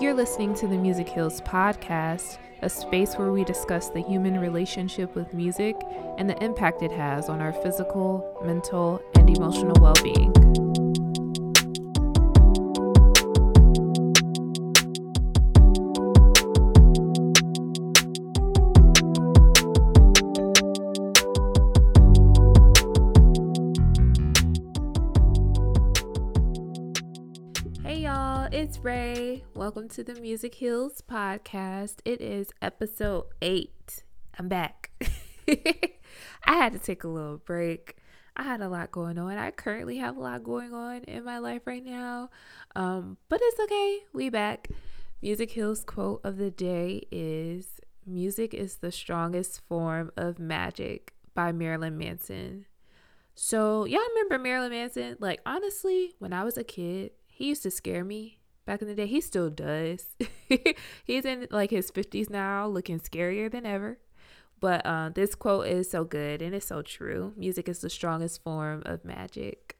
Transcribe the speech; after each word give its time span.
You're 0.00 0.14
listening 0.14 0.54
to 0.54 0.68
the 0.68 0.78
Music 0.78 1.08
Heals 1.08 1.40
podcast, 1.40 2.38
a 2.62 2.70
space 2.70 3.16
where 3.16 3.32
we 3.32 3.42
discuss 3.42 3.88
the 3.88 4.00
human 4.00 4.38
relationship 4.38 5.12
with 5.16 5.34
music 5.34 5.74
and 6.18 6.30
the 6.30 6.40
impact 6.40 6.84
it 6.84 6.92
has 6.92 7.28
on 7.28 7.40
our 7.40 7.52
physical, 7.52 8.40
mental, 8.44 9.02
and 9.16 9.28
emotional 9.28 9.74
well 9.82 9.96
being. 10.04 10.47
Welcome 29.58 29.88
to 29.88 30.04
the 30.04 30.14
Music 30.14 30.54
Heals 30.54 31.02
podcast. 31.02 31.96
It 32.04 32.20
is 32.20 32.50
episode 32.62 33.24
eight. 33.42 34.04
I'm 34.38 34.46
back. 34.46 34.92
I 35.48 35.88
had 36.44 36.74
to 36.74 36.78
take 36.78 37.02
a 37.02 37.08
little 37.08 37.38
break. 37.38 37.96
I 38.36 38.44
had 38.44 38.60
a 38.60 38.68
lot 38.68 38.92
going 38.92 39.18
on. 39.18 39.36
I 39.36 39.50
currently 39.50 39.96
have 39.96 40.16
a 40.16 40.20
lot 40.20 40.44
going 40.44 40.72
on 40.72 41.02
in 41.02 41.24
my 41.24 41.38
life 41.40 41.62
right 41.64 41.84
now. 41.84 42.30
Um, 42.76 43.16
but 43.28 43.40
it's 43.42 43.58
okay. 43.62 43.98
We 44.12 44.30
back. 44.30 44.68
Music 45.22 45.50
Heals 45.50 45.82
quote 45.82 46.20
of 46.22 46.36
the 46.36 46.52
day 46.52 47.02
is 47.10 47.80
Music 48.06 48.54
is 48.54 48.76
the 48.76 48.92
strongest 48.92 49.62
form 49.66 50.12
of 50.16 50.38
magic 50.38 51.14
by 51.34 51.50
Marilyn 51.50 51.98
Manson. 51.98 52.66
So, 53.34 53.86
y'all 53.86 54.06
remember 54.14 54.38
Marilyn 54.38 54.70
Manson? 54.70 55.16
Like, 55.18 55.40
honestly, 55.44 56.14
when 56.20 56.32
I 56.32 56.44
was 56.44 56.56
a 56.56 56.62
kid, 56.62 57.10
he 57.26 57.48
used 57.48 57.64
to 57.64 57.72
scare 57.72 58.04
me 58.04 58.37
back 58.68 58.82
in 58.82 58.86
the 58.86 58.94
day. 58.94 59.06
He 59.06 59.20
still 59.20 59.50
does. 59.50 60.04
He's 61.04 61.24
in 61.24 61.48
like 61.50 61.70
his 61.70 61.90
50s 61.90 62.30
now, 62.30 62.66
looking 62.66 63.00
scarier 63.00 63.50
than 63.50 63.64
ever. 63.66 63.98
But 64.60 64.84
uh, 64.84 65.10
this 65.14 65.34
quote 65.34 65.66
is 65.66 65.90
so 65.90 66.04
good 66.04 66.42
and 66.42 66.54
it's 66.54 66.66
so 66.66 66.82
true. 66.82 67.32
Music 67.36 67.68
is 67.68 67.80
the 67.80 67.90
strongest 67.90 68.42
form 68.42 68.82
of 68.84 69.04
magic. 69.04 69.76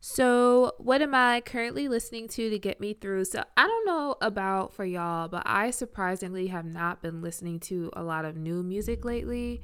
So, 0.00 0.72
what 0.78 1.00
am 1.00 1.14
I 1.14 1.42
currently 1.42 1.86
listening 1.86 2.26
to 2.30 2.50
to 2.50 2.58
get 2.58 2.80
me 2.80 2.92
through? 2.92 3.26
So, 3.26 3.44
I 3.56 3.68
don't 3.68 3.86
know 3.86 4.16
about 4.20 4.72
for 4.72 4.84
y'all, 4.84 5.28
but 5.28 5.44
I 5.46 5.70
surprisingly 5.70 6.48
have 6.48 6.64
not 6.64 7.02
been 7.02 7.22
listening 7.22 7.60
to 7.60 7.88
a 7.92 8.02
lot 8.02 8.24
of 8.24 8.36
new 8.36 8.64
music 8.64 9.04
lately. 9.04 9.62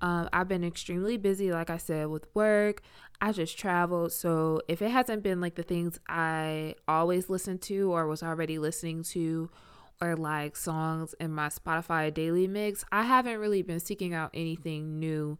Um, 0.00 0.28
I've 0.32 0.48
been 0.48 0.64
extremely 0.64 1.16
busy, 1.16 1.52
like 1.52 1.70
I 1.70 1.78
said, 1.78 2.08
with 2.08 2.26
work. 2.34 2.82
I 3.20 3.32
just 3.32 3.58
traveled. 3.58 4.12
So 4.12 4.60
if 4.68 4.82
it 4.82 4.90
hasn't 4.90 5.22
been 5.22 5.40
like 5.40 5.54
the 5.54 5.62
things 5.62 5.98
I 6.08 6.74
always 6.86 7.30
listen 7.30 7.58
to 7.60 7.92
or 7.92 8.06
was 8.06 8.22
already 8.22 8.58
listening 8.58 9.02
to, 9.04 9.50
or 10.00 10.14
like 10.16 10.56
songs 10.56 11.14
in 11.18 11.32
my 11.32 11.48
Spotify 11.48 12.12
daily 12.12 12.46
mix, 12.46 12.84
I 12.92 13.02
haven't 13.02 13.38
really 13.38 13.62
been 13.62 13.80
seeking 13.80 14.12
out 14.12 14.30
anything 14.34 14.98
new 14.98 15.38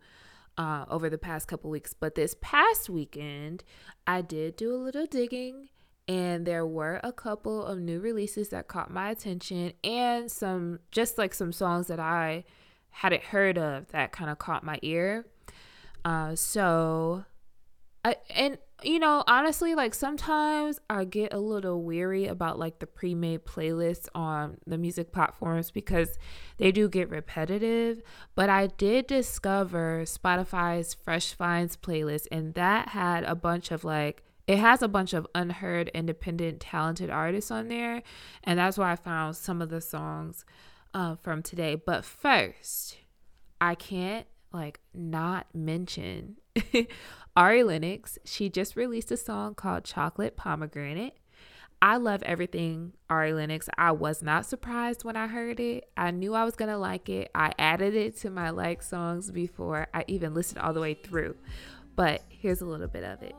uh, 0.56 0.86
over 0.88 1.10
the 1.10 1.18
past 1.18 1.48
couple 1.48 1.70
weeks. 1.70 1.94
But 1.94 2.14
this 2.14 2.34
past 2.40 2.88
weekend, 2.88 3.64
I 4.06 4.22
did 4.22 4.56
do 4.56 4.74
a 4.74 4.78
little 4.78 5.06
digging 5.06 5.68
and 6.08 6.46
there 6.46 6.66
were 6.66 7.00
a 7.02 7.12
couple 7.12 7.64
of 7.64 7.78
new 7.80 8.00
releases 8.00 8.50
that 8.50 8.68
caught 8.68 8.90
my 8.90 9.10
attention 9.10 9.72
and 9.82 10.30
some 10.30 10.78
just 10.90 11.18
like 11.18 11.34
some 11.34 11.52
songs 11.52 11.88
that 11.88 12.00
I 12.00 12.44
hadn't 12.96 13.24
heard 13.24 13.58
of 13.58 13.86
that 13.88 14.10
kind 14.10 14.30
of 14.30 14.38
caught 14.38 14.64
my 14.64 14.78
ear. 14.80 15.26
Uh, 16.02 16.34
so, 16.34 17.26
I, 18.02 18.16
and 18.34 18.56
you 18.82 18.98
know, 18.98 19.22
honestly, 19.26 19.74
like 19.74 19.92
sometimes 19.92 20.80
I 20.88 21.04
get 21.04 21.34
a 21.34 21.38
little 21.38 21.82
weary 21.82 22.26
about 22.26 22.58
like 22.58 22.78
the 22.78 22.86
pre 22.86 23.14
made 23.14 23.44
playlists 23.44 24.08
on 24.14 24.56
the 24.66 24.78
music 24.78 25.12
platforms 25.12 25.70
because 25.70 26.18
they 26.56 26.72
do 26.72 26.88
get 26.88 27.10
repetitive. 27.10 28.00
But 28.34 28.48
I 28.48 28.68
did 28.68 29.06
discover 29.06 30.04
Spotify's 30.04 30.94
Fresh 30.94 31.34
Finds 31.34 31.76
playlist, 31.76 32.28
and 32.32 32.54
that 32.54 32.88
had 32.88 33.24
a 33.24 33.34
bunch 33.34 33.70
of 33.70 33.84
like, 33.84 34.22
it 34.46 34.58
has 34.58 34.80
a 34.80 34.88
bunch 34.88 35.12
of 35.12 35.26
unheard, 35.34 35.90
independent, 35.92 36.60
talented 36.60 37.10
artists 37.10 37.50
on 37.50 37.68
there. 37.68 38.02
And 38.42 38.58
that's 38.58 38.78
where 38.78 38.88
I 38.88 38.96
found 38.96 39.36
some 39.36 39.60
of 39.60 39.68
the 39.68 39.82
songs 39.82 40.46
uh, 40.96 41.14
from 41.22 41.42
today. 41.42 41.74
But 41.74 42.04
first, 42.04 42.96
I 43.60 43.74
can't 43.76 44.26
like 44.52 44.80
not 44.94 45.46
mention 45.54 46.38
Ari 47.36 47.62
Lennox. 47.62 48.18
She 48.24 48.48
just 48.48 48.74
released 48.74 49.12
a 49.12 49.16
song 49.16 49.54
called 49.54 49.84
Chocolate 49.84 50.36
Pomegranate. 50.36 51.18
I 51.82 51.98
love 51.98 52.22
everything 52.22 52.94
Ari 53.10 53.34
Lennox. 53.34 53.68
I 53.76 53.92
was 53.92 54.22
not 54.22 54.46
surprised 54.46 55.04
when 55.04 55.14
I 55.14 55.26
heard 55.26 55.60
it. 55.60 55.90
I 55.98 56.10
knew 56.10 56.34
I 56.34 56.44
was 56.44 56.56
going 56.56 56.70
to 56.70 56.78
like 56.78 57.10
it. 57.10 57.30
I 57.34 57.52
added 57.58 57.94
it 57.94 58.16
to 58.20 58.30
my 58.30 58.48
like 58.48 58.82
songs 58.82 59.30
before 59.30 59.88
I 59.92 60.04
even 60.08 60.32
listened 60.32 60.60
all 60.60 60.72
the 60.72 60.80
way 60.80 60.94
through. 60.94 61.36
But 61.94 62.22
here's 62.30 62.62
a 62.62 62.66
little 62.66 62.88
bit 62.88 63.04
of 63.04 63.22
it. 63.22 63.34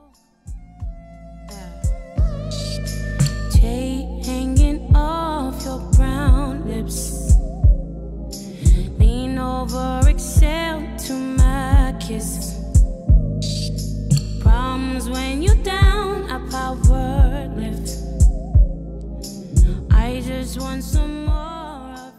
hanging 4.24 4.96
off 4.96 5.66
your 5.66 5.80
brown 5.94 6.66
lips 6.68 7.27
over, 9.48 10.02
exhale 10.08 10.86
to 10.98 11.14
my 11.14 11.96
kiss. 12.00 12.56
Problems 14.42 15.10
when 15.10 15.42
you're 15.42 15.64
down, 15.64 16.30
I 16.30 16.38
power 16.50 17.48
lift. 17.56 17.90
I 19.92 20.22
just 20.26 20.60
want 20.60 20.84
some 20.84 21.26
more. 21.26 22.14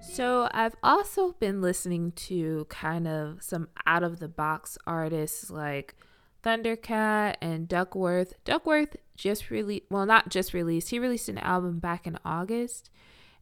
So, 0.00 0.48
I've 0.52 0.74
also 0.82 1.32
been 1.38 1.62
listening 1.62 2.12
to 2.28 2.66
kind 2.68 3.06
of 3.06 3.42
some 3.42 3.68
out 3.86 4.02
of 4.02 4.18
the 4.18 4.28
box 4.28 4.76
artists 4.86 5.50
like 5.50 5.94
Thundercat 6.42 7.36
and 7.40 7.68
Duckwrth. 7.68 8.32
Duckwrth 8.44 8.96
just 9.16 9.50
really 9.50 9.84
well, 9.90 10.06
not 10.06 10.28
just 10.28 10.52
released, 10.52 10.90
he 10.90 10.98
released 10.98 11.28
an 11.28 11.38
album 11.38 11.78
back 11.78 12.06
in 12.06 12.18
August 12.24 12.90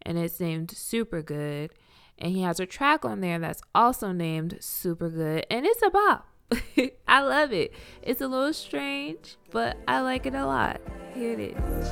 and 0.02 0.18
it's 0.18 0.38
named 0.38 0.70
Super 0.70 1.22
Good 1.22 1.70
and 2.18 2.32
he 2.32 2.42
has 2.42 2.60
a 2.60 2.66
track 2.66 3.04
on 3.04 3.20
there 3.20 3.38
that's 3.38 3.62
also 3.74 4.12
named 4.12 4.56
Super 4.60 5.08
Good, 5.10 5.46
and 5.50 5.66
it's 5.66 5.82
a 5.82 5.90
bop. 5.90 6.28
I 7.08 7.20
love 7.20 7.52
it. 7.52 7.72
It's 8.02 8.20
a 8.20 8.28
little 8.28 8.52
strange, 8.52 9.36
but 9.50 9.76
I 9.88 10.00
like 10.00 10.26
it 10.26 10.34
a 10.34 10.46
lot. 10.46 10.80
Here 11.14 11.32
it 11.32 11.56
is. 11.56 11.90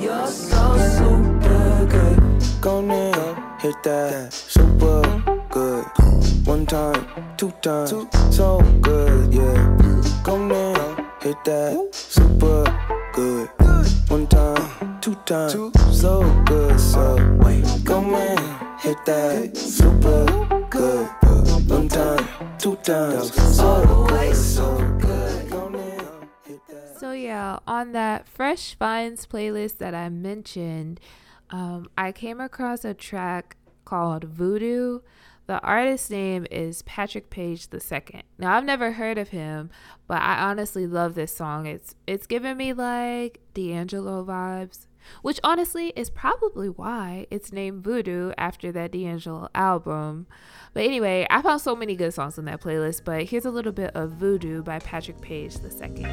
You're 0.00 0.26
so 0.26 0.76
super 0.78 1.86
good. 1.88 2.20
Go 2.60 2.80
now, 2.80 3.58
hit 3.60 3.82
that 3.82 4.32
super 4.32 5.02
good. 5.50 5.84
One 6.46 6.66
time, 6.66 7.06
two 7.36 7.52
times, 7.62 7.90
so 8.30 8.60
good, 8.80 9.32
yeah. 9.32 10.22
Go 10.22 10.46
now, 10.46 11.12
hit 11.20 11.42
that 11.44 11.94
super 11.94 12.64
good. 13.12 13.48
One 14.08 14.26
time, 14.26 15.00
two 15.00 15.14
times, 15.26 15.52
so 15.98 16.42
good, 16.44 16.78
so 16.78 17.16
wait, 17.40 17.64
go 17.84 18.00
man 18.00 18.73
hit 18.84 19.02
that 19.06 19.56
super 19.56 20.26
good. 20.68 21.08
Time, 21.88 22.58
two 22.58 22.76
times, 22.76 23.32
so 23.54 24.06
good. 25.00 25.16
So 26.98 27.12
yeah, 27.12 27.60
on 27.66 27.92
that 27.92 28.28
Fresh 28.28 28.74
Finds 28.74 29.26
playlist 29.26 29.78
that 29.78 29.94
I 29.94 30.10
mentioned, 30.10 31.00
um, 31.50 31.88
I 31.96 32.12
came 32.12 32.40
across 32.40 32.84
a 32.84 32.92
track 32.92 33.56
called 33.86 34.24
Voodoo. 34.24 35.00
The 35.46 35.60
artist's 35.60 36.10
name 36.10 36.46
is 36.50 36.82
Patrick 36.82 37.30
Paige 37.30 37.68
II. 37.72 38.22
Now 38.38 38.54
I've 38.56 38.64
never 38.64 38.92
heard 38.92 39.16
of 39.16 39.30
him, 39.30 39.70
but 40.06 40.20
I 40.20 40.42
honestly 40.50 40.86
love 40.86 41.14
this 41.14 41.34
song. 41.34 41.64
It's 41.66 41.94
it's 42.06 42.26
giving 42.26 42.58
me 42.58 42.74
like 42.74 43.40
D'Angelo 43.54 44.24
vibes 44.24 44.86
which 45.22 45.40
honestly 45.44 45.92
is 45.96 46.10
probably 46.10 46.68
why 46.68 47.26
it's 47.30 47.52
named 47.52 47.84
Voodoo 47.84 48.32
after 48.38 48.72
that 48.72 48.92
D'Angelo 48.92 49.48
album. 49.54 50.26
But 50.72 50.84
anyway, 50.84 51.26
I 51.30 51.42
found 51.42 51.60
so 51.60 51.76
many 51.76 51.96
good 51.96 52.14
songs 52.14 52.38
on 52.38 52.44
that 52.46 52.60
playlist, 52.60 53.04
but 53.04 53.24
here's 53.24 53.44
a 53.44 53.50
little 53.50 53.72
bit 53.72 53.94
of 53.94 54.12
Voodoo 54.12 54.62
by 54.62 54.78
Patrick 54.80 55.20
Paige 55.20 55.56
II. 55.64 56.04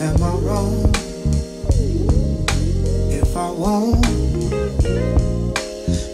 Am 0.00 0.22
I 0.22 0.34
wrong 0.40 0.90
if 3.12 3.36
I 3.36 3.50
want 3.50 4.04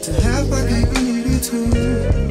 to 0.03 0.13
have 0.23 0.49
my 0.51 0.67
eat 0.69 1.43
too? 1.43 2.26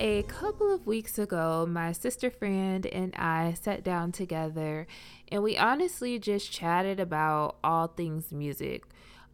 A 0.00 0.22
couple 0.22 0.72
of 0.72 0.86
weeks 0.86 1.18
ago, 1.18 1.66
my 1.68 1.90
sister 1.90 2.30
friend 2.30 2.86
and 2.86 3.12
I 3.16 3.54
sat 3.60 3.82
down 3.82 4.12
together 4.12 4.86
and 5.26 5.42
we 5.42 5.58
honestly 5.58 6.20
just 6.20 6.52
chatted 6.52 7.00
about 7.00 7.56
all 7.64 7.88
things 7.88 8.30
music. 8.30 8.84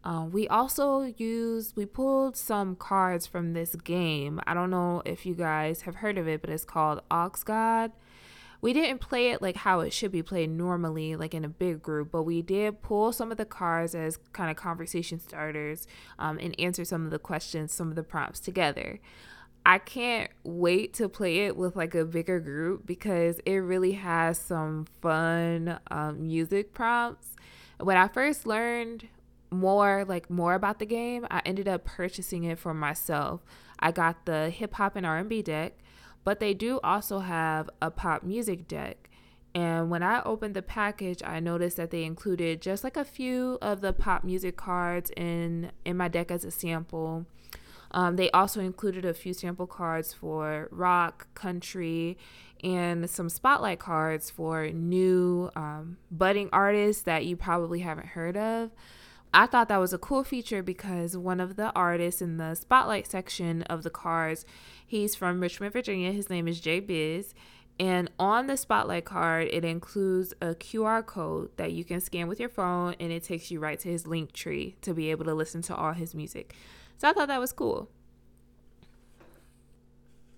Um, 0.04 0.30
we 0.30 0.48
also 0.48 1.02
used, 1.18 1.76
we 1.76 1.84
pulled 1.84 2.38
some 2.38 2.76
cards 2.76 3.26
from 3.26 3.52
this 3.52 3.74
game. 3.74 4.40
I 4.46 4.54
don't 4.54 4.70
know 4.70 5.02
if 5.04 5.26
you 5.26 5.34
guys 5.34 5.82
have 5.82 5.96
heard 5.96 6.16
of 6.16 6.26
it, 6.26 6.40
but 6.40 6.48
it's 6.48 6.64
called 6.64 7.02
Aux 7.10 7.32
God. 7.44 7.92
We 8.62 8.72
didn't 8.72 9.02
play 9.02 9.32
it 9.32 9.42
like 9.42 9.56
how 9.56 9.80
it 9.80 9.92
should 9.92 10.12
be 10.12 10.22
played 10.22 10.48
normally, 10.48 11.14
like 11.14 11.34
in 11.34 11.44
a 11.44 11.50
big 11.50 11.82
group, 11.82 12.10
but 12.10 12.22
we 12.22 12.40
did 12.40 12.80
pull 12.80 13.12
some 13.12 13.30
of 13.30 13.36
the 13.36 13.44
cards 13.44 13.94
as 13.94 14.18
kind 14.32 14.50
of 14.50 14.56
conversation 14.56 15.20
starters 15.20 15.86
um, 16.18 16.38
and 16.38 16.58
answer 16.58 16.86
some 16.86 17.04
of 17.04 17.10
the 17.10 17.18
questions, 17.18 17.74
some 17.74 17.90
of 17.90 17.96
the 17.96 18.02
prompts 18.02 18.40
together. 18.40 18.98
I 19.66 19.78
can't 19.78 20.30
wait 20.42 20.92
to 20.94 21.08
play 21.08 21.46
it 21.46 21.56
with 21.56 21.74
like 21.74 21.94
a 21.94 22.04
bigger 22.04 22.38
group 22.38 22.84
because 22.84 23.40
it 23.46 23.56
really 23.56 23.92
has 23.92 24.38
some 24.38 24.86
fun 25.00 25.78
um, 25.90 26.26
music 26.26 26.74
prompts. 26.74 27.28
When 27.80 27.96
I 27.96 28.08
first 28.08 28.46
learned 28.46 29.08
more 29.50 30.04
like 30.06 30.28
more 30.28 30.54
about 30.54 30.80
the 30.80 30.86
game, 30.86 31.26
I 31.30 31.40
ended 31.46 31.66
up 31.66 31.84
purchasing 31.84 32.44
it 32.44 32.58
for 32.58 32.74
myself. 32.74 33.40
I 33.78 33.90
got 33.90 34.26
the 34.26 34.50
hip 34.50 34.74
hop 34.74 34.96
and 34.96 35.06
R&B 35.06 35.42
deck, 35.42 35.74
but 36.24 36.40
they 36.40 36.52
do 36.52 36.78
also 36.84 37.20
have 37.20 37.70
a 37.80 37.90
pop 37.90 38.22
music 38.22 38.68
deck. 38.68 39.10
And 39.54 39.88
when 39.88 40.02
I 40.02 40.20
opened 40.24 40.54
the 40.54 40.62
package, 40.62 41.22
I 41.24 41.38
noticed 41.38 41.76
that 41.76 41.90
they 41.90 42.02
included 42.02 42.60
just 42.60 42.82
like 42.82 42.96
a 42.96 43.04
few 43.04 43.58
of 43.62 43.80
the 43.80 43.92
pop 43.92 44.24
music 44.24 44.56
cards 44.56 45.10
in 45.16 45.70
in 45.84 45.96
my 45.96 46.08
deck 46.08 46.30
as 46.30 46.44
a 46.44 46.50
sample. 46.50 47.26
Um, 47.94 48.16
they 48.16 48.28
also 48.32 48.60
included 48.60 49.04
a 49.04 49.14
few 49.14 49.32
sample 49.32 49.68
cards 49.68 50.12
for 50.12 50.68
rock, 50.72 51.28
country, 51.34 52.18
and 52.62 53.08
some 53.08 53.28
spotlight 53.28 53.78
cards 53.78 54.30
for 54.30 54.66
new 54.68 55.48
um, 55.54 55.96
budding 56.10 56.48
artists 56.52 57.04
that 57.04 57.24
you 57.24 57.36
probably 57.36 57.80
haven't 57.80 58.08
heard 58.08 58.36
of. 58.36 58.72
I 59.32 59.46
thought 59.46 59.68
that 59.68 59.78
was 59.78 59.92
a 59.92 59.98
cool 59.98 60.24
feature 60.24 60.62
because 60.62 61.16
one 61.16 61.38
of 61.38 61.54
the 61.54 61.72
artists 61.72 62.20
in 62.20 62.36
the 62.36 62.56
spotlight 62.56 63.06
section 63.06 63.62
of 63.62 63.84
the 63.84 63.90
cards, 63.90 64.44
he's 64.84 65.14
from 65.14 65.40
Richmond, 65.40 65.72
Virginia. 65.72 66.10
His 66.10 66.28
name 66.28 66.48
is 66.48 66.60
Jay 66.60 66.80
Biz. 66.80 67.32
And 67.78 68.10
on 68.18 68.48
the 68.48 68.56
spotlight 68.56 69.04
card, 69.04 69.48
it 69.52 69.64
includes 69.64 70.32
a 70.40 70.54
QR 70.54 71.04
code 71.04 71.50
that 71.56 71.72
you 71.72 71.84
can 71.84 72.00
scan 72.00 72.26
with 72.28 72.40
your 72.40 72.48
phone, 72.48 72.94
and 72.98 73.12
it 73.12 73.24
takes 73.24 73.50
you 73.50 73.60
right 73.60 73.78
to 73.80 73.88
his 73.88 74.04
Linktree 74.04 74.80
to 74.80 74.94
be 74.94 75.10
able 75.10 75.24
to 75.24 75.34
listen 75.34 75.62
to 75.62 75.76
all 75.76 75.92
his 75.92 76.14
music. 76.14 76.54
So 76.96 77.08
I 77.08 77.12
thought 77.12 77.28
that 77.28 77.40
was 77.40 77.52
cool. 77.52 77.88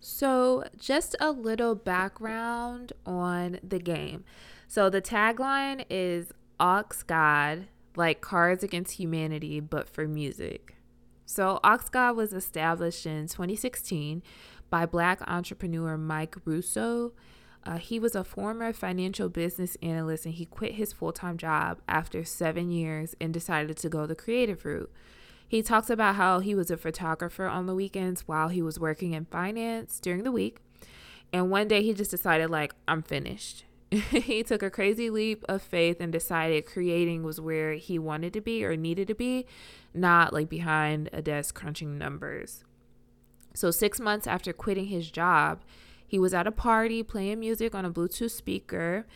So, 0.09 0.63
just 0.79 1.17
a 1.19 1.33
little 1.33 1.75
background 1.75 2.93
on 3.05 3.59
the 3.61 3.81
game. 3.81 4.23
So, 4.69 4.89
the 4.89 5.03
tagline 5.03 5.85
is 5.91 6.29
Aux 6.61 6.85
God, 7.09 7.67
like 7.97 8.21
Cards 8.21 8.63
Against 8.63 9.01
Humanity, 9.01 9.59
but 9.59 9.89
for 9.89 10.07
music. 10.07 10.77
So, 11.25 11.59
Aux 11.65 11.89
God 11.91 12.17
was 12.17 12.33
established 12.33 13.05
in 13.05 13.27
2016 13.27 14.23
by 14.71 14.87
black 14.87 15.21
entrepreneur 15.27 15.97
Mike 15.97 16.37
Russo. 16.45 17.13
Uh, 17.65 17.79
he 17.79 17.99
was 17.99 18.15
a 18.15 18.23
former 18.23 18.73
financial 18.73 19.29
business 19.29 19.77
analyst 19.83 20.25
and 20.25 20.35
he 20.35 20.47
quit 20.47 20.75
his 20.75 20.93
full 20.93 21.13
time 21.13 21.37
job 21.37 21.81
after 21.89 22.25
seven 22.25 22.71
years 22.71 23.17
and 23.21 23.35
decided 23.35 23.77
to 23.77 23.89
go 23.89 24.07
the 24.07 24.15
creative 24.15 24.65
route. 24.65 24.93
He 25.49 25.63
talks 25.63 25.91
about 25.91 26.17
how 26.17 26.41
he 26.41 26.55
was 26.55 26.71
a 26.71 26.77
photographer 26.77 27.47
on 27.47 27.67
the 27.67 27.75
weekends 27.75 28.23
while 28.27 28.49
he 28.49 28.63
was 28.63 28.81
working 28.81 29.13
in 29.13 29.27
finance 29.27 30.01
during 30.01 30.25
the 30.25 30.33
week. 30.33 30.59
And 31.33 31.51
one 31.51 31.69
day 31.69 31.83
he 31.83 31.95
just 31.95 32.11
decided, 32.11 32.51
like, 32.51 32.75
I'm 32.89 33.03
finished. 33.03 33.65
he 33.91 34.43
took 34.43 34.63
a 34.63 34.71
crazy 34.71 35.11
leap 35.11 35.45
of 35.49 35.63
faith 35.63 35.99
and 36.01 36.13
decided 36.13 36.67
creating 36.67 37.23
was 37.23 37.41
where 37.41 37.75
he 37.75 37.99
wanted 37.99 38.33
to 38.33 38.41
be 38.41 38.65
or 38.65 38.77
needed 38.77 39.07
to 39.09 39.15
be, 39.15 39.47
not 39.95 40.33
like 40.33 40.49
behind 40.49 41.09
a 41.13 41.23
desk 41.23 41.55
crunching 41.55 41.97
numbers. 41.97 42.65
So, 43.55 43.71
six 43.71 44.01
months 44.01 44.27
after 44.27 44.53
quitting 44.53 44.87
his 44.87 45.11
job, 45.11 45.63
he 46.07 46.19
was 46.19 46.35
at 46.35 46.47
a 46.47 46.53
party 46.53 47.03
playing 47.03 47.41
music 47.41 47.75
on 47.75 47.85
a 47.85 47.91
Bluetooth 47.91 48.31
speaker, 48.31 49.07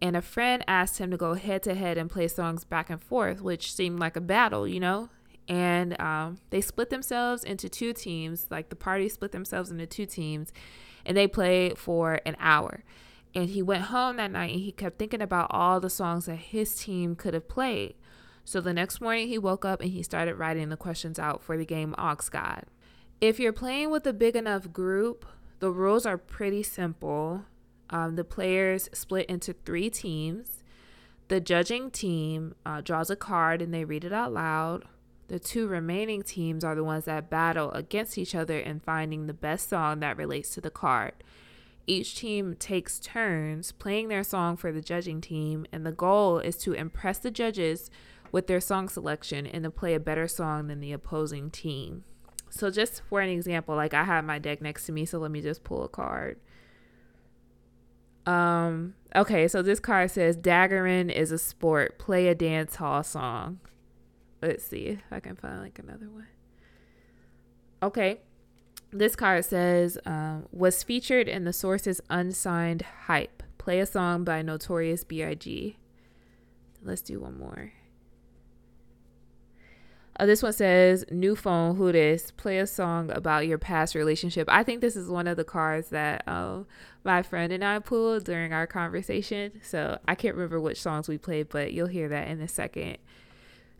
and 0.00 0.16
a 0.16 0.22
friend 0.22 0.64
asked 0.66 0.98
him 0.98 1.10
to 1.10 1.16
go 1.16 1.34
head 1.34 1.62
to 1.64 1.74
head 1.74 1.98
and 1.98 2.10
play 2.10 2.28
songs 2.28 2.64
back 2.64 2.88
and 2.88 3.02
forth, 3.02 3.42
which 3.42 3.74
seemed 3.74 3.98
like 3.98 4.16
a 4.16 4.20
battle, 4.20 4.66
you 4.66 4.80
know? 4.80 5.10
And 5.50 6.00
um, 6.00 6.38
they 6.50 6.60
split 6.60 6.90
themselves 6.90 7.42
into 7.42 7.68
two 7.68 7.92
teams. 7.92 8.46
Like 8.50 8.70
the 8.70 8.76
party 8.76 9.08
split 9.08 9.32
themselves 9.32 9.70
into 9.70 9.84
two 9.84 10.06
teams, 10.06 10.52
and 11.04 11.16
they 11.16 11.26
played 11.26 11.76
for 11.76 12.20
an 12.24 12.36
hour. 12.38 12.84
And 13.34 13.50
he 13.50 13.60
went 13.60 13.84
home 13.84 14.16
that 14.16 14.30
night 14.30 14.52
and 14.52 14.60
he 14.60 14.72
kept 14.72 14.98
thinking 14.98 15.22
about 15.22 15.48
all 15.50 15.80
the 15.80 15.90
songs 15.90 16.26
that 16.26 16.36
his 16.36 16.76
team 16.76 17.14
could 17.14 17.34
have 17.34 17.48
played. 17.48 17.94
So 18.44 18.60
the 18.60 18.72
next 18.72 19.00
morning 19.00 19.28
he 19.28 19.38
woke 19.38 19.64
up 19.64 19.80
and 19.80 19.90
he 19.90 20.02
started 20.02 20.34
writing 20.34 20.68
the 20.68 20.76
questions 20.76 21.18
out 21.18 21.42
for 21.42 21.56
the 21.56 21.64
game 21.64 21.94
Aux 21.96 22.16
God. 22.30 22.64
If 23.20 23.38
you're 23.38 23.52
playing 23.52 23.90
with 23.90 24.06
a 24.06 24.12
big 24.12 24.34
enough 24.34 24.72
group, 24.72 25.26
the 25.60 25.70
rules 25.70 26.06
are 26.06 26.18
pretty 26.18 26.62
simple. 26.62 27.44
Um, 27.90 28.16
the 28.16 28.24
players 28.24 28.88
split 28.92 29.26
into 29.26 29.52
three 29.52 29.90
teams. 29.90 30.64
The 31.28 31.40
judging 31.40 31.90
team 31.90 32.54
uh, 32.66 32.80
draws 32.80 33.10
a 33.10 33.16
card 33.16 33.62
and 33.62 33.72
they 33.72 33.84
read 33.84 34.04
it 34.04 34.12
out 34.12 34.32
loud. 34.32 34.84
The 35.30 35.38
two 35.38 35.68
remaining 35.68 36.24
teams 36.24 36.64
are 36.64 36.74
the 36.74 36.82
ones 36.82 37.04
that 37.04 37.30
battle 37.30 37.70
against 37.70 38.18
each 38.18 38.34
other 38.34 38.58
in 38.58 38.80
finding 38.80 39.28
the 39.28 39.32
best 39.32 39.68
song 39.68 40.00
that 40.00 40.16
relates 40.16 40.50
to 40.54 40.60
the 40.60 40.70
card. 40.70 41.12
Each 41.86 42.16
team 42.16 42.56
takes 42.58 42.98
turns 42.98 43.70
playing 43.70 44.08
their 44.08 44.24
song 44.24 44.56
for 44.56 44.72
the 44.72 44.80
judging 44.80 45.20
team, 45.20 45.66
and 45.70 45.86
the 45.86 45.92
goal 45.92 46.40
is 46.40 46.56
to 46.58 46.72
impress 46.72 47.18
the 47.18 47.30
judges 47.30 47.92
with 48.32 48.48
their 48.48 48.60
song 48.60 48.88
selection 48.88 49.46
and 49.46 49.62
to 49.62 49.70
play 49.70 49.94
a 49.94 50.00
better 50.00 50.26
song 50.26 50.66
than 50.66 50.80
the 50.80 50.90
opposing 50.90 51.48
team. 51.48 52.02
So, 52.48 52.68
just 52.68 53.00
for 53.08 53.20
an 53.20 53.28
example, 53.28 53.76
like 53.76 53.94
I 53.94 54.02
have 54.02 54.24
my 54.24 54.40
deck 54.40 54.60
next 54.60 54.86
to 54.86 54.92
me, 54.92 55.04
so 55.04 55.20
let 55.20 55.30
me 55.30 55.40
just 55.40 55.62
pull 55.62 55.84
a 55.84 55.88
card. 55.88 56.40
Um, 58.26 58.94
okay, 59.14 59.46
so 59.46 59.62
this 59.62 59.78
card 59.78 60.10
says 60.10 60.36
Daggering 60.36 61.08
is 61.08 61.30
a 61.30 61.38
sport, 61.38 62.00
play 62.00 62.26
a 62.26 62.34
dance 62.34 62.74
hall 62.74 63.04
song. 63.04 63.60
Let's 64.42 64.64
see 64.64 64.86
if 64.86 65.00
I 65.10 65.20
can 65.20 65.36
find 65.36 65.60
like 65.60 65.78
another 65.78 66.08
one. 66.08 66.28
Okay. 67.82 68.20
This 68.92 69.14
card 69.14 69.44
says 69.44 69.98
um, 70.04 70.46
was 70.50 70.82
featured 70.82 71.28
in 71.28 71.44
the 71.44 71.52
source's 71.52 72.00
unsigned 72.10 72.82
hype. 73.06 73.42
Play 73.58 73.78
a 73.80 73.86
song 73.86 74.24
by 74.24 74.42
Notorious 74.42 75.04
B.I.G. 75.04 75.76
Let's 76.82 77.02
do 77.02 77.20
one 77.20 77.38
more. 77.38 77.72
Uh, 80.20 80.26
this 80.26 80.42
one 80.42 80.52
says, 80.52 81.04
New 81.10 81.34
phone, 81.34 81.76
who 81.76 81.92
this? 81.92 82.30
Play 82.30 82.58
a 82.58 82.66
song 82.66 83.10
about 83.10 83.46
your 83.46 83.56
past 83.56 83.94
relationship. 83.94 84.48
I 84.50 84.62
think 84.62 84.80
this 84.80 84.96
is 84.96 85.08
one 85.08 85.26
of 85.26 85.38
the 85.38 85.44
cards 85.44 85.88
that 85.90 86.24
uh, 86.26 86.64
my 87.04 87.22
friend 87.22 87.52
and 87.52 87.64
I 87.64 87.78
pulled 87.78 88.24
during 88.24 88.52
our 88.52 88.66
conversation. 88.66 89.60
So 89.62 89.98
I 90.06 90.14
can't 90.14 90.34
remember 90.34 90.60
which 90.60 90.82
songs 90.82 91.08
we 91.08 91.16
played, 91.16 91.48
but 91.48 91.72
you'll 91.72 91.86
hear 91.86 92.08
that 92.08 92.28
in 92.28 92.40
a 92.42 92.48
second. 92.48 92.98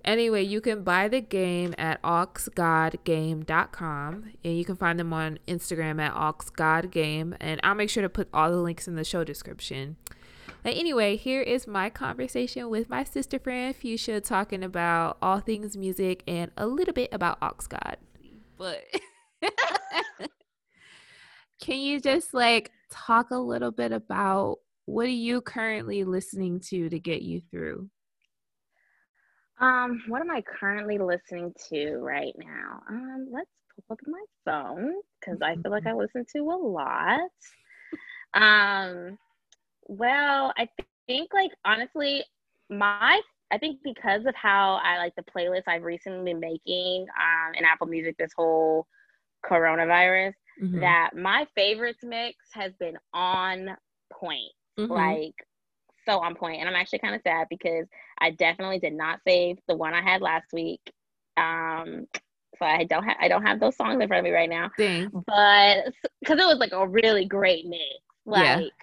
Anyway, 0.04 0.42
you 0.42 0.60
can 0.60 0.82
buy 0.82 1.08
the 1.08 1.20
game 1.20 1.74
at 1.76 2.00
auxgodgame.com 2.02 4.32
and 4.42 4.56
you 4.56 4.64
can 4.64 4.76
find 4.76 4.98
them 4.98 5.12
on 5.12 5.38
Instagram 5.46 6.00
at 6.00 6.14
auxgodgame. 6.14 7.36
And 7.40 7.60
I'll 7.62 7.74
make 7.74 7.90
sure 7.90 8.02
to 8.02 8.08
put 8.08 8.28
all 8.32 8.50
the 8.50 8.56
links 8.56 8.88
in 8.88 8.96
the 8.96 9.04
show 9.04 9.24
description. 9.24 9.96
But 10.62 10.74
anyway, 10.74 11.16
here 11.16 11.40
is 11.40 11.66
my 11.66 11.90
conversation 11.90 12.68
with 12.68 12.88
my 12.88 13.04
sister 13.04 13.38
friend 13.38 13.74
Fuschia 13.74 14.22
talking 14.22 14.62
about 14.62 15.16
all 15.22 15.40
things 15.40 15.76
music 15.76 16.22
and 16.26 16.50
a 16.56 16.66
little 16.66 16.94
bit 16.94 17.10
about 17.12 17.40
AUXGOD. 17.40 17.96
But 18.58 18.84
can 21.62 21.78
you 21.78 22.00
just 22.00 22.34
like 22.34 22.72
talk 22.90 23.30
a 23.30 23.38
little 23.38 23.70
bit 23.70 23.92
about 23.92 24.58
what 24.84 25.06
are 25.06 25.08
you 25.08 25.40
currently 25.40 26.04
listening 26.04 26.60
to 26.60 26.90
to 26.90 26.98
get 26.98 27.22
you 27.22 27.40
through? 27.50 27.88
Um, 29.60 30.02
what 30.08 30.22
am 30.22 30.30
I 30.30 30.42
currently 30.42 30.98
listening 30.98 31.52
to 31.68 31.98
right 31.98 32.34
now? 32.38 32.82
Um, 32.88 33.28
let's 33.30 33.50
pull 33.86 33.94
up 33.94 33.98
my 34.06 34.24
phone 34.44 34.94
because 35.20 35.40
I 35.42 35.54
feel 35.56 35.70
like 35.70 35.86
I 35.86 35.92
listen 35.94 36.24
to 36.34 36.42
a 36.42 36.56
lot. 36.56 37.20
Um, 38.32 39.18
well, 39.86 40.52
I 40.56 40.68
think 41.06 41.30
like 41.34 41.50
honestly, 41.64 42.24
my 42.70 43.20
I 43.52 43.58
think 43.58 43.80
because 43.82 44.24
of 44.26 44.34
how 44.34 44.80
I 44.82 44.98
like 44.98 45.14
the 45.16 45.24
playlist 45.24 45.64
I've 45.66 45.82
recently 45.82 46.32
been 46.32 46.40
making 46.40 47.06
um 47.20 47.54
in 47.54 47.64
Apple 47.64 47.88
Music 47.88 48.16
this 48.18 48.32
whole 48.34 48.86
coronavirus, 49.44 50.32
mm-hmm. 50.62 50.80
that 50.80 51.10
my 51.14 51.46
favorites 51.54 52.00
mix 52.02 52.36
has 52.52 52.72
been 52.78 52.96
on 53.12 53.76
point. 54.12 54.52
Mm-hmm. 54.78 54.92
Like 54.92 55.34
so 56.10 56.30
on. 56.30 56.52
And 56.54 56.68
I'm 56.68 56.74
actually 56.76 57.00
kind 57.00 57.14
of 57.14 57.22
sad 57.22 57.48
because 57.50 57.86
I 58.20 58.30
definitely 58.30 58.80
did 58.80 58.94
not 58.94 59.20
save 59.26 59.58
the 59.68 59.76
one 59.76 59.94
I 59.94 60.02
had 60.02 60.22
last 60.22 60.52
week. 60.52 60.80
Um, 61.36 62.06
so 62.58 62.66
I 62.66 62.84
don't 62.84 63.04
have 63.04 63.16
I 63.20 63.28
don't 63.28 63.46
have 63.46 63.60
those 63.60 63.76
songs 63.76 64.00
in 64.00 64.08
front 64.08 64.20
of 64.20 64.24
me 64.24 64.30
right 64.30 64.50
now. 64.50 64.70
Dang. 64.76 65.12
But 65.26 65.92
because 66.20 66.40
it 66.40 66.46
was 66.46 66.58
like 66.58 66.72
a 66.72 66.86
really 66.86 67.26
great 67.26 67.66
mix, 67.66 67.84
like 68.26 68.74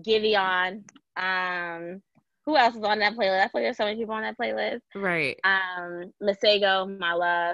Giveon. 0.05 0.83
Um, 1.17 2.01
who 2.45 2.57
else 2.57 2.75
is 2.75 2.83
on 2.83 2.99
that 2.99 3.13
playlist? 3.13 3.41
I 3.41 3.47
feel 3.49 3.61
like 3.61 3.63
there's 3.63 3.77
so 3.77 3.85
many 3.85 3.97
people 3.97 4.15
on 4.15 4.23
that 4.23 4.37
playlist. 4.37 4.81
right. 4.95 5.37
Um, 5.43 6.13
Masego, 6.21 6.87
my 6.87 7.13
love, 7.13 7.49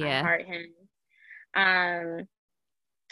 Yeah. 0.00 0.20
heart 0.20 0.34
him. 0.46 0.66
Um, 1.54 2.26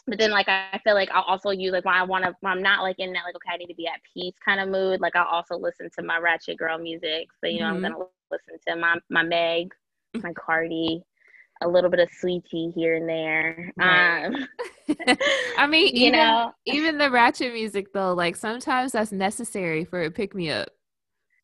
but 0.06 0.18
then 0.18 0.30
like 0.30 0.48
I 0.48 0.80
feel 0.82 0.94
like 0.94 1.10
I'll 1.12 1.22
also 1.24 1.50
use 1.50 1.72
like 1.72 1.84
when 1.84 1.94
I 1.94 2.02
want 2.02 2.24
to 2.24 2.34
when 2.40 2.52
I'm 2.52 2.62
not 2.62 2.82
like 2.82 2.96
in 2.98 3.12
that 3.12 3.22
like 3.24 3.34
okay 3.36 3.54
I 3.54 3.56
need 3.58 3.66
to 3.68 3.74
be 3.74 3.86
at 3.86 4.00
peace 4.14 4.34
kind 4.44 4.60
of 4.60 4.68
mood. 4.68 5.00
Like 5.00 5.14
I'll 5.16 5.26
also 5.28 5.56
listen 5.56 5.88
to 5.98 6.02
my 6.04 6.18
ratchet 6.18 6.58
girl 6.58 6.78
music. 6.78 7.28
So 7.40 7.48
you 7.48 7.60
know 7.60 7.66
Mhm. 7.66 7.76
I'm 7.76 7.82
gonna 7.82 7.98
listen 8.30 8.54
to 8.68 8.76
my 8.76 8.96
my 9.10 9.22
Meg, 9.22 9.68
my 10.22 10.32
Cardi, 10.34 11.02
a 11.62 11.68
little 11.68 11.90
bit 11.90 12.00
of 12.00 12.08
Saweetie 12.10 12.72
here 12.74 12.96
and 12.96 13.08
there. 13.08 13.72
Right. 13.76 14.24
Um, 14.26 14.48
I 15.58 15.66
mean, 15.66 15.86
you 15.94 16.06
even 16.08 16.12
know, 16.12 16.52
even 16.66 16.98
the 16.98 17.10
ratchet 17.10 17.52
music 17.52 17.92
though, 17.92 18.14
like 18.14 18.36
sometimes 18.36 18.92
that's 18.92 19.12
necessary 19.12 19.84
for 19.84 20.02
a 20.02 20.10
pick 20.10 20.34
me 20.34 20.50
up. 20.50 20.68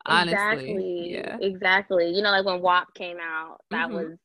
Honestly. 0.05 0.37
exactly, 0.37 1.11
Yeah. 1.13 1.37
exactly. 1.41 2.09
You 2.09 2.21
know, 2.21 2.31
like 2.31 2.45
when 2.45 2.61
WAP 2.61 2.93
came 2.93 3.17
out, 3.21 3.57
that 3.71 3.89
Mhm. 3.89 3.93
was 3.93 4.17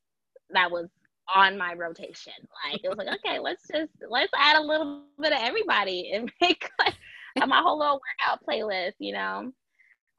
that 0.51 0.71
was 0.71 0.87
on 1.33 1.57
my 1.57 1.73
rotation. 1.73 2.33
Like 2.65 2.81
it 2.83 2.89
was 2.89 2.97
like, 2.97 3.07
okay, 3.25 3.39
let's 3.39 3.67
just 3.67 3.91
let's 4.09 4.31
add 4.37 4.57
a 4.57 4.61
little 4.61 5.03
bit 5.19 5.33
of 5.33 5.39
everybody 5.41 6.11
and 6.13 6.31
make 6.41 6.69
like 6.79 6.95
my 7.47 7.61
whole 7.61 7.77
little 7.79 7.99
workout 7.99 8.39
playlist, 8.45 8.93
you 8.99 9.13
know. 9.13 9.51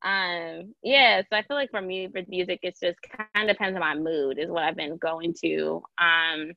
Um, 0.04 0.74
yeah, 0.82 1.22
so 1.22 1.36
I 1.36 1.42
feel 1.42 1.56
like 1.56 1.70
for 1.70 1.80
me 1.80 2.08
with 2.12 2.28
music, 2.28 2.60
it's 2.62 2.80
just 2.80 2.98
kind 3.16 3.48
of 3.50 3.56
depends 3.56 3.74
on 3.76 3.80
my 3.80 3.94
mood, 3.96 4.38
is 4.38 4.50
what 4.50 4.64
I've 4.64 4.76
been 4.76 4.98
going 4.98 5.34
to. 5.42 5.82
Um, 5.98 6.52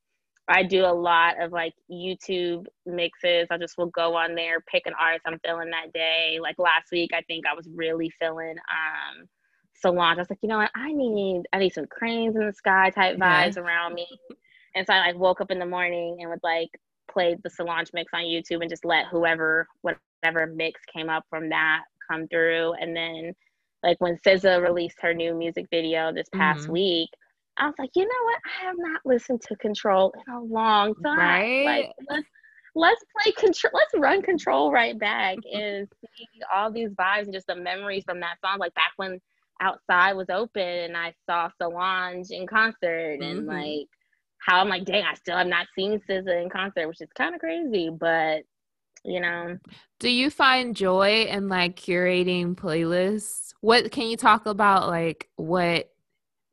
I 0.50 0.64
do 0.64 0.86
a 0.86 0.94
lot 0.94 1.42
of 1.42 1.52
like 1.52 1.74
YouTube 1.92 2.66
mixes. 2.86 3.48
I 3.52 3.58
just 3.58 3.78
will 3.78 3.88
go 3.88 4.16
on 4.16 4.36
there, 4.36 4.62
pick 4.62 4.84
an 4.86 4.94
artist 5.00 5.24
I'm 5.26 5.40
feeling 5.46 5.72
that 5.72 5.94
day. 5.94 6.40
Like 6.42 6.58
last 6.60 6.92
week, 6.92 7.12
I 7.14 7.22
think 7.24 7.46
I 7.48 7.56
was 7.56 7.68
really 7.74 8.12
feeling 8.20 8.56
um 8.70 9.28
Solange. 9.74 10.18
I 10.18 10.22
was 10.22 10.30
like, 10.30 10.40
you 10.42 10.50
know 10.50 10.58
what? 10.58 10.72
I 10.76 10.92
need 10.94 11.44
I 11.54 11.60
need 11.60 11.74
some 11.74 11.86
cranes 11.88 12.36
in 12.36 12.46
the 12.46 12.54
sky 12.54 12.90
type 12.92 13.18
Yeah. 13.18 13.20
vibes 13.20 13.58
around 13.58 13.94
me. 13.94 14.08
And 14.76 14.86
so 14.88 14.94
I 14.94 15.00
like 15.00 15.18
woke 15.18 15.42
up 15.42 15.52
in 15.52 15.60
the 15.60 15.66
morning 15.66 16.18
and 16.22 16.30
would 16.30 16.44
like 16.44 16.70
play 17.12 17.36
the 17.44 17.50
Solange 17.50 17.90
mix 17.94 18.14
on 18.14 18.22
YouTube 18.24 18.62
and 18.62 18.70
just 18.70 18.86
let 18.86 19.08
whoever 19.08 19.68
whatever 19.82 20.48
mix 20.48 20.82
came 20.94 21.10
up 21.10 21.26
from 21.30 21.50
that 21.50 21.84
come 22.10 22.28
through. 22.28 22.74
And 22.74 22.96
then 22.96 23.34
like 23.84 23.98
when 24.00 24.18
SZA 24.18 24.62
released 24.62 24.98
her 25.02 25.14
new 25.14 25.34
music 25.36 25.66
video 25.72 26.12
this 26.14 26.30
past 26.34 26.68
Mhm. 26.68 26.70
week, 26.70 27.10
I 27.58 27.66
was 27.68 27.76
like, 27.80 27.92
you 27.96 28.04
know 28.04 28.24
what? 28.26 28.40
I 28.46 28.66
have 28.66 28.76
not 28.78 29.02
listened 29.06 29.42
to 29.44 29.56
Control 29.58 30.14
in 30.28 30.34
a 30.34 30.42
long 30.42 30.96
time. 31.06 31.40
Right? 31.58 31.66
Like 31.66 31.88
let's 32.10 32.28
let's 32.76 33.04
play 33.22 33.32
control 33.34 33.72
let's 33.74 33.94
run 33.98 34.22
control 34.22 34.72
right 34.72 34.98
back 35.00 35.38
and 35.52 35.88
see 36.18 36.28
all 36.54 36.72
these 36.72 36.90
vibes 36.92 37.24
and 37.24 37.34
just 37.34 37.48
the 37.48 37.56
memories 37.56 38.04
from 38.06 38.20
that 38.22 38.38
song. 38.44 38.60
Like 38.60 38.74
back 38.76 38.94
when 38.98 39.20
outside 39.62 40.14
was 40.14 40.30
open 40.30 40.62
and 40.62 40.98
I 40.98 41.14
saw 41.26 41.50
Solange 41.62 42.30
in 42.32 42.48
concert 42.48 43.20
and 43.22 43.46
Mhm. 43.46 43.48
like 43.48 43.88
how 44.40 44.60
I'm 44.60 44.70
like, 44.70 44.86
dang, 44.86 45.04
I 45.04 45.16
still 45.16 45.38
have 45.38 45.48
not 45.48 45.68
seen 45.76 46.00
SZA 46.10 46.44
in 46.44 46.50
concert, 46.50 46.88
which 46.88 47.02
is 47.02 47.10
kind 47.18 47.34
of 47.36 47.42
crazy, 47.42 47.90
but 47.90 48.44
you 49.04 49.20
know, 49.20 49.58
Do 50.00 50.10
you 50.10 50.30
find 50.30 50.76
joy 50.76 51.24
in 51.30 51.48
like 51.48 51.76
curating 51.76 52.56
playlists? 52.56 53.54
What 53.62 53.92
can 53.92 54.08
you 54.08 54.18
talk 54.18 54.46
about 54.46 54.88
like 54.88 55.30
what 55.36 55.90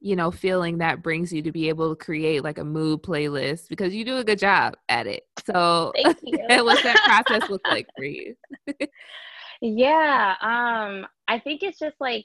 you 0.01 0.17
know 0.17 0.31
feeling 0.31 0.79
that 0.79 1.03
brings 1.03 1.33
you 1.33 1.43
to 1.43 1.53
be 1.53 1.69
able 1.71 1.95
to 1.95 2.05
create 2.05 2.45
like 2.45 2.59
a 2.59 2.65
mood 2.65 3.03
playlist 3.03 3.69
because 3.69 3.95
you 3.95 4.05
do 4.05 4.19
a 4.19 4.25
good 4.25 4.39
job 4.39 4.77
at 4.89 5.07
it. 5.07 5.27
So 5.47 5.93
thank 6.03 6.19
you. 6.23 6.39
what's 6.65 6.83
that 6.83 7.01
process 7.05 7.49
look 7.49 7.63
like 7.67 7.87
for 7.97 8.05
you? 8.05 8.35
Yeah, 9.61 10.35
um, 10.43 11.07
I 11.27 11.39
think 11.39 11.63
it's 11.63 11.79
just 11.79 11.97
like 12.01 12.25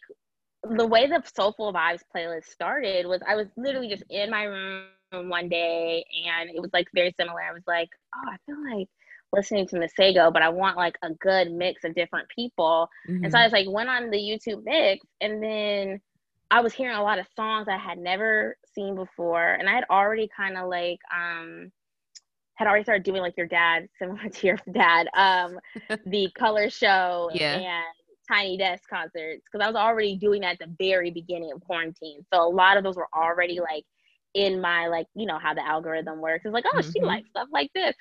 the 0.64 0.86
way 0.86 1.08
the 1.08 1.24
Soulful 1.34 1.74
Vibes 1.74 2.02
playlist 2.14 2.46
started 2.46 3.06
was 3.06 3.22
I 3.26 3.36
was 3.36 3.48
literally 3.56 3.88
just 3.88 4.04
in 4.10 4.30
my 4.30 4.44
room 4.44 4.90
one 5.12 5.48
day 5.48 6.04
and 6.28 6.50
it 6.50 6.62
was 6.62 6.72
like 6.74 6.88
very 6.94 7.14
similar. 7.18 7.42
I 7.42 7.54
was 7.54 7.64
like, 7.66 7.90
oh, 8.16 8.30
I 8.30 8.38
feel 8.46 8.78
like 8.78 8.90
listening 9.34 9.68
to 9.68 9.78
Masego, 9.78 10.32
but 10.34 10.42
I 10.42 10.50
want 10.50 10.78
like 10.78 10.98
a 11.04 11.12
good 11.14 11.52
mix 11.52 11.84
of 11.84 11.96
different 11.96 12.28
people. 12.34 12.90
And 13.24 13.32
so 13.32 13.38
Mhm. 13.38 13.40
I 13.40 13.44
was 13.44 13.54
like, 13.54 13.68
went 13.70 13.90
on 13.90 14.10
the 14.10 14.18
YouTube 14.18 14.64
mix 14.64 15.06
and 15.22 15.42
then 15.44 16.00
I 16.52 16.62
was 16.62 16.74
hearing 16.74 16.96
a 16.98 17.04
lot 17.04 17.20
of 17.20 17.28
songs 17.36 17.68
I 17.70 17.78
had 17.78 17.98
never 17.98 18.58
seen 18.74 18.96
before. 18.96 19.54
And 19.54 19.70
I 19.70 19.74
had 19.76 19.86
already 19.90 20.30
kind 20.36 20.58
of 20.58 20.70
like, 20.70 21.00
um, 21.16 21.72
had 22.56 22.68
already 22.68 22.84
started 22.84 23.04
doing 23.04 23.22
like 23.22 23.38
your 23.38 23.48
dad, 23.48 23.88
similar 24.00 24.30
to 24.30 24.48
your 24.48 24.58
dad, 24.74 25.08
um, 25.16 25.60
the 26.06 26.30
color 26.38 26.70
show 26.70 27.30
Yeah. 27.30 27.52
and 27.52 27.84
Tiny 28.30 28.58
Desk 28.58 28.84
concerts, 28.90 29.44
because 29.46 29.64
I 29.64 29.68
was 29.68 29.76
already 29.76 30.16
doing 30.18 30.42
that 30.42 30.60
at 30.62 30.68
the 30.68 30.76
very 30.80 31.12
beginning 31.12 31.52
of 31.54 31.62
quarantine. 31.62 32.26
So 32.34 32.42
a 32.42 32.50
lot 32.50 32.78
of 32.78 32.84
those 32.84 32.96
were 32.98 33.08
already 33.16 33.60
like 33.60 33.86
in 34.34 34.62
my 34.62 34.88
like, 34.88 35.08
you 35.16 35.26
know 35.26 35.40
how 35.40 35.54
the 35.54 35.66
algorithm 35.66 36.20
works. 36.22 36.46
It's 36.46 36.54
like, 36.54 36.66
oh, 36.68 36.82
she 36.84 37.02
Mhm. 37.02 37.06
likes 37.06 37.30
stuff 37.30 37.48
like 37.52 37.72
this. 37.74 37.96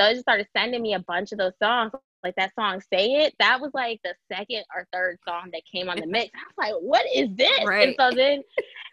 So 0.00 0.06
it 0.06 0.12
just 0.12 0.22
started 0.22 0.48
sending 0.56 0.80
me 0.80 0.94
a 0.94 1.00
bunch 1.00 1.32
of 1.32 1.38
those 1.38 1.52
songs. 1.62 1.92
Like 2.22 2.34
that 2.36 2.54
song 2.54 2.82
"Say 2.92 3.12
It," 3.12 3.34
that 3.38 3.60
was 3.60 3.70
like 3.72 4.00
the 4.04 4.14
second 4.30 4.64
or 4.74 4.86
third 4.92 5.18
song 5.26 5.50
that 5.52 5.62
came 5.70 5.88
on 5.88 5.98
the 5.98 6.06
mix. 6.06 6.30
I 6.34 6.72
was 6.72 6.72
like, 6.72 6.82
"What 6.82 7.06
is 7.14 7.28
this?" 7.34 7.60
And 7.60 7.94
so 7.98 8.10
then 8.14 8.42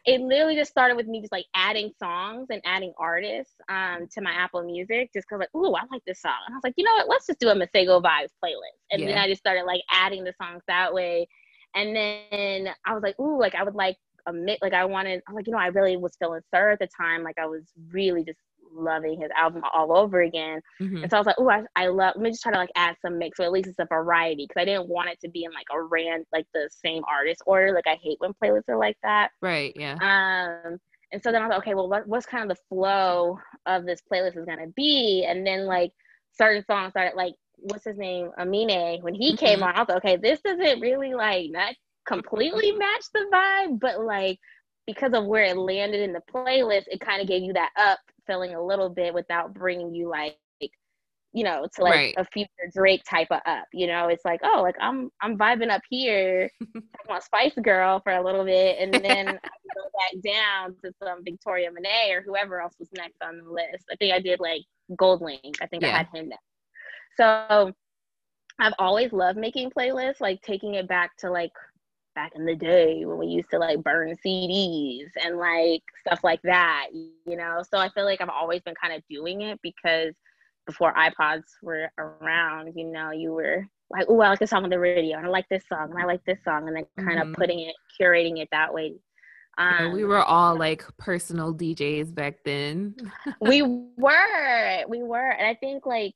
it 0.06 0.22
literally 0.22 0.56
just 0.56 0.72
started 0.72 0.96
with 0.96 1.08
me 1.08 1.20
just 1.20 1.34
like 1.34 1.46
adding 1.54 1.92
songs 2.00 2.48
and 2.50 2.62
adding 2.66 2.94
artists 2.98 3.54
um, 3.70 4.08
to 4.14 4.22
my 4.22 4.32
Apple 4.32 4.64
Music, 4.64 5.12
just 5.14 5.28
because 5.28 5.40
like, 5.42 5.56
"Ooh, 5.56 5.74
I 5.76 5.82
like 5.92 6.04
this 6.08 6.22
song," 6.22 6.40
and 6.46 6.54
I 6.54 6.58
was 6.58 6.64
like, 6.64 6.76
"You 6.78 6.86
know 6.86 6.94
what? 6.94 7.10
Let's 7.10 7.28
just 7.28 7.40
do 7.40 7.50
a 7.50 7.56
Masego 7.56 8.02
Vibes 8.02 8.32
playlist." 8.44 8.80
And 8.92 9.06
then 9.06 9.18
I 9.18 9.28
just 9.28 9.42
started 9.42 9.66
like 9.66 9.82
adding 9.92 10.24
the 10.24 10.34
songs 10.42 10.62
that 10.70 10.94
way, 10.94 11.28
and 11.76 11.96
then 11.96 12.70
I 12.86 12.94
was 12.94 13.04
like, 13.04 13.20
"Ooh, 13.20 13.38
like 13.38 13.56
I 13.56 13.64
would 13.64 13.76
like 13.76 13.98
a 14.26 14.32
mix." 14.32 14.62
Like 14.62 14.74
I 14.74 14.86
wanted, 14.86 15.22
I'm 15.28 15.36
like, 15.36 15.48
you 15.48 15.54
know, 15.54 15.60
I 15.60 15.68
really 15.68 15.98
was 15.98 16.16
feeling 16.18 16.42
Sir 16.54 16.72
at 16.72 16.80
the 16.80 16.88
time. 16.88 17.24
Like 17.24 17.40
I 17.40 17.46
was 17.46 17.64
really 17.92 18.24
just 18.24 18.40
loving 18.74 19.20
his 19.22 19.32
album 19.36 19.64
all 19.74 19.96
over 19.98 20.22
again. 20.22 20.62
Mhm. 20.82 21.02
And 21.02 21.10
so 21.10 21.18
I 21.18 21.20
was 21.20 21.28
like, 21.28 21.36
oh, 21.40 21.50
I, 21.50 21.64
I 21.76 21.88
love, 21.88 22.14
let 22.16 22.24
me 22.24 22.30
just 22.30 22.44
try 22.44 22.52
to 22.52 22.58
like 22.58 22.72
add 22.76 22.96
some 23.02 23.18
mix, 23.18 23.38
so 23.38 23.44
at 23.44 23.52
least 23.52 23.68
it's 23.70 23.80
a 23.80 23.86
variety 23.86 24.46
because 24.48 24.62
I 24.62 24.66
didn't 24.66 24.88
want 24.90 25.10
it 25.10 25.20
to 25.22 25.30
be 25.30 25.44
in 25.46 25.52
like 25.52 25.68
a 25.74 25.82
rand, 25.82 26.26
like 26.34 26.46
the 26.54 26.70
same 26.72 27.04
artist 27.10 27.42
order. 27.46 27.74
Like 27.74 27.88
I 27.88 27.98
hate 28.02 28.18
when 28.20 28.34
playlists 28.34 28.70
are 28.70 28.78
like 28.78 28.98
that. 29.04 29.30
Right, 29.42 29.74
yeah. 29.76 29.94
Um, 29.96 30.78
and 31.12 31.24
so 31.24 31.32
then 31.32 31.42
I 31.42 31.46
was 31.48 31.52
like, 31.52 31.60
okay, 31.60 31.76
well, 31.76 31.90
what, 31.90 32.08
what's 32.08 32.26
kind 32.26 32.50
of 32.50 32.58
the 32.58 32.64
flow 32.70 33.40
of 33.66 33.86
this 33.86 34.02
playlist 34.12 34.38
is 34.38 34.46
gonna 34.46 34.68
be? 34.76 35.26
And 35.28 35.46
then 35.46 35.66
like 35.66 35.92
certain 36.34 36.64
songs 36.66 36.92
started 36.92 37.16
like, 37.16 37.34
what's 37.60 37.86
his 37.86 37.98
name, 37.98 38.30
Amine, 38.38 39.02
when 39.02 39.16
he 39.16 39.36
came 39.36 39.60
Mhm. 39.60 39.64
on, 39.64 39.76
I 39.76 39.80
was 39.80 39.90
like, 39.90 39.98
okay, 39.98 40.18
this 40.18 40.42
doesn't 40.42 40.80
really 40.80 41.14
like 41.14 41.50
not 41.52 41.74
completely 42.06 42.72
match 42.72 43.06
the 43.14 43.26
vibe, 43.34 43.80
but 43.80 44.02
like 44.02 44.40
because 44.88 45.13
of 45.13 45.25
where 45.25 45.44
it 45.46 45.58
landed 45.58 46.01
in 46.01 46.13
the 46.13 46.22
playlist, 46.34 46.86
it 46.88 47.01
kind 47.01 47.22
of 47.22 47.27
gave 47.27 47.44
you 47.44 47.53
that 47.53 47.72
up 47.77 48.00
feeling 48.25 48.56
a 48.56 48.63
little 48.63 48.89
bit 48.89 49.13
without 49.13 49.53
bringing 49.53 49.94
you 49.94 50.10
like, 50.10 50.38
you 51.34 51.44
know, 51.44 51.67
to 51.75 51.84
like 51.84 51.94
Right. 51.94 52.13
a 52.17 52.25
future 52.25 52.50
Drake 52.74 53.03
type 53.08 53.27
of 53.32 53.41
up. 53.46 53.65
You 53.74 53.88
know, 53.88 54.08
it's 54.08 54.25
like, 54.25 54.39
oh, 54.44 54.62
like 54.62 54.75
I'm 54.82 55.12
I'm 55.22 55.38
vibing 55.38 55.70
up 55.70 55.82
here, 55.89 56.50
want 57.10 57.24
Spice 57.24 57.53
Girl 57.62 58.00
for 58.01 58.13
a 58.13 58.24
little 58.24 58.46
bit, 58.46 58.77
and 58.79 58.91
then 59.03 59.27
I 59.27 59.50
go 59.75 59.84
back 60.00 60.24
down 60.24 60.75
to 60.84 60.91
some 61.03 61.24
Victoria 61.24 61.70
Monet 61.72 62.12
or 62.13 62.22
whoever 62.22 62.62
else 62.62 62.75
was 62.79 62.89
next 62.94 63.22
on 63.24 63.38
the 63.44 63.51
list. 63.51 63.86
I 63.91 63.96
think 63.98 64.13
I 64.13 64.20
did 64.20 64.39
like 64.39 64.62
GoldLink. 65.00 65.58
I 65.62 65.67
think 65.67 65.84
I 65.84 65.89
had 65.89 66.08
him 66.13 66.29
next. 66.29 66.44
So 67.17 67.74
I've 68.60 68.74
always 68.79 69.12
loved 69.13 69.38
making 69.38 69.72
playlists, 69.72 70.22
like 70.22 70.41
taking 70.41 70.75
it 70.75 70.88
back 70.88 71.15
to 71.17 71.29
like 71.29 71.51
back 72.18 72.34
in 72.36 72.46
the 72.46 72.56
day 72.56 73.06
when 73.06 73.18
we 73.20 73.28
used 73.28 73.50
to 73.52 73.60
like 73.60 73.84
burn 73.84 74.10
CDs 74.26 75.10
and 75.24 75.38
like 75.38 75.84
stuff 76.02 76.24
like 76.24 76.42
that, 76.42 76.88
you 76.92 77.38
know. 77.38 77.62
So 77.70 77.78
I 77.78 77.90
feel 77.90 78.06
like 78.06 78.22
I've 78.22 78.30
always 78.42 78.62
been 78.64 78.74
kind 78.82 78.94
of 78.96 79.04
doing 79.08 79.42
it 79.42 79.60
because 79.62 80.16
before 80.66 80.94
iPods 80.96 81.44
were 81.62 81.90
around, 82.00 82.74
you 82.76 82.86
know, 82.86 83.12
you 83.12 83.34
were 83.34 83.68
like, 83.92 84.08
oh, 84.10 84.20
I 84.22 84.30
like 84.30 84.40
this 84.40 84.50
song 84.50 84.64
on 84.64 84.72
the 84.72 84.80
radio, 84.80 85.18
and 85.18 85.28
I 85.28 85.30
like 85.30 85.48
this 85.48 85.64
song, 85.70 85.92
and 85.92 86.00
I 86.02 86.06
like 86.06 86.26
this 86.26 86.44
song, 86.44 86.68
and 86.68 86.76
then 86.76 86.86
kind 87.06 87.20
Mhm. 87.20 87.30
of 87.30 87.34
putting 87.36 87.60
it, 87.60 87.76
curating 88.02 88.40
it 88.42 88.50
that 88.52 88.74
way. 88.74 88.96
Yeah, 89.60 89.86
Um, 89.86 89.92
we 89.94 90.04
were 90.04 90.24
all 90.24 90.56
like 90.58 90.84
personal 90.98 91.54
DJs 91.54 92.14
back 92.14 92.44
then. 92.44 92.96
we 93.42 93.62
were, 93.98 94.84
we 94.90 95.04
were, 95.04 95.30
and 95.32 95.46
I 95.48 95.54
think 95.56 95.86
like 95.86 96.16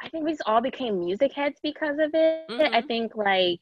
I 0.00 0.08
think 0.08 0.24
we 0.24 0.32
just 0.32 0.42
all 0.46 0.60
became 0.60 0.98
music 0.98 1.32
heads 1.32 1.58
because 1.62 1.98
of 1.98 2.10
it. 2.14 2.48
Mm-hmm. 2.50 2.74
I 2.74 2.82
think 2.82 3.14
like 3.16 3.60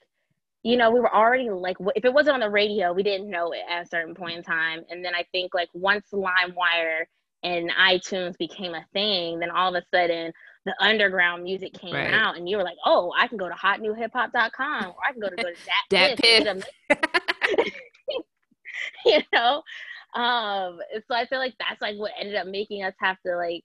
you 0.63 0.77
know, 0.77 0.91
we 0.91 1.01
were 1.01 1.15
already 1.15 1.49
like, 1.51 1.77
if 1.97 2.05
it 2.05 2.13
wasn't 2.13 2.35
on 2.35 2.41
the 2.41 2.51
radio, 2.51 2.93
we 2.93 3.03
didn't 3.03 3.31
know 3.31 3.53
it 3.53 3.63
at 3.69 3.85
a 3.85 3.89
certain 3.89 4.15
point 4.15 4.37
in 4.37 4.43
time. 4.43 4.85
And 4.91 5.05
then 5.05 5.15
I 5.15 5.25
think 5.33 5.55
like 5.55 5.71
once 5.73 6.07
LimeWire 6.13 7.05
and 7.43 7.71
iTunes 7.71 8.37
became 8.37 8.75
a 8.75 8.85
thing, 8.93 9.39
then 9.39 9.51
all 9.51 9.75
of 9.75 9.83
a 9.83 9.97
sudden 9.97 10.33
the 10.67 10.75
underground 10.81 11.45
music 11.45 11.73
came 11.73 11.95
right. 11.95 12.13
out, 12.13 12.37
and 12.37 12.49
you 12.49 12.59
were 12.59 12.63
like, 12.63 12.77
oh, 12.85 13.13
I 13.19 13.27
can 13.27 13.39
go 13.39 13.49
to 13.49 13.55
hotnewhiphop.com 13.55 14.85
or 14.85 14.97
I 15.07 15.13
can 15.13 15.21
go 15.21 15.31
to 15.31 15.37
go 15.37 15.45
to 15.45 15.57
DatPiff. 15.91 16.65
you 19.07 19.23
know, 19.33 19.63
um, 20.15 20.79
so 21.09 21.15
I 21.15 21.27
feel 21.27 21.39
like 21.39 21.55
that's 21.59 21.81
like 21.81 21.97
what 21.97 22.13
ended 22.19 22.35
up 22.37 22.47
making 22.47 22.85
us 22.85 22.95
have 22.99 23.17
to 23.25 23.37
like 23.37 23.65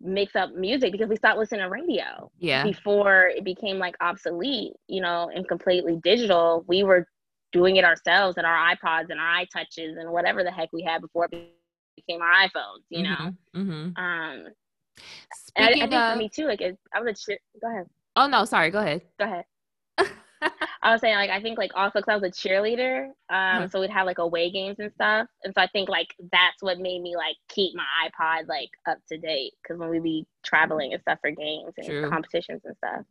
mix 0.00 0.36
up 0.36 0.54
music 0.54 0.92
because 0.92 1.08
we 1.08 1.16
stopped 1.16 1.38
listening 1.38 1.62
to 1.62 1.68
radio. 1.68 2.30
Yeah. 2.38 2.62
Before 2.64 3.26
it 3.28 3.44
became 3.44 3.78
like 3.78 3.96
obsolete, 4.00 4.72
you 4.88 5.00
know, 5.00 5.30
and 5.34 5.46
completely 5.48 5.98
digital, 6.02 6.64
we 6.68 6.82
were 6.82 7.06
doing 7.52 7.76
it 7.76 7.84
ourselves 7.84 8.36
and 8.36 8.46
our 8.46 8.74
iPods 8.74 9.10
and 9.10 9.18
our 9.18 9.44
iTouches 9.44 9.98
and 9.98 10.10
whatever 10.10 10.44
the 10.44 10.50
heck 10.50 10.72
we 10.72 10.82
had 10.82 11.00
before 11.00 11.26
it 11.30 11.52
became 11.96 12.20
our 12.20 12.46
iPhones, 12.46 12.82
you 12.90 13.02
know. 13.02 13.16
Mm-hmm. 13.54 13.60
Mm-hmm. 13.60 14.02
Um, 14.02 14.52
I, 15.56 15.64
I, 15.64 15.72
think 15.72 15.92
of, 15.92 16.12
for 16.12 16.18
me 16.18 16.28
too, 16.28 16.46
like 16.46 16.60
it, 16.60 16.78
I 16.94 17.00
was 17.00 17.12
a 17.12 17.14
cheer. 17.14 17.38
Go 17.60 17.70
ahead. 17.70 17.86
Oh 18.16 18.26
no, 18.26 18.44
sorry. 18.44 18.70
Go 18.70 18.80
ahead. 18.80 19.02
Go 19.18 19.24
ahead. 19.24 19.44
I 20.82 20.92
was 20.92 21.00
saying 21.00 21.16
like 21.16 21.30
I 21.30 21.40
think 21.40 21.58
like 21.58 21.72
also 21.74 21.98
because 21.98 22.08
I 22.08 22.16
was 22.16 22.24
a 22.24 22.48
cheerleader, 22.48 23.06
um, 23.30 23.36
mm-hmm. 23.36 23.66
so 23.68 23.80
we'd 23.80 23.90
have 23.90 24.06
like 24.06 24.18
away 24.18 24.50
games 24.50 24.76
and 24.78 24.92
stuff, 24.92 25.26
and 25.44 25.54
so 25.54 25.62
I 25.62 25.66
think 25.68 25.88
like 25.88 26.08
that's 26.32 26.62
what 26.62 26.78
made 26.78 27.02
me 27.02 27.16
like 27.16 27.36
keep 27.48 27.74
my 27.74 27.84
iPod 28.04 28.48
like 28.48 28.70
up 28.88 28.98
to 29.08 29.18
date 29.18 29.52
because 29.62 29.78
when 29.78 29.90
we 29.90 29.98
be 29.98 30.26
traveling 30.44 30.92
and 30.92 31.02
stuff 31.02 31.18
for 31.20 31.30
games 31.30 31.72
and 31.76 31.86
True. 31.86 32.10
competitions 32.10 32.62
and 32.64 32.76
stuff. 32.76 33.04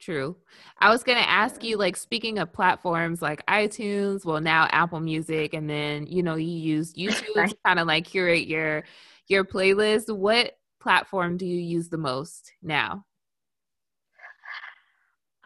True. 0.00 0.36
I 0.78 0.90
was 0.90 1.02
gonna 1.02 1.20
ask 1.20 1.64
you 1.64 1.76
like 1.76 1.96
speaking 1.96 2.38
of 2.38 2.52
platforms 2.52 3.20
like 3.20 3.44
iTunes, 3.46 4.24
well 4.24 4.40
now 4.40 4.68
Apple 4.70 5.00
Music, 5.00 5.54
and 5.54 5.68
then 5.68 6.06
you 6.06 6.22
know 6.22 6.36
you 6.36 6.56
use 6.56 6.92
YouTube 6.94 7.36
right. 7.36 7.50
to 7.50 7.56
kind 7.64 7.80
of 7.80 7.86
like 7.86 8.04
curate 8.04 8.46
your 8.46 8.84
your 9.26 9.44
playlist. 9.44 10.14
What 10.14 10.56
platform 10.80 11.36
do 11.36 11.46
you 11.46 11.60
use 11.60 11.88
the 11.88 11.98
most 11.98 12.52
now? 12.62 13.04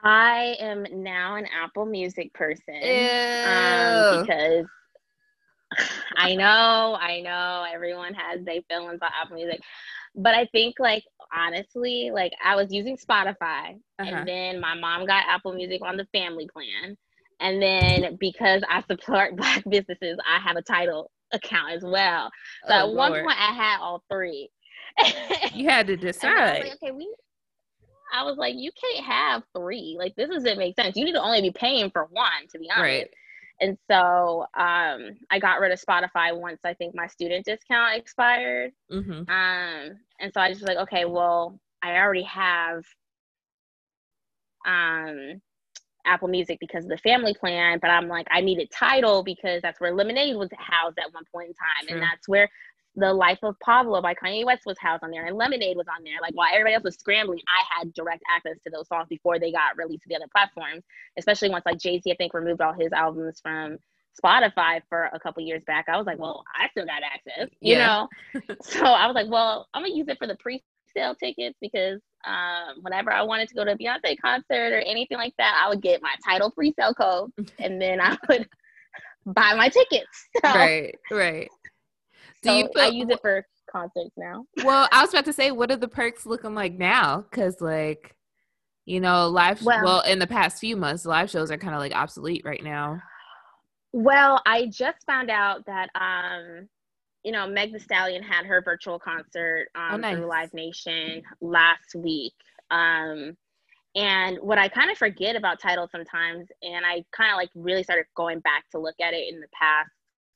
I 0.03 0.57
am 0.59 0.85
now 0.91 1.37
an 1.37 1.47
Apple 1.47 1.87
Music 1.87 2.33
person 2.35 2.75
um, 2.75 4.21
because 4.21 4.67
I 6.17 6.35
know, 6.35 6.99
I 7.01 7.21
know 7.21 7.65
everyone 7.73 8.15
has 8.15 8.45
their 8.45 8.61
feelings 8.69 8.97
about 8.97 9.13
Apple 9.21 9.37
Music, 9.37 9.61
but 10.15 10.35
I 10.35 10.47
think 10.47 10.77
like 10.79 11.05
honestly, 11.33 12.11
like 12.13 12.33
I 12.45 12.57
was 12.57 12.73
using 12.73 12.97
Spotify, 12.97 13.77
uh-huh. 13.99 14.05
and 14.05 14.29
then 14.29 14.61
my 14.61 14.75
mom 14.75 15.07
got 15.07 15.25
Apple 15.29 15.55
Music 15.55 15.81
on 15.83 15.97
the 15.97 16.07
family 16.13 16.49
plan, 16.53 16.97
and 17.41 17.63
then 17.63 18.17
because 18.19 18.63
I 18.69 18.83
support 18.83 19.37
Black 19.37 19.63
businesses, 19.69 20.19
I 20.29 20.41
have 20.41 20.57
a 20.57 20.63
Tidal 20.63 21.11
account 21.33 21.73
as 21.73 21.83
well. 21.83 22.31
So 22.67 22.75
oh, 22.75 22.79
at 22.79 22.89
Lord. 22.89 22.97
one 22.97 23.13
point, 23.25 23.39
I 23.41 23.53
had 23.53 23.79
all 23.81 24.03
three. 24.11 24.51
you 25.55 25.69
had 25.69 25.87
to 25.87 25.97
decide. 25.97 26.65
Like, 26.65 26.75
okay, 26.83 26.91
we 26.91 27.09
I 28.13 28.25
was 28.25 28.37
like, 28.37 28.55
you 28.57 28.71
can't 28.79 29.07
have 29.07 29.43
three. 29.57 29.97
Like 29.99 30.15
this 30.17 30.29
doesn't 30.29 30.59
make 30.59 30.77
sense. 30.77 30.97
You 30.97 31.05
need 31.05 31.15
to 31.15 31.23
only 31.23 31.41
be 31.41 31.51
paying 31.51 31.91
for 31.91 32.07
one, 32.11 32.47
to 32.51 32.59
be 32.59 32.69
honest. 32.71 32.83
Right. 32.83 33.11
And 33.61 33.79
so 33.91 34.41
um, 34.55 35.17
I 35.31 35.39
got 35.41 35.61
rid 35.61 35.73
of 35.73 35.81
Spotify 35.81 36.37
once 36.37 36.61
I 36.65 36.75
think 36.75 36.95
my 36.95 37.07
student 37.07 37.47
discount 37.47 37.97
expired. 37.97 38.73
Mm-hmm. 38.91 39.31
Um, 39.31 39.99
and 40.21 40.33
so 40.35 40.41
I 40.41 40.49
just 40.49 40.61
was 40.61 40.69
like, 40.69 40.79
okay, 40.79 41.05
well, 41.05 41.59
I 41.83 41.97
already 41.97 42.25
have 42.25 42.83
um, 44.67 45.41
Apple 46.05 46.29
Music 46.29 46.59
because 46.61 46.85
of 46.85 46.91
the 46.91 46.99
family 46.99 47.35
plan, 47.35 47.79
but 47.81 47.91
I'm 47.91 48.09
like, 48.09 48.27
I 48.31 48.41
needed 48.41 48.69
Tidal 48.77 49.23
because 49.23 49.63
that's 49.63 49.81
where 49.81 49.95
Lemonade 49.95 50.37
was 50.37 50.51
housed 50.57 50.99
at 50.99 51.13
one 51.13 51.25
point 51.33 51.49
in 51.49 51.55
time, 51.55 51.87
True. 51.87 51.95
and 51.95 52.03
that's 52.03 52.29
where 52.29 52.49
the 52.95 53.13
Life 53.13 53.39
of 53.43 53.59
Pablo 53.61 54.03
by 54.03 54.15
Kanye 54.15 54.45
West 54.45 54.63
was 54.67 54.77
housed 54.79 55.03
on 55.03 55.11
there, 55.11 55.25
and 55.25 55.37
Lemonade 55.37 55.77
was 55.77 55.87
on 55.89 56.05
there. 56.05 56.19
Like 56.21 56.35
while 56.35 56.49
everybody 56.53 56.75
else 56.75 56.85
was 56.85 56.97
scrambling, 56.97 57.41
I 57.49 57.79
had 57.79 57.95
direct 57.95 58.23
access 58.35 58.59
to 58.65 58.71
those 58.71 58.89
songs 58.89 59.07
before 59.09 59.39
they 59.39 59.51
got 59.51 59.77
released 59.77 60.03
to 60.03 60.09
the 60.09 60.17
other 60.17 60.29
platforms. 60.31 60.85
Especially 61.19 61.49
once 61.49 61.65
like 61.65 61.79
Jay 61.79 62.01
Z, 62.01 62.11
I 62.11 62.17
think, 62.17 62.35
removed 62.35 62.61
all 62.61 62.75
his 62.75 62.93
albums 62.93 63.41
from 63.43 63.79
Spotify 64.23 64.83
for 64.89 65.09
a 65.13 65.19
couple 65.19 65.43
years 65.43 65.63
back. 65.67 65.87
I 65.89 65.97
was 65.97 66.07
like, 66.07 66.19
well, 66.19 66.45
I 66.55 66.69
still 66.69 66.87
got 66.87 67.03
access, 67.03 67.49
you 67.61 67.77
yeah. 67.77 68.07
know. 68.35 68.41
so 68.63 68.85
I 68.85 69.07
was 69.07 69.15
like, 69.15 69.31
well, 69.31 69.69
I'm 69.73 69.83
gonna 69.83 69.95
use 69.95 70.09
it 70.09 70.19
for 70.19 70.27
the 70.27 70.37
pre-sale 70.37 71.15
tickets 71.15 71.57
because 71.61 72.01
um, 72.27 72.83
whenever 72.83 73.13
I 73.13 73.23
wanted 73.23 73.49
to 73.49 73.55
go 73.55 73.65
to 73.65 73.73
a 73.73 73.77
Beyonce 73.79 74.19
concert 74.21 74.73
or 74.73 74.81
anything 74.81 75.19
like 75.19 75.35
that, 75.39 75.61
I 75.65 75.69
would 75.69 75.83
get 75.83 76.03
my 76.03 76.15
Tidal 76.25 76.51
pre-sale 76.51 76.95
code, 76.95 77.33
and 77.59 77.81
then 77.81 78.01
I 78.01 78.19
would 78.29 78.49
buy 79.27 79.55
my 79.55 79.69
tickets. 79.69 80.29
So, 80.45 80.49
right, 80.51 80.95
right. 81.11 81.51
Do 82.43 82.51
so 82.51 82.57
you 82.57 82.69
put, 82.69 82.83
I 82.83 82.89
use 82.89 83.09
it 83.09 83.21
for 83.21 83.45
concerts 83.71 84.13
now. 84.17 84.45
well, 84.65 84.89
I 84.93 85.03
was 85.03 85.11
about 85.11 85.25
to 85.27 85.33
say, 85.33 85.51
what 85.51 85.71
are 85.71 85.77
the 85.77 85.89
perks 85.89 86.27
looking 86.27 86.55
like 86.55 86.75
now? 86.75 87.25
Because 87.31 87.61
like, 87.61 88.15
you 88.85 89.01
know, 89.01 89.29
live. 89.29 89.63
Well, 89.63 89.85
well, 89.85 90.01
in 90.03 90.19
the 90.19 90.27
past 90.27 90.59
few 90.59 90.77
months, 90.77 91.05
live 91.05 91.31
shows 91.31 91.51
are 91.51 91.59
kind 91.59 91.75
of 91.75 91.81
like 91.81 91.95
obsolete 91.95 92.43
right 92.45 92.63
now. 92.63 93.01
Well, 93.93 94.41
I 94.47 94.67
just 94.67 95.05
found 95.07 95.31
out 95.31 95.67
that 95.67 95.91
um, 95.95 96.69
you 97.25 97.33
know, 97.33 97.47
Meg 97.47 97.73
Thee 97.73 97.79
Stallion 97.79 98.23
had 98.23 98.47
her 98.47 98.63
virtual 98.63 98.99
concert 98.99 99.69
oh, 99.77 99.81
um, 99.81 99.95
oh, 99.95 99.97
nice. 99.99 100.17
through 100.17 100.27
Live 100.27 100.55
Nation 100.55 101.23
last 101.41 101.95
week. 101.95 102.35
Um, 102.71 103.37
and 103.95 104.39
what 104.41 104.59
I 104.59 104.69
kind 104.69 104.91
of 104.91 104.97
forget 104.97 105.37
about 105.37 105.61
Tidal's 105.61 105.91
sometimes, 105.91 106.49
and 106.63 106.85
I 106.85 107.05
kind 107.13 107.31
of 107.31 107.37
like 107.37 107.51
really 107.55 107.83
started 107.83 108.07
going 108.17 108.41
back 108.41 108.65
to 108.73 108.79
look 108.79 108.97
at 109.01 109.15
it 109.15 109.33
in 109.33 109.41
the 109.41 109.49
past 109.53 109.91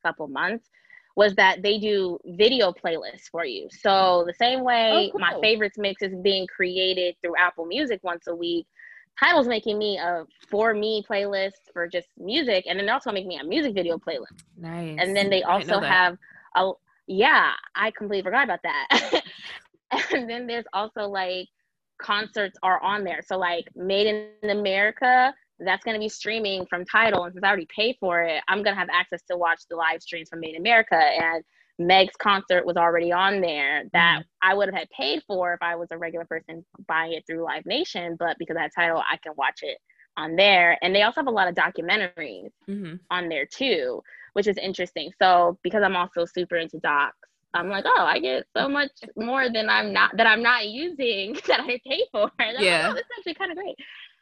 couple 0.04 0.28
months, 0.28 0.68
was 1.16 1.34
that 1.34 1.62
they 1.62 1.78
do 1.78 2.18
video 2.24 2.72
playlists 2.72 3.28
for 3.30 3.44
you. 3.44 3.68
So 3.70 4.24
the 4.26 4.34
same 4.34 4.62
way 4.62 5.08
oh, 5.08 5.12
cool. 5.12 5.20
my 5.20 5.38
favorites 5.40 5.78
mix 5.78 6.02
is 6.02 6.14
being 6.22 6.46
created 6.46 7.16
through 7.22 7.36
Apple 7.36 7.64
Music 7.64 8.00
once 8.04 8.26
a 8.26 8.34
week, 8.34 8.66
Tidal's 9.18 9.48
making 9.48 9.78
me 9.78 9.98
a 9.98 10.24
for 10.48 10.74
me 10.74 11.02
playlist 11.08 11.72
for 11.72 11.88
just 11.88 12.08
music, 12.18 12.66
and 12.68 12.78
then 12.78 12.84
they're 12.84 12.94
also 12.94 13.12
making 13.12 13.28
me 13.28 13.38
a 13.38 13.44
music 13.44 13.74
video 13.74 13.96
playlist. 13.98 14.44
Nice. 14.58 14.98
And 15.00 15.16
then 15.16 15.30
they 15.30 15.42
also 15.42 15.80
have 15.80 16.18
a 16.54 16.72
yeah, 17.06 17.52
I 17.74 17.92
completely 17.92 18.24
forgot 18.24 18.44
about 18.44 18.60
that. 18.64 19.22
and 20.12 20.28
then 20.28 20.46
there's 20.46 20.66
also 20.72 21.02
like 21.02 21.48
concerts 21.98 22.58
are 22.62 22.82
on 22.82 23.04
there. 23.04 23.20
So 23.24 23.38
like 23.38 23.64
Made 23.74 24.06
in 24.42 24.50
America 24.50 25.32
that's 25.58 25.84
going 25.84 25.94
to 25.94 26.00
be 26.00 26.08
streaming 26.08 26.66
from 26.66 26.84
Tidal. 26.84 27.24
And 27.24 27.34
since 27.34 27.44
I 27.44 27.48
already 27.48 27.68
paid 27.74 27.96
for 27.98 28.22
it, 28.22 28.42
I'm 28.48 28.62
going 28.62 28.74
to 28.74 28.78
have 28.78 28.88
access 28.92 29.22
to 29.30 29.36
watch 29.36 29.62
the 29.68 29.76
live 29.76 30.02
streams 30.02 30.28
from 30.28 30.40
Made 30.40 30.54
in 30.54 30.60
America. 30.60 30.96
And 30.96 31.42
Meg's 31.78 32.16
concert 32.16 32.64
was 32.64 32.76
already 32.76 33.12
on 33.12 33.40
there 33.40 33.84
that 33.92 34.20
mm-hmm. 34.20 34.50
I 34.50 34.54
would 34.54 34.68
have 34.68 34.74
had 34.74 34.90
paid 34.90 35.22
for 35.26 35.54
if 35.54 35.62
I 35.62 35.76
was 35.76 35.88
a 35.90 35.98
regular 35.98 36.24
person 36.24 36.64
buying 36.88 37.12
it 37.12 37.24
through 37.26 37.44
Live 37.44 37.66
Nation. 37.66 38.16
But 38.18 38.36
because 38.38 38.56
I 38.56 38.62
have 38.62 38.72
Tidal, 38.74 39.02
I 39.10 39.16
can 39.18 39.32
watch 39.36 39.60
it 39.62 39.78
on 40.16 40.36
there. 40.36 40.78
And 40.82 40.94
they 40.94 41.02
also 41.02 41.20
have 41.20 41.26
a 41.26 41.30
lot 41.30 41.48
of 41.48 41.54
documentaries 41.54 42.50
mm-hmm. 42.68 42.94
on 43.10 43.28
there 43.28 43.46
too, 43.46 44.02
which 44.32 44.46
is 44.46 44.56
interesting. 44.56 45.10
So 45.20 45.58
because 45.62 45.82
I'm 45.82 45.96
also 45.96 46.24
super 46.24 46.56
into 46.56 46.78
docs, 46.78 47.16
I'm 47.54 47.68
like, 47.68 47.84
oh, 47.86 48.02
I 48.02 48.18
get 48.18 48.44
so 48.56 48.68
much 48.68 48.90
more 49.16 49.48
than 49.50 49.70
I'm 49.70 49.92
not 49.92 50.16
that 50.16 50.26
I'm 50.26 50.42
not 50.42 50.68
using 50.68 51.34
that 51.46 51.60
I 51.60 51.80
pay 51.86 52.04
for. 52.12 52.30
And 52.38 52.58
yeah, 52.60 52.88
like, 52.88 52.90
oh, 52.90 52.94
this 52.94 53.00
is 53.00 53.10
actually 53.18 53.34
kind 53.34 53.50
of 53.52 53.56
great. 53.56 53.76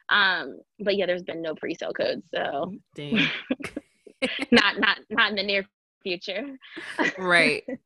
Um, 0.08 0.60
but 0.80 0.96
yeah, 0.96 1.06
there's 1.06 1.22
been 1.22 1.42
no 1.42 1.54
pre-sale 1.54 1.92
codes, 1.92 2.22
so 2.34 2.74
not 4.52 4.78
not 4.78 4.98
not 5.10 5.30
in 5.30 5.36
the 5.36 5.42
near 5.42 5.64
future. 6.04 6.44
right. 7.18 7.64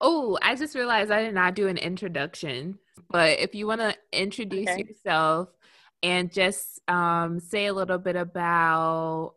Oh, 0.00 0.38
I 0.42 0.54
just 0.54 0.76
realized 0.76 1.10
I 1.10 1.22
did 1.22 1.34
not 1.34 1.56
do 1.56 1.66
an 1.66 1.76
introduction. 1.76 2.78
But 3.10 3.40
if 3.40 3.54
you 3.54 3.66
want 3.66 3.80
to 3.80 3.96
introduce 4.12 4.68
okay. 4.68 4.84
yourself 4.84 5.48
and 6.04 6.32
just 6.32 6.80
um, 6.88 7.40
say 7.40 7.66
a 7.66 7.74
little 7.74 7.98
bit 7.98 8.14
about 8.14 9.34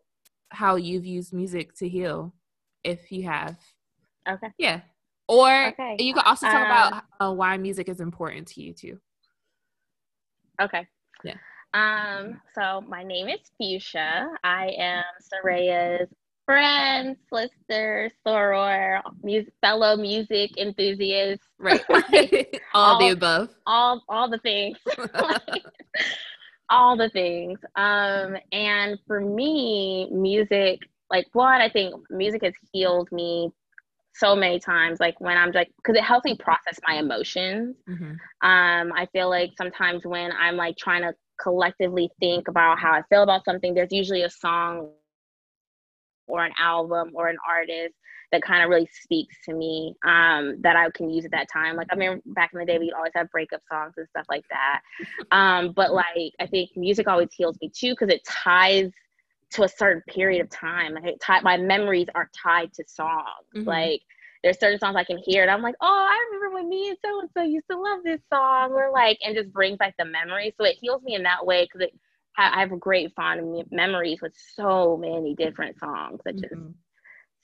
how 0.50 0.76
you've 0.76 1.04
used 1.04 1.32
music 1.32 1.74
to 1.78 1.88
heal, 1.88 2.32
if 2.84 3.10
you 3.10 3.24
have. 3.24 3.58
Okay. 4.28 4.48
Yeah. 4.56 4.82
Or 5.28 5.68
okay. 5.68 5.96
you 5.98 6.14
can 6.14 6.22
also 6.24 6.46
talk 6.46 6.56
um, 6.56 6.62
about 6.62 7.04
uh, 7.20 7.32
why 7.32 7.56
music 7.56 7.88
is 7.88 8.00
important 8.00 8.46
to 8.48 8.62
you 8.62 8.72
too. 8.72 9.00
Okay. 10.62 10.86
Yeah. 11.24 11.34
Um, 11.72 12.40
so 12.54 12.80
my 12.88 13.02
name 13.04 13.28
is 13.28 13.40
Fuschia. 13.60 14.28
I 14.42 14.74
am 14.78 15.04
Soraya's 15.22 16.08
friend, 16.44 17.16
sister, 17.32 18.10
soror, 18.26 19.00
music, 19.22 19.52
fellow 19.60 19.96
music 19.96 20.50
enthusiast. 20.58 21.42
Right. 21.58 21.80
all, 22.74 22.94
all, 22.94 22.98
the 22.98 23.10
above. 23.10 23.48
All 23.66 24.02
all 24.08 24.28
the 24.28 24.38
things. 24.38 24.78
like, 24.98 25.62
all 26.70 26.96
the 26.96 27.10
things. 27.10 27.60
Um, 27.76 28.36
and 28.50 28.98
for 29.06 29.20
me, 29.20 30.08
music, 30.10 30.80
like 31.08 31.26
one, 31.34 31.60
I 31.60 31.68
think 31.68 31.94
music 32.10 32.42
has 32.42 32.54
healed 32.72 33.10
me 33.12 33.50
so 34.12 34.34
many 34.34 34.58
times 34.58 34.98
like 34.98 35.18
when 35.20 35.36
i'm 35.36 35.52
like 35.52 35.70
because 35.76 35.96
it 35.96 36.02
helps 36.02 36.24
me 36.24 36.36
process 36.36 36.78
my 36.86 36.96
emotions 36.96 37.76
mm-hmm. 37.88 38.10
um 38.46 38.92
i 38.96 39.06
feel 39.12 39.30
like 39.30 39.50
sometimes 39.56 40.04
when 40.04 40.32
i'm 40.32 40.56
like 40.56 40.76
trying 40.76 41.00
to 41.00 41.14
collectively 41.42 42.10
think 42.20 42.48
about 42.48 42.78
how 42.78 42.92
i 42.92 43.02
feel 43.08 43.22
about 43.22 43.44
something 43.44 43.74
there's 43.74 43.92
usually 43.92 44.22
a 44.22 44.30
song 44.30 44.90
or 46.26 46.44
an 46.44 46.52
album 46.58 47.10
or 47.14 47.28
an 47.28 47.36
artist 47.48 47.94
that 48.32 48.42
kind 48.42 48.62
of 48.62 48.70
really 48.70 48.88
speaks 48.92 49.36
to 49.44 49.52
me 49.52 49.94
um, 50.04 50.56
that 50.60 50.76
I 50.76 50.88
can 50.90 51.10
use 51.10 51.24
at 51.24 51.32
that 51.32 51.48
time. 51.52 51.76
Like 51.76 51.88
I 51.90 51.96
mean, 51.96 52.22
back 52.26 52.50
in 52.52 52.60
the 52.60 52.64
day, 52.64 52.78
we'd 52.78 52.92
always 52.92 53.12
have 53.14 53.30
breakup 53.30 53.60
songs 53.70 53.94
and 53.96 54.06
stuff 54.08 54.26
like 54.28 54.44
that. 54.50 54.80
Um, 55.32 55.72
but 55.72 55.92
like 55.92 56.32
I 56.40 56.46
think 56.46 56.70
music 56.76 57.06
always 57.06 57.28
heals 57.32 57.56
me 57.60 57.70
too 57.74 57.90
because 57.90 58.08
it 58.08 58.24
ties 58.24 58.90
to 59.52 59.62
a 59.62 59.68
certain 59.68 60.02
period 60.08 60.42
of 60.42 60.50
time. 60.50 60.94
Like 60.94 61.04
it 61.04 61.20
tie, 61.20 61.40
my 61.40 61.56
memories 61.56 62.08
are 62.14 62.28
tied 62.42 62.72
to 62.74 62.84
songs. 62.86 63.24
Mm-hmm. 63.56 63.68
Like 63.68 64.02
there's 64.42 64.58
certain 64.58 64.78
songs 64.78 64.96
I 64.96 65.04
can 65.04 65.18
hear 65.18 65.42
and 65.42 65.50
I'm 65.50 65.62
like, 65.62 65.74
oh, 65.80 66.08
I 66.10 66.24
remember 66.30 66.54
when 66.54 66.68
me 66.68 66.88
and 66.88 66.98
so 67.04 67.20
and 67.20 67.30
so 67.36 67.42
used 67.42 67.66
to 67.70 67.78
love 67.78 68.00
this 68.04 68.20
song, 68.32 68.72
or 68.72 68.90
like, 68.92 69.18
and 69.24 69.36
just 69.36 69.52
brings 69.52 69.78
back 69.78 69.94
the 69.98 70.04
memory. 70.04 70.54
So 70.58 70.64
it 70.64 70.76
heals 70.80 71.02
me 71.02 71.14
in 71.14 71.22
that 71.24 71.44
way 71.44 71.64
because 71.64 71.86
it. 71.88 71.98
I 72.38 72.60
have 72.60 72.80
great 72.80 73.12
fond 73.14 73.66
memories 73.70 74.20
with 74.22 74.32
so 74.54 74.96
many 74.96 75.34
different 75.34 75.78
songs 75.78 76.20
that 76.24 76.36
just 76.36 76.54
mm-hmm. 76.54 76.70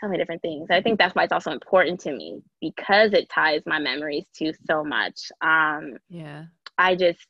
so 0.00 0.06
many 0.06 0.16
different 0.16 0.40
things. 0.40 0.68
I 0.70 0.80
think 0.80 0.98
that's 0.98 1.14
why 1.14 1.24
it's 1.24 1.32
also 1.32 1.50
important 1.50 2.00
to 2.00 2.12
me 2.12 2.40
because 2.60 3.12
it 3.12 3.28
ties 3.28 3.62
my 3.66 3.78
memories 3.78 4.24
to 4.36 4.54
so 4.66 4.84
much. 4.84 5.30
Um, 5.42 5.98
yeah, 6.08 6.44
I 6.78 6.94
just 6.94 7.26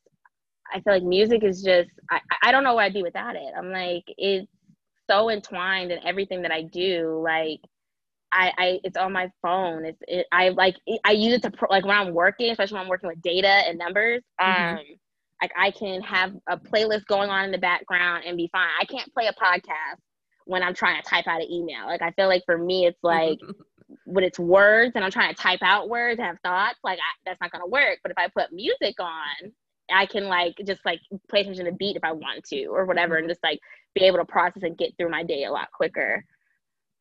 I 0.73 0.81
feel 0.81 0.93
like 0.93 1.03
music 1.03 1.43
is 1.43 1.63
just 1.63 1.91
I 2.11 2.21
I 2.43 2.53
don't 2.53 2.63
know 2.63 2.75
what 2.75 2.85
I'd 2.85 2.95
be 2.95 3.03
without 3.03 3.37
it. 3.37 3.53
I'm 3.57 3.73
like 3.73 4.05
it's 4.07 4.51
so 5.09 5.31
entwined 5.31 5.93
in 5.93 6.07
everything 6.07 6.43
that 6.43 6.53
I 6.53 6.63
do. 6.63 7.21
Like 7.25 7.61
I, 8.33 8.53
I 8.59 8.81
it's 8.85 8.97
on 8.97 9.13
my 9.13 9.31
phone. 9.43 9.85
It's 9.85 9.99
it, 10.09 10.27
I 10.33 10.51
like 10.51 10.77
I 11.05 11.13
use 11.13 11.35
it 11.35 11.43
to 11.43 11.51
pro, 11.51 11.69
like 11.71 11.85
when 11.85 11.97
I'm 11.97 12.13
working, 12.13 12.51
especially 12.51 12.75
when 12.75 12.85
I'm 12.85 12.89
working 12.89 13.09
with 13.09 13.23
data 13.23 13.49
and 13.49 13.79
numbers. 13.79 14.23
Mm-hmm. 14.41 14.77
Um, 14.77 14.85
like 15.43 15.53
I 15.57 15.71
can 15.71 16.01
have 16.03 16.33
a 16.49 16.57
playlist 16.57 17.07
going 17.07 17.31
on 17.31 17.45
in 17.45 17.51
the 17.53 17.59
background 17.59 18.25
and 18.27 18.37
be 18.37 18.49
fine. 18.53 18.69
I 18.81 18.85
can't 18.85 19.13
play 19.13 19.27
a 19.27 19.33
podcast 19.33 20.01
when 20.47 20.63
I'm 20.63 20.75
trying 20.75 21.01
to 21.03 21.09
type 21.09 21.27
out 21.27 21.43
an 21.43 21.51
email. 21.51 21.87
Like 21.87 22.03
I 22.03 22.11
feel 22.13 22.29
like 22.29 22.43
for 22.47 22.59
me, 22.59 22.87
it's 22.87 23.03
like 23.03 23.39
when 24.05 24.25
it's 24.25 24.39
words 24.39 24.93
and 24.95 25.05
I'm 25.05 25.11
trying 25.11 25.35
to 25.35 25.41
type 25.41 25.61
out 25.63 25.89
words 25.89 26.19
and 26.19 26.27
have 26.27 26.39
thoughts, 26.43 26.79
like 26.83 26.99
I, 26.99 27.13
that's 27.25 27.41
not 27.41 27.51
gonna 27.53 27.67
work. 27.67 27.99
But 28.03 28.13
if 28.13 28.19
I 28.19 28.29
put 28.29 28.53
music 28.53 28.99
on, 28.99 29.53
I 29.91 30.07
can 30.07 30.25
like 30.25 30.55
just 30.67 30.81
like 30.85 31.01
play 31.29 31.41
attention 31.41 31.65
to 31.65 31.71
the 31.71 31.77
beat 31.77 31.97
if 31.97 32.05
I 32.05 32.13
want 32.13 32.45
to 32.47 32.67
or 32.67 32.87
whatever, 32.87 33.17
and 33.17 33.29
just 33.29 33.43
like 33.43 33.61
be 33.95 34.05
able 34.05 34.19
to 34.19 34.25
process 34.25 34.63
and 34.63 34.79
get 34.79 34.93
through 34.97 35.11
my 35.11 35.23
day 35.23 35.45
a 35.45 35.53
lot 35.53 35.71
quicker. 35.73 36.25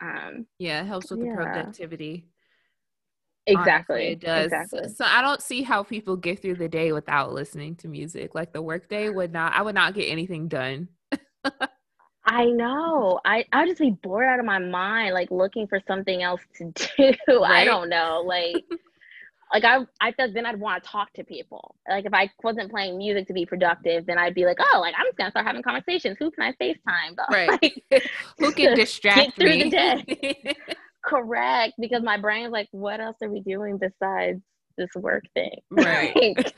Um, 0.02 0.46
yeah, 0.60 0.82
it 0.82 0.86
helps 0.86 1.12
with 1.12 1.20
yeah. 1.22 1.32
the 1.32 1.36
productivity. 1.36 2.28
Exactly. 3.48 3.96
Honestly, 3.96 4.12
it 4.14 4.20
does. 4.22 4.46
Exactly. 4.46 4.90
So 4.90 5.06
I 5.06 5.22
don't 5.22 5.42
see 5.42 5.62
how 5.62 5.84
people 5.84 6.16
get 6.16 6.42
through 6.42 6.56
the 6.56 6.68
day 6.68 6.92
without 6.92 7.32
listening 7.34 7.76
to 7.78 7.88
music. 7.88 8.34
Like 8.34 8.54
the 8.54 8.62
workday 8.62 9.10
would 9.10 9.32
not 9.32 9.54
I 9.54 9.62
would 9.62 9.76
not 9.76 9.94
get 9.94 10.06
anything 10.06 10.48
done. 10.48 10.90
I 12.26 12.46
know. 12.46 13.20
I 13.24 13.46
I 13.52 13.62
would 13.62 13.70
just 13.70 13.82
be 13.82 13.92
bored 13.92 14.26
out 14.26 14.40
of 14.40 14.46
my 14.46 14.58
mind, 14.58 15.14
like 15.14 15.30
looking 15.30 15.68
for 15.68 15.80
something 15.88 16.24
else 16.24 16.42
to 16.58 16.72
do. 16.98 17.42
Right? 17.42 17.62
I 17.62 17.66
don't 17.66 17.90
know. 17.90 18.24
Like 18.26 18.66
like 19.52 19.64
I 19.64 19.80
I 20.02 20.12
thought 20.12 20.34
then 20.34 20.46
I'd 20.46 20.60
want 20.60 20.84
to 20.84 20.90
talk 20.90 21.14
to 21.14 21.24
people. 21.24 21.76
Like 21.88 22.06
if 22.06 22.14
I 22.14 22.30
wasn't 22.44 22.72
playing 22.72 22.98
music 22.98 23.28
to 23.28 23.34
be 23.34 23.46
productive, 23.46 24.06
then 24.06 24.18
I'd 24.18 24.34
be 24.36 24.46
like, 24.46 24.58
oh, 24.60 24.80
like 24.80 24.96
I'm 24.98 25.06
just 25.06 25.18
gonna 25.18 25.32
start 25.32 25.46
having 25.46 25.64
conversations. 25.64 26.18
Who 26.20 26.32
can 26.32 26.44
I 26.44 26.52
FaceTime? 26.64 27.16
Right. 27.32 27.50
Like, 27.92 28.10
Who 28.40 28.52
can 28.52 28.76
distract 28.76 29.38
get 29.38 29.38
me? 29.38 29.46
through 29.46 29.64
the 29.64 29.70
day? 29.70 30.56
Correct, 31.06 31.74
because 31.80 32.02
my 32.02 32.18
brain 32.18 32.48
is 32.48 32.52
like, 32.52 32.68
what 32.72 33.00
else 33.00 33.18
are 33.22 33.30
we 33.30 33.42
doing 33.42 33.78
besides 33.78 34.42
this 34.76 34.90
work 34.96 35.24
thing? 35.36 35.60
Right. 35.70 36.52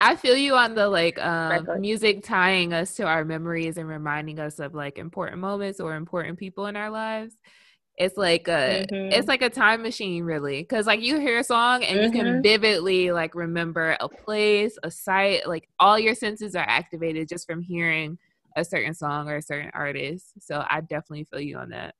I 0.00 0.16
feel 0.16 0.36
you 0.36 0.54
on 0.54 0.74
the 0.74 0.86
like 0.88 1.18
um, 1.18 1.80
music 1.80 2.22
tying 2.22 2.74
us 2.74 2.94
to 2.96 3.04
our 3.04 3.24
memories 3.24 3.78
and 3.78 3.88
reminding 3.88 4.38
us 4.38 4.58
of 4.58 4.74
like 4.74 4.98
important 4.98 5.40
moments 5.40 5.80
or 5.80 5.94
important 5.94 6.38
people 6.38 6.66
in 6.66 6.76
our 6.76 6.90
lives 6.90 7.34
it's 7.98 8.16
like 8.16 8.46
a 8.46 8.86
mm-hmm. 8.90 9.12
it's 9.12 9.26
like 9.26 9.42
a 9.42 9.50
time 9.50 9.82
machine 9.82 10.24
really 10.24 10.62
because 10.62 10.86
like 10.86 11.02
you 11.02 11.18
hear 11.18 11.38
a 11.38 11.44
song 11.44 11.82
and 11.82 11.98
mm-hmm. 11.98 12.04
you 12.04 12.10
can 12.12 12.26
mm-hmm. 12.26 12.42
vividly 12.42 13.10
like 13.10 13.34
remember 13.34 13.96
a 14.00 14.08
place 14.08 14.78
a 14.84 14.90
site 14.90 15.46
like 15.46 15.68
all 15.80 15.98
your 15.98 16.14
senses 16.14 16.54
are 16.54 16.66
activated 16.68 17.28
just 17.28 17.46
from 17.46 17.60
hearing 17.60 18.16
a 18.56 18.64
certain 18.64 18.94
song 18.94 19.28
or 19.28 19.36
a 19.36 19.42
certain 19.42 19.70
artist 19.74 20.32
so 20.38 20.64
i 20.70 20.80
definitely 20.80 21.26
feel 21.30 21.40
you 21.40 21.58
on 21.58 21.70
that 21.70 21.94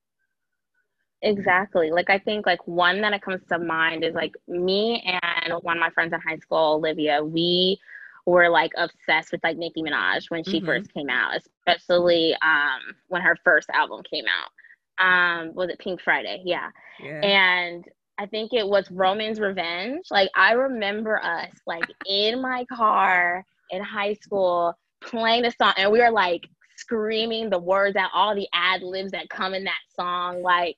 exactly 1.21 1.91
like 1.91 2.09
i 2.09 2.17
think 2.17 2.45
like 2.45 2.65
one 2.65 3.01
that 3.01 3.21
comes 3.21 3.41
to 3.49 3.59
mind 3.59 4.03
is 4.03 4.15
like 4.15 4.33
me 4.47 5.03
and 5.05 5.53
one 5.63 5.75
of 5.75 5.81
my 5.81 5.89
friends 5.89 6.13
in 6.13 6.19
high 6.21 6.37
school 6.37 6.75
olivia 6.75 7.21
we 7.21 7.77
were 8.25 8.49
like 8.49 8.71
obsessed 8.77 9.33
with 9.33 9.43
like 9.43 9.57
nicki 9.57 9.83
minaj 9.83 10.29
when 10.29 10.45
she 10.45 10.57
mm-hmm. 10.57 10.65
first 10.65 10.93
came 10.93 11.09
out 11.09 11.33
especially 11.35 12.33
um 12.41 12.95
when 13.09 13.21
her 13.21 13.35
first 13.43 13.69
album 13.71 14.01
came 14.09 14.23
out 14.25 14.49
um 14.99 15.53
was 15.53 15.69
it 15.69 15.79
pink 15.79 16.01
friday? 16.01 16.41
Yeah. 16.45 16.69
yeah. 17.01 17.21
And 17.21 17.85
i 18.17 18.25
think 18.25 18.53
it 18.53 18.67
was 18.67 18.89
roman's 18.91 19.39
revenge. 19.39 20.05
Like 20.11 20.29
i 20.35 20.53
remember 20.53 21.21
us 21.23 21.51
like 21.65 21.85
in 22.07 22.41
my 22.41 22.65
car 22.71 23.43
in 23.71 23.83
high 23.83 24.13
school 24.15 24.73
playing 25.01 25.43
the 25.43 25.51
song 25.51 25.73
and 25.77 25.91
we 25.91 25.99
were 25.99 26.11
like 26.11 26.47
screaming 26.77 27.49
the 27.49 27.59
words 27.59 27.95
out 27.95 28.09
all 28.13 28.35
the 28.35 28.47
ad 28.53 28.81
libs 28.81 29.11
that 29.11 29.29
come 29.29 29.53
in 29.53 29.63
that 29.65 29.79
song 29.95 30.41
like 30.41 30.75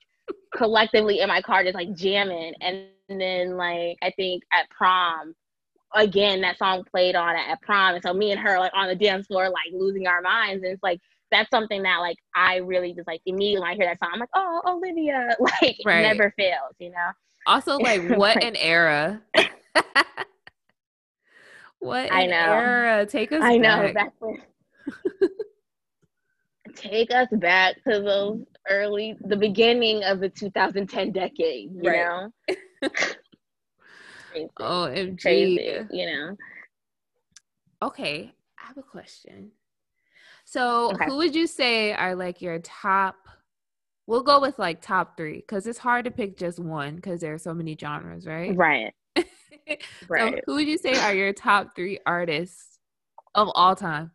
collectively 0.54 1.20
in 1.20 1.28
my 1.28 1.40
car 1.40 1.62
just 1.64 1.74
like 1.74 1.94
jamming. 1.94 2.54
And 2.60 2.86
then 3.08 3.56
like 3.56 3.98
i 4.02 4.10
think 4.16 4.42
at 4.52 4.68
prom 4.70 5.34
again 5.94 6.40
that 6.40 6.58
song 6.58 6.84
played 6.90 7.14
on 7.14 7.36
at, 7.36 7.50
at 7.50 7.62
prom. 7.62 7.94
And 7.94 8.02
so 8.02 8.12
me 8.12 8.32
and 8.32 8.40
her 8.40 8.58
like 8.58 8.72
on 8.74 8.88
the 8.88 8.94
dance 8.94 9.26
floor 9.26 9.48
like 9.48 9.72
losing 9.72 10.06
our 10.06 10.22
minds. 10.22 10.62
And 10.62 10.72
it's 10.72 10.82
like 10.82 11.00
that's 11.32 11.50
something 11.50 11.82
that 11.82 11.98
like 11.98 12.18
I 12.36 12.56
really 12.56 12.92
just 12.94 13.08
like 13.08 13.22
immediately 13.26 13.62
when 13.62 13.70
I 13.70 13.74
hear 13.74 13.86
that 13.86 13.98
song, 13.98 14.10
I'm 14.14 14.20
like, 14.20 14.28
oh, 14.34 14.60
Olivia, 14.66 15.34
like 15.40 15.78
right. 15.84 16.02
never 16.02 16.32
fails, 16.36 16.74
you 16.78 16.90
know. 16.90 17.10
Also, 17.46 17.78
like, 17.78 18.08
what 18.16 18.42
an 18.44 18.54
era! 18.54 19.20
what 21.80 22.12
I 22.12 22.26
know. 22.26 22.36
era! 22.36 23.06
Take 23.06 23.32
us. 23.32 23.42
I 23.42 23.58
back. 23.58 24.12
know. 24.20 24.20
When... 24.20 24.42
Take 26.76 27.12
us 27.12 27.28
back 27.32 27.82
to 27.88 28.00
those 28.00 28.44
early, 28.70 29.16
the 29.20 29.36
beginning 29.36 30.04
of 30.04 30.20
the 30.20 30.28
2010 30.28 31.12
decade. 31.12 31.70
You 31.74 31.90
right. 31.90 32.30
know. 32.42 32.90
Oh, 34.58 34.88
MG. 34.90 35.20
Crazy, 35.20 35.86
you 35.90 36.06
know. 36.06 36.36
Okay, 37.82 38.32
I 38.58 38.66
have 38.66 38.78
a 38.78 38.82
question. 38.82 39.50
So, 40.52 40.90
okay. 40.92 41.06
who 41.06 41.16
would 41.16 41.34
you 41.34 41.46
say 41.46 41.94
are 41.94 42.14
like 42.14 42.42
your 42.42 42.58
top? 42.58 43.16
We'll 44.06 44.22
go 44.22 44.38
with 44.38 44.58
like 44.58 44.82
top 44.82 45.16
three 45.16 45.36
because 45.36 45.66
it's 45.66 45.78
hard 45.78 46.04
to 46.04 46.10
pick 46.10 46.36
just 46.36 46.58
one 46.58 46.96
because 46.96 47.22
there 47.22 47.32
are 47.32 47.38
so 47.38 47.54
many 47.54 47.74
genres, 47.74 48.26
right? 48.26 48.54
Right. 48.54 48.92
right. 49.16 50.34
So 50.34 50.40
who 50.44 50.56
would 50.56 50.68
you 50.68 50.76
say 50.76 50.92
are 50.92 51.14
your 51.14 51.32
top 51.32 51.74
three 51.74 52.00
artists 52.04 52.78
of 53.34 53.48
all 53.54 53.74
time? 53.74 54.10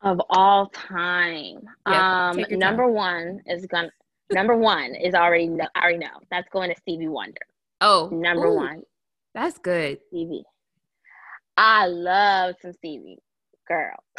Of 0.00 0.22
all 0.30 0.70
time, 0.70 1.60
yeah, 1.86 2.30
um, 2.30 2.42
number 2.52 2.84
time. 2.84 2.94
one 2.94 3.40
is 3.44 3.66
gonna. 3.66 3.90
number 4.32 4.56
one 4.56 4.94
is 4.94 5.14
already. 5.14 5.50
I 5.74 5.82
already 5.82 5.98
know 5.98 6.18
that's 6.30 6.48
going 6.48 6.70
to 6.70 6.80
Stevie 6.80 7.08
Wonder. 7.08 7.42
Oh, 7.82 8.08
number 8.10 8.46
ooh, 8.46 8.56
one. 8.56 8.82
That's 9.34 9.58
good. 9.58 9.98
Stevie. 10.08 10.44
I 11.58 11.88
love 11.88 12.54
some 12.62 12.72
Stevie 12.72 13.18
girl. 13.66 13.96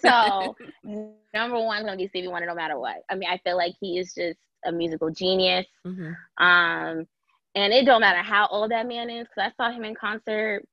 so 0.00 0.56
number 1.34 1.60
one 1.60 1.84
gonna 1.84 1.96
be 1.96 2.08
Stevie 2.08 2.28
Wonder 2.28 2.46
no 2.46 2.54
matter 2.54 2.78
what. 2.78 3.02
I 3.10 3.14
mean, 3.14 3.28
I 3.30 3.38
feel 3.38 3.56
like 3.56 3.74
he 3.80 3.98
is 3.98 4.14
just 4.14 4.38
a 4.64 4.72
musical 4.72 5.10
genius. 5.10 5.66
Mm-hmm. 5.86 6.44
Um, 6.44 7.06
and 7.54 7.72
it 7.72 7.84
don't 7.84 8.00
matter 8.00 8.22
how 8.22 8.46
old 8.48 8.70
that 8.70 8.86
man 8.86 9.10
is, 9.10 9.26
because 9.26 9.52
I 9.52 9.62
saw 9.62 9.70
him 9.70 9.84
in 9.84 9.94
concert 9.94 10.66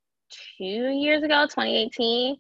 two 0.58 0.64
years 0.64 1.24
ago, 1.24 1.44
2018, 1.44 2.38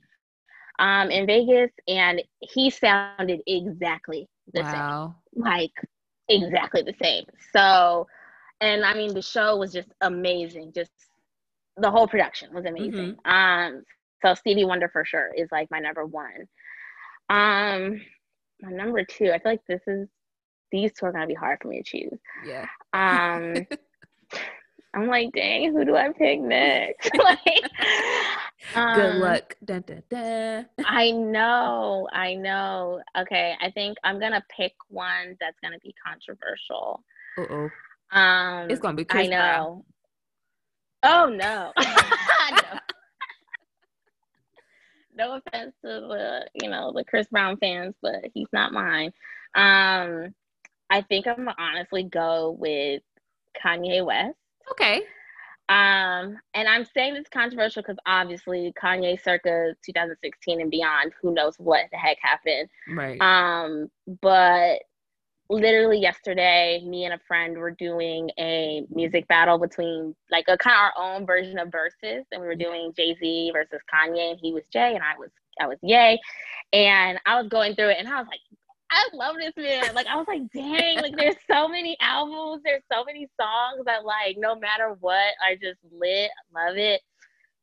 um, 0.79 1.11
in 1.11 1.25
Vegas, 1.25 1.71
and 1.87 2.21
he 2.39 2.69
sounded 2.69 3.41
exactly 3.47 4.27
the 4.53 4.61
wow. 4.61 5.15
same. 5.33 5.43
Like 5.43 5.71
exactly 6.29 6.83
the 6.83 6.95
same. 7.01 7.25
So, 7.53 8.07
and 8.61 8.85
I 8.85 8.93
mean, 8.93 9.13
the 9.13 9.21
show 9.21 9.57
was 9.57 9.73
just 9.73 9.89
amazing. 10.01 10.71
Just 10.73 10.91
the 11.77 11.91
whole 11.91 12.07
production 12.07 12.53
was 12.53 12.65
amazing. 12.65 13.17
Mm-hmm. 13.25 13.29
Um, 13.29 13.83
so 14.21 14.33
Stevie 14.33 14.65
Wonder 14.65 14.89
for 14.89 15.05
sure 15.05 15.31
is 15.35 15.49
like 15.51 15.69
my 15.71 15.79
number 15.79 16.05
one. 16.05 16.47
Um, 17.29 18.01
my 18.61 18.71
number 18.71 19.03
two, 19.03 19.31
I 19.31 19.39
feel 19.39 19.51
like 19.53 19.65
this 19.67 19.81
is 19.87 20.07
these 20.71 20.91
two 20.93 21.05
are 21.05 21.11
gonna 21.11 21.27
be 21.27 21.33
hard 21.33 21.59
for 21.61 21.67
me 21.67 21.81
to 21.81 21.83
choose. 21.83 22.19
Yeah. 22.45 22.65
Um, 22.93 23.65
I'm 24.93 25.07
like, 25.07 25.31
dang, 25.33 25.71
who 25.71 25.85
do 25.85 25.95
I 25.95 26.11
pick 26.11 26.39
next? 26.41 27.11
like, 27.23 27.69
um, 28.75 28.95
good 28.95 29.15
luck. 29.17 29.55
Dun, 29.63 29.83
dun, 29.85 30.01
dun. 30.09 30.65
I 30.83 31.11
know, 31.11 32.07
I 32.11 32.33
know. 32.33 33.01
Okay, 33.17 33.53
I 33.61 33.69
think 33.71 33.97
I'm 34.03 34.19
gonna 34.19 34.43
pick 34.55 34.73
one 34.89 35.37
that's 35.39 35.57
gonna 35.61 35.77
be 35.83 35.93
controversial. 36.05 37.03
oh. 37.37 37.69
Um, 38.11 38.71
It's 38.71 38.79
gonna 38.79 38.97
be 38.97 39.05
Chris 39.05 39.27
I 39.27 39.29
Brown. 39.29 39.63
know. 39.63 39.85
Oh 41.03 41.25
no. 41.27 41.71
no. 41.77 42.79
No 45.19 45.35
offense 45.35 45.75
to 45.83 45.87
the 45.87 46.47
you 46.53 46.69
know 46.69 46.93
the 46.95 47.03
Chris 47.03 47.27
Brown 47.27 47.57
fans, 47.57 47.93
but 48.01 48.25
he's 48.33 48.47
not 48.53 48.73
mine. 48.73 49.11
Um, 49.53 50.33
I 50.89 51.01
think 51.01 51.27
I'm 51.27 51.35
gonna 51.35 51.55
honestly 51.59 52.03
go 52.03 52.55
with 52.57 53.03
Kanye 53.63 54.03
West. 54.03 54.37
Okay. 54.71 55.01
Um, 55.69 56.39
and 56.55 56.67
I'm 56.67 56.83
saying 56.83 57.15
it's 57.15 57.29
controversial 57.29 57.83
because 57.83 57.97
obviously 58.07 58.73
Kanye 58.81 59.21
circa 59.21 59.75
2016 59.85 60.61
and 60.61 60.71
beyond, 60.71 61.11
who 61.21 61.31
knows 61.31 61.53
what 61.59 61.85
the 61.91 61.97
heck 61.97 62.17
happened. 62.21 62.69
Right. 62.91 63.21
Um, 63.21 63.91
but 64.21 64.79
literally 65.49 65.99
yesterday, 65.99 66.81
me 66.85 67.05
and 67.05 67.13
a 67.13 67.19
friend 67.27 67.57
were 67.57 67.71
doing 67.71 68.29
a 68.37 68.85
music 68.93 69.27
battle 69.27 69.57
between 69.57 70.15
like 70.31 70.45
a 70.47 70.57
kind 70.57 70.75
of 70.75 70.79
our 70.79 71.15
own 71.15 71.25
version 71.25 71.57
of 71.57 71.69
Verzuz, 71.69 72.23
and 72.31 72.41
we 72.41 72.47
were 72.47 72.55
doing 72.55 72.93
Jay 72.95 73.15
Z 73.19 73.51
versus 73.53 73.81
Kanye, 73.93 74.31
and 74.31 74.39
he 74.41 74.53
was 74.53 74.63
Jay, 74.71 74.93
and 74.93 75.03
I 75.03 75.17
was 75.17 75.29
I 75.59 75.67
was 75.67 75.77
Ye, 75.81 76.19
and 76.71 77.19
I 77.25 77.41
was 77.41 77.49
going 77.49 77.75
through 77.75 77.89
it, 77.89 77.97
and 77.99 78.07
I 78.07 78.19
was 78.19 78.27
like. 78.29 78.39
I 78.91 79.07
love 79.13 79.35
this 79.37 79.53
man. 79.55 79.93
Like 79.93 80.07
I 80.07 80.15
was 80.15 80.25
like, 80.27 80.51
dang, 80.51 80.97
like 80.97 81.15
there's 81.15 81.35
so 81.47 81.67
many 81.67 81.95
albums, 82.01 82.63
there's 82.65 82.81
so 82.91 83.05
many 83.05 83.29
songs 83.39 83.85
that 83.85 84.03
like 84.03 84.35
no 84.39 84.55
matter 84.55 84.95
what, 84.99 85.31
I 85.47 85.53
just 85.61 85.77
lit, 85.91 86.31
love 86.51 86.75
it. 86.75 86.99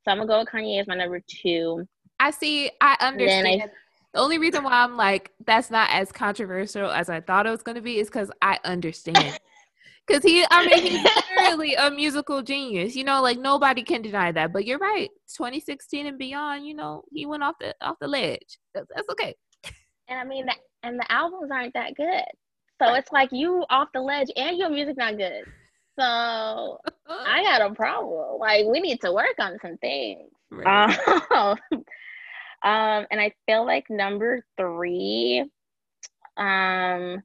So 0.05 0.13
I'm 0.13 0.19
gonna 0.19 0.29
go 0.29 0.39
with 0.39 0.49
Kanye 0.51 0.81
as 0.81 0.87
my 0.87 0.95
number 0.95 1.21
two. 1.27 1.85
I 2.21 2.31
see. 2.31 2.71
I 2.81 2.97
understand. 3.01 3.63
I 3.63 3.67
The 4.17 4.23
only 4.23 4.39
reason 4.39 4.65
why 4.65 4.73
I'm 4.73 4.97
like 4.97 5.31
that's 5.45 5.71
not 5.71 5.91
as 5.93 6.11
controversial 6.11 6.91
as 6.91 7.11
I 7.11 7.21
thought 7.21 7.47
it 7.47 7.51
was 7.51 7.63
going 7.63 7.75
to 7.75 7.83
be 7.83 7.99
is 7.99 8.09
because 8.09 8.31
I 8.41 8.59
understand. 8.65 9.39
Because 10.07 10.23
he, 10.23 10.47
I 10.53 10.65
mean, 10.65 10.83
he's 10.85 11.03
literally 11.37 11.75
a 11.75 11.91
musical 11.91 12.41
genius. 12.41 12.95
You 12.95 13.03
know, 13.03 13.21
like 13.21 13.41
nobody 13.41 13.83
can 13.83 14.03
deny 14.03 14.31
that. 14.31 14.53
But 14.53 14.65
you're 14.65 14.79
right. 14.79 15.11
2016 15.37 16.07
and 16.07 16.17
beyond, 16.17 16.65
you 16.65 16.75
know, 16.75 17.03
he 17.13 17.27
went 17.27 17.43
off 17.43 17.57
the 17.59 17.75
off 17.81 17.97
the 18.01 18.07
ledge. 18.07 18.57
That's, 18.73 18.87
that's 18.95 19.09
okay. 19.09 19.35
And 20.07 20.21
I 20.21 20.23
mean, 20.23 20.47
that, 20.47 20.59
and 20.85 20.97
the 20.97 21.11
albums 21.11 21.51
aren't 21.53 21.75
that 21.75 21.97
good. 21.97 22.23
So 22.81 22.95
it's 22.95 23.11
like 23.11 23.31
you 23.33 23.65
off 23.69 23.89
the 23.93 24.01
ledge 24.01 24.31
and 24.37 24.57
your 24.57 24.71
music 24.71 24.97
not 24.97 25.17
good. 25.17 25.43
So 25.99 26.05
I 27.09 27.43
got 27.43 27.69
a 27.69 27.75
problem. 27.75 28.39
Like 28.39 28.65
we 28.65 28.79
need 28.79 29.01
to 29.01 29.13
work 29.13 29.35
on 29.41 29.59
some 29.61 29.77
things. 29.79 30.31
Right. 30.53 30.97
Um, 31.33 31.59
um, 32.63 33.07
and 33.11 33.21
I 33.21 33.33
feel 33.47 33.65
like 33.67 33.85
number 33.91 34.45
three, 34.57 35.41
um, 36.37 37.23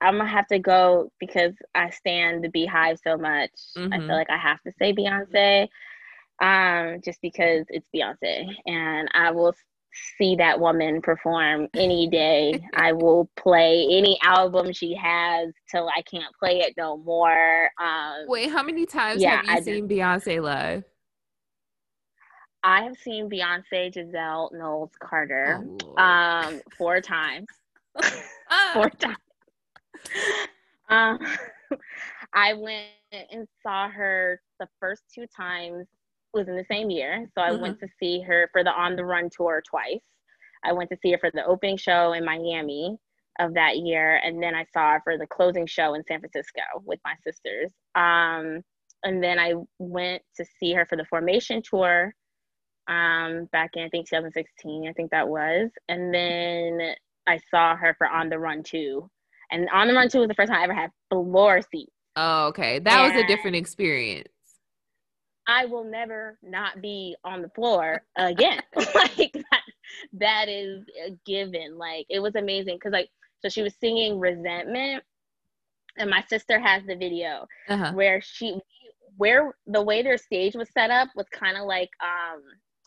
I'm 0.00 0.18
gonna 0.18 0.26
have 0.26 0.46
to 0.48 0.58
go 0.58 1.10
because 1.18 1.54
I 1.74 1.90
stand 1.90 2.44
the 2.44 2.48
BeyHive 2.48 2.98
so 3.02 3.16
much. 3.16 3.50
I 3.92 3.98
Mhm. 3.98 4.06
feel 4.06 4.16
like 4.16 4.30
I 4.30 4.36
have 4.38 4.60
to 4.62 4.72
say 4.78 4.92
Beyonce, 4.92 5.68
um, 6.42 7.00
just 7.04 7.20
because 7.22 7.64
it's 7.68 7.88
Beyonce, 7.94 8.46
and 8.66 9.08
I 9.14 9.30
will 9.30 9.54
see 10.18 10.36
that 10.36 10.60
woman 10.60 11.00
perform 11.02 11.68
any 11.76 12.08
day. 12.08 12.60
I 12.74 12.92
will 12.92 13.28
play 13.36 13.86
any 13.90 14.18
album 14.22 14.72
she 14.72 14.94
has 14.94 15.52
till 15.70 15.88
I 15.88 16.02
can't 16.02 16.34
play 16.38 16.60
it 16.60 16.74
no 16.76 16.96
more. 16.98 17.70
Um, 17.80 18.26
Wait, 18.26 18.50
how 18.50 18.62
many 18.62 18.86
times 18.86 19.22
Yeah, 19.22 19.32
have 19.32 19.44
you 19.44 19.56
I 19.56 19.60
do. 19.60 19.80
seen 19.80 19.88
Beyonce 19.88 20.40
live? 20.42 20.84
I 22.66 22.82
have 22.82 22.96
seen 22.96 23.30
Beyonce, 23.30 23.94
Giselle, 23.94 24.50
Knowles, 24.52 24.90
Carter, 24.98 25.64
Oh, 25.84 26.02
um, 26.02 26.60
four 26.76 27.00
times. 27.00 27.46
Four 28.74 28.90
times. 28.90 29.16
Um, 30.88 31.18
I 32.34 32.54
went 32.54 32.86
and 33.32 33.46
saw 33.62 33.88
her 33.88 34.40
the 34.60 34.68
first 34.80 35.02
two 35.14 35.26
times 35.34 35.86
was 36.34 36.48
in 36.48 36.56
the 36.56 36.64
same 36.70 36.90
year. 36.90 37.26
So 37.34 37.40
I 37.40 37.52
went 37.52 37.80
to 37.80 37.88
see 37.98 38.20
her 38.20 38.50
for 38.52 38.62
the 38.62 38.70
On 38.72 38.94
the 38.96 39.04
Run 39.04 39.30
tour 39.34 39.62
twice. 39.66 40.02
I 40.64 40.72
went 40.72 40.90
to 40.90 40.96
see 41.02 41.12
her 41.12 41.18
for 41.18 41.30
the 41.32 41.46
opening 41.46 41.76
show 41.76 42.12
in 42.12 42.24
Miami 42.24 42.98
of 43.38 43.54
that 43.54 43.78
year, 43.78 44.16
and 44.16 44.42
then 44.42 44.54
I 44.54 44.66
saw 44.72 44.94
her 44.94 45.00
for 45.02 45.16
the 45.16 45.26
closing 45.26 45.66
show 45.66 45.94
in 45.94 46.04
San 46.04 46.20
Francisco 46.20 46.62
with 46.84 47.00
my 47.04 47.14
sisters. 47.24 47.70
Um, 47.94 48.62
and 49.02 49.22
then 49.22 49.38
I 49.38 49.54
went 49.78 50.22
to 50.36 50.44
see 50.58 50.72
her 50.74 50.84
for 50.84 50.96
the 50.96 51.04
Formation 51.06 51.62
tour 51.62 52.12
um, 52.88 53.46
back 53.52 53.70
in 53.74 53.84
I 53.84 53.88
think 53.88 54.08
2016. 54.08 54.88
I 54.88 54.92
think 54.92 55.10
that 55.10 55.28
was, 55.28 55.70
and 55.88 56.12
then 56.14 56.94
I 57.26 57.38
saw 57.50 57.74
her 57.76 57.94
for 57.98 58.06
On 58.08 58.28
the 58.28 58.38
Run 58.38 58.62
2. 58.62 59.08
And 59.50 59.68
On 59.72 59.88
the 59.88 59.94
Run 59.94 60.08
2 60.08 60.18
was 60.20 60.28
the 60.28 60.34
first 60.34 60.50
time 60.50 60.60
I 60.60 60.64
ever 60.64 60.74
had 60.74 60.90
floor 61.10 61.60
seats. 61.70 61.92
Oh, 62.16 62.46
okay. 62.48 62.78
That 62.78 63.02
was 63.02 63.20
a 63.20 63.26
different 63.26 63.56
experience. 63.56 64.28
I 65.48 65.66
will 65.66 65.84
never 65.84 66.38
not 66.42 66.80
be 66.82 67.14
on 67.24 67.42
the 67.42 67.48
floor 67.50 68.02
again. 68.16 68.62
like 68.94 69.32
that, 69.32 69.62
that 70.14 70.48
is 70.48 70.84
a 71.06 71.10
given. 71.24 71.78
Like 71.78 72.06
it 72.08 72.18
was 72.20 72.34
amazing 72.34 72.76
because 72.76 72.92
like 72.92 73.10
so 73.42 73.48
she 73.48 73.62
was 73.62 73.74
singing 73.78 74.18
Resentment, 74.18 75.04
and 75.98 76.10
my 76.10 76.24
sister 76.28 76.58
has 76.58 76.82
the 76.86 76.96
video 76.96 77.46
Uh-huh. 77.68 77.92
where 77.92 78.20
she 78.20 78.58
where 79.18 79.54
the 79.66 79.82
way 79.82 80.02
their 80.02 80.18
stage 80.18 80.56
was 80.56 80.68
set 80.70 80.90
up 80.90 81.08
was 81.14 81.26
kind 81.32 81.56
of 81.56 81.64
like 81.66 81.90
um 82.02 82.42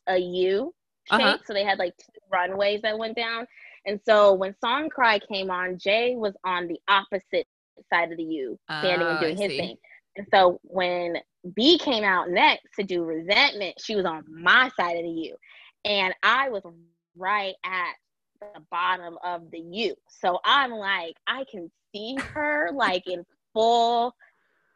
a 0.10 0.18
U 0.18 0.74
shape. 1.06 1.16
Uh-huh. 1.16 1.38
So 1.46 1.54
they 1.54 1.64
had 1.64 1.80
like 1.80 1.96
two 1.98 2.20
runways 2.32 2.82
that 2.84 2.98
went 2.98 3.16
down. 3.16 3.48
And 3.86 4.00
so 4.06 4.34
when 4.34 4.56
Song 4.60 4.90
Cry 4.90 5.20
came 5.20 5.50
on, 5.50 5.78
Jay 5.80 6.16
was 6.16 6.34
on 6.46 6.68
the 6.68 6.80
opposite 6.90 7.48
side 7.92 8.12
of 8.12 8.18
the 8.18 8.24
U, 8.24 8.60
standing 8.80 9.10
Oh, 9.10 9.10
and 9.10 9.20
doing 9.20 9.36
I 9.36 9.36
his 9.38 9.54
see. 9.54 9.58
thing. 9.58 9.78
And 10.18 10.28
so 10.34 10.60
when 10.64 11.18
B 11.56 11.78
came 11.80 12.04
out 12.04 12.30
next 12.30 12.76
to 12.78 12.84
do 12.84 13.04
Resentment, 13.04 13.76
she 13.80 13.96
was 13.96 14.06
on 14.06 14.24
my 14.30 14.70
side 14.78 14.98
of 14.98 15.04
the 15.04 15.10
U. 15.10 15.36
And 15.86 16.14
I 16.24 16.50
was 16.50 16.64
right 17.18 17.56
at 17.66 17.94
the 18.42 18.62
bottom 18.72 19.18
of 19.24 19.50
the 19.52 19.60
U. 19.60 19.96
So 20.10 20.40
I'm 20.46 20.72
like, 20.72 21.16
I 21.28 21.46
can 21.52 21.70
see 21.94 22.18
her 22.34 22.70
like 22.74 23.08
in 23.08 23.26
full, 23.54 24.14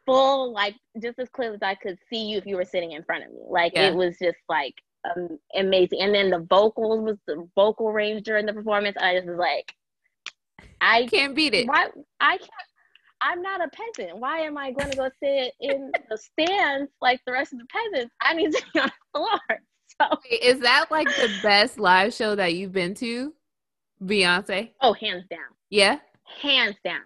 full, 0.06 0.52
like 0.52 0.74
just 1.00 1.18
as 1.18 1.28
clear 1.28 1.52
as 1.54 1.62
I 1.62 1.74
could 1.74 1.98
see 2.10 2.24
you 2.26 2.38
if 2.38 2.46
you 2.46 2.56
were 2.56 2.64
sitting 2.64 2.92
in 2.92 3.04
front 3.04 3.24
of 3.24 3.32
me. 3.32 3.40
Like 3.48 3.72
Yeah. 3.74 3.88
it 3.88 3.94
was 3.94 4.18
just 4.18 4.38
like 4.48 4.74
um, 5.04 5.38
amazing. 5.54 6.00
And 6.00 6.14
then 6.14 6.30
the 6.30 6.38
vocals 6.48 7.00
was 7.02 7.16
the 7.26 7.46
vocal 7.54 7.92
range 7.92 8.24
during 8.24 8.46
the 8.46 8.52
performance. 8.52 8.96
I 9.00 9.14
just 9.16 9.26
was 9.28 9.38
like, 9.38 9.74
I 10.80 11.06
Can't 11.06 11.34
beat 11.34 11.54
it. 11.54 11.66
why 11.66 11.88
I 12.20 12.38
can't. 12.38 12.50
I'm 13.22 13.40
not 13.40 13.62
a 13.62 13.68
peasant. 13.68 14.18
Why 14.18 14.40
am 14.40 14.58
I 14.58 14.70
going 14.72 14.90
to 14.90 14.96
go 14.96 15.08
sit 15.22 15.52
in 15.60 15.90
the 16.10 16.18
stands 16.18 16.90
like 17.00 17.20
the 17.24 17.32
rest 17.32 17.54
of 17.54 17.58
the 17.58 17.66
peasants? 17.66 18.14
I 18.20 18.34
need 18.34 18.52
to 18.52 18.62
be 18.74 18.80
on 18.80 18.86
the 19.12 19.18
floor. 19.18 19.38
So, 20.02 20.08
Wait, 20.28 20.42
Is 20.42 20.58
that 20.60 20.86
like 20.90 21.06
the 21.06 21.30
best 21.40 21.78
live 21.78 22.12
show 22.12 22.34
that 22.34 22.54
you've 22.54 22.72
been 22.72 22.94
to? 22.94 23.32
Beyonce? 24.02 24.70
oh, 24.80 24.92
hands 24.92 25.22
down, 25.30 25.38
Yeah. 25.70 26.00
hands 26.42 26.74
down, 26.84 27.02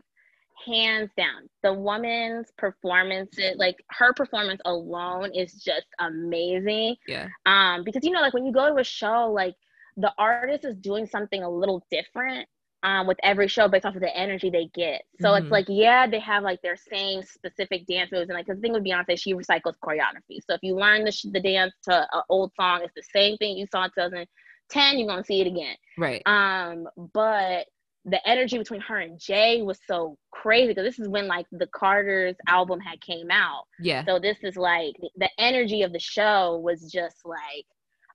hands 0.66 1.10
down. 1.16 1.48
The 1.62 1.72
woman's 1.72 2.50
performance, 2.58 3.36
like 3.56 3.76
her 3.90 4.12
performance 4.12 4.60
alone, 4.64 5.30
is 5.34 5.52
just 5.62 5.86
amazing. 6.00 6.96
Yeah. 7.06 7.30
Um, 7.46 7.84
because 7.84 8.04
you 8.04 8.10
know, 8.10 8.20
like 8.20 8.34
when 8.34 8.46
you 8.46 8.52
go 8.52 8.68
to 8.74 8.80
a 8.80 8.84
show, 8.84 9.30
like 9.32 9.54
the 9.96 10.12
artist 10.18 10.54
is 10.54 10.64
doing 10.66 10.94
something 10.96 11.32
a 11.32 11.38
little 11.38 11.74
different 11.80 12.40
um, 12.76 13.06
with 13.06 13.12
every 13.22 13.46
show 13.48 13.68
based 13.68 13.84
off 13.84 13.94
of 13.94 14.00
the 14.00 14.16
energy 14.16 14.50
they 14.50 14.66
get. 14.74 15.02
So 15.20 15.34
Mhm. 15.34 15.36
it's 15.36 15.50
like, 15.50 15.66
yeah, 15.68 16.06
they 16.06 16.20
have 16.20 16.42
like 16.42 16.60
their 16.62 16.76
same 16.76 17.22
specific 17.22 17.86
dance 17.86 18.10
moves, 18.12 18.28
and 18.28 18.36
like 18.36 18.46
'cause 18.46 18.56
the 18.56 18.62
thing 18.62 18.72
with 18.72 18.84
Beyonce, 18.84 19.18
she 19.20 19.34
recycles 19.34 19.74
choreography. 19.84 20.40
So 20.46 20.54
if 20.54 20.60
you 20.62 20.74
learn 20.76 21.04
the, 21.04 21.12
sh- 21.12 21.26
the 21.32 21.40
dance 21.40 21.74
to 21.84 22.06
an 22.12 22.22
old 22.28 22.52
song, 22.54 22.82
it's 22.84 22.94
the 22.94 23.02
same 23.02 23.36
thing 23.38 23.56
you 23.56 23.66
saw 23.66 23.84
in 23.84 23.90
2010, 23.90 24.98
you're 24.98 25.08
gonna 25.08 25.24
see 25.24 25.40
it 25.40 25.46
again. 25.46 25.76
Right. 25.96 26.26
Um, 26.26 26.88
but 27.14 27.66
the 28.10 28.26
energy 28.28 28.58
between 28.58 28.80
her 28.80 28.98
and 28.98 29.18
Jay 29.20 29.62
was 29.62 29.78
so 29.86 30.16
crazy 30.30 30.68
because 30.68 30.84
this 30.84 30.98
is 30.98 31.08
when 31.08 31.26
like 31.26 31.46
the 31.52 31.66
Carter's 31.68 32.36
album 32.46 32.80
had 32.80 33.00
came 33.00 33.30
out. 33.30 33.64
Yeah. 33.80 34.04
So 34.04 34.18
this 34.18 34.38
is 34.42 34.56
like 34.56 34.94
the 35.16 35.28
energy 35.38 35.82
of 35.82 35.92
the 35.92 35.98
show 36.00 36.58
was 36.62 36.90
just 36.90 37.16
like 37.24 37.66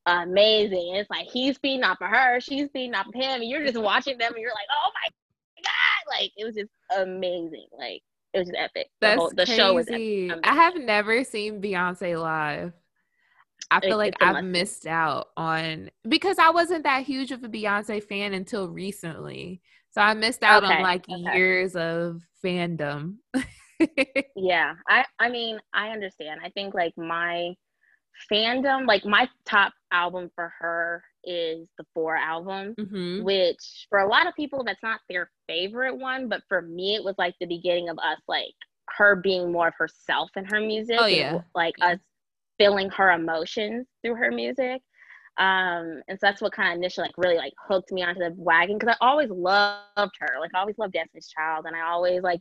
amazing. 0.06 0.96
It's 0.96 1.10
like 1.10 1.28
he's 1.28 1.56
speeding 1.56 1.84
up 1.84 2.02
of 2.02 2.10
her, 2.10 2.40
she's 2.40 2.68
speeding 2.68 2.96
up 2.96 3.08
for 3.12 3.18
him, 3.18 3.42
and 3.42 3.50
you're 3.50 3.66
just 3.66 3.78
watching 3.78 4.18
them 4.18 4.34
and 4.34 4.42
you're 4.42 4.52
like, 4.52 4.68
oh 4.72 4.92
my 5.02 5.10
god, 5.64 6.20
like 6.20 6.32
it 6.38 6.46
was 6.46 6.56
just 6.56 6.72
amazing. 6.98 7.68
Like 7.78 8.02
it 8.34 8.40
was 8.40 8.48
just 8.48 8.60
epic. 8.60 8.88
The, 9.02 9.16
whole, 9.16 9.32
the 9.36 9.46
show 9.46 9.74
was 9.74 9.88
epic. 9.90 10.40
I 10.44 10.54
have 10.56 10.76
never 10.76 11.24
seen 11.24 11.62
Beyonce 11.62 12.20
live. 12.20 12.74
I 13.72 13.80
feel 13.80 13.94
It- 13.94 13.98
like 13.98 14.16
I've 14.22 14.44
missed 14.44 14.86
out 14.86 15.28
on 15.38 15.90
because 16.08 16.38
I 16.38 16.50
wasn't 16.50 16.84
that 16.84 17.04
huge 17.04 17.32
of 17.32 17.44
a 17.44 17.50
Beyonce 17.50 18.04
fan 18.04 18.34
until 18.34 18.70
recently. 18.70 19.62
So 19.94 20.02
I 20.02 20.14
missed 20.16 20.44
out 20.44 20.64
on 20.64 20.82
like 20.82 21.06
okay. 21.10 21.38
years 21.38 21.76
of 21.76 22.22
fandom. 22.44 23.18
Yeah, 24.36 24.76
I 24.88 25.06
I 25.20 25.30
mean 25.30 25.60
I 25.74 25.90
understand. 25.90 26.42
I 26.44 26.50
think 26.50 26.74
like 26.74 26.94
my 26.98 27.54
fandom, 28.32 28.88
like 28.88 29.06
my 29.06 29.30
top 29.46 29.74
album 29.92 30.32
for 30.36 30.54
her 30.60 31.04
is 31.24 31.68
the 31.78 31.86
Four 31.94 32.16
album. 32.16 32.76
hmm 32.80 33.24
which 33.24 33.88
for 33.90 34.00
a 34.00 34.08
lot 34.08 34.28
of 34.28 34.36
people 34.36 34.64
that's 34.64 34.84
not 34.84 35.00
their 35.10 35.30
favorite 35.48 35.96
one 35.96 36.28
but 36.28 36.42
for 36.50 36.62
me 36.62 36.96
it 36.96 37.04
was 37.04 37.16
like 37.18 37.34
the 37.40 37.46
beginning 37.46 37.88
of 37.90 37.98
us 38.00 38.20
like 38.28 38.54
her 38.98 39.16
being 39.16 39.52
more 39.52 39.70
of 39.70 39.74
herself 39.78 40.30
in 40.36 40.46
her 40.46 40.60
music. 40.60 40.98
Oh 41.00 41.06
yeah, 41.06 41.42
like 41.56 41.76
yeah. 41.78 41.94
us 41.94 42.00
feeling 42.58 42.90
her 42.92 43.12
emotions 43.12 43.88
through 44.04 44.16
her 44.16 44.32
music. 44.32 44.82
Um, 45.38 46.02
and 46.08 46.20
so 46.20 46.28
that's 46.28 46.42
what 46.42 46.54
kind 46.54 46.72
of 46.74 46.78
initially 46.78 47.08
like 47.08 47.18
really 47.18 47.38
like 47.38 47.54
hooked 47.58 47.92
me 47.92 48.04
onto 48.04 48.20
the 48.20 48.34
wagon 48.38 48.78
because 48.78 48.96
I 49.00 49.06
always 49.06 49.30
loved 49.30 50.16
her. 50.20 50.40
Like 50.40 50.52
I 50.54 50.60
always 50.60 50.78
loved 50.78 50.94
Destiny's 50.94 51.28
Child, 51.28 51.66
and 51.66 51.76
I 51.76 51.82
always 51.82 52.22
like 52.22 52.40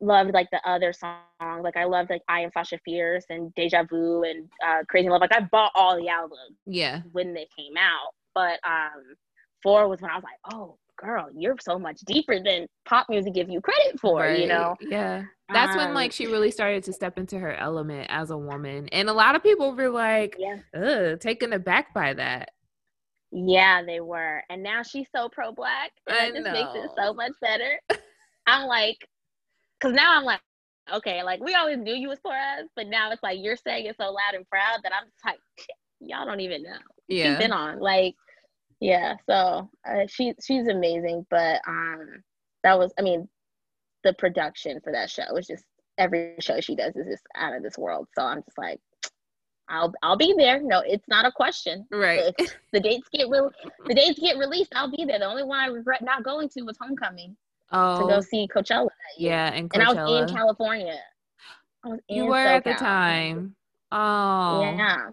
loved 0.00 0.32
like 0.34 0.50
the 0.50 0.60
other 0.68 0.92
songs. 0.92 1.62
Like 1.62 1.76
I 1.76 1.84
loved 1.84 2.10
like 2.10 2.22
I 2.28 2.40
Am 2.40 2.50
Sasha 2.52 2.78
Fierce 2.84 3.24
and 3.30 3.54
Deja 3.54 3.84
Vu 3.84 4.24
and 4.24 4.48
uh, 4.66 4.82
Crazy 4.88 5.08
Love. 5.08 5.20
Like 5.20 5.34
I 5.34 5.40
bought 5.52 5.72
all 5.74 5.96
the 5.96 6.08
albums 6.08 6.56
yeah, 6.66 7.02
when 7.12 7.32
they 7.32 7.48
came 7.56 7.76
out. 7.76 8.12
But 8.34 8.58
um, 8.68 9.16
four 9.62 9.88
was 9.88 10.00
when 10.00 10.10
I 10.10 10.16
was 10.16 10.24
like, 10.24 10.54
oh 10.54 10.76
girl, 10.96 11.28
you're 11.34 11.56
so 11.60 11.78
much 11.78 12.00
deeper 12.00 12.42
than 12.42 12.66
pop 12.86 13.08
music 13.08 13.34
give 13.34 13.48
you 13.48 13.60
credit 13.60 14.00
for. 14.00 14.20
right. 14.20 14.40
You 14.40 14.46
know? 14.46 14.74
Yeah, 14.80 15.24
that's 15.48 15.74
when 15.76 15.92
Um, 15.92 15.94
like 15.94 16.12
she 16.12 16.26
really 16.26 16.50
started 16.50 16.84
to 16.84 16.92
step 16.92 17.18
into 17.18 17.38
her 17.38 17.54
element 17.54 18.08
as 18.10 18.30
a 18.30 18.38
woman, 18.38 18.88
and 18.90 19.08
a 19.08 19.12
lot 19.12 19.34
of 19.36 19.42
people 19.42 19.74
were 19.74 19.90
like, 19.90 20.38
Yeah. 20.38 20.58
Taken 21.20 21.52
aback 21.52 21.94
by 21.94 22.14
that. 22.14 22.50
Yeah, 23.32 23.82
they 23.84 24.00
were. 24.00 24.42
And 24.48 24.62
now 24.62 24.82
she's 24.82 25.08
so 25.14 25.28
pro 25.28 25.52
black. 25.52 25.92
And 26.08 26.18
that 26.18 26.34
just 26.34 26.50
makes 26.50 26.74
it 26.74 26.90
so 26.96 27.12
much 27.14 27.32
better. 27.40 27.80
I'm 28.46 28.66
like, 28.66 28.98
because 29.80 29.94
now 29.94 30.16
I'm 30.18 30.24
like, 30.24 30.40
okay, 30.92 31.22
like 31.22 31.40
we 31.40 31.54
always 31.54 31.78
knew 31.78 31.94
you 31.94 32.08
was 32.08 32.20
for 32.20 32.32
us, 32.32 32.66
but 32.76 32.86
now 32.88 33.10
it's 33.12 33.22
like 33.22 33.38
you're 33.42 33.56
saying 33.56 33.86
it 33.86 33.96
so 33.98 34.06
loud 34.12 34.34
and 34.34 34.48
proud 34.48 34.80
that 34.84 34.92
I'm 34.94 35.06
just 35.08 35.24
like, 35.24 35.40
y'all 36.00 36.26
don't 36.26 36.40
even 36.40 36.62
know. 36.62 36.78
She's 37.14 37.18
Yeah, 37.18 37.38
been 37.38 37.52
on. 37.52 37.80
Like, 37.80 38.14
yeah, 38.80 39.16
so 39.28 39.70
uh, 39.88 40.06
she 40.08 40.34
she's 40.44 40.68
amazing. 40.68 41.26
But 41.30 41.60
um 41.68 42.22
that 42.64 42.78
was 42.78 42.92
I 42.98 43.02
mean, 43.02 43.28
the 44.06 44.14
production 44.14 44.80
for 44.82 44.92
that 44.92 45.10
show 45.10 45.24
was 45.32 45.46
just 45.46 45.64
every 45.98 46.34
show 46.40 46.60
she 46.60 46.76
does 46.76 46.94
is 46.94 47.06
just 47.10 47.24
out 47.36 47.54
of 47.54 47.62
this 47.62 47.76
world. 47.76 48.06
So 48.16 48.22
I'm 48.24 48.42
just 48.42 48.56
like, 48.56 48.78
I'll 49.68 49.92
I'll 50.02 50.16
be 50.16 50.32
there. 50.38 50.60
No, 50.62 50.80
it's 50.86 51.08
not 51.08 51.26
a 51.26 51.32
question 51.32 51.86
right. 51.90 52.32
if 52.38 52.56
the 52.72 52.80
dates 52.80 53.08
get 53.12 53.28
real 53.28 53.50
the 53.86 53.94
dates 53.94 54.18
get 54.20 54.38
released 54.38 54.72
i'll 54.76 54.90
be 54.90 55.04
there 55.04 55.18
the 55.18 55.24
only 55.26 55.42
one 55.42 55.58
i 55.58 55.66
regret 55.66 56.02
not 56.02 56.22
going 56.22 56.48
to 56.50 56.62
was 56.62 56.76
homecoming 56.80 57.36
Oh. 57.72 58.00
to 58.00 58.06
go 58.06 58.16
Oh, 58.18 58.20
see 58.20 58.46
coachella 58.54 58.86
yeah, 59.18 59.52
and 59.52 59.68
and 59.74 59.82
i 59.82 59.92
was 59.92 60.30
in 60.30 60.34
california 60.36 60.98
I 61.84 61.88
was 61.88 62.00
you 62.08 62.22
in 62.22 62.28
were 62.28 62.36
at 62.36 62.62
the 62.62 62.74
time. 62.74 63.56
Oh, 63.90 64.60
yeah 64.62 65.10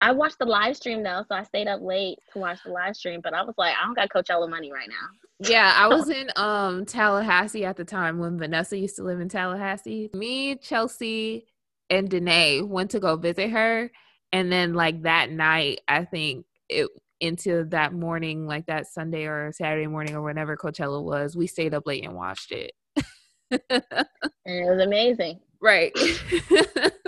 i 0.00 0.12
watched 0.12 0.38
the 0.38 0.44
live 0.44 0.76
stream 0.76 1.02
though 1.02 1.22
so 1.28 1.34
i 1.34 1.42
stayed 1.42 1.68
up 1.68 1.80
late 1.82 2.18
to 2.32 2.38
watch 2.38 2.58
the 2.64 2.70
live 2.70 2.94
stream 2.96 3.20
but 3.22 3.34
i 3.34 3.42
was 3.42 3.54
like 3.56 3.74
i 3.80 3.84
don't 3.84 3.94
got 3.94 4.08
coachella 4.10 4.48
money 4.48 4.72
right 4.72 4.88
now 4.88 5.08
Yeah, 5.40 5.74
I 5.76 5.88
was 5.88 6.08
in 6.20 6.30
um 6.36 6.86
Tallahassee 6.86 7.64
at 7.64 7.76
the 7.76 7.84
time 7.84 8.18
when 8.18 8.38
Vanessa 8.38 8.78
used 8.78 8.96
to 8.96 9.02
live 9.02 9.20
in 9.20 9.28
Tallahassee. 9.28 10.10
Me, 10.14 10.54
Chelsea, 10.56 11.46
and 11.90 12.08
Danae 12.08 12.62
went 12.62 12.92
to 12.92 13.00
go 13.00 13.16
visit 13.16 13.50
her. 13.50 13.90
And 14.32 14.50
then 14.50 14.74
like 14.74 15.02
that 15.02 15.30
night, 15.30 15.80
I 15.88 16.04
think 16.04 16.46
it 16.68 16.88
into 17.20 17.64
that 17.70 17.92
morning, 17.92 18.46
like 18.46 18.66
that 18.66 18.86
Sunday 18.86 19.24
or 19.24 19.52
Saturday 19.52 19.86
morning 19.86 20.14
or 20.14 20.22
whenever 20.22 20.56
Coachella 20.56 21.02
was, 21.02 21.36
we 21.36 21.46
stayed 21.46 21.74
up 21.74 21.86
late 21.86 22.04
and 22.04 22.14
watched 22.14 22.52
it. 22.52 22.72
and 23.50 23.60
it 24.46 24.70
was 24.70 24.80
amazing 24.80 25.40
right. 25.64 25.92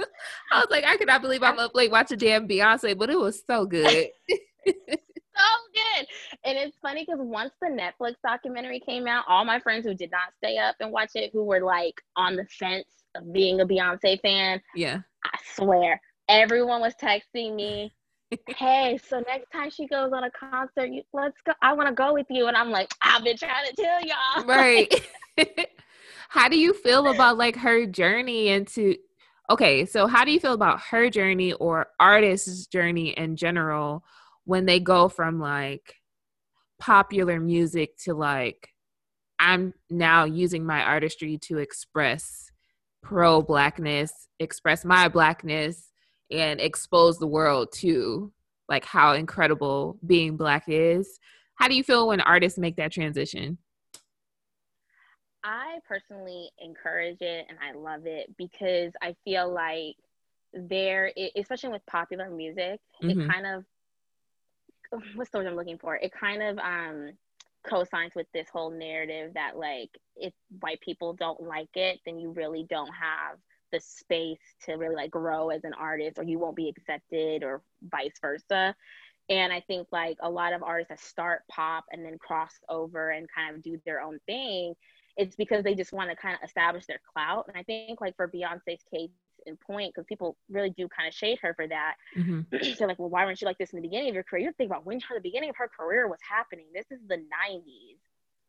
I 0.53 0.59
was 0.59 0.69
like, 0.71 0.85
I 0.85 0.97
cannot 0.97 1.23
believe 1.23 1.43
I'm 1.43 1.59
up 1.59 1.75
late 1.75 1.91
watching 1.91 2.19
damn 2.19 2.49
Beyonce, 2.49 2.97
but 2.97 3.11
it 3.11 3.19
was 3.19 3.43
so 3.47 3.67
good. 3.67 4.09
so 4.67 5.43
good 5.75 6.07
and 6.45 6.57
it's 6.57 6.79
funny 6.81 7.05
because 7.05 7.21
once 7.23 7.53
the 7.61 7.69
netflix 7.69 8.15
documentary 8.25 8.81
came 8.81 9.07
out 9.07 9.23
all 9.29 9.45
my 9.45 9.61
friends 9.61 9.85
who 9.85 9.93
did 9.93 10.11
not 10.11 10.33
stay 10.39 10.57
up 10.57 10.75
and 10.81 10.91
watch 10.91 11.11
it 11.15 11.29
who 11.31 11.45
were 11.45 11.61
like 11.61 11.95
on 12.17 12.37
the 12.37 12.47
fence 12.59 12.89
of 13.15 13.31
being 13.35 13.61
a 13.61 13.67
beyonce 13.67 14.19
fan 14.23 14.59
yeah. 14.75 15.01
I 15.27 15.39
swear, 15.55 16.01
everyone 16.29 16.81
was 16.81 16.95
texting 17.03 17.55
me, 17.55 17.93
"Hey, 18.49 18.99
so 19.09 19.23
next 19.27 19.51
time 19.51 19.71
she 19.71 19.87
goes 19.87 20.13
on 20.13 20.25
a 20.25 20.31
concert, 20.31 20.91
you, 20.91 21.03
let's 21.13 21.41
go. 21.45 21.53
I 21.63 21.73
want 21.73 21.89
to 21.89 21.95
go 21.95 22.13
with 22.13 22.27
you." 22.31 22.47
And 22.47 22.57
I'm 22.57 22.71
like, 22.71 22.93
"I've 23.03 23.25
been 23.25 23.37
trying 23.37 23.67
to 23.69 23.75
tell 23.75 24.01
y'all, 24.03 24.45
right? 24.47 24.93
how 26.29 26.49
do 26.49 26.59
you 26.59 26.75
feel 26.75 27.09
about 27.09 27.37
like 27.37 27.57
her 27.57 27.87
journey 27.87 28.49
into 28.49 28.97
okay 29.51 29.85
so 29.85 30.07
how 30.07 30.25
do 30.25 30.33
you 30.33 30.41
feel 30.41 30.53
about 30.53 30.81
her 30.81 31.11
journey 31.11 31.53
or 31.55 31.89
artists 32.01 32.67
journey 32.67 33.11
in 33.11 33.37
general 33.37 34.05
when 34.45 34.67
they 34.67 34.81
go 34.81 35.09
from 35.09 35.41
like 35.41 35.95
popular 36.79 37.41
music 37.41 37.97
to 37.97 38.15
like 38.15 38.71
i'm 39.39 39.73
now 39.91 40.25
using 40.25 40.65
my 40.65 40.83
artistry 40.83 41.39
to 41.39 41.59
express 41.59 42.51
pro 43.03 43.41
blackness 43.41 44.29
express 44.41 44.85
my 44.85 45.09
blackness 45.09 45.91
and 46.31 46.61
expose 46.61 47.19
the 47.19 47.27
world 47.27 47.69
to 47.73 48.33
like 48.69 48.85
how 48.85 49.13
incredible 49.13 49.99
being 50.07 50.37
black 50.37 50.65
is? 50.69 51.19
How 51.55 51.69
do 51.69 51.75
you 51.75 51.83
feel 51.83 52.09
when 52.09 52.21
artists 52.21 52.59
make 52.59 52.77
that 52.77 52.93
transition 52.93 53.59
I 55.47 55.81
personally 55.89 56.51
encourage 56.59 57.23
it 57.23 57.47
and 57.49 57.59
I 57.61 57.73
love 57.73 58.07
it 58.07 58.37
because 58.37 58.93
I 59.01 59.15
feel 59.25 59.53
like 59.53 59.97
there, 60.53 61.13
especially 61.37 61.71
with 61.71 61.87
popular 61.87 62.31
music, 62.31 62.81
Mhm. 63.03 63.11
it 63.11 63.19
kind 63.33 63.47
of 63.47 63.65
what's 65.15 65.31
the 65.31 65.39
word 65.39 65.47
I'm 65.47 65.57
looking 65.57 65.79
for? 65.79 65.97
It 65.97 66.13
kind 66.13 66.43
of 66.43 66.59
um 66.59 67.19
co-signs 67.69 68.15
with 68.15 68.27
this 68.33 68.49
whole 68.53 68.71
narrative 68.71 69.35
that 69.35 69.57
like 69.57 69.91
if 70.17 70.35
white 70.61 70.81
people 70.81 71.15
don't 71.15 71.43
like 71.43 71.77
it, 71.77 72.01
then 72.07 72.19
you 72.19 72.31
really 72.33 72.65
don't 72.69 72.93
have 72.93 73.39
the 73.73 73.81
space 73.81 74.41
to 74.65 74.75
really 74.75 74.97
like 74.97 75.11
grow 75.11 75.51
as 75.51 75.65
an 75.65 75.75
artist 75.75 76.19
or 76.19 76.25
you 76.25 76.39
won't 76.39 76.57
be 76.57 76.69
accepted 76.69 77.43
or 77.45 77.63
vice 77.83 78.19
versa. 78.21 78.75
And 79.29 79.53
I 79.53 79.61
think 79.61 79.89
like 79.93 80.19
a 80.23 80.31
lot 80.31 80.53
of 80.53 80.63
artists 80.63 80.91
that 80.91 81.01
start 81.01 81.43
pop 81.49 81.87
and 81.91 82.05
then 82.05 82.19
cross 82.19 82.61
over 82.69 83.11
and 83.11 83.29
kind 83.35 83.57
of 83.57 83.63
do 83.63 83.81
their 83.85 84.01
own 84.01 84.21
thing, 84.27 84.75
it's 85.17 85.37
because 85.37 85.65
they 85.65 85.75
just 85.75 85.93
want 85.93 86.11
to 86.11 86.17
kind 86.17 86.35
of 86.35 86.43
establish 86.47 86.87
their 86.87 87.01
clout. 87.13 87.47
And 87.49 87.57
I 87.57 87.63
think 87.63 88.01
like 88.01 88.17
for 88.17 88.29
Beyonce's 88.29 88.83
case 88.93 89.11
in 89.47 89.57
point, 89.57 89.95
because 89.95 90.07
people 90.07 90.37
really 90.49 90.71
do 90.71 90.89
kind 90.89 91.09
of 91.09 91.15
shade 91.15 91.39
her 91.43 91.55
for 91.55 91.67
that. 91.69 91.95
Mhm. 92.17 92.79
They're 92.79 92.89
like, 92.89 92.99
well, 92.99 93.09
why 93.11 93.25
weren't 93.25 93.41
you 93.41 93.47
like 93.47 93.59
this 93.59 93.73
in 93.73 93.77
the 93.77 93.83
beginning 93.89 94.09
of 94.11 94.15
your 94.15 94.25
career? 94.25 94.45
You 94.45 94.53
think 94.53 94.71
about 94.71 94.87
when 94.87 95.01
her 95.01 95.17
the 95.17 95.21
beginning 95.21 95.51
of 95.51 95.57
her 95.57 95.69
career 95.69 96.09
was 96.09 96.21
happening. 96.29 96.67
This 96.75 96.87
is 96.91 97.01
the 97.09 97.17
'90s, 97.17 97.99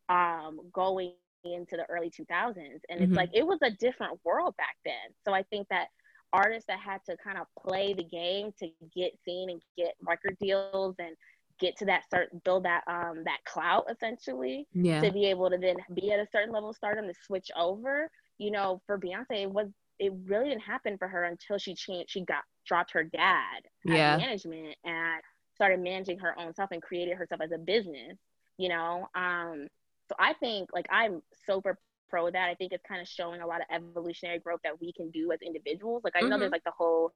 um, 0.10 0.69
going 0.71 1.13
into 1.43 1.77
the 1.77 1.86
early 1.89 2.10
2000s, 2.10 2.82
and 2.89 2.99
Mhm. 2.99 3.03
it's 3.03 3.13
like 3.15 3.30
it 3.34 3.45
was 3.45 3.60
a 3.62 3.71
different 3.71 4.19
world 4.25 4.56
back 4.58 4.77
then. 4.86 5.13
So 5.25 5.34
I 5.34 5.43
think 5.43 5.67
that 5.69 5.88
artists 6.34 6.67
that 6.67 6.80
had 6.80 7.03
to 7.06 7.15
kind 7.17 7.38
of 7.38 7.47
play 7.60 7.93
the 7.93 8.03
game 8.03 8.51
to 8.60 8.69
get 8.93 9.17
seen 9.23 9.49
and 9.49 9.62
get 9.77 9.95
record 10.01 10.38
deals 10.39 10.95
and 10.99 11.15
get 11.60 11.78
to 11.78 11.86
that 11.86 12.04
certain 12.10 12.41
build 12.46 12.63
that 12.65 12.84
um 12.88 13.24
that 13.26 13.39
clout 13.46 13.86
essentially 13.91 14.67
yeah 14.74 15.04
to 15.04 15.12
be 15.12 15.26
able 15.26 15.50
to 15.50 15.58
then 15.58 15.78
be 15.93 16.12
at 16.12 16.20
a 16.20 16.28
certain 16.32 16.54
level 16.54 16.70
of 16.70 16.76
stardom 16.76 17.08
to 17.08 17.13
switch 17.26 17.50
over. 17.58 18.10
You 18.38 18.52
know, 18.52 18.82
for 18.86 18.98
Beyonce, 18.98 19.43
it 19.43 19.52
was 19.52 19.67
it 20.00 20.13
really 20.26 20.50
didn't 20.50 20.62
happen 20.62 20.98
for 20.98 21.08
her 21.08 21.24
until 21.24 21.58
she 21.58 21.76
changed. 21.76 22.12
She 22.12 22.22
got 22.26 22.43
dropped 22.65 22.93
her 22.93 23.04
dad 23.04 23.62
Yeah. 23.84 24.22
management 24.22 24.76
and 24.84 25.22
started 25.56 25.80
managing 25.80 26.20
her 26.20 26.38
own 26.39 26.54
self 26.54 26.72
and 26.72 26.82
created 26.82 27.17
herself 27.17 27.41
as 27.41 27.52
a 27.52 27.58
business. 27.58 28.17
You 28.58 28.70
know, 28.70 29.08
um, 29.15 29.67
so 30.10 30.15
I 30.20 30.34
think 30.34 30.70
like 30.74 30.88
I'm 30.91 31.22
super 31.46 31.78
pro 32.10 32.30
that. 32.32 32.50
I 32.50 32.56
think 32.56 32.74
it's 32.74 32.84
kind 32.88 33.02
of 33.02 33.08
showing 33.08 33.41
a 33.41 33.48
lot 33.48 33.62
of 33.62 33.67
evolutionary 33.72 34.39
growth 34.39 34.62
that 34.63 34.80
we 34.80 34.93
can 34.93 35.10
do 35.12 35.32
as 35.32 35.39
individuals. 35.41 36.02
Like 36.04 36.15
I 36.15 36.24
know 36.24 36.38
Mhm. 36.38 36.39
there's 36.39 36.52
like 36.52 36.63
the 36.63 36.72
whole 36.78 37.13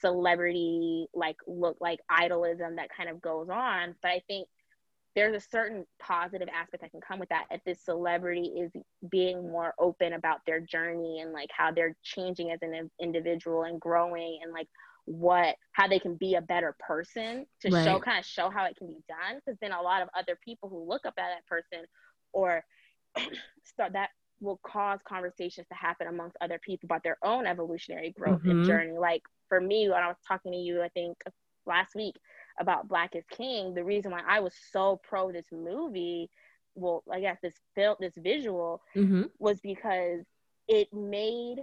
celebrity 0.00 1.06
like 1.14 1.36
look 1.46 1.76
like 1.80 2.00
idolism 2.10 2.76
that 2.76 2.88
kind 2.96 3.08
of 3.08 3.20
goes 3.20 3.48
on, 3.48 3.94
but 4.02 4.08
I 4.08 4.22
think 4.26 4.48
there's 5.14 5.34
a 5.34 5.48
certain 5.50 5.84
positive 5.98 6.48
aspect 6.54 6.82
that 6.82 6.92
can 6.92 7.00
come 7.00 7.18
with 7.18 7.28
that 7.30 7.46
if 7.50 7.62
this 7.64 7.84
celebrity 7.84 8.52
is 8.56 8.70
being 9.10 9.50
more 9.50 9.74
open 9.78 10.12
about 10.12 10.38
their 10.46 10.60
journey 10.60 11.20
and 11.20 11.32
like 11.32 11.48
how 11.50 11.72
they're 11.72 11.96
changing 12.04 12.52
as 12.52 12.60
an 12.62 12.88
individual 13.00 13.64
and 13.64 13.80
growing 13.80 14.38
and 14.42 14.52
like 14.52 14.68
what 15.06 15.56
how 15.72 15.88
they 15.88 15.98
can 15.98 16.14
be 16.14 16.34
a 16.34 16.40
better 16.42 16.76
person 16.78 17.46
to 17.60 17.70
show 17.70 17.98
kind 17.98 18.18
of 18.18 18.24
show 18.26 18.50
how 18.50 18.66
it 18.66 18.76
can 18.76 18.86
be 18.86 18.98
done 19.08 19.40
because 19.44 19.58
then 19.60 19.72
a 19.72 19.80
lot 19.80 20.02
of 20.02 20.08
other 20.16 20.38
people 20.44 20.68
who 20.68 20.86
look 20.86 21.06
up 21.06 21.14
at 21.18 21.30
that 21.34 21.46
person 21.46 21.84
or 22.32 22.62
start 23.64 23.94
that 23.94 24.10
will 24.40 24.60
cause 24.64 25.00
conversations 25.06 25.66
to 25.68 25.74
happen 25.74 26.06
amongst 26.08 26.36
other 26.40 26.58
people 26.64 26.86
about 26.86 27.02
their 27.02 27.18
own 27.22 27.46
evolutionary 27.46 28.12
growth 28.18 28.42
Mhm. 28.42 28.48
and 28.48 28.64
journey 28.64 28.98
like 28.98 29.22
for 29.48 29.60
me 29.60 29.88
when 29.88 30.02
i 30.02 30.08
was 30.08 30.16
talking 30.26 30.52
to 30.52 30.58
you 30.58 30.82
i 30.82 30.88
think 30.88 31.16
last 31.66 31.94
week 31.94 32.14
about 32.60 32.88
Black 32.88 33.14
is 33.14 33.24
King, 33.30 33.74
the 33.74 33.84
reason 33.84 34.10
why 34.10 34.20
I 34.28 34.40
was 34.40 34.54
so 34.72 35.00
pro 35.08 35.30
this 35.30 35.46
movie, 35.52 36.28
well, 36.74 37.02
I 37.12 37.20
guess 37.20 37.38
this 37.42 37.54
film, 37.74 37.96
this 38.00 38.14
visual, 38.16 38.80
hmm 38.94 39.22
was 39.38 39.60
because 39.60 40.20
it 40.68 40.88
made, 40.92 41.58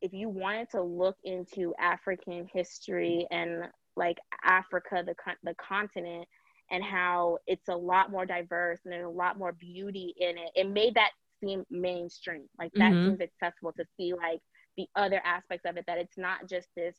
if 0.00 0.12
you 0.12 0.28
wanted 0.28 0.70
to 0.70 0.82
look 0.82 1.16
into 1.24 1.74
African 1.78 2.46
history 2.52 3.26
and 3.30 3.64
like 3.96 4.18
Africa, 4.44 5.02
the 5.04 5.14
the 5.42 5.54
continent, 5.54 6.26
and 6.70 6.82
how 6.82 7.38
it's 7.46 7.68
a 7.68 7.76
lot 7.76 8.10
more 8.10 8.26
diverse 8.26 8.80
and 8.84 8.92
there's 8.92 9.06
a 9.06 9.08
lot 9.08 9.38
more 9.38 9.52
beauty 9.52 10.14
in 10.18 10.36
it, 10.36 10.50
it 10.54 10.68
made 10.68 10.94
that 10.94 11.10
seem 11.44 11.64
mainstream. 11.70 12.48
Like 12.58 12.72
that 12.74 12.92
mm-hmm. 12.92 13.16
seems 13.16 13.20
accessible 13.20 13.72
to 13.72 13.84
see 13.96 14.12
like 14.14 14.40
the 14.76 14.86
other 14.96 15.20
aspects 15.24 15.68
of 15.68 15.76
it. 15.76 15.84
That 15.86 15.98
it's 15.98 16.18
not 16.18 16.48
just 16.48 16.68
this 16.76 16.96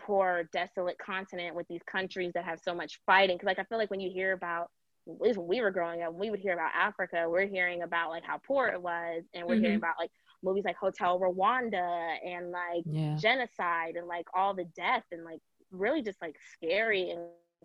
poor, 0.00 0.48
desolate 0.52 0.98
continent 0.98 1.54
with 1.54 1.66
these 1.68 1.82
countries 1.90 2.32
that 2.34 2.44
have 2.44 2.60
so 2.60 2.74
much 2.74 3.00
fighting. 3.06 3.36
Because 3.36 3.46
like 3.46 3.58
I 3.58 3.64
feel 3.64 3.78
like 3.78 3.90
when 3.90 4.00
you 4.00 4.10
hear 4.10 4.32
about 4.32 4.68
at 5.08 5.20
least 5.20 5.38
when 5.38 5.48
we 5.48 5.60
were 5.60 5.70
growing 5.70 6.02
up, 6.02 6.14
we 6.14 6.30
would 6.30 6.40
hear 6.40 6.52
about 6.52 6.70
Africa. 6.74 7.26
We're 7.28 7.46
hearing 7.46 7.82
about 7.82 8.10
like 8.10 8.24
how 8.24 8.40
poor 8.46 8.68
it 8.68 8.80
was, 8.80 9.24
and 9.34 9.46
we're 9.46 9.54
mm-hmm. 9.54 9.64
hearing 9.64 9.78
about 9.78 9.94
like 9.98 10.10
movies 10.42 10.64
like 10.64 10.76
Hotel 10.76 11.18
Rwanda 11.18 12.16
and 12.24 12.50
like 12.50 12.84
yeah. 12.84 13.16
genocide 13.16 13.96
and 13.96 14.06
like 14.06 14.26
all 14.34 14.54
the 14.54 14.66
death 14.76 15.02
and 15.10 15.24
like 15.24 15.40
really 15.70 16.02
just 16.02 16.20
like 16.22 16.36
scary 16.54 17.10
and 17.10 17.20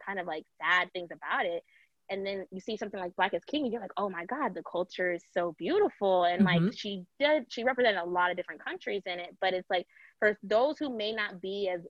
kind 0.05 0.19
of 0.19 0.27
like 0.27 0.45
sad 0.61 0.91
things 0.93 1.09
about 1.11 1.45
it. 1.45 1.63
And 2.09 2.25
then 2.25 2.45
you 2.51 2.59
see 2.59 2.77
something 2.77 2.99
like 2.99 3.15
Black 3.15 3.33
is 3.33 3.43
King, 3.45 3.63
and 3.63 3.71
you're 3.71 3.81
like, 3.81 3.93
oh 3.97 4.09
my 4.09 4.25
God, 4.25 4.53
the 4.53 4.63
culture 4.63 5.11
is 5.11 5.23
so 5.33 5.55
beautiful. 5.57 6.25
And 6.25 6.45
mm-hmm. 6.45 6.65
like 6.65 6.73
she 6.77 7.03
did, 7.19 7.45
she 7.49 7.63
represented 7.63 8.01
a 8.01 8.05
lot 8.05 8.29
of 8.29 8.37
different 8.37 8.63
countries 8.63 9.03
in 9.05 9.19
it. 9.19 9.35
But 9.39 9.53
it's 9.53 9.69
like 9.69 9.87
for 10.19 10.37
those 10.43 10.77
who 10.77 10.95
may 10.95 11.13
not 11.13 11.41
be 11.41 11.69
as 11.73 11.81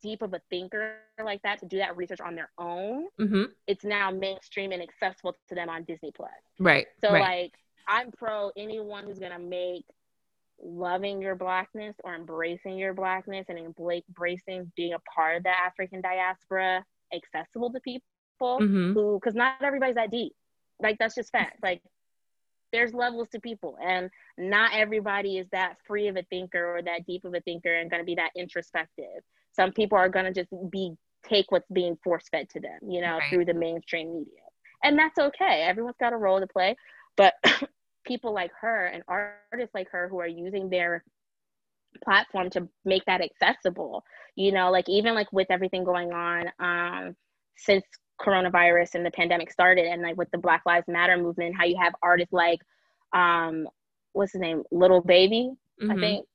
deep 0.00 0.22
of 0.22 0.32
a 0.32 0.40
thinker 0.48 0.96
like 1.24 1.42
that 1.42 1.58
to 1.58 1.66
do 1.66 1.78
that 1.78 1.96
research 1.96 2.20
on 2.20 2.34
their 2.34 2.50
own, 2.58 3.06
mm-hmm. 3.20 3.44
it's 3.66 3.84
now 3.84 4.10
mainstream 4.10 4.72
and 4.72 4.82
accessible 4.82 5.36
to 5.48 5.54
them 5.54 5.68
on 5.68 5.84
Disney 5.84 6.12
Plus. 6.14 6.30
Right. 6.58 6.86
So 7.00 7.12
right. 7.12 7.20
like 7.20 7.54
I'm 7.88 8.12
pro 8.12 8.50
anyone 8.56 9.04
who's 9.04 9.18
gonna 9.18 9.38
make 9.38 9.84
loving 10.62 11.20
your 11.20 11.34
blackness 11.34 11.96
or 12.04 12.14
embracing 12.14 12.78
your 12.78 12.94
blackness 12.94 13.46
and 13.48 13.58
embracing 13.58 14.70
being 14.76 14.92
a 14.92 14.98
part 15.00 15.38
of 15.38 15.42
the 15.42 15.50
African 15.50 16.00
diaspora 16.00 16.84
accessible 17.12 17.72
to 17.72 17.80
people 17.80 18.06
mm-hmm. 18.42 18.92
who 18.92 19.18
because 19.20 19.34
not 19.34 19.62
everybody's 19.62 19.96
that 19.96 20.10
deep. 20.10 20.34
Like 20.80 20.96
that's 20.98 21.14
just 21.14 21.30
fact. 21.32 21.62
Like 21.62 21.82
there's 22.72 22.94
levels 22.94 23.28
to 23.28 23.40
people 23.40 23.76
and 23.84 24.10
not 24.38 24.72
everybody 24.74 25.38
is 25.38 25.46
that 25.52 25.76
free 25.86 26.08
of 26.08 26.16
a 26.16 26.22
thinker 26.24 26.76
or 26.76 26.82
that 26.82 27.06
deep 27.06 27.24
of 27.24 27.34
a 27.34 27.40
thinker 27.40 27.74
and 27.74 27.90
going 27.90 28.00
to 28.00 28.06
be 28.06 28.14
that 28.14 28.30
introspective 28.34 29.22
some 29.52 29.72
people 29.72 29.96
are 29.96 30.08
going 30.08 30.24
to 30.24 30.32
just 30.32 30.50
be 30.70 30.94
take 31.28 31.52
what's 31.52 31.70
being 31.70 31.96
force 32.02 32.24
fed 32.30 32.48
to 32.48 32.60
them 32.60 32.78
you 32.88 33.00
know 33.00 33.18
right. 33.18 33.30
through 33.30 33.44
the 33.44 33.54
mainstream 33.54 34.12
media 34.12 34.40
and 34.82 34.98
that's 34.98 35.18
okay 35.18 35.62
everyone's 35.62 35.96
got 36.00 36.12
a 36.12 36.16
role 36.16 36.40
to 36.40 36.46
play 36.46 36.74
but 37.16 37.34
people 38.04 38.32
like 38.32 38.50
her 38.60 38.86
and 38.86 39.02
artists 39.06 39.74
like 39.74 39.88
her 39.90 40.08
who 40.08 40.18
are 40.18 40.26
using 40.26 40.68
their 40.68 41.04
platform 42.02 42.50
to 42.50 42.66
make 42.84 43.04
that 43.04 43.20
accessible 43.20 44.02
you 44.34 44.50
know 44.50 44.70
like 44.70 44.88
even 44.88 45.14
like 45.14 45.30
with 45.32 45.46
everything 45.50 45.84
going 45.84 46.10
on 46.12 46.50
um 46.58 47.14
since 47.56 47.84
coronavirus 48.20 48.94
and 48.94 49.04
the 49.04 49.10
pandemic 49.10 49.50
started 49.50 49.86
and 49.86 50.02
like 50.02 50.16
with 50.16 50.30
the 50.30 50.38
black 50.38 50.62
lives 50.66 50.86
matter 50.88 51.16
movement 51.16 51.54
how 51.56 51.64
you 51.64 51.76
have 51.80 51.94
artists 52.02 52.32
like 52.32 52.60
um 53.14 53.66
what's 54.12 54.32
his 54.32 54.40
name 54.40 54.62
Lil 54.70 55.00
Baby 55.00 55.50
mm-hmm. 55.80 55.90
i 55.90 55.94
think 55.96 56.26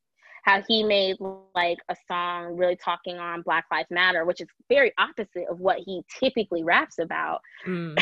how 0.48 0.64
he 0.66 0.82
made 0.82 1.18
like 1.56 1.78
a 1.90 1.96
song 2.08 2.56
really 2.56 2.78
talking 2.78 3.18
on 3.18 3.42
Black 3.42 3.66
Lives 3.70 3.90
Matter, 3.92 4.24
which 4.24 4.40
is 4.40 4.48
very 4.70 4.94
opposite 4.98 5.44
of 5.50 5.60
what 5.60 5.80
he 5.80 6.02
typically 6.22 6.64
raps 6.64 7.00
about. 7.00 7.42
Mm. 7.68 8.00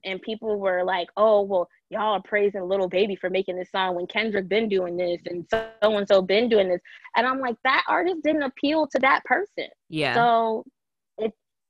and 0.04 0.20
people 0.20 0.58
were 0.58 0.82
like, 0.82 1.06
"Oh, 1.16 1.42
well, 1.42 1.68
y'all 1.90 2.14
are 2.14 2.22
praising 2.22 2.62
Lil 2.62 2.88
Baby 2.88 3.14
for 3.14 3.30
making 3.30 3.54
this 3.54 3.70
song 3.70 3.94
when 3.94 4.08
Kendrick 4.08 4.48
been 4.48 4.68
doing 4.68 4.96
this 4.96 5.20
and 5.26 5.46
so 5.48 5.68
and 5.82 6.08
so 6.08 6.20
been 6.20 6.48
doing 6.48 6.68
this." 6.68 6.80
And 7.16 7.28
I'm 7.28 7.38
like, 7.38 7.56
that 7.62 7.84
artist 7.88 8.24
didn't 8.24 8.42
appeal 8.42 8.88
to 8.88 8.98
that 8.98 9.24
person. 9.24 9.68
Yeah. 9.88 10.14
So 10.14 10.64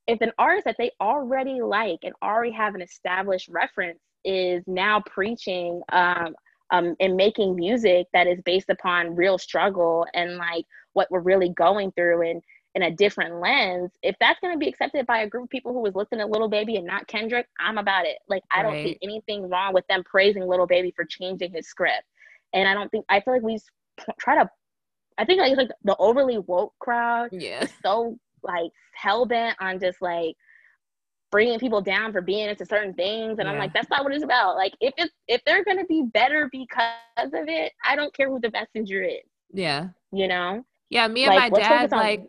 if 0.07 0.21
an 0.21 0.31
artist 0.37 0.65
that 0.65 0.75
they 0.77 0.91
already 1.01 1.61
like 1.61 1.99
and 2.03 2.13
already 2.21 2.51
have 2.51 2.75
an 2.75 2.81
established 2.81 3.49
reference 3.49 3.99
is 4.23 4.63
now 4.67 5.01
preaching 5.05 5.81
um, 5.91 6.35
um, 6.71 6.95
and 6.99 7.15
making 7.15 7.55
music 7.55 8.07
that 8.13 8.27
is 8.27 8.39
based 8.41 8.69
upon 8.69 9.15
real 9.15 9.37
struggle 9.37 10.05
and 10.13 10.37
like 10.37 10.65
what 10.93 11.09
we're 11.11 11.19
really 11.19 11.49
going 11.49 11.91
through 11.91 12.29
and 12.29 12.41
in 12.75 12.83
a 12.83 12.91
different 12.91 13.39
lens, 13.39 13.91
if 14.03 14.15
that's 14.19 14.39
going 14.41 14.53
to 14.53 14.59
be 14.59 14.67
accepted 14.67 15.05
by 15.05 15.19
a 15.19 15.29
group 15.29 15.45
of 15.45 15.49
people 15.49 15.71
who 15.71 15.79
was 15.79 15.95
listening 15.95 16.19
to 16.19 16.25
Lil 16.27 16.49
Baby 16.49 16.75
and 16.75 16.85
not 16.85 17.07
Kendrick, 17.07 17.47
I'm 17.57 17.77
about 17.77 18.05
it. 18.05 18.17
Like, 18.27 18.43
I 18.51 18.61
right. 18.61 18.63
don't 18.63 18.83
see 18.83 18.99
anything 19.01 19.49
wrong 19.49 19.73
with 19.73 19.87
them 19.87 20.03
praising 20.03 20.45
Lil 20.45 20.67
Baby 20.67 20.91
for 20.93 21.05
changing 21.05 21.53
his 21.53 21.67
script. 21.67 22.03
And 22.53 22.67
I 22.67 22.73
don't 22.73 22.91
think, 22.91 23.05
I 23.07 23.21
feel 23.21 23.33
like 23.33 23.43
we 23.43 23.57
try 24.19 24.35
to, 24.35 24.49
I 25.17 25.23
think 25.23 25.39
like, 25.39 25.55
like 25.55 25.69
the 25.85 25.95
overly 25.97 26.37
woke 26.37 26.73
crowd 26.79 27.29
yeah. 27.31 27.63
is 27.63 27.71
so 27.81 28.17
like 28.45 28.71
hell 28.95 29.25
bent 29.25 29.57
on 29.59 29.79
just 29.79 30.01
like 30.01 30.35
bringing 31.31 31.59
people 31.59 31.81
down 31.81 32.11
for 32.11 32.21
being 32.21 32.49
into 32.49 32.65
certain 32.65 32.93
things. 32.93 33.39
And 33.39 33.47
yeah. 33.47 33.51
i'm 33.51 33.57
like 33.57 33.73
that's 33.73 33.89
not 33.89 34.03
what 34.03 34.13
it's 34.13 34.23
about. 34.23 34.55
Like 34.55 34.73
if 34.81 34.93
it's 34.97 35.13
if 35.27 35.41
they're 35.45 35.63
going 35.63 35.79
to 35.79 35.85
be 35.85 36.03
better 36.13 36.49
because 36.51 36.89
of 37.17 37.47
it 37.47 37.73
i 37.83 37.95
don't 37.95 38.13
care 38.15 38.29
who 38.29 38.39
the 38.39 38.51
messenger 38.51 39.03
is. 39.03 39.23
Yeah. 39.53 39.89
You 40.11 40.27
know? 40.27 40.65
Yeah 40.89 41.07
me 41.07 41.25
and 41.25 41.35
like, 41.35 41.51
my 41.51 41.59
dad 41.59 41.91
like 41.91 42.23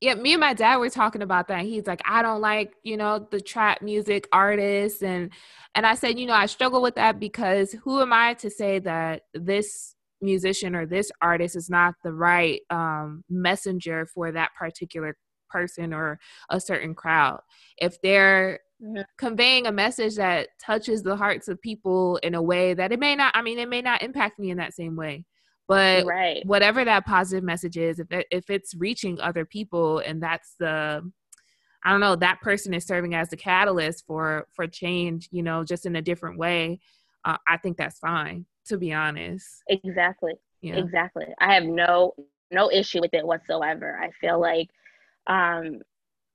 yeah 0.00 0.14
me 0.14 0.32
and 0.32 0.40
my 0.40 0.54
dad 0.54 0.78
were 0.78 0.90
talking 0.90 1.22
about 1.22 1.48
that. 1.48 1.62
He's 1.62 1.86
like 1.86 2.02
i 2.04 2.22
don't 2.22 2.40
like 2.40 2.72
you 2.82 2.96
know 2.96 3.26
the 3.30 3.40
trap 3.40 3.82
music 3.82 4.28
artists. 4.32 5.02
And 5.02 5.30
and 5.74 5.86
i 5.86 5.94
said 5.94 6.18
you 6.18 6.26
know 6.26 6.34
i 6.34 6.46
struggle 6.46 6.82
with 6.82 6.94
that 6.94 7.18
because 7.18 7.72
who 7.72 8.00
am 8.00 8.12
i 8.12 8.34
to 8.34 8.50
say 8.50 8.78
that 8.80 9.22
this 9.34 9.94
musician 10.22 10.74
or 10.74 10.86
this 10.86 11.10
artist 11.20 11.56
is 11.56 11.68
not 11.68 11.94
the 12.02 12.12
right 12.12 12.60
um, 12.70 13.24
messenger 13.28 14.06
for 14.06 14.32
that 14.32 14.50
particular 14.58 15.16
person 15.52 15.92
or 15.92 16.18
a 16.50 16.60
certain 16.60 16.94
crowd. 16.94 17.40
If 17.78 18.00
they're 18.02 18.60
mm-hmm. 18.82 19.02
conveying 19.18 19.66
a 19.66 19.72
message 19.72 20.16
that 20.16 20.48
touches 20.64 21.02
the 21.02 21.16
hearts 21.16 21.48
of 21.48 21.60
people 21.60 22.16
in 22.22 22.34
a 22.34 22.42
way 22.42 22.74
that 22.74 22.92
it 22.92 22.98
may 22.98 23.14
not, 23.14 23.36
I 23.36 23.42
mean, 23.42 23.58
it 23.58 23.68
may 23.68 23.82
not 23.82 24.02
impact 24.02 24.38
me 24.38 24.50
in 24.50 24.58
that 24.58 24.74
same 24.74 24.96
way. 24.96 25.24
But 25.68 26.04
right. 26.04 26.44
whatever 26.44 26.84
that 26.84 27.06
positive 27.06 27.44
message 27.44 27.76
is, 27.76 27.98
if 27.98 28.10
it, 28.10 28.26
if 28.30 28.50
it's 28.50 28.74
reaching 28.74 29.20
other 29.20 29.44
people 29.44 30.00
and 30.00 30.22
that's 30.22 30.54
the 30.58 31.02
I 31.84 31.90
don't 31.90 32.00
know, 32.00 32.16
that 32.16 32.40
person 32.40 32.74
is 32.74 32.86
serving 32.86 33.14
as 33.14 33.28
the 33.28 33.36
catalyst 33.36 34.04
for 34.06 34.46
for 34.54 34.66
change, 34.66 35.28
you 35.32 35.42
know, 35.42 35.64
just 35.64 35.86
in 35.86 35.96
a 35.96 36.02
different 36.02 36.38
way. 36.38 36.80
Uh, 37.24 37.38
I 37.48 37.56
think 37.56 37.76
that's 37.76 37.98
fine, 37.98 38.46
to 38.66 38.76
be 38.76 38.92
honest. 38.92 39.46
Exactly. 39.68 40.34
Yeah. 40.60 40.76
Exactly. 40.76 41.26
I 41.40 41.54
have 41.54 41.64
no 41.64 42.14
no 42.50 42.70
issue 42.70 43.00
with 43.00 43.14
it 43.14 43.26
whatsoever. 43.26 43.98
I 44.00 44.10
feel 44.20 44.40
like 44.40 44.68
um 45.26 45.80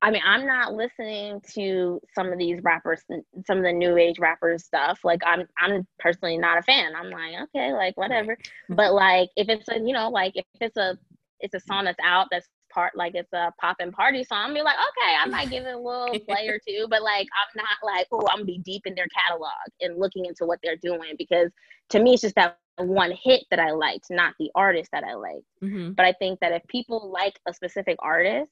I 0.00 0.12
mean, 0.12 0.22
I'm 0.24 0.46
not 0.46 0.74
listening 0.74 1.40
to 1.54 2.00
some 2.14 2.32
of 2.32 2.38
these 2.38 2.62
rappers, 2.62 3.02
some 3.46 3.58
of 3.58 3.64
the 3.64 3.72
new 3.72 3.96
age 3.96 4.20
rappers 4.20 4.64
stuff. 4.64 5.00
Like, 5.02 5.20
I'm, 5.26 5.44
I'm 5.58 5.84
personally 5.98 6.38
not 6.38 6.56
a 6.56 6.62
fan. 6.62 6.92
I'm 6.94 7.10
like, 7.10 7.34
okay, 7.48 7.72
like 7.72 7.96
whatever. 7.96 8.38
But 8.68 8.94
like, 8.94 9.28
if 9.34 9.48
it's 9.48 9.68
a, 9.68 9.80
you 9.80 9.92
know, 9.92 10.08
like 10.08 10.34
if 10.36 10.44
it's 10.60 10.76
a, 10.76 10.96
it's 11.40 11.54
a 11.54 11.60
song 11.60 11.86
that's 11.86 11.98
out 12.04 12.28
that's 12.30 12.46
part, 12.72 12.96
like 12.96 13.14
it's 13.14 13.32
a 13.32 13.52
pop 13.60 13.76
and 13.80 13.92
party 13.92 14.22
song. 14.22 14.46
I'm 14.46 14.54
be 14.54 14.62
like, 14.62 14.76
okay, 14.76 15.16
I 15.20 15.26
might 15.26 15.50
give 15.50 15.64
it 15.64 15.74
a 15.74 15.78
little 15.78 16.18
play 16.28 16.48
or 16.48 16.60
two. 16.66 16.86
But 16.88 17.02
like, 17.02 17.26
I'm 17.26 17.56
not 17.56 17.78
like, 17.82 18.06
oh, 18.12 18.26
I'm 18.30 18.38
gonna 18.38 18.44
be 18.44 18.58
deep 18.58 18.82
in 18.86 18.94
their 18.94 19.08
catalog 19.08 19.50
and 19.80 19.98
looking 19.98 20.26
into 20.26 20.46
what 20.46 20.60
they're 20.62 20.76
doing 20.76 21.14
because 21.18 21.50
to 21.90 22.00
me, 22.00 22.14
it's 22.14 22.22
just 22.22 22.36
that 22.36 22.58
one 22.76 23.10
hit 23.10 23.44
that 23.50 23.58
I 23.58 23.72
liked, 23.72 24.06
not 24.10 24.34
the 24.38 24.50
artist 24.54 24.90
that 24.92 25.02
I 25.02 25.14
liked. 25.14 25.46
Mm-hmm. 25.62 25.92
But 25.92 26.06
I 26.06 26.12
think 26.12 26.38
that 26.40 26.52
if 26.52 26.62
people 26.68 27.10
like 27.10 27.38
a 27.48 27.52
specific 27.52 27.96
artist 28.00 28.50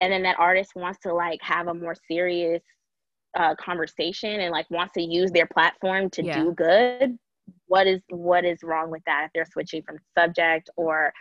and 0.00 0.12
then 0.12 0.22
that 0.22 0.38
artist 0.38 0.72
wants 0.76 0.98
to 1.00 1.12
like 1.12 1.40
have 1.42 1.68
a 1.68 1.74
more 1.74 1.94
serious 2.08 2.62
uh, 3.36 3.54
conversation 3.56 4.40
and 4.40 4.52
like 4.52 4.68
wants 4.70 4.94
to 4.94 5.02
use 5.02 5.30
their 5.30 5.46
platform 5.46 6.08
to 6.10 6.24
yeah. 6.24 6.42
do 6.42 6.52
good 6.52 7.18
what 7.66 7.86
is 7.86 8.00
what 8.10 8.44
is 8.44 8.58
wrong 8.62 8.90
with 8.90 9.02
that 9.06 9.24
if 9.26 9.30
they're 9.34 9.46
switching 9.50 9.82
from 9.82 9.96
subject 10.16 10.68
or 10.76 11.12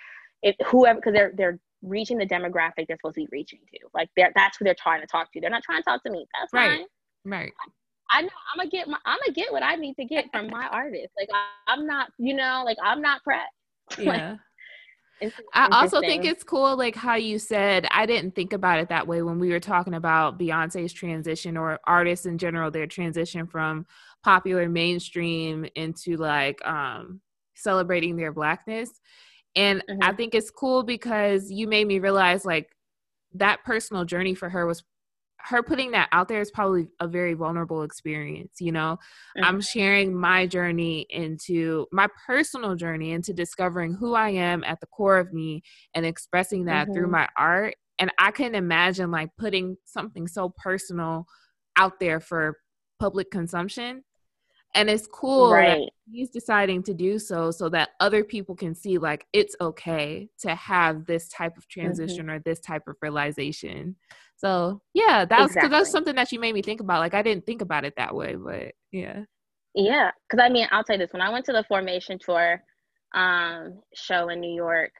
if 0.41 0.55
whoever 0.65 0.99
because 0.99 1.13
they're 1.13 1.31
they're 1.35 1.59
reaching 1.83 2.17
the 2.17 2.25
demographic 2.25 2.87
they're 2.87 2.97
supposed 2.97 3.15
to 3.15 3.21
be 3.21 3.27
reaching 3.31 3.59
to 3.71 3.79
like 3.93 4.09
they're 4.15 4.31
that's 4.35 4.57
who 4.57 4.65
they're 4.65 4.75
trying 4.75 4.99
to 4.99 5.07
talk 5.07 5.31
to 5.31 5.39
they're 5.39 5.49
not 5.49 5.63
trying 5.63 5.79
to 5.79 5.83
talk 5.83 6.03
to 6.03 6.09
me 6.09 6.25
that's 6.33 6.51
right 6.53 6.79
fine. 6.79 6.85
right 7.25 7.53
I 8.09 8.21
know 8.21 8.29
I'm 8.53 8.57
gonna 8.57 8.69
get 8.69 8.87
my 8.87 8.97
I'm 9.05 9.19
gonna 9.19 9.33
get 9.33 9.51
what 9.51 9.63
I 9.63 9.75
need 9.75 9.95
to 9.95 10.05
get 10.05 10.25
from 10.31 10.47
my 10.47 10.67
artist. 10.71 11.09
Like 11.17 11.29
I, 11.33 11.73
am 11.73 11.85
not, 11.85 12.09
you 12.17 12.33
know, 12.33 12.63
like 12.65 12.77
I'm 12.83 13.01
not 13.01 13.23
pressed. 13.23 13.51
Yeah. 13.97 14.09
like, 14.31 14.39
I 15.53 15.67
also 15.71 15.99
think 16.01 16.25
it's 16.25 16.43
cool, 16.43 16.77
like 16.77 16.95
how 16.95 17.15
you 17.15 17.39
said, 17.39 17.87
I 17.91 18.05
didn't 18.05 18.35
think 18.35 18.53
about 18.53 18.79
it 18.79 18.89
that 18.89 19.07
way 19.07 19.21
when 19.21 19.39
we 19.39 19.49
were 19.49 19.59
talking 19.59 19.95
about 19.95 20.37
Beyonce's 20.37 20.93
transition 20.93 21.57
or 21.57 21.79
artists 21.85 22.25
in 22.25 22.37
general, 22.37 22.69
their 22.69 22.87
transition 22.87 23.47
from 23.47 23.85
popular 24.23 24.67
mainstream 24.69 25.65
into 25.75 26.17
like 26.17 26.63
um 26.65 27.21
celebrating 27.55 28.15
their 28.15 28.31
blackness. 28.31 28.91
And 29.55 29.81
mm-hmm. 29.89 30.03
I 30.03 30.13
think 30.13 30.35
it's 30.35 30.51
cool 30.51 30.83
because 30.83 31.51
you 31.51 31.67
made 31.67 31.87
me 31.87 31.99
realize 31.99 32.45
like 32.45 32.69
that 33.33 33.63
personal 33.63 34.05
journey 34.05 34.35
for 34.35 34.49
her 34.49 34.65
was 34.65 34.83
her 35.39 35.61
putting 35.61 35.91
that 35.91 36.09
out 36.11 36.27
there 36.27 36.41
is 36.41 36.51
probably 36.51 36.87
a 36.99 37.07
very 37.07 37.33
vulnerable 37.33 37.83
experience 37.83 38.55
you 38.59 38.71
know 38.71 38.97
mm-hmm. 39.37 39.43
i'm 39.43 39.61
sharing 39.61 40.15
my 40.15 40.47
journey 40.47 41.05
into 41.09 41.85
my 41.91 42.07
personal 42.25 42.75
journey 42.75 43.11
into 43.11 43.33
discovering 43.33 43.93
who 43.93 44.13
i 44.13 44.29
am 44.29 44.63
at 44.63 44.79
the 44.79 44.87
core 44.87 45.17
of 45.17 45.33
me 45.33 45.61
and 45.93 46.05
expressing 46.05 46.65
that 46.65 46.85
mm-hmm. 46.85 46.93
through 46.93 47.07
my 47.07 47.27
art 47.37 47.75
and 47.99 48.11
i 48.19 48.31
can 48.31 48.55
imagine 48.55 49.11
like 49.11 49.29
putting 49.37 49.77
something 49.85 50.27
so 50.27 50.53
personal 50.57 51.25
out 51.77 51.99
there 51.99 52.19
for 52.19 52.57
public 52.99 53.29
consumption 53.29 54.03
and 54.75 54.89
it's 54.89 55.07
cool 55.07 55.51
right. 55.51 55.79
that 55.79 55.89
he's 56.11 56.29
deciding 56.29 56.83
to 56.83 56.93
do 56.93 57.17
so 57.17 57.51
so 57.51 57.69
that 57.69 57.89
other 57.99 58.23
people 58.23 58.55
can 58.55 58.75
see 58.75 58.97
like 58.97 59.25
it's 59.33 59.55
okay 59.61 60.29
to 60.39 60.53
have 60.55 61.05
this 61.05 61.27
type 61.29 61.57
of 61.57 61.63
mm-hmm. 61.67 61.81
transition 61.81 62.25
mm-hmm. 62.25 62.35
or 62.35 62.39
this 62.39 62.59
type 62.59 62.83
of 62.87 62.95
realization 63.01 63.95
so 64.37 64.79
yeah 64.93 65.25
that 65.25 65.41
was 65.41 65.53
because 65.53 65.69
that's 65.69 65.91
something 65.91 66.15
that 66.15 66.31
you 66.31 66.39
made 66.39 66.53
me 66.53 66.61
think 66.61 66.79
about 66.79 66.99
like 66.99 67.13
i 67.13 67.21
didn't 67.21 67.45
think 67.45 67.61
about 67.61 67.83
it 67.83 67.93
that 67.97 68.15
way 68.15 68.35
but 68.35 68.73
yeah 68.91 69.23
yeah 69.73 70.11
because 70.29 70.43
i 70.43 70.49
mean 70.49 70.67
i'll 70.71 70.83
tell 70.83 70.95
you 70.95 71.03
this 71.03 71.11
when 71.11 71.21
i 71.21 71.29
went 71.29 71.45
to 71.45 71.51
the 71.51 71.63
formation 71.67 72.17
tour 72.19 72.61
um 73.15 73.79
show 73.95 74.29
in 74.29 74.39
new 74.39 74.53
york 74.53 74.91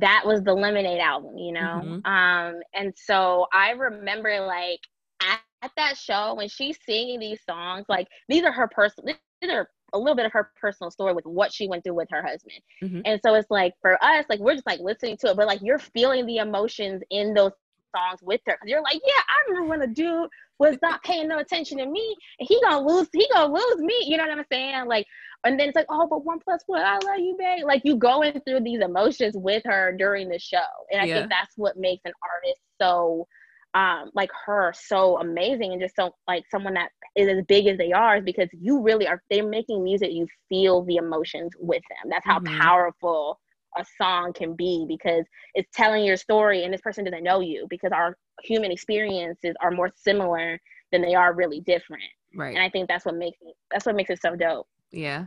that 0.00 0.22
was 0.24 0.42
the 0.42 0.52
lemonade 0.52 1.00
album 1.00 1.36
you 1.38 1.52
know 1.52 1.80
mm-hmm. 1.82 2.06
um 2.06 2.60
and 2.74 2.92
so 2.96 3.46
i 3.52 3.70
remember 3.70 4.40
like 4.40 4.80
at, 5.22 5.40
at 5.62 5.70
that 5.76 5.96
show 5.96 6.34
when 6.34 6.48
she's 6.48 6.78
singing 6.84 7.18
these 7.18 7.40
songs 7.48 7.86
like 7.88 8.06
these 8.28 8.44
are 8.44 8.52
her 8.52 8.68
personal 8.68 9.14
these 9.40 9.50
are 9.50 9.68
a 9.92 9.98
little 9.98 10.16
bit 10.16 10.26
of 10.26 10.32
her 10.32 10.50
personal 10.60 10.90
story 10.90 11.14
with 11.14 11.24
what 11.24 11.52
she 11.52 11.68
went 11.68 11.84
through 11.84 11.94
with 11.94 12.08
her 12.10 12.22
husband 12.22 12.60
mm-hmm. 12.82 13.00
and 13.04 13.20
so 13.24 13.34
it's 13.34 13.50
like 13.50 13.72
for 13.80 13.96
us 14.02 14.24
like 14.28 14.40
we're 14.40 14.54
just 14.54 14.66
like 14.66 14.80
listening 14.80 15.16
to 15.16 15.30
it 15.30 15.36
but 15.36 15.46
like 15.46 15.60
you're 15.62 15.78
feeling 15.78 16.26
the 16.26 16.38
emotions 16.38 17.00
in 17.10 17.32
those 17.32 17.52
songs 17.96 18.20
with 18.22 18.40
her 18.46 18.58
you're 18.66 18.82
like 18.82 19.00
yeah 19.06 19.22
i 19.28 19.50
remember 19.50 19.68
when 19.68 19.82
a 19.82 19.86
dude 19.86 20.28
was 20.58 20.76
not 20.82 21.02
paying 21.02 21.28
no 21.28 21.38
attention 21.38 21.78
to 21.78 21.86
me 21.86 22.16
and 22.38 22.48
he 22.48 22.60
gonna 22.62 22.86
lose 22.86 23.08
he 23.12 23.26
gonna 23.32 23.52
lose 23.52 23.78
me 23.78 23.94
you 24.06 24.16
know 24.16 24.24
what 24.24 24.38
i'm 24.38 24.44
saying 24.50 24.86
like 24.86 25.06
and 25.46 25.60
then 25.60 25.68
it's 25.68 25.76
like, 25.76 25.86
oh, 25.88 26.06
but 26.08 26.24
one 26.24 26.40
plus 26.40 26.62
one, 26.66 26.82
I 26.82 26.94
love 26.94 27.18
you, 27.18 27.36
babe. 27.38 27.64
Like 27.64 27.82
you 27.84 27.96
going 27.96 28.40
through 28.40 28.60
these 28.60 28.80
emotions 28.80 29.36
with 29.36 29.62
her 29.64 29.94
during 29.96 30.28
the 30.28 30.38
show. 30.38 30.58
And 30.90 31.00
I 31.00 31.04
yeah. 31.04 31.18
think 31.18 31.30
that's 31.30 31.56
what 31.56 31.76
makes 31.76 32.02
an 32.04 32.12
artist 32.22 32.60
so 32.80 33.26
um 33.74 34.10
like 34.14 34.30
her 34.46 34.72
so 34.74 35.18
amazing 35.18 35.72
and 35.72 35.80
just 35.80 35.96
so 35.96 36.14
like 36.26 36.44
someone 36.50 36.74
that 36.74 36.90
is 37.16 37.28
as 37.28 37.44
big 37.46 37.66
as 37.66 37.76
they 37.76 37.92
are 37.92 38.18
is 38.18 38.24
because 38.24 38.48
you 38.52 38.80
really 38.80 39.06
are 39.06 39.20
they're 39.28 39.46
making 39.46 39.82
music 39.82 40.12
you 40.12 40.26
feel 40.48 40.82
the 40.84 40.96
emotions 40.96 41.52
with 41.58 41.82
them. 41.90 42.10
That's 42.10 42.24
how 42.24 42.38
mm-hmm. 42.38 42.58
powerful 42.58 43.38
a 43.76 43.84
song 44.00 44.32
can 44.32 44.54
be 44.54 44.84
because 44.88 45.24
it's 45.54 45.70
telling 45.74 46.04
your 46.04 46.16
story 46.16 46.64
and 46.64 46.72
this 46.72 46.80
person 46.80 47.04
doesn't 47.04 47.22
know 47.22 47.40
you 47.40 47.66
because 47.68 47.92
our 47.92 48.16
human 48.42 48.70
experiences 48.70 49.54
are 49.60 49.70
more 49.70 49.90
similar 49.94 50.60
than 50.92 51.02
they 51.02 51.14
are 51.14 51.34
really 51.34 51.60
different. 51.60 52.02
Right. 52.34 52.54
And 52.54 52.62
I 52.62 52.68
think 52.68 52.88
that's 52.88 53.04
what 53.04 53.16
makes 53.16 53.38
it 53.42 53.54
that's 53.70 53.86
what 53.86 53.96
makes 53.96 54.10
it 54.10 54.20
so 54.20 54.36
dope. 54.36 54.66
Yeah. 54.92 55.26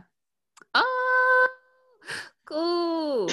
Oh, 0.74 1.48
cool. 2.46 3.30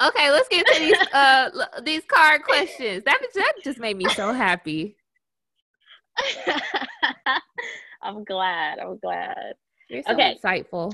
Okay, 0.00 0.30
let's 0.30 0.48
get 0.48 0.66
to 0.66 0.78
these 0.78 0.96
uh 1.12 1.50
these 1.82 2.02
card 2.06 2.42
questions. 2.44 3.04
That 3.04 3.20
that 3.34 3.52
just 3.64 3.78
made 3.78 3.96
me 3.96 4.08
so 4.10 4.32
happy. 4.32 4.96
I'm 8.02 8.24
glad. 8.24 8.78
I'm 8.78 8.98
glad. 8.98 9.54
You're 9.88 10.02
so 10.02 10.12
okay. 10.12 10.36
insightful. 10.42 10.92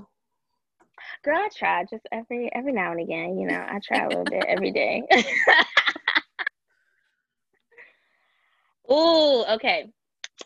Girl, 1.24 1.36
I 1.38 1.48
try 1.56 1.84
just 1.84 2.06
every 2.12 2.50
every 2.54 2.72
now 2.72 2.92
and 2.92 3.00
again. 3.00 3.38
You 3.38 3.46
know, 3.46 3.64
I 3.68 3.78
try 3.82 4.04
a 4.04 4.08
little 4.08 4.24
bit 4.24 4.44
every 4.46 4.70
day. 4.70 5.02
Ooh, 8.90 9.44
okay. 9.54 9.90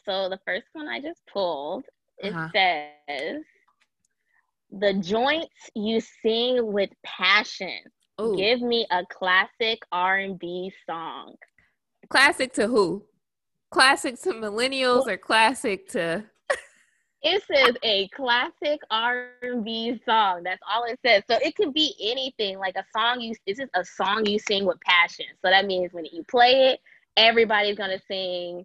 So 0.05 0.29
the 0.29 0.39
first 0.47 0.67
one 0.73 0.87
I 0.89 1.01
just 1.01 1.21
pulled, 1.33 1.85
it 2.19 2.33
uh-huh. 2.33 2.49
says 2.55 3.43
the 4.71 4.95
joints 4.95 5.71
you 5.75 6.01
sing 6.23 6.73
with 6.73 6.91
passion. 7.05 7.81
Ooh. 8.21 8.37
Give 8.37 8.61
me 8.61 8.87
a 8.91 9.05
classic 9.11 9.81
R&B 9.93 10.73
song. 10.87 11.37
Classic 12.11 12.53
to 12.55 12.67
who? 12.67 13.05
Classic 13.71 14.21
to 14.23 14.31
millennials 14.31 15.07
or 15.07 15.17
classic 15.17 15.89
to 15.91 16.25
It 17.23 17.43
says 17.53 17.75
a 17.83 18.09
classic 18.09 18.81
R&B 18.91 20.01
song. 20.05 20.43
That's 20.45 20.61
all 20.69 20.85
it 20.85 21.01
says. 21.05 21.25
So 21.29 21.37
it 21.43 21.57
could 21.57 21.75
be 21.75 21.95
anything, 22.01 22.59
like 22.59 22.77
a 22.77 22.85
song 22.97 23.21
you 23.21 23.35
this 23.47 23.59
is 23.59 23.69
a 23.75 23.85
song 23.85 24.25
you 24.27 24.39
sing 24.39 24.65
with 24.65 24.81
passion. 24.81 25.27
So 25.45 25.51
that 25.51 25.67
means 25.67 25.93
when 25.93 26.05
you 26.05 26.25
play 26.31 26.71
it, 26.71 26.81
everybody's 27.17 27.77
going 27.77 27.91
to 27.91 28.05
sing 28.07 28.65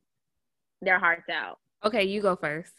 their 0.82 1.00
hearts 1.00 1.30
out. 1.30 1.58
Okay, 1.84 2.04
you 2.04 2.22
go 2.22 2.36
first. 2.36 2.72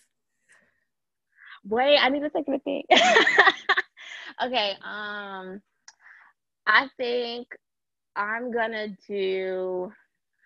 Wait, 1.67 1.99
I 1.99 2.09
need 2.09 2.21
to 2.21 2.31
take 2.31 2.47
a 2.49 2.59
think. 2.61 2.87
okay, 4.45 4.73
um, 4.83 5.61
I 6.67 6.89
think 6.97 7.49
I'm 8.17 8.53
gonna 8.53 8.89
do. 9.09 9.93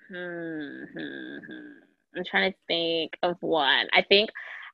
Hmm, 0.09 0.85
hmm, 0.93 1.37
hmm. 1.47 2.17
I'm 2.17 2.25
trying 2.25 2.53
to 2.53 2.59
think 2.67 3.13
of 3.23 3.37
one. 3.41 3.87
I 3.93 4.03
think 4.09 4.31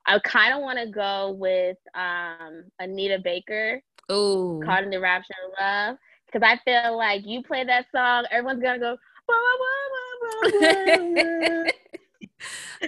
I 0.07 0.19
kind 0.19 0.53
of 0.53 0.61
want 0.61 0.79
to 0.79 0.87
go 0.87 1.31
with 1.31 1.77
um, 1.95 2.65
Anita 2.79 3.19
Baker. 3.23 3.81
Oh, 4.09 4.61
Caught 4.63 4.83
in 4.83 4.89
the 4.91 4.99
Rapture 4.99 5.33
of 5.47 5.53
Love, 5.59 5.97
because 6.25 6.47
I 6.47 6.59
feel 6.63 6.95
like 6.95 7.25
you 7.25 7.41
play 7.41 7.63
that 7.63 7.87
song, 7.93 8.25
everyone's 8.31 8.61
gonna 8.61 8.79
go. 8.79 8.97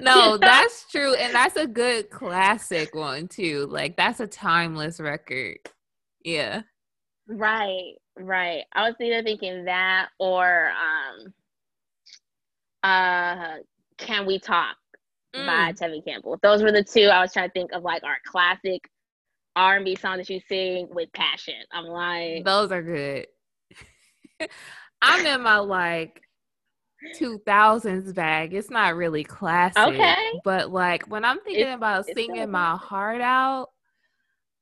no, 0.02 0.38
that's 0.38 0.90
true. 0.92 1.16
And 1.16 1.34
that's 1.34 1.56
a 1.56 1.66
good 1.66 2.10
classic 2.10 2.94
one 2.94 3.28
too. 3.28 3.68
Like 3.70 3.98
that's 3.98 4.20
a 4.20 4.28
timeless 4.28 5.00
record. 5.00 5.58
Yeah. 6.24 6.62
Right, 7.28 7.94
right. 8.18 8.64
I 8.74 8.88
was 8.88 8.96
either 9.02 9.24
thinking 9.24 9.66
that 9.66 10.10
or 10.20 10.72
um 10.72 11.34
uh 12.84 13.56
Can 13.98 14.26
We 14.26 14.40
Talk 14.40 14.78
mm. 15.38 15.46
by 15.46 15.74
Tevin 15.74 16.04
Campbell. 16.06 16.40
Those 16.42 16.64
were 16.64 16.72
the 16.72 16.84
two 16.84 17.06
I 17.06 17.22
was 17.22 17.34
trying 17.34 17.50
to 17.50 17.54
think 17.54 17.72
of 17.72 17.84
like 17.84 18.04
our 18.04 18.18
classic 18.26 18.90
R 19.56 19.78
and 19.78 19.86
B 19.86 19.96
song 19.96 20.18
that 20.18 20.30
you 20.30 20.40
sing 20.48 20.88
with 20.92 21.12
passion. 21.14 21.56
I'm 21.72 21.86
like 21.86 22.46
those 22.46 22.72
are 22.72 22.84
good. 22.84 23.28
I'm 25.02 25.26
in 25.26 25.42
my 25.42 25.58
like 25.58 26.22
2000s 27.20 28.14
bag. 28.14 28.54
It's 28.54 28.70
not 28.70 28.96
really 28.96 29.24
classic. 29.24 29.78
Okay. 29.78 30.16
But 30.44 30.72
like 30.72 31.08
when 31.08 31.26
I'm 31.26 31.40
thinking 31.42 31.68
it's, 31.68 31.76
about 31.76 32.06
singing 32.06 32.50
my 32.52 32.76
heart 32.76 33.22
out, 33.22 33.70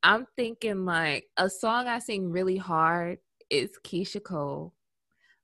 I'm 0.04 0.28
thinking 0.36 0.86
like 0.86 1.26
a 1.38 1.50
song 1.50 1.88
I 1.88 2.00
sing 2.00 2.32
really 2.32 2.58
hard 2.58 3.20
is 3.50 3.72
Keyshia 3.84 4.24
Cole. 4.24 4.74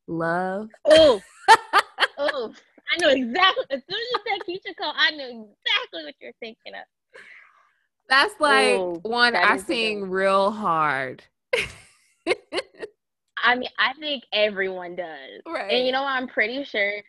Love. 0.08 0.70
Oh. 0.86 1.22
oh. 2.18 2.54
I 2.92 2.98
know 2.98 3.10
exactly 3.10 3.66
as 3.72 3.82
soon 3.89 4.00
as 4.00 4.08
you 4.12 4.20
said 4.28 4.39
Keyshia 4.48 4.76
Cole, 4.78 4.94
I 4.96 5.12
knew 5.12 5.24
exactly 5.24 6.04
what 6.06 6.16
you're 6.20 6.34
thinking 6.39 6.74
of. 6.74 6.86
That's 8.10 8.34
like 8.39 8.78
Ooh, 8.78 9.00
one 9.04 9.34
that 9.34 9.50
I 9.50 9.58
sing 9.58 10.10
real 10.10 10.52
hard. 10.52 11.24
I 13.44 13.56
mean, 13.56 13.70
I 13.80 13.94
think 14.00 14.24
everyone 14.34 14.96
does. 14.96 15.42
Right. 15.48 15.72
And 15.72 15.86
you 15.86 15.92
know, 15.92 16.04
I'm 16.04 16.28
pretty 16.28 16.64
sure. 16.64 17.02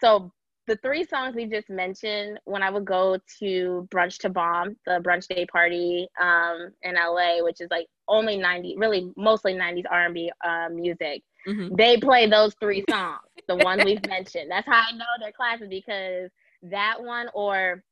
So 0.00 0.32
the 0.66 0.76
three 0.76 1.04
songs 1.04 1.34
we 1.34 1.46
just 1.46 1.70
mentioned, 1.70 2.38
when 2.44 2.62
I 2.62 2.70
would 2.70 2.84
go 2.84 3.18
to 3.40 3.88
Brunch 3.90 4.18
to 4.18 4.30
Bomb, 4.30 4.76
the 4.86 5.00
brunch 5.00 5.28
day 5.28 5.46
party 5.46 6.08
um, 6.20 6.72
in 6.82 6.94
LA, 6.94 7.42
which 7.42 7.60
is 7.60 7.68
like 7.70 7.86
only 8.08 8.36
90, 8.36 8.76
really 8.78 9.12
mostly 9.16 9.54
90s 9.54 9.84
R&B 9.90 10.30
uh, 10.44 10.68
music, 10.70 11.22
mm-hmm. 11.46 11.74
they 11.74 11.96
play 11.98 12.28
those 12.28 12.54
three 12.60 12.84
songs, 12.88 13.20
the 13.48 13.56
ones 13.56 13.84
we've 13.84 14.06
mentioned. 14.08 14.50
That's 14.50 14.66
how 14.66 14.84
I 14.88 14.92
know 14.96 15.04
they're 15.20 15.32
classic 15.32 15.70
because 15.70 16.30
that 16.62 17.02
one 17.02 17.28
or 17.34 17.82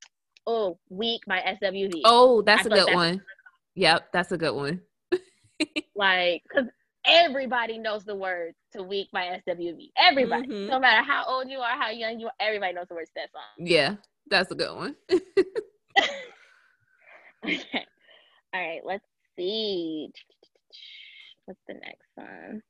oh, 0.47 0.79
Weak 0.89 1.23
by 1.27 1.41
SWV. 1.63 2.03
Oh, 2.05 2.43
that's 2.43 2.67
a 2.67 2.71
good 2.71 2.87
like 2.87 2.95
one. 2.95 3.23
Yep, 3.75 4.09
that's 4.13 4.33
a 4.33 4.39
good 4.39 4.55
one. 4.55 4.81
like, 5.95 6.43
cause 6.53 6.67
everybody 7.07 7.79
knows 7.79 8.05
the 8.05 8.15
words 8.15 8.57
to 8.73 8.83
Weak 8.83 9.09
by 9.13 9.41
SWV. 9.47 9.91
Everybody. 9.97 10.49
Mm-hmm. 10.49 10.71
No 10.71 10.79
matter 10.79 11.03
how 11.03 11.25
old 11.27 11.49
you 11.49 11.59
are, 11.59 11.79
how 11.79 11.91
young 11.91 12.19
you 12.19 12.27
are, 12.27 12.33
everybody 12.41 12.75
knows 12.75 12.87
the 12.89 12.95
words 12.95 13.11
to 13.11 13.21
that 13.21 13.33
song. 13.33 13.67
Yeah, 13.67 13.97
that's 14.29 14.51
a 14.51 14.55
good 14.55 14.75
one. 14.75 14.97
okay. 17.45 17.87
All 18.53 18.61
right, 18.61 18.81
let's 18.85 19.05
see. 19.37 20.11
What's 21.45 21.61
the 21.69 21.75
next 21.75 22.09
one? 22.15 22.63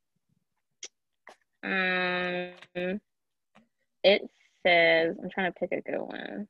Um 1.63 2.99
it 4.03 4.29
says 4.65 5.15
I'm 5.21 5.29
trying 5.29 5.51
to 5.51 5.59
pick 5.59 5.71
a 5.71 5.81
good 5.81 6.01
one. 6.01 6.47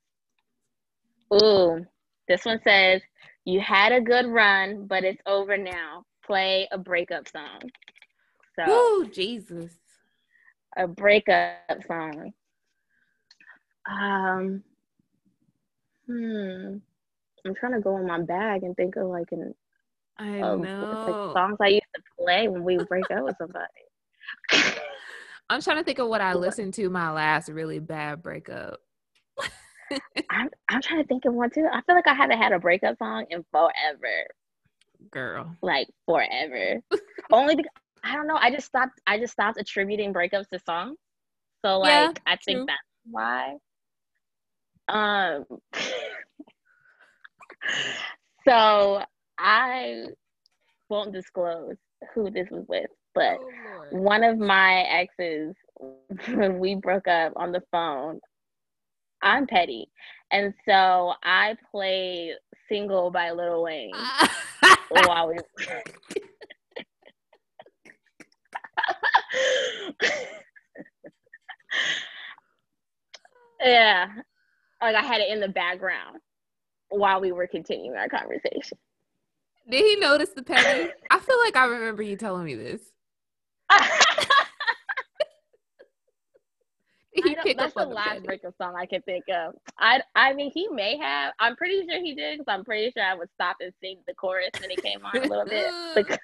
Ooh, 1.34 1.86
this 2.28 2.46
one 2.46 2.60
says 2.64 3.02
you 3.46 3.60
had 3.60 3.92
a 3.92 4.02
good 4.02 4.28
run, 4.28 4.86
but 4.88 5.04
it's 5.04 5.22
over 5.26 5.58
now 5.58 6.06
play 6.26 6.68
a 6.72 6.78
breakup 6.78 7.28
song. 7.28 7.60
So, 8.56 8.64
oh 8.68 9.06
Jesus, 9.12 9.72
a 10.78 10.88
breakup 10.88 11.84
song. 11.88 12.34
Um, 13.90 14.64
hmm. 16.06 16.78
I'm 17.46 17.56
trying 17.56 17.74
to 17.74 17.82
go 17.82 17.98
in 17.98 18.06
my 18.06 18.22
bag 18.22 18.64
and 18.64 18.76
think 18.76 18.96
of 18.96 19.08
like 19.08 19.32
an. 19.32 19.54
I 20.18 20.42
of, 20.42 20.60
know 20.60 21.06
like 21.08 21.36
songs 21.36 21.58
I 21.60 21.68
used 21.70 21.84
to 21.96 22.02
play 22.20 22.48
when 22.48 22.64
we 22.64 22.78
break 22.78 23.10
up 23.12 23.24
with 23.24 23.38
somebody. 23.38 23.66
I'm 25.52 25.62
trying 25.62 25.80
to 25.80 25.84
think 25.84 26.00
of 26.00 26.08
what 26.08 26.22
I 26.22 26.36
listened 26.36 26.74
to 26.76 26.90
my 26.90 27.12
last 27.12 27.50
really 27.50 27.80
bad 27.80 28.24
breakup. 28.24 28.80
I'm 30.30 30.50
I'm 30.70 30.82
trying 30.82 31.02
to 31.02 31.08
think 31.08 31.26
of 31.26 31.34
one 31.34 31.50
too. 31.52 31.68
I 31.72 31.82
feel 31.84 31.96
like 31.96 32.08
I 32.08 32.14
haven't 32.14 32.40
had 32.40 32.54
a 32.54 32.60
breakup 32.60 32.98
song 32.98 33.26
in 33.30 33.44
forever. 33.52 34.28
Girl. 35.12 35.58
Like 35.62 35.88
forever. 36.06 36.82
Only 37.32 37.56
because 37.56 37.72
I 38.04 38.16
don't 38.16 38.28
know. 38.28 38.38
I 38.40 38.52
just 38.52 38.68
stopped 38.68 39.00
I 39.08 39.20
just 39.20 39.34
stopped 39.34 39.60
attributing 39.60 40.14
breakups 40.14 40.50
to 40.54 40.60
songs. 40.60 40.98
So 41.66 41.80
like 41.80 41.82
Yeah, 41.82 42.12
I 42.26 42.38
true. 42.42 42.44
think 42.46 42.68
that's 42.68 42.80
why. 43.10 43.56
Um 44.90 45.46
so 48.48 49.02
I 49.38 50.06
won't 50.90 51.14
disclose 51.14 51.78
who 52.14 52.30
this 52.32 52.50
was 52.52 52.66
with, 52.68 52.90
but 53.14 53.38
Oh, 53.40 53.98
one 53.98 54.24
of 54.24 54.38
my 54.38 54.82
exes 54.84 55.56
when 56.30 56.60
we 56.60 56.76
broke 56.76 57.08
up 57.08 57.34
on 57.36 57.52
the 57.52 57.62
phone 57.72 58.20
i'm 59.22 59.46
petty 59.48 59.88
and 60.32 60.54
so 60.68 61.14
i 61.24 61.56
played 61.72 62.34
single 62.70 63.12
by 63.12 63.32
lil 63.32 63.64
wayne 63.64 63.92
while 64.90 65.28
we 65.30 65.36
yeah 73.64 74.08
like 74.82 74.96
i 74.96 75.02
had 75.04 75.22
it 75.22 75.30
in 75.32 75.40
the 75.40 75.48
background 75.48 76.18
while 76.90 77.22
we 77.22 77.32
were 77.32 77.48
continuing 77.48 77.96
our 77.98 78.10
conversation 78.10 78.78
Did 79.70 79.86
he 79.86 79.96
notice 79.98 80.30
the 80.36 80.44
petty? 80.44 80.92
I 81.10 81.20
feel 81.20 81.38
like 81.46 81.56
I 81.56 81.66
remember 81.66 82.02
you 82.04 82.18
telling 82.18 82.44
me 82.44 82.56
this. 82.56 82.82
Did 82.82 82.90
I 82.90 82.90
he 82.90 82.90
don't- 82.90 82.90
pick 83.60 83.61
that's 87.58 87.74
the 87.74 87.86
last 87.86 88.24
breakup 88.24 88.56
song 88.58 88.76
I 88.78 88.86
can 88.86 89.02
think 89.02 89.26
of. 89.30 89.56
I 89.78 90.02
I 90.16 90.34
mean, 90.34 90.52
he 90.54 90.68
may 90.70 90.98
have. 90.98 91.34
I'm 91.40 91.56
pretty 91.56 91.86
sure 91.88 92.02
he 92.02 92.16
did 92.16 92.40
because 92.40 92.52
I'm 92.52 92.64
pretty 92.64 92.92
sure 92.92 93.04
I 93.04 93.14
would 93.14 93.30
stop 93.34 93.58
and 93.60 93.74
sing 93.82 93.98
the 94.08 94.14
chorus 94.14 94.50
when 94.60 94.72
it 94.72 94.82
came 94.82 95.06
on 95.06 95.18
a 95.18 95.28
little 95.28 95.46
bit. 95.46 95.72
Because 95.96 96.18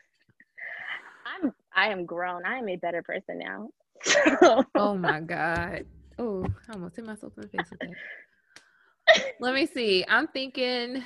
I'm 1.25 1.53
I 1.75 1.89
am 1.89 2.05
grown. 2.05 2.45
I 2.45 2.57
am 2.57 2.69
a 2.69 2.77
better 2.77 3.03
person 3.03 3.39
now. 3.39 3.69
So, 4.03 4.63
Oh 4.75 4.95
my 4.95 5.19
god. 5.19 5.85
Oh, 6.19 6.45
I 6.67 6.73
almost 6.73 6.95
hit 6.95 7.05
myself 7.05 7.33
in 7.37 7.43
the 7.43 7.49
face 7.49 7.69
with 7.69 7.79
that. 7.79 9.33
Let 9.39 9.53
me 9.53 9.65
see. 9.65 10.05
I'm 10.07 10.27
thinking 10.27 11.03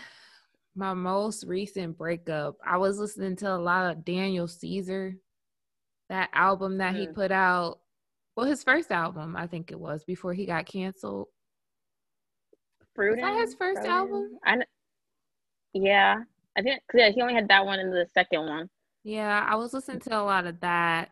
my 0.75 0.93
most 0.93 1.45
recent 1.45 1.97
breakup. 1.97 2.55
I 2.65 2.77
was 2.77 2.97
listening 2.97 3.35
to 3.37 3.53
a 3.53 3.57
lot 3.57 3.91
of 3.91 4.05
Daniel 4.05 4.47
Caesar, 4.47 5.15
that 6.11 6.29
album 6.33 6.77
that 6.79 6.93
he 6.93 7.07
Mm. 7.07 7.13
put 7.13 7.31
out. 7.31 7.79
Well, 8.35 8.45
his 8.45 8.63
first 8.63 8.91
album, 8.91 9.37
I 9.37 9.47
think 9.47 9.71
it 9.71 9.79
was 9.79 10.03
before 10.03 10.33
he 10.33 10.45
got 10.45 10.65
canceled. 10.65 11.29
Freudian, 12.93 13.25
that 13.25 13.39
his 13.39 13.55
first 13.55 13.85
album? 13.85 14.37
I 14.45 14.57
yeah, 15.73 16.23
I 16.57 16.61
think 16.61 16.81
yeah, 16.93 17.09
he 17.11 17.21
only 17.21 17.33
had 17.33 17.47
that 17.47 17.65
one 17.65 17.79
and 17.79 17.93
the 17.93 18.05
second 18.13 18.45
one. 18.45 18.69
Yeah, 19.05 19.45
I 19.49 19.55
was 19.55 19.73
listening 19.73 20.01
to 20.01 20.19
a 20.19 20.21
lot 20.21 20.45
of 20.45 20.59
that. 20.59 21.11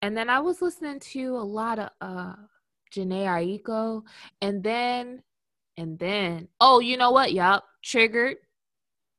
And 0.00 0.16
then 0.16 0.30
I 0.30 0.40
was 0.40 0.62
listening 0.62 0.98
to 1.00 1.36
a 1.36 1.44
lot 1.44 1.78
of 1.78 1.90
uh 2.00 2.34
Jhené 2.90 3.26
Aiko. 3.26 4.02
And 4.40 4.64
then 4.64 5.22
and 5.76 5.98
then 5.98 6.48
oh, 6.58 6.80
you 6.80 6.96
know 6.96 7.10
what? 7.10 7.34
Yup. 7.34 7.64
Triggered. 7.84 8.38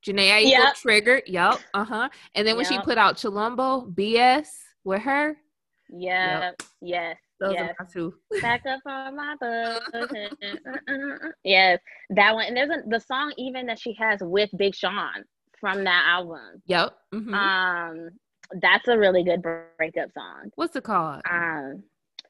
Jhené 0.03 0.31
Aiko 0.31 0.49
Yep. 0.49 0.75
triggered. 0.75 1.27
Yup. 1.27 1.61
Uh-huh. 1.75 2.09
And 2.33 2.47
then 2.47 2.55
when 2.55 2.65
she 2.65 2.79
put 2.79 2.97
out 2.97 3.17
Chilombo, 3.17 3.93
BS 3.93 4.47
with 4.83 5.01
her, 5.01 5.37
Yeah, 5.89 6.51
yes, 6.81 7.17
those 7.39 7.53
yes. 7.53 7.73
are 7.79 7.85
my 7.85 7.91
two. 7.91 8.13
Back 8.41 8.63
up 8.65 8.79
on 8.85 9.15
my 9.15 9.35
butt. 9.39 9.83
yes, 11.43 11.79
that 12.11 12.33
one. 12.33 12.45
And 12.45 12.57
there's 12.57 12.69
a, 12.69 12.81
the 12.87 12.99
song 12.99 13.33
even 13.37 13.65
that 13.67 13.79
she 13.79 13.93
has 13.99 14.19
with 14.21 14.49
Big 14.57 14.75
Sean 14.75 15.23
from 15.59 15.83
that 15.83 16.03
album. 16.07 16.61
Yep. 16.67 16.93
mhm. 17.13 17.33
Um, 17.33 18.09
that's 18.61 18.87
a 18.87 18.97
really 18.97 19.23
good 19.23 19.41
breakup 19.41 20.11
song. 20.13 20.49
What's 20.55 20.75
it 20.75 20.83
called? 20.83 21.21
Um, 21.29 21.83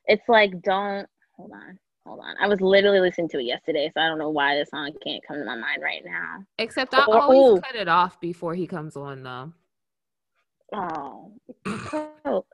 it's 0.06 0.28
like 0.28 0.62
don't 0.62 1.08
hold 1.38 1.52
on, 1.54 1.80
hold 2.06 2.20
on. 2.20 2.36
I 2.42 2.48
was 2.48 2.60
literally 2.60 3.00
listening 3.00 3.30
to 3.30 3.40
it 3.40 3.44
yesterday, 3.44 3.90
so 3.94 4.02
I 4.02 4.08
don't 4.08 4.18
know 4.20 4.30
why 4.30 4.56
this 4.56 4.70
song 4.70 4.92
can't 5.04 5.24
come 5.26 5.38
to 5.38 5.46
my 5.46 5.56
mind 5.56 5.82
right 5.82 6.02
now. 6.04 6.44
Except 6.58 6.94
I 6.94 7.06
or- 7.06 7.22
always 7.22 7.60
ooh. 7.60 7.62
cut 7.62 7.76
it 7.76 7.88
off 7.88 8.20
before 8.20 8.54
he 8.54 8.68
comes 8.68 8.98
on 8.98 9.24
though. 9.24 9.54
Oh, 10.74 11.32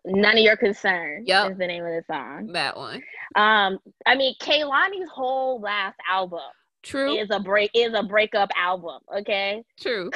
none 0.06 0.38
of 0.38 0.44
your 0.44 0.58
concern. 0.58 1.24
Yep. 1.26 1.52
is 1.52 1.58
the 1.58 1.68
name 1.68 1.84
of 1.84 1.92
the 1.92 2.04
song. 2.08 2.48
That 2.54 2.78
one. 2.78 3.02
Um, 3.36 3.80
I 4.06 4.16
mean, 4.16 4.36
Kehlani's 4.42 5.10
whole 5.10 5.60
last 5.60 5.98
album 6.10 6.40
True. 6.84 7.16
is 7.16 7.30
a 7.32 7.40
break 7.40 7.72
is 7.74 7.94
a 7.94 8.04
breakup 8.04 8.50
album. 8.58 9.00
Okay, 9.18 9.64
True. 9.80 10.12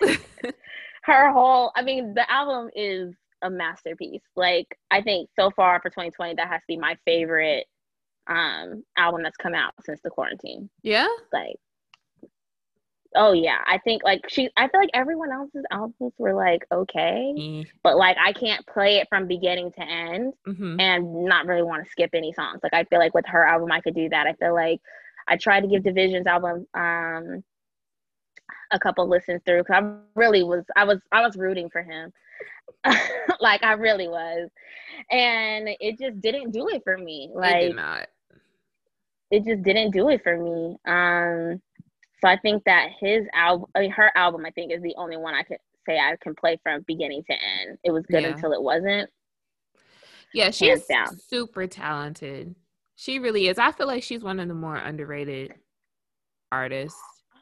her 1.04 1.32
whole. 1.32 1.70
I 1.76 1.82
mean, 1.82 2.14
the 2.14 2.30
album 2.30 2.70
is 2.74 3.14
a 3.42 3.50
masterpiece. 3.50 4.22
Like, 4.34 4.66
I 4.90 5.02
think 5.02 5.28
so 5.38 5.50
far 5.50 5.80
for 5.80 5.90
2020, 5.90 6.34
that 6.34 6.48
has 6.48 6.60
to 6.60 6.66
be 6.68 6.76
my 6.76 6.96
favorite 7.04 7.66
um 8.26 8.82
album 8.96 9.22
that's 9.22 9.36
come 9.36 9.54
out 9.54 9.74
since 9.84 10.00
the 10.02 10.10
quarantine. 10.10 10.70
Yeah. 10.82 11.08
Like, 11.32 11.56
oh 13.14 13.32
yeah, 13.32 13.58
I 13.66 13.78
think 13.78 14.02
like 14.04 14.28
she. 14.28 14.50
I 14.56 14.68
feel 14.68 14.80
like 14.80 14.90
everyone 14.94 15.32
else's 15.32 15.64
albums 15.70 16.12
were 16.18 16.34
like 16.34 16.64
okay, 16.72 17.64
but 17.82 17.96
like 17.96 18.16
I 18.18 18.32
can't 18.32 18.66
play 18.66 18.96
it 18.96 19.08
from 19.08 19.26
beginning 19.26 19.72
to 19.72 19.82
end. 19.82 20.34
Mm-hmm. 20.46 20.80
and 20.80 21.24
not 21.24 21.46
really 21.46 21.62
want 21.62 21.84
to 21.84 21.90
skip 21.90 22.10
any 22.14 22.32
songs. 22.32 22.60
Like 22.62 22.74
I 22.74 22.84
feel 22.84 22.98
like 22.98 23.14
with 23.14 23.26
her 23.26 23.44
album, 23.44 23.72
I 23.72 23.80
could 23.80 23.94
do 23.94 24.08
that. 24.10 24.26
I 24.26 24.34
feel 24.34 24.54
like 24.54 24.80
I 25.28 25.36
tried 25.36 25.62
to 25.62 25.68
give 25.68 25.82
Division's 25.82 26.26
album 26.26 26.66
um, 26.74 27.42
a 28.70 28.78
couple 28.78 29.08
listens 29.08 29.42
through 29.44 29.62
because 29.62 29.82
I 29.82 29.96
really 30.14 30.42
was 30.42 30.64
I 30.76 30.84
was 30.84 31.00
I 31.12 31.22
was 31.22 31.36
rooting 31.36 31.70
for 31.70 31.82
him, 31.82 32.12
like 33.40 33.62
I 33.62 33.72
really 33.72 34.08
was, 34.08 34.50
and 35.10 35.68
it 35.80 35.98
just 35.98 36.20
didn't 36.20 36.50
do 36.50 36.68
it 36.68 36.82
for 36.84 36.98
me. 36.98 37.30
Like 37.34 37.60
did 37.68 37.76
not. 37.76 38.08
it 39.30 39.44
just 39.44 39.62
didn't 39.62 39.92
do 39.92 40.08
it 40.10 40.22
for 40.22 40.36
me. 40.38 40.76
Um, 40.86 41.60
so 42.24 42.30
I 42.30 42.38
think 42.38 42.64
that 42.64 42.88
his 42.98 43.26
album, 43.34 43.66
I 43.74 43.80
mean, 43.80 43.90
her 43.90 44.10
album, 44.16 44.46
I 44.46 44.50
think 44.50 44.72
is 44.72 44.80
the 44.82 44.94
only 44.96 45.16
one 45.18 45.34
I 45.34 45.42
could 45.42 45.58
say 45.86 45.98
I 45.98 46.16
can 46.22 46.34
play 46.34 46.58
from 46.62 46.82
beginning 46.86 47.22
to 47.24 47.32
end. 47.34 47.78
It 47.84 47.90
was 47.90 48.06
good 48.06 48.22
Yeah. 48.22 48.30
until 48.30 48.52
it 48.52 48.62
wasn't. 48.62 49.10
Yeah, 50.32 50.50
she's 50.50 50.86
super 51.28 51.66
talented. 51.66 52.54
She 52.96 53.18
really 53.18 53.48
is. 53.48 53.58
I 53.58 53.72
feel 53.72 53.86
like 53.86 54.02
she's 54.02 54.22
one 54.22 54.40
of 54.40 54.48
the 54.48 54.54
more 54.54 54.76
underrated 54.76 55.54
artists. 56.50 56.98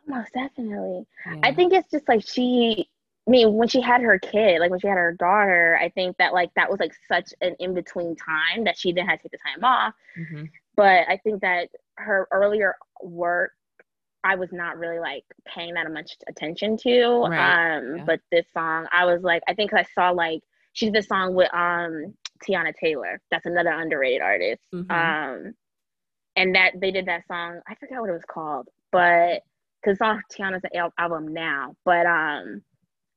Most 0.06 0.32
definitely. 0.34 1.06
Yeah. 1.26 1.40
I 1.44 1.54
think 1.54 1.72
it's 1.72 1.90
just 1.90 2.08
like 2.08 2.26
she 2.26 2.88
I 3.28 3.30
mean, 3.30 3.54
when 3.54 3.68
she 3.68 3.80
had 3.80 4.00
her 4.00 4.18
kid, 4.18 4.58
like 4.58 4.72
when 4.72 4.80
she 4.80 4.88
had 4.88 4.98
her 4.98 5.12
daughter, 5.12 5.78
I 5.80 5.90
think 5.90 6.16
that 6.16 6.32
like 6.32 6.52
that 6.56 6.68
was 6.68 6.80
like 6.80 6.92
such 7.06 7.32
an 7.40 7.54
in 7.60 7.72
between 7.72 8.16
time 8.16 8.64
that 8.64 8.76
she 8.76 8.90
then 8.92 9.06
had 9.06 9.20
to 9.20 9.28
take 9.28 9.32
the 9.32 9.38
time 9.48 9.62
off. 9.62 9.94
Mhm. 10.18 10.50
But 10.74 11.08
I 11.08 11.18
think 11.18 11.40
that 11.42 11.68
her 11.98 12.26
earlier 12.32 12.74
work, 13.00 13.52
I 14.24 14.36
was 14.36 14.50
not 14.52 14.78
really 14.78 14.98
like 15.00 15.24
paying 15.46 15.74
that 15.74 15.90
much 15.90 16.12
attention 16.28 16.76
to. 16.78 17.26
Right, 17.28 17.76
Um, 17.78 17.96
yeah. 17.98 18.04
but 18.04 18.20
this 18.30 18.46
song, 18.54 18.86
I 18.92 19.04
was 19.04 19.22
like, 19.22 19.42
I 19.48 19.54
think 19.54 19.72
I 19.74 19.84
saw 19.94 20.10
like 20.10 20.40
she 20.74 20.86
did 20.86 20.94
this 20.94 21.08
song 21.08 21.34
with 21.34 21.52
um 21.54 22.14
Teyana 22.48 22.72
Taylor. 22.74 23.20
That's 23.30 23.46
another 23.46 23.70
underrated 23.70 24.22
artist. 24.22 24.62
Mhm. 24.72 24.90
Um, 24.90 25.54
and 26.36 26.54
that 26.54 26.72
they 26.80 26.90
did 26.90 27.06
that 27.06 27.26
song. 27.26 27.60
I 27.68 27.74
forgot 27.74 28.00
what 28.00 28.10
it 28.10 28.14
was 28.14 28.24
called, 28.28 28.68
but 28.90 29.42
because 29.82 29.96
it's 29.96 30.00
on 30.00 30.22
Teyana's 30.32 30.62
al- 30.74 30.94
album 30.98 31.28
now. 31.34 31.74
But 31.84 32.06
um, 32.06 32.62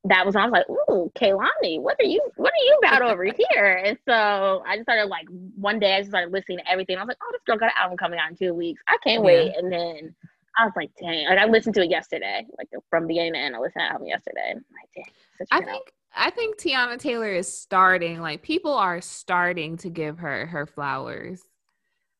that 0.05 0.25
was 0.25 0.35
I 0.35 0.43
was 0.45 0.51
like, 0.51 0.69
ooh, 0.69 1.11
Kehlani, 1.15 1.79
what 1.81 1.95
are 1.99 2.05
you 2.05 2.19
what 2.35 2.51
are 2.51 2.65
you 2.65 2.79
about 2.83 3.01
over 3.03 3.23
here? 3.53 3.81
And 3.85 3.97
so 4.07 4.63
I 4.67 4.75
just 4.75 4.85
started 4.85 5.05
like 5.05 5.27
one 5.55 5.79
day 5.79 5.93
I 5.95 5.99
just 5.99 6.09
started 6.11 6.31
listening 6.33 6.57
to 6.59 6.69
everything. 6.69 6.97
I 6.97 7.01
was 7.01 7.07
like, 7.07 7.17
oh, 7.23 7.29
this 7.31 7.41
girl 7.45 7.57
got 7.57 7.67
an 7.67 7.81
album 7.81 7.97
coming 7.97 8.19
out 8.19 8.29
in 8.31 8.35
two 8.37 8.53
weeks. 8.53 8.81
I 8.87 8.97
can't 9.03 9.21
Yeah. 9.23 9.25
wait. 9.27 9.55
And 9.55 9.71
then 9.71 10.15
I 10.57 10.65
was 10.65 10.73
like, 10.75 10.91
dang, 10.99 11.25
like 11.27 11.37
I 11.39 11.45
listened 11.45 11.75
to 11.75 11.81
it 11.81 11.89
yesterday, 11.89 12.45
like 12.57 12.69
from 12.89 13.07
beginning 13.07 13.33
to 13.33 13.39
end. 13.39 13.55
I 13.55 13.59
listened 13.59 13.73
to 13.73 13.79
that 13.79 13.91
album 13.93 14.07
yesterday. 14.07 14.51
I'm 14.51 14.55
like, 14.55 14.89
dang, 14.95 15.05
I 15.51 15.55
album. 15.55 15.69
think 15.69 15.91
I 16.15 16.29
think 16.29 16.57
Teyana 16.57 16.97
Taylor 16.97 17.29
is 17.31 17.51
starting. 17.51 18.21
Like 18.21 18.41
people 18.41 18.73
are 18.73 19.01
starting 19.01 19.77
to 19.77 19.89
give 19.89 20.19
her 20.19 20.45
her 20.47 20.65
flowers. 20.65 21.41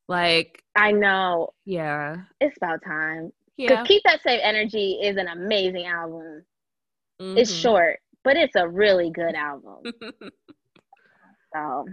Like 0.08 0.62
I 0.74 0.92
know 0.92 1.50
yeah, 1.64 2.16
it's 2.40 2.56
about 2.58 2.80
time. 2.84 3.32
Because 3.66 3.78
yeah. 3.78 3.86
Keep 3.86 4.02
That 4.04 4.22
Same 4.22 4.40
Energy 4.42 4.98
is 5.02 5.16
an 5.16 5.28
amazing 5.28 5.86
album. 5.86 6.44
It's 7.34 7.50
Mhm. 7.50 7.60
short, 7.62 7.98
but 8.24 8.36
it's 8.36 8.54
a 8.56 8.68
really 8.68 9.10
good 9.10 9.34
album. 9.34 9.82
So 11.54 11.86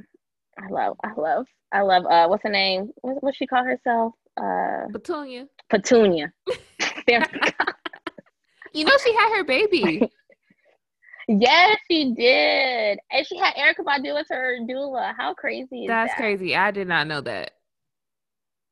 I 0.59 0.67
love, 0.69 0.97
I 1.03 1.13
love, 1.17 1.45
I 1.71 1.81
love. 1.81 2.05
Uh, 2.05 2.27
what's 2.27 2.43
her 2.43 2.49
name? 2.49 2.91
What 3.01 3.23
what 3.23 3.35
she 3.35 3.47
call 3.47 3.63
herself? 3.63 4.13
Uh, 4.37 4.87
Petunia. 4.91 5.47
Petunia. 5.69 6.33
There 7.07 7.19
we 7.33 7.39
go. 7.39 7.73
You 8.73 8.85
know 8.85 8.97
she 9.03 9.13
had 9.13 9.35
her 9.35 9.43
baby. 9.43 10.09
yes, 11.27 11.77
she 11.91 12.13
did, 12.13 12.97
and 13.11 13.27
she 13.27 13.37
had 13.37 13.53
Erykah 13.55 13.85
Badu 13.85 14.19
as 14.19 14.25
her 14.29 14.57
doula. 14.67 15.13
How 15.15 15.33
crazy 15.33 15.83
is 15.83 15.87
That's 15.87 16.11
that? 16.11 16.17
crazy. 16.17 16.55
I 16.55 16.71
did 16.71 16.87
not 16.87 17.07
know 17.07 17.21
that. 17.21 17.51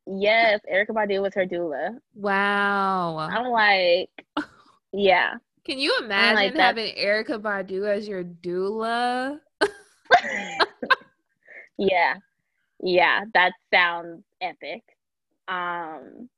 Yes, 0.06 0.60
Erykah 0.72 0.90
Badu 0.90 1.22
was 1.22 1.34
her 1.34 1.46
doula. 1.46 1.98
Wow. 2.14 3.18
I'm 3.18 3.50
like, 3.50 4.10
yeah. 4.92 5.34
Can 5.64 5.78
you 5.78 5.96
imagine 6.02 6.36
like, 6.36 6.56
having 6.56 6.94
Erykah 6.96 7.40
Badu 7.40 7.86
as 7.86 8.08
your 8.08 8.24
doula? 8.24 9.38
yeah. 11.78 12.14
Yeah, 12.82 13.24
that 13.34 13.52
sounds 13.72 14.24
epic. 14.40 14.82
Um 15.48 16.28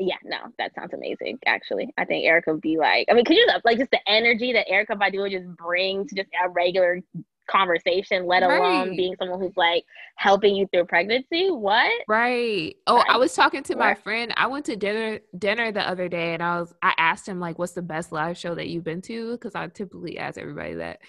yeah, 0.00 0.16
no, 0.24 0.36
that 0.58 0.72
sounds 0.76 0.92
amazing. 0.94 1.40
Actually, 1.44 1.92
I 1.98 2.04
think 2.04 2.24
Erykah 2.24 2.52
would 2.52 2.60
be 2.60 2.76
like, 2.76 3.08
I 3.10 3.14
mean, 3.14 3.24
could 3.24 3.36
you 3.36 3.48
like 3.64 3.78
just 3.78 3.90
the 3.90 3.98
energy 4.06 4.52
that 4.52 4.68
Erykah 4.68 4.96
Badu 4.96 5.22
would 5.22 5.32
just 5.32 5.48
bring 5.56 6.06
to 6.06 6.14
just 6.14 6.28
a 6.44 6.48
regular 6.48 7.00
conversation, 7.48 8.26
let 8.26 8.42
right. 8.42 8.58
alone 8.58 8.96
being 8.96 9.16
someone 9.18 9.40
who's 9.40 9.56
like 9.56 9.84
helping 10.16 10.54
you 10.54 10.68
through 10.72 10.84
pregnancy. 10.84 11.50
What? 11.50 11.90
Right. 12.06 12.76
Oh, 12.86 12.98
right. 12.98 13.06
I 13.08 13.16
was 13.16 13.34
talking 13.34 13.62
to 13.64 13.76
my 13.76 13.94
friend. 13.94 14.32
I 14.36 14.46
went 14.46 14.66
to 14.66 14.76
dinner 14.76 15.18
dinner 15.36 15.72
the 15.72 15.86
other 15.88 16.08
day 16.08 16.34
and 16.34 16.42
I 16.42 16.60
was 16.60 16.72
I 16.82 16.94
asked 16.96 17.26
him 17.26 17.40
like 17.40 17.58
what's 17.58 17.72
the 17.72 17.82
best 17.82 18.12
live 18.12 18.38
show 18.38 18.54
that 18.54 18.68
you've 18.68 18.84
been 18.84 19.02
to 19.02 19.32
because 19.32 19.54
I 19.54 19.66
typically 19.68 20.18
ask 20.18 20.38
everybody 20.38 20.74
that. 20.74 21.00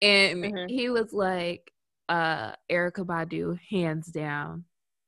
And 0.00 0.44
mm-hmm. 0.44 0.68
he 0.68 0.90
was 0.90 1.12
like 1.12 1.72
uh 2.08 2.52
Erykah 2.70 3.06
Badu 3.06 3.58
hands 3.70 4.06
down. 4.08 4.64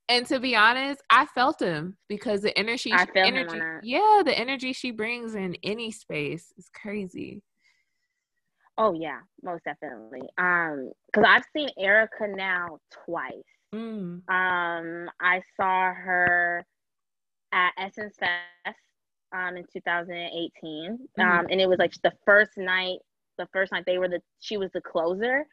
And 0.09 0.25
to 0.27 0.39
be 0.39 0.55
honest, 0.55 1.01
I 1.09 1.25
felt 1.27 1.61
him 1.61 1.97
because 2.09 2.41
the 2.41 2.57
energy, 2.57 2.91
I 2.91 3.05
feel 3.05 3.23
energy, 3.25 3.59
yeah, 3.83 4.21
the 4.25 4.37
energy 4.37 4.73
she 4.73 4.91
brings 4.91 5.35
in 5.35 5.55
any 5.63 5.91
space 5.91 6.53
is 6.57 6.69
crazy. 6.73 7.41
Oh 8.77 8.93
yeah, 8.93 9.19
most 9.43 9.63
definitely. 9.63 10.21
Um, 10.37 10.91
because 11.07 11.25
I've 11.27 11.43
seen 11.55 11.69
Erykah 11.79 12.35
now 12.35 12.79
twice. 13.05 13.33
Mm. 13.73 14.21
Um, 14.29 15.09
I 15.21 15.41
saw 15.55 15.93
her 15.93 16.65
at 17.53 17.71
Essence 17.77 18.15
Fest 18.19 18.77
um 19.33 19.55
in 19.55 19.65
2018. 19.71 20.99
Mm. 21.19 21.23
Um, 21.23 21.47
and 21.49 21.61
it 21.61 21.69
was 21.69 21.79
like 21.79 21.93
the 22.03 22.13
first 22.25 22.51
night. 22.57 22.99
The 23.37 23.47
first 23.53 23.71
night 23.71 23.83
they 23.85 23.97
were 23.97 24.09
the 24.09 24.21
she 24.39 24.57
was 24.57 24.69
the 24.73 24.81
closer. 24.81 25.45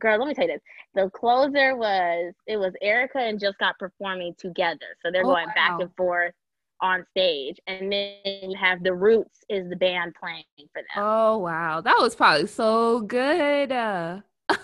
Girl, 0.00 0.18
let 0.18 0.28
me 0.28 0.34
tell 0.34 0.46
you 0.46 0.54
this. 0.54 0.62
The 0.94 1.10
closer 1.10 1.76
was 1.76 2.34
it 2.46 2.56
was 2.56 2.72
Erykah 2.82 3.28
and 3.28 3.38
Jill 3.38 3.52
Scott 3.52 3.76
performing 3.78 4.34
together. 4.38 4.86
So 5.04 5.10
they're 5.12 5.22
oh, 5.22 5.34
going 5.34 5.48
wow. 5.48 5.54
back 5.54 5.80
and 5.80 5.94
forth 5.96 6.34
on 6.82 7.06
stage 7.10 7.58
and 7.68 7.92
then 7.92 8.16
you 8.24 8.56
have 8.60 8.82
the 8.82 8.92
roots 8.92 9.38
is 9.48 9.70
the 9.70 9.76
band 9.76 10.12
playing 10.18 10.44
for 10.72 10.82
them 10.82 11.04
oh 11.04 11.38
wow 11.38 11.80
that 11.80 11.96
was 12.00 12.14
probably 12.14 12.46
so 12.46 13.00
good 13.02 13.70
uh. 13.70 14.20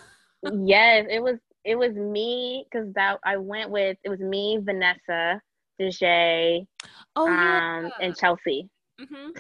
yes 0.64 1.06
it 1.08 1.22
was 1.22 1.38
it 1.64 1.76
was 1.76 1.92
me 1.92 2.66
because 2.70 2.92
that 2.94 3.18
i 3.24 3.36
went 3.36 3.70
with 3.70 3.96
it 4.04 4.08
was 4.08 4.18
me 4.18 4.58
vanessa 4.60 5.40
Dejay, 5.80 6.66
oh, 7.14 7.28
yeah. 7.28 7.82
um 7.84 7.92
and 8.00 8.16
chelsea 8.16 8.68
mm-hmm. 9.00 9.30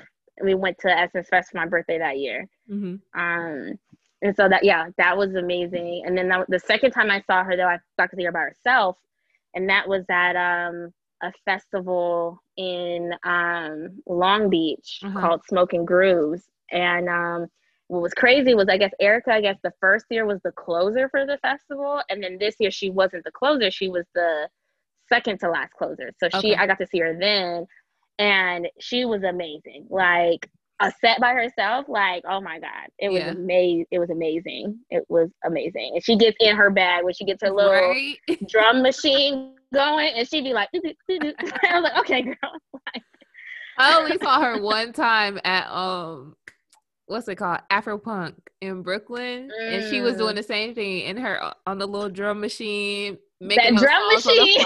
we 0.44 0.54
went 0.54 0.78
to 0.78 0.88
essence 0.88 1.26
fest 1.28 1.50
for 1.50 1.56
my 1.56 1.66
birthday 1.66 1.98
that 1.98 2.18
year 2.18 2.46
mm-hmm. 2.70 2.94
um 3.20 3.76
and 4.22 4.34
so 4.36 4.48
that 4.48 4.64
yeah 4.64 4.88
that 4.96 5.16
was 5.16 5.34
amazing 5.34 6.02
and 6.06 6.16
then 6.16 6.28
that, 6.28 6.44
the 6.48 6.58
second 6.58 6.90
time 6.90 7.10
i 7.10 7.22
saw 7.22 7.44
her 7.44 7.56
though 7.56 7.68
i 7.68 7.78
got 7.98 8.10
to 8.10 8.16
see 8.16 8.24
her 8.24 8.32
by 8.32 8.40
herself 8.40 8.96
and 9.54 9.68
that 9.68 9.88
was 9.88 10.04
at 10.10 10.36
um 10.36 10.92
a 11.22 11.32
festival 11.44 12.42
in 12.56 13.12
um, 13.24 14.00
Long 14.06 14.50
Beach 14.50 15.00
uh-huh. 15.02 15.20
called 15.20 15.44
Smokin' 15.48 15.84
Grooves. 15.84 16.42
And 16.70 17.08
um, 17.08 17.46
what 17.88 18.02
was 18.02 18.14
crazy 18.14 18.54
was 18.54 18.68
I 18.68 18.76
guess 18.76 18.92
Erykah 19.00 19.28
I 19.28 19.40
guess 19.40 19.58
the 19.62 19.72
first 19.80 20.06
year 20.10 20.26
was 20.26 20.40
the 20.44 20.52
closer 20.52 21.08
for 21.08 21.26
the 21.26 21.38
festival. 21.38 22.02
And 22.08 22.22
then 22.22 22.38
this 22.38 22.56
year 22.58 22.70
she 22.70 22.90
wasn't 22.90 23.24
the 23.24 23.32
closer, 23.32 23.70
she 23.70 23.88
was 23.88 24.04
the 24.14 24.48
second 25.08 25.40
to 25.40 25.50
last 25.50 25.72
closer. 25.72 26.12
So 26.20 26.26
okay. 26.26 26.40
she 26.40 26.56
I 26.56 26.66
got 26.66 26.78
to 26.78 26.86
see 26.86 26.98
her 27.00 27.16
then 27.18 27.66
and 28.18 28.68
she 28.78 29.04
was 29.04 29.22
amazing. 29.22 29.86
Like 29.88 30.50
a 30.80 30.92
set 31.00 31.20
by 31.20 31.32
herself, 31.32 31.86
like, 31.88 32.22
oh 32.28 32.40
my 32.40 32.58
God. 32.60 32.88
It 32.98 33.10
was 33.10 33.20
yeah. 33.20 33.30
amazing. 33.30 33.86
It 33.90 33.98
was 33.98 34.10
amazing. 34.10 34.78
It 34.90 35.04
was 35.08 35.28
amazing. 35.44 35.92
And 35.94 36.04
she 36.04 36.16
gets 36.16 36.36
in 36.40 36.56
her 36.56 36.70
bag 36.70 37.04
when 37.04 37.14
she 37.14 37.24
gets 37.24 37.42
her 37.42 37.50
little 37.50 37.72
right? 37.72 38.16
drum 38.48 38.82
machine 38.82 39.54
going 39.72 40.12
and 40.14 40.28
she'd 40.28 40.44
be 40.44 40.52
like, 40.52 40.68
I 40.74 40.94
was 41.10 41.82
like, 41.82 41.98
okay, 41.98 42.22
girl. 42.22 42.36
I 43.78 43.96
only 43.96 44.18
saw 44.18 44.40
her 44.40 44.60
one 44.60 44.92
time 44.92 45.38
at 45.44 45.68
um 45.70 46.34
what's 47.06 47.28
it 47.28 47.36
called 47.36 47.60
Afropunk 47.70 48.34
in 48.60 48.82
Brooklyn, 48.82 49.48
mm. 49.48 49.72
and 49.72 49.88
she 49.88 50.00
was 50.00 50.16
doing 50.16 50.34
mm. 50.34 50.38
the 50.38 50.42
same 50.42 50.74
thing 50.74 51.02
in 51.02 51.16
her 51.16 51.54
on 51.64 51.78
the 51.78 51.86
little 51.86 52.10
drum 52.10 52.40
machine, 52.40 53.18
making 53.40 53.76
that 53.76 53.80
drum 53.80 54.08
machine. 54.12 54.64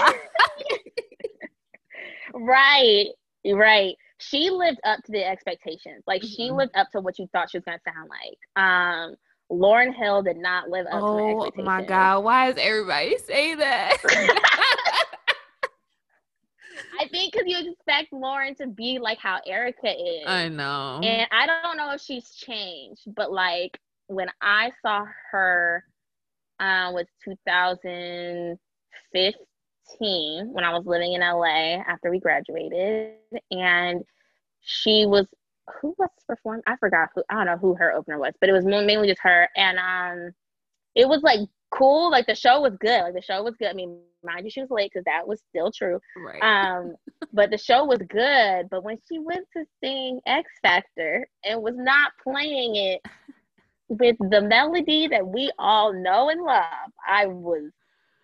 right, 2.33 3.05
right. 3.45 3.95
She 4.29 4.49
lived 4.49 4.79
up 4.85 5.03
to 5.03 5.11
the 5.11 5.25
expectations. 5.25 6.03
Like 6.07 6.21
mm-hmm. 6.21 6.33
she 6.33 6.51
lived 6.51 6.75
up 6.75 6.89
to 6.91 7.01
what 7.01 7.19
you 7.19 7.27
thought 7.31 7.49
she 7.49 7.57
was 7.57 7.65
gonna 7.65 7.79
sound 7.85 8.09
like. 8.09 8.63
Um, 8.63 9.15
Lauryn 9.51 9.93
Hill 9.93 10.23
did 10.23 10.37
not 10.37 10.69
live 10.69 10.87
up 10.87 11.03
oh, 11.03 11.17
to 11.17 11.23
the 11.23 11.29
expectations. 11.29 11.53
Oh 11.59 11.63
my 11.63 11.83
god, 11.83 12.23
why 12.23 12.49
does 12.51 12.61
everybody 12.61 13.17
say 13.17 13.55
that? 13.55 13.97
I 16.99 17.07
think 17.07 17.33
because 17.33 17.47
you 17.47 17.71
expect 17.71 18.11
Lauryn 18.13 18.55
to 18.57 18.67
be 18.67 18.99
like 18.99 19.17
how 19.17 19.39
Erykah 19.47 19.73
is. 19.83 20.27
I 20.27 20.49
know. 20.49 20.99
And 21.03 21.27
I 21.31 21.45
don't 21.45 21.77
know 21.77 21.93
if 21.93 22.01
she's 22.01 22.31
changed, 22.31 23.03
but 23.15 23.31
like 23.31 23.79
when 24.07 24.27
I 24.41 24.71
saw 24.81 25.05
her 25.31 25.85
uh, 26.59 26.91
was 26.93 27.05
2015 27.23 29.33
when 29.99 30.63
I 30.63 30.73
was 30.73 30.85
living 30.85 31.13
in 31.13 31.21
LA 31.21 31.81
after 31.87 32.09
we 32.09 32.19
graduated. 32.19 33.13
And 33.51 34.03
she 34.61 35.05
was 35.05 35.27
who 35.81 35.95
was 35.97 36.09
performing? 36.27 36.63
I 36.67 36.75
forgot 36.77 37.09
who 37.15 37.23
I 37.29 37.35
don't 37.35 37.45
know 37.45 37.57
who 37.57 37.75
her 37.75 37.93
opener 37.93 38.19
was, 38.19 38.33
but 38.39 38.49
it 38.49 38.53
was 38.53 38.65
mainly 38.65 39.07
just 39.07 39.21
her. 39.21 39.47
And 39.55 39.77
um 39.79 40.33
it 40.95 41.07
was 41.07 41.21
like 41.23 41.39
cool. 41.71 42.11
Like 42.11 42.27
the 42.27 42.35
show 42.35 42.61
was 42.61 42.75
good. 42.79 43.01
Like 43.01 43.13
the 43.13 43.21
show 43.21 43.43
was 43.43 43.55
good. 43.57 43.69
I 43.69 43.73
mean, 43.73 43.99
mind 44.23 44.45
you, 44.45 44.51
she 44.51 44.61
was 44.61 44.69
late 44.69 44.91
because 44.93 45.05
that 45.05 45.27
was 45.27 45.41
still 45.49 45.71
true. 45.71 45.99
Right. 46.17 46.41
Um, 46.41 46.95
but 47.33 47.49
the 47.49 47.57
show 47.57 47.85
was 47.85 47.99
good. 48.09 48.69
But 48.69 48.83
when 48.83 48.97
she 49.09 49.19
went 49.19 49.47
to 49.55 49.65
sing 49.83 50.19
X 50.25 50.49
Factor 50.61 51.27
and 51.43 51.61
was 51.61 51.75
not 51.75 52.11
playing 52.23 52.75
it 52.75 53.01
with 53.87 54.15
the 54.29 54.41
melody 54.41 55.07
that 55.07 55.25
we 55.25 55.51
all 55.57 55.93
know 55.93 56.29
and 56.29 56.41
love, 56.41 56.91
I 57.07 57.27
was 57.27 57.71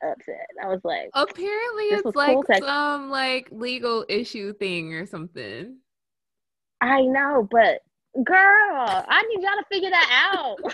upset. 0.03 0.47
I 0.63 0.67
was 0.67 0.81
like, 0.83 1.09
apparently 1.13 1.85
it's 1.85 2.15
like 2.15 2.35
cool 2.35 2.43
some 2.59 3.09
like 3.09 3.47
legal 3.51 4.05
issue 4.09 4.53
thing 4.53 4.93
or 4.93 5.05
something. 5.05 5.77
I 6.81 7.01
know, 7.01 7.47
but 7.49 7.81
girl, 8.23 8.35
I 8.37 9.23
need 9.29 9.43
y'all 9.43 9.57
to 9.57 9.65
figure 9.71 9.89
that 9.89 10.31
out. 10.33 10.57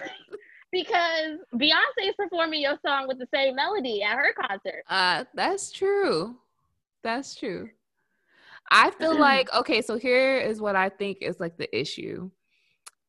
because 0.72 1.38
Beyonce 1.56 2.10
is 2.10 2.16
performing 2.18 2.62
your 2.62 2.78
song 2.86 3.08
with 3.08 3.18
the 3.18 3.28
same 3.34 3.56
melody 3.56 4.04
at 4.04 4.18
her 4.18 4.34
concert. 4.34 4.84
Uh, 4.90 5.24
that's 5.34 5.72
true. 5.72 6.36
That's 7.02 7.36
true. 7.36 7.70
I 8.70 8.92
feel 8.92 9.18
like 9.20 9.54
okay, 9.54 9.82
so 9.82 9.98
here 9.98 10.38
is 10.38 10.60
what 10.60 10.76
I 10.76 10.90
think 10.90 11.20
is 11.22 11.40
like 11.40 11.58
the 11.58 11.74
issue. 11.78 12.30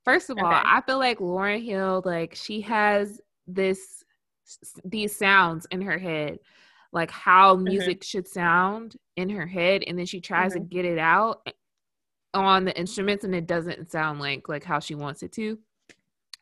First 0.05 0.31
of 0.31 0.39
all, 0.39 0.47
I 0.47 0.81
feel 0.87 0.99
like 0.99 1.19
Lauryn 1.19 1.65
Hill, 1.65 2.03
like 2.05 2.37
she 2.37 2.61
has 2.61 3.21
this 3.49 4.05
these 4.85 5.17
sounds 5.17 5.67
in 5.71 5.83
her 5.83 5.99
head, 5.99 6.39
like 6.93 7.11
how 7.11 7.55
mm-hmm. 7.55 7.65
music 7.65 8.01
mm-hmm. 8.01 8.05
should 8.05 8.29
sound 8.29 8.97
in 9.17 9.31
her 9.31 9.47
head, 9.47 9.83
and 9.87 9.99
then 9.99 10.07
she 10.07 10.21
tries 10.21 10.53
mm-hmm. 10.53 10.69
to 10.69 10.75
get 10.75 10.85
it 10.85 10.99
out 10.99 11.49
on 12.35 12.65
the 12.65 12.79
instruments, 12.79 13.25
and 13.25 13.35
it 13.35 13.47
doesn't 13.47 13.91
sound 13.91 14.21
like 14.21 14.49
like 14.49 14.65
how 14.65 14.81
she 14.81 14.95
wants 14.95 15.23
it 15.23 15.33
to 15.33 15.59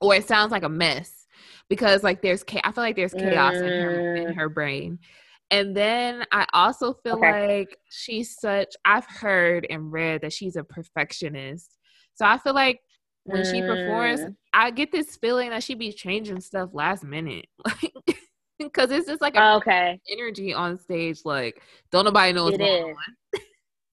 or 0.00 0.14
it 0.14 0.26
sounds 0.26 0.52
like 0.52 0.62
a 0.62 0.68
mess 0.68 1.26
because 1.68 2.02
like 2.02 2.22
there's 2.22 2.44
I 2.62 2.72
feel 2.72 2.84
like 2.84 2.96
there's 2.96 3.14
chaos 3.14 3.56
in 3.56 3.64
her 3.64 4.14
in 4.16 4.26
mm. 4.26 4.36
her 4.36 4.48
brain. 4.48 4.98
And 5.50 5.76
then 5.76 6.24
I 6.32 6.46
also 6.52 6.94
feel 6.94 7.16
okay. 7.16 7.58
like 7.58 7.78
she's 7.90 8.38
such 8.38 8.74
I've 8.84 9.06
heard 9.06 9.66
and 9.68 9.92
read 9.92 10.22
that 10.22 10.32
she's 10.32 10.56
a 10.56 10.64
perfectionist. 10.64 11.76
So 12.14 12.24
I 12.24 12.38
feel 12.38 12.54
like 12.54 12.80
when 13.24 13.42
mm. 13.42 13.50
she 13.50 13.60
performs, 13.60 14.20
mm. 14.20 14.36
I 14.52 14.70
get 14.70 14.92
this 14.92 15.16
feeling 15.16 15.50
that 15.50 15.62
she 15.62 15.74
be 15.74 15.92
changing 15.92 16.40
stuff 16.40 16.70
last 16.72 17.04
minute. 17.04 17.46
Like 17.82 18.18
because 18.58 18.92
it's 18.92 19.08
just 19.08 19.20
like 19.20 19.34
a 19.34 19.54
okay 19.56 20.00
energy 20.08 20.54
on 20.54 20.78
stage. 20.78 21.20
Like 21.24 21.60
don't 21.90 22.04
nobody 22.04 22.32
know 22.32 22.44
what's 22.44 22.54
it 22.54 22.58
going 22.58 22.90
is. 22.90 22.96
on 22.96 23.40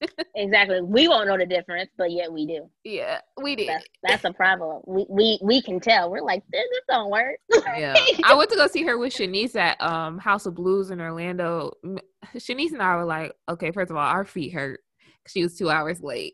exactly. 0.36 0.82
We 0.82 1.08
won't 1.08 1.28
know 1.28 1.38
the 1.38 1.46
difference, 1.46 1.90
but 1.98 2.12
yet 2.12 2.32
we 2.32 2.46
do. 2.46 2.70
Yeah, 2.84 3.20
we 3.42 3.56
do. 3.56 3.66
That's, 3.66 3.86
that's 4.04 4.24
a 4.26 4.34
problem. 4.34 4.82
We, 4.86 5.06
we 5.10 5.40
we 5.42 5.62
can 5.62 5.80
tell. 5.80 6.10
We're 6.10 6.22
like, 6.22 6.44
this, 6.52 6.64
this 6.72 6.82
don't 6.90 7.12
work. 7.12 7.38
yeah. 7.78 7.96
I 8.24 8.34
went 8.34 8.50
to 8.52 8.56
go 8.56 8.68
see 8.68 8.84
her 8.84 8.98
with 8.98 9.14
Shanice 9.14 9.56
at 9.56 9.82
um 9.82 10.18
House 10.18 10.46
of 10.46 10.56
Blues 10.56 10.92
in 10.92 11.02
Orlando. 11.02 11.74
Shanice 12.36 12.72
and 12.72 12.82
I 12.82 12.96
were 12.96 13.06
like, 13.06 13.34
okay, 13.50 13.72
first 13.72 13.92
of 13.92 13.98
all, 13.98 14.06
our 14.06 14.26
feet 14.26 14.54
hurt. 14.54 14.80
She 15.28 15.44
was 15.44 15.58
two 15.58 15.70
hours 15.70 16.02
late. 16.02 16.34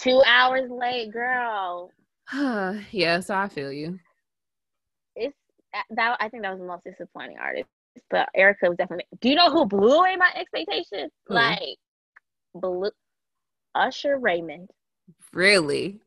Two 0.00 0.22
hours 0.26 0.70
late, 0.70 1.12
girl. 1.12 1.90
yeah, 2.90 3.20
so 3.20 3.34
I 3.34 3.48
feel 3.48 3.72
you. 3.72 3.98
It's 5.16 5.36
that 5.90 6.16
I 6.20 6.28
think 6.28 6.42
that 6.42 6.50
was 6.50 6.60
the 6.60 6.66
most 6.66 6.84
disappointing 6.84 7.38
artist 7.38 7.68
but 8.10 8.28
Erykah 8.36 8.68
was 8.68 8.76
definitely. 8.76 9.06
Do 9.20 9.28
you 9.28 9.34
know 9.34 9.50
who 9.50 9.66
blew 9.66 9.98
away 9.98 10.16
my 10.16 10.30
expectations? 10.34 11.12
Who? 11.26 11.34
Like, 11.34 11.76
blew 12.54 12.90
Usher 13.74 14.18
Raymond. 14.18 14.70
Really? 15.32 16.00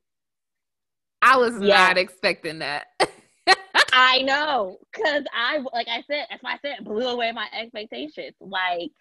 I 1.22 1.38
was 1.38 1.54
Yeah. 1.60 1.88
not 1.88 1.98
expecting 1.98 2.60
that. 2.60 2.88
I 3.94 4.22
know, 4.24 4.78
cause 4.94 5.24
I 5.34 5.60
like 5.72 5.88
I 5.88 6.04
said, 6.10 6.26
that's 6.30 6.42
why 6.44 6.54
I 6.54 6.58
said 6.62 6.84
blew 6.84 7.08
away 7.08 7.32
my 7.32 7.48
expectations. 7.58 8.36
Like, 8.40 8.92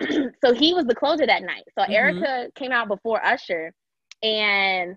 so 0.44 0.52
he 0.52 0.74
was 0.74 0.84
the 0.86 0.94
closer 0.94 1.26
that 1.26 1.42
night. 1.42 1.64
So 1.78 1.84
Mhm. 1.84 1.90
Erykah 1.94 2.54
came 2.54 2.72
out 2.72 2.88
before 2.88 3.24
Usher, 3.24 3.72
and 4.24 4.96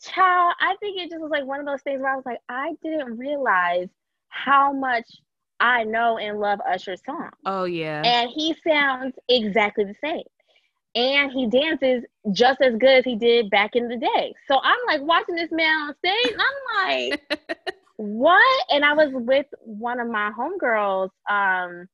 child, 0.00 0.54
I 0.60 0.76
think 0.80 1.00
it 1.00 1.10
just 1.10 1.22
was 1.22 1.30
like 1.30 1.46
one 1.46 1.60
of 1.60 1.66
those 1.66 1.82
things 1.82 2.00
where 2.02 2.12
I 2.12 2.16
was 2.16 2.26
like, 2.26 2.40
I 2.48 2.72
didn't 2.82 3.18
realize 3.18 3.88
how 4.28 4.72
much 4.72 5.06
I 5.60 5.84
know 5.84 6.18
and 6.18 6.40
love 6.40 6.60
Usher's 6.68 7.02
song, 7.04 7.30
oh 7.46 7.64
yeah. 7.64 8.04
and 8.04 8.30
he 8.34 8.54
sounds 8.66 9.14
exactly 9.28 9.84
the 9.84 9.94
same. 10.02 10.24
And 10.94 11.30
he 11.32 11.46
dances 11.48 12.04
just 12.32 12.60
as 12.62 12.74
good 12.76 12.98
as 12.98 13.04
he 13.04 13.16
did 13.16 13.50
back 13.50 13.76
in 13.76 13.88
the 13.88 13.96
day. 13.96 14.34
So 14.48 14.58
I'm 14.62 14.78
like 14.88 15.02
watching 15.02 15.36
this 15.36 15.52
man 15.52 15.70
on 15.88 15.94
stage, 15.96 16.32
and 16.32 16.42
I'm 16.42 16.88
like, 16.88 17.40
what? 17.96 18.64
And 18.70 18.84
I 18.84 18.94
was 18.94 19.10
with 19.12 19.46
one 19.60 20.00
of 20.00 20.08
my 20.08 20.30
homegirls, 20.38 21.10
um, 21.30 21.88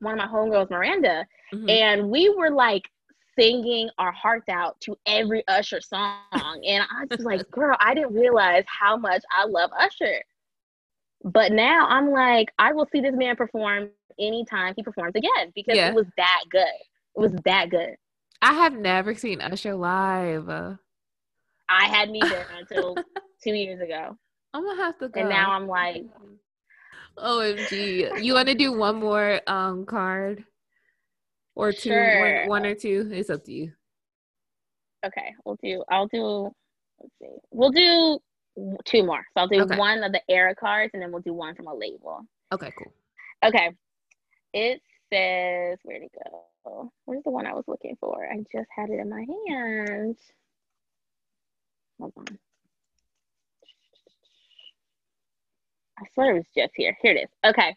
one 0.00 0.12
of 0.12 0.18
my 0.18 0.26
homegirls, 0.26 0.70
Miranda, 0.70 1.26
Mhm. 1.54 1.70
and 1.70 2.10
we 2.10 2.28
were 2.30 2.50
like 2.50 2.82
singing 3.38 3.88
our 3.98 4.12
hearts 4.12 4.48
out 4.48 4.80
to 4.80 4.96
every 5.06 5.42
Usher 5.48 5.80
song. 5.80 6.20
And 6.32 6.84
I 6.90 7.04
was 7.10 7.24
like, 7.24 7.48
girl, 7.50 7.76
I 7.80 7.94
didn't 7.94 8.14
realize 8.14 8.64
how 8.66 8.96
much 8.96 9.22
I 9.30 9.44
love 9.46 9.70
Usher. 9.78 10.22
But 11.24 11.52
now 11.52 11.86
I'm 11.88 12.10
like, 12.10 12.52
I 12.58 12.72
will 12.72 12.86
see 12.92 13.00
this 13.00 13.14
man 13.14 13.36
perform 13.36 13.90
anytime 14.18 14.74
he 14.76 14.82
performs 14.82 15.14
again 15.14 15.52
because 15.54 15.76
Yeah. 15.76 15.88
it 15.88 15.94
was 15.94 16.06
that 16.16 16.42
good. 16.50 16.62
It 17.16 17.20
was 17.20 17.32
that 17.44 17.70
good. 17.70 17.96
I 18.42 18.52
have 18.54 18.74
never 18.74 19.14
seen 19.14 19.40
Usher 19.40 19.74
live. 19.74 20.48
I 20.48 21.86
hadn't 21.86 22.16
either 22.16 22.46
until 22.56 22.96
two 23.42 23.54
years 23.54 23.80
ago. 23.80 24.16
I'm 24.54 24.64
gonna 24.64 24.82
have 24.82 24.98
to 24.98 25.08
go. 25.08 25.20
And 25.20 25.28
now 25.28 25.50
I'm 25.52 25.66
like, 25.66 26.04
OMG. 27.18 28.22
You 28.22 28.34
wanna 28.34 28.54
do 28.54 28.72
one 28.72 28.96
more 28.96 29.40
um 29.46 29.84
card? 29.86 30.44
Or 31.56 31.72
two 31.72 31.90
one- 31.90 31.98
Sure. 31.98 32.46
one 32.48 32.66
or 32.66 32.74
two? 32.74 33.08
It's 33.12 33.30
up 33.30 33.42
to 33.44 33.52
you. 33.52 33.72
Okay, 35.04 35.34
we'll 35.44 35.56
do. 35.62 35.82
I'll 35.88 36.06
do. 36.06 36.54
Let's 37.00 37.12
see. 37.20 37.38
We'll 37.50 37.70
do 37.70 38.18
two 38.84 39.04
more. 39.04 39.24
So 39.34 39.40
I'll 39.40 39.48
do 39.48 39.62
Okay. 39.62 39.76
one 39.76 40.04
of 40.04 40.12
the 40.12 40.22
era 40.28 40.54
cards, 40.54 40.90
and 40.94 41.02
then 41.02 41.12
we'll 41.12 41.22
do 41.22 41.32
one 41.34 41.54
from 41.54 41.66
a 41.66 41.74
label. 41.74 42.22
Okay, 42.52 42.70
cool. 42.78 42.92
Okay. 43.44 43.74
It 44.52 44.82
says 45.12 45.78
where'd 45.82 46.02
it 46.02 46.12
go? 46.64 46.90
Where's 47.04 47.22
the 47.24 47.30
one 47.30 47.46
I 47.46 47.54
was 47.54 47.64
looking 47.68 47.96
for? 47.96 48.26
I 48.26 48.36
just 48.52 48.68
had 48.74 48.90
it 48.90 48.98
in 48.98 49.08
my 49.08 49.24
hand. 49.48 50.16
Hold 52.00 52.12
on. 52.16 52.38
I 55.98 56.04
swear 56.12 56.32
it 56.32 56.38
was 56.38 56.46
just 56.54 56.72
here. 56.76 56.96
Here 57.00 57.12
it 57.12 57.22
is. 57.22 57.30
Okay. 57.44 57.74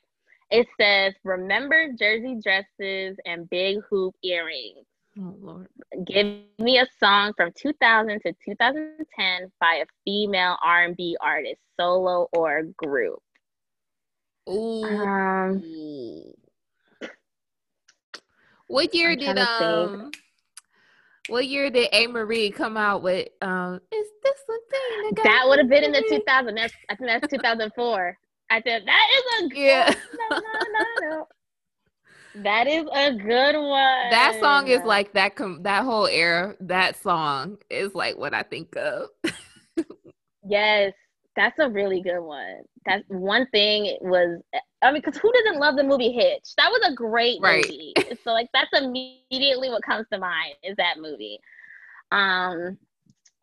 It 0.52 0.68
says, 0.80 1.14
remember 1.24 1.94
jersey 1.94 2.38
dresses 2.42 3.18
and 3.26 3.50
big 3.50 3.78
hoop 3.90 4.16
earrings. 4.24 4.86
Oh 5.18 5.36
Lord. 5.40 5.68
Give 6.06 6.40
me 6.60 6.80
a 6.80 6.88
song 7.00 7.34
from 7.36 7.52
2000 7.56 8.22
to 8.22 8.34
2010 8.46 9.52
by 9.60 9.84
a 9.84 9.86
female 10.06 10.58
R&B 10.64 11.18
artist, 11.22 11.60
solo 11.80 12.30
or 12.34 12.64
group. 12.78 13.22
Ooh. 14.50 14.84
Um, 14.84 15.64
What 18.68 18.94
year 18.94 19.12
I'm 19.12 19.20
did 19.20 19.36
trying 19.36 19.92
um 20.02 20.12
what 21.28 21.48
year 21.48 21.70
did 21.70 21.92
Amerie 21.92 22.54
come 22.54 22.78
out 22.78 23.04
with 23.04 23.28
um 23.42 23.82
is 23.92 24.08
this 24.24 24.40
the 24.48 24.60
thing 24.70 25.14
got 25.16 25.24
that 25.24 25.46
would 25.48 25.60
have 25.60 25.70
been 25.70 25.84
in 25.84 25.92
the 25.92 26.02
me?" 26.02 26.18
2000. 26.18 26.56
That's 26.56 26.74
I 26.90 26.96
think 26.96 27.10
that's 27.10 27.32
2004. 27.32 28.18
I 28.50 28.62
said 28.62 28.84
that 28.86 29.08
is 29.16 29.44
a 29.46 29.50
good. 29.50 29.58
Yeah. 29.58 29.94
No, 30.30 30.38
no, 30.38 30.42
no, 30.74 31.10
no. 31.18 31.28
That 32.36 32.68
is 32.68 32.86
a 32.94 33.12
good 33.16 33.56
one. 33.56 34.10
That 34.12 34.38
song 34.40 34.68
is 34.68 34.82
like 34.86 35.14
that 35.14 35.36
com- 35.36 35.64
that 35.64 35.84
whole 35.84 36.06
era 36.06 36.56
that 36.62 36.96
song 36.96 37.58
is 37.72 37.96
like 37.96 38.18
what 38.18 38.36
I 38.36 38.44
think 38.44 38.76
of. 38.78 39.10
yes, 40.48 40.94
that's 41.36 41.58
a 41.60 41.70
really 41.70 42.02
good 42.02 42.22
one. 42.22 42.60
That's 42.86 43.04
one 43.08 43.48
thing. 43.48 43.98
Was 44.02 44.42
I 44.82 44.92
mean, 44.92 45.02
because 45.04 45.20
who 45.20 45.32
doesn't 45.34 45.60
love 45.60 45.76
the 45.76 45.84
movie 45.84 46.12
Hitch? 46.12 46.54
That 46.58 46.70
was 46.70 46.82
a 46.90 46.94
great 46.94 47.42
Right. 47.42 47.66
movie. 47.66 47.94
so 48.24 48.32
like 48.32 48.48
that's 48.54 48.72
immediately 48.80 49.70
what 49.70 49.84
comes 49.84 50.06
to 50.14 50.20
mind 50.20 50.54
is 50.64 50.76
that 50.78 51.00
movie. 51.00 51.40
Um, 52.12 52.78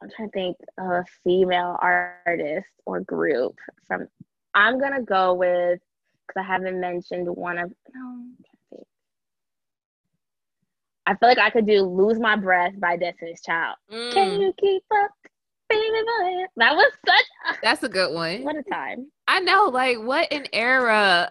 I'm 0.00 0.10
trying 0.14 0.28
to 0.28 0.32
think 0.32 0.56
of 0.78 0.86
a 0.90 1.04
female 1.24 1.76
artist 1.82 2.68
or 2.86 3.00
group 3.00 3.56
from. 3.86 4.06
I'm 4.56 4.80
gonna 4.80 5.02
go 5.02 5.34
with 5.34 5.78
because 6.26 6.40
I 6.40 6.42
haven't 6.42 6.80
mentioned 6.80 7.28
one 7.28 7.58
of. 7.58 7.70
No. 7.94 8.24
I 11.06 11.14
feel 11.14 11.28
like 11.28 11.38
I 11.38 11.50
could 11.50 11.66
do 11.66 11.82
"Lose 11.82 12.18
My 12.18 12.34
Breath" 12.36 12.72
by 12.80 12.96
Destiny's 12.96 13.42
Child. 13.42 13.76
Can 14.10 14.26
Mm, 14.26 14.40
you 14.40 14.52
keep 14.58 14.82
up, 15.04 15.10
baby 15.68 15.82
boy? 15.82 16.46
That 16.56 16.74
was 16.74 16.90
such 17.06 17.54
a, 17.54 17.58
that's 17.62 17.82
a 17.84 17.88
good 17.88 18.12
one. 18.12 18.42
what 18.42 18.56
a 18.56 18.62
time. 18.64 19.06
I 19.28 19.40
know, 19.40 19.66
like 19.66 19.98
what 19.98 20.32
an 20.32 20.46
era. 20.52 21.30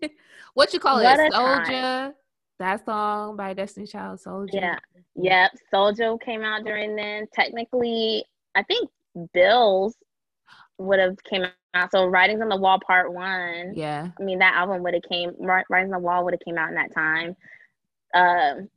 what 0.54 0.72
you 0.72 0.78
call 0.80 1.02
What 1.02 1.18
it? 1.20 1.32
Soldier. 1.32 2.14
That 2.58 2.84
song 2.84 3.36
by 3.36 3.54
Destiny 3.54 3.86
Child, 3.86 4.20
Soldier. 4.20 4.56
Yeah. 4.56 4.78
Yep, 5.16 5.50
Soldier 5.74 6.16
came 6.24 6.42
out 6.44 6.64
during 6.64 6.94
then. 6.94 7.26
Technically, 7.34 8.24
I 8.54 8.62
think 8.62 8.88
Bills 9.34 9.96
would 10.78 11.00
have 11.00 11.16
came 11.24 11.44
out. 11.74 11.90
So 11.92 12.06
Writings 12.06 12.40
on 12.42 12.48
the 12.48 12.56
Wall 12.56 12.78
Part 12.86 13.12
One. 13.12 13.72
Yeah. 13.74 14.08
I 14.18 14.22
mean, 14.22 14.38
that 14.40 14.54
album 14.54 14.82
would 14.82 14.94
have 14.94 15.02
came. 15.08 15.30
Wri- 15.32 15.64
Writings 15.70 15.92
on 15.92 16.00
the 16.02 16.06
Wall 16.06 16.24
would 16.24 16.34
have 16.34 16.40
came 16.40 16.58
out 16.58 16.68
in 16.68 16.74
that 16.76 16.92
time. 16.94 17.36
Um, 18.14 18.68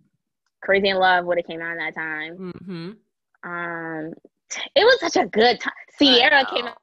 Crazy 0.61 0.89
in 0.89 0.97
Love 0.97 1.25
would 1.25 1.37
have 1.37 1.45
came 1.47 1.61
out 1.61 1.71
in 1.73 1.77
that 1.77 1.93
time. 1.95 2.37
Mm-hmm. 2.37 2.91
Um, 3.49 4.13
it 4.75 4.83
was 4.83 4.99
such 4.99 5.17
a 5.17 5.27
good 5.27 5.59
time. 5.59 5.73
Ciara 5.99 6.45
came 6.45 6.65
out 6.65 6.77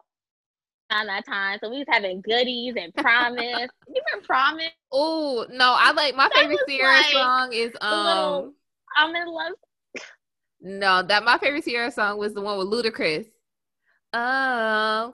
around 0.93 1.07
that 1.07 1.27
time, 1.27 1.59
so 1.63 1.71
we 1.71 1.79
was 1.79 1.87
having 1.89 2.21
goodies 2.21 2.75
and 2.79 2.95
Promise. 2.95 3.41
you 3.89 4.03
remember 4.11 4.27
Promise? 4.27 4.69
Oh 4.93 5.47
no, 5.51 5.75
I 5.79 5.93
like 5.93 6.15
my 6.15 6.29
That 6.29 6.35
favorite 6.35 6.61
Ciara 6.69 6.97
like 6.97 7.07
song 7.07 7.53
is 7.53 7.73
the 7.73 7.79
little- 7.91 8.45
um 8.45 8.55
I'm 8.97 9.17
in 9.17 9.27
love. 9.27 9.53
no 10.61 11.03
that 11.03 11.25
my 11.25 11.39
favorite 11.39 11.65
Ciara 11.65 11.91
song 11.91 12.19
was 12.19 12.35
the 12.35 12.43
one 12.43 12.59
with 12.59 12.69
Ludacris. 12.69 13.27
Oh. 14.13 15.13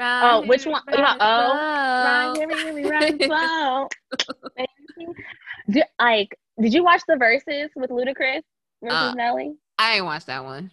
Oh, 0.00 0.46
which 0.46 0.66
one? 0.66 0.82
You 0.90 0.98
know, 0.98 1.16
oh, 1.20 1.52
Right 2.04 2.32
Run, 2.38 2.48
really, 2.48 2.82
really 2.84 2.90
run 2.90 3.18
slow. 3.22 3.88
Like, 6.00 6.38
did 6.60 6.72
you 6.72 6.82
watch 6.82 7.02
the 7.06 7.14
Verzuz 7.14 7.68
with 7.76 7.90
Ludacris 7.90 8.42
versus 8.82 8.96
Uh, 8.98 9.14
Nelly? 9.14 9.54
I 9.78 9.96
ain't 9.96 10.04
watched 10.04 10.26
that 10.26 10.44
one. 10.44 10.70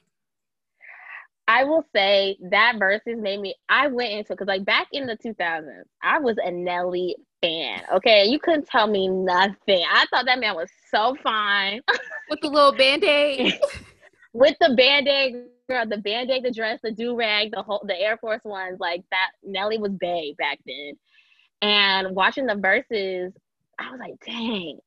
I 1.47 1.63
will 1.63 1.85
say 1.95 2.37
that 2.49 2.75
Verzuz 2.77 3.19
made 3.19 3.39
me. 3.39 3.55
I 3.69 3.87
went 3.87 4.11
into 4.13 4.33
because 4.33 4.47
like 4.47 4.65
back 4.65 4.87
in 4.91 5.05
the 5.05 5.15
2000s, 5.17 5.83
I 6.01 6.17
was 6.19 6.37
a 6.43 6.49
Nelly 6.49 7.15
fan. 7.41 7.83
Okay, 7.93 8.25
you 8.25 8.39
couldn't 8.39 8.67
tell 8.67 8.87
me 8.87 9.07
nothing. 9.07 9.83
I 9.91 10.05
thought 10.09 10.25
that 10.25 10.39
man 10.39 10.55
was 10.55 10.69
so 10.89 11.15
fine 11.21 11.81
With 12.29 12.41
the 12.41 12.47
little 12.47 12.71
band-aid. 12.71 13.53
with 14.33 14.55
the 14.59 14.73
band 14.75 15.07
aid, 15.07 15.35
girl, 15.67 15.85
the 15.85 15.97
band 15.97 16.31
aid, 16.31 16.43
the 16.43 16.51
dress, 16.51 16.79
the 16.83 16.91
do 16.91 17.15
rag, 17.15 17.51
the 17.51 17.61
whole, 17.61 17.83
the 17.85 17.99
Air 17.99 18.17
Force 18.17 18.43
ones. 18.43 18.79
Like 18.79 19.03
that, 19.11 19.31
Nelly 19.43 19.77
was 19.77 19.91
bae 19.91 20.31
back 20.37 20.59
then. 20.65 20.93
And 21.61 22.15
watching 22.15 22.45
the 22.45 22.53
Verzuz, 22.53 23.33
I 23.79 23.91
was 23.91 23.99
like, 23.99 24.15
dang, 24.25 24.79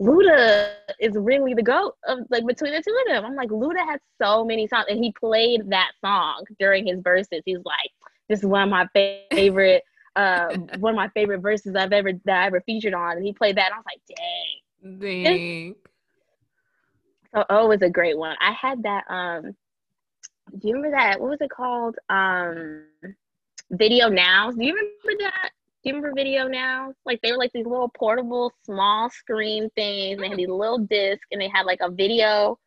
Luda 0.00 0.72
is 1.00 1.14
really 1.16 1.54
the 1.54 1.62
goat 1.62 1.96
of 2.06 2.20
like 2.30 2.46
between 2.46 2.72
the 2.72 2.82
two 2.82 2.96
of 3.06 3.12
them. 3.12 3.24
I'm 3.24 3.34
like, 3.34 3.50
Luda 3.50 3.84
had 3.84 4.00
so 4.20 4.44
many 4.44 4.66
songs, 4.68 4.86
and 4.88 5.02
he 5.02 5.12
played 5.12 5.68
that 5.70 5.90
song 6.04 6.44
during 6.58 6.86
his 6.86 7.00
Verzuz. 7.00 7.42
He's 7.44 7.58
like, 7.64 7.90
this 8.28 8.40
is 8.40 8.46
one 8.46 8.62
of 8.62 8.68
my 8.68 8.86
favorite, 9.30 9.82
uh, 10.16 10.54
one 10.78 10.92
of 10.92 10.96
my 10.96 11.08
favorite 11.08 11.40
verses 11.40 11.74
I've 11.74 11.92
ever 11.92 12.12
that 12.24 12.42
I 12.42 12.46
ever 12.46 12.60
featured 12.60 12.94
on. 12.94 13.16
And 13.16 13.24
he 13.24 13.32
played 13.32 13.56
that, 13.56 13.72
and 13.72 13.74
I 13.74 13.78
was 13.78 13.86
like, 13.86 14.16
dang. 14.16 14.98
Dang. 15.24 15.74
So 17.34 17.44
oh, 17.50 17.66
it 17.66 17.68
was 17.68 17.82
a 17.82 17.90
great 17.90 18.16
one. 18.16 18.36
I 18.40 18.52
had 18.52 18.82
that. 18.84 19.04
Um, 19.08 19.56
do 20.58 20.68
you 20.68 20.74
remember 20.74 20.96
that? 20.96 21.20
What 21.20 21.30
was 21.30 21.40
it 21.40 21.50
called? 21.50 21.96
Um, 22.08 22.84
Video 23.70 24.08
Now. 24.08 24.50
Do 24.50 24.64
you 24.64 24.74
remember 24.74 25.22
that? 25.24 25.50
Do 25.82 25.90
you 25.90 25.96
remember 25.96 26.14
Video 26.16 26.48
Now? 26.48 26.92
Like 27.04 27.20
they 27.22 27.32
were 27.32 27.38
like 27.38 27.52
these 27.52 27.66
little 27.66 27.90
portable, 27.90 28.52
small 28.64 29.10
screen 29.10 29.68
things. 29.76 30.20
They 30.20 30.28
had 30.28 30.38
these 30.38 30.48
little 30.48 30.78
discs, 30.78 31.26
and 31.30 31.40
they 31.40 31.48
had 31.48 31.66
like 31.66 31.80
a 31.82 31.90
video 31.90 32.58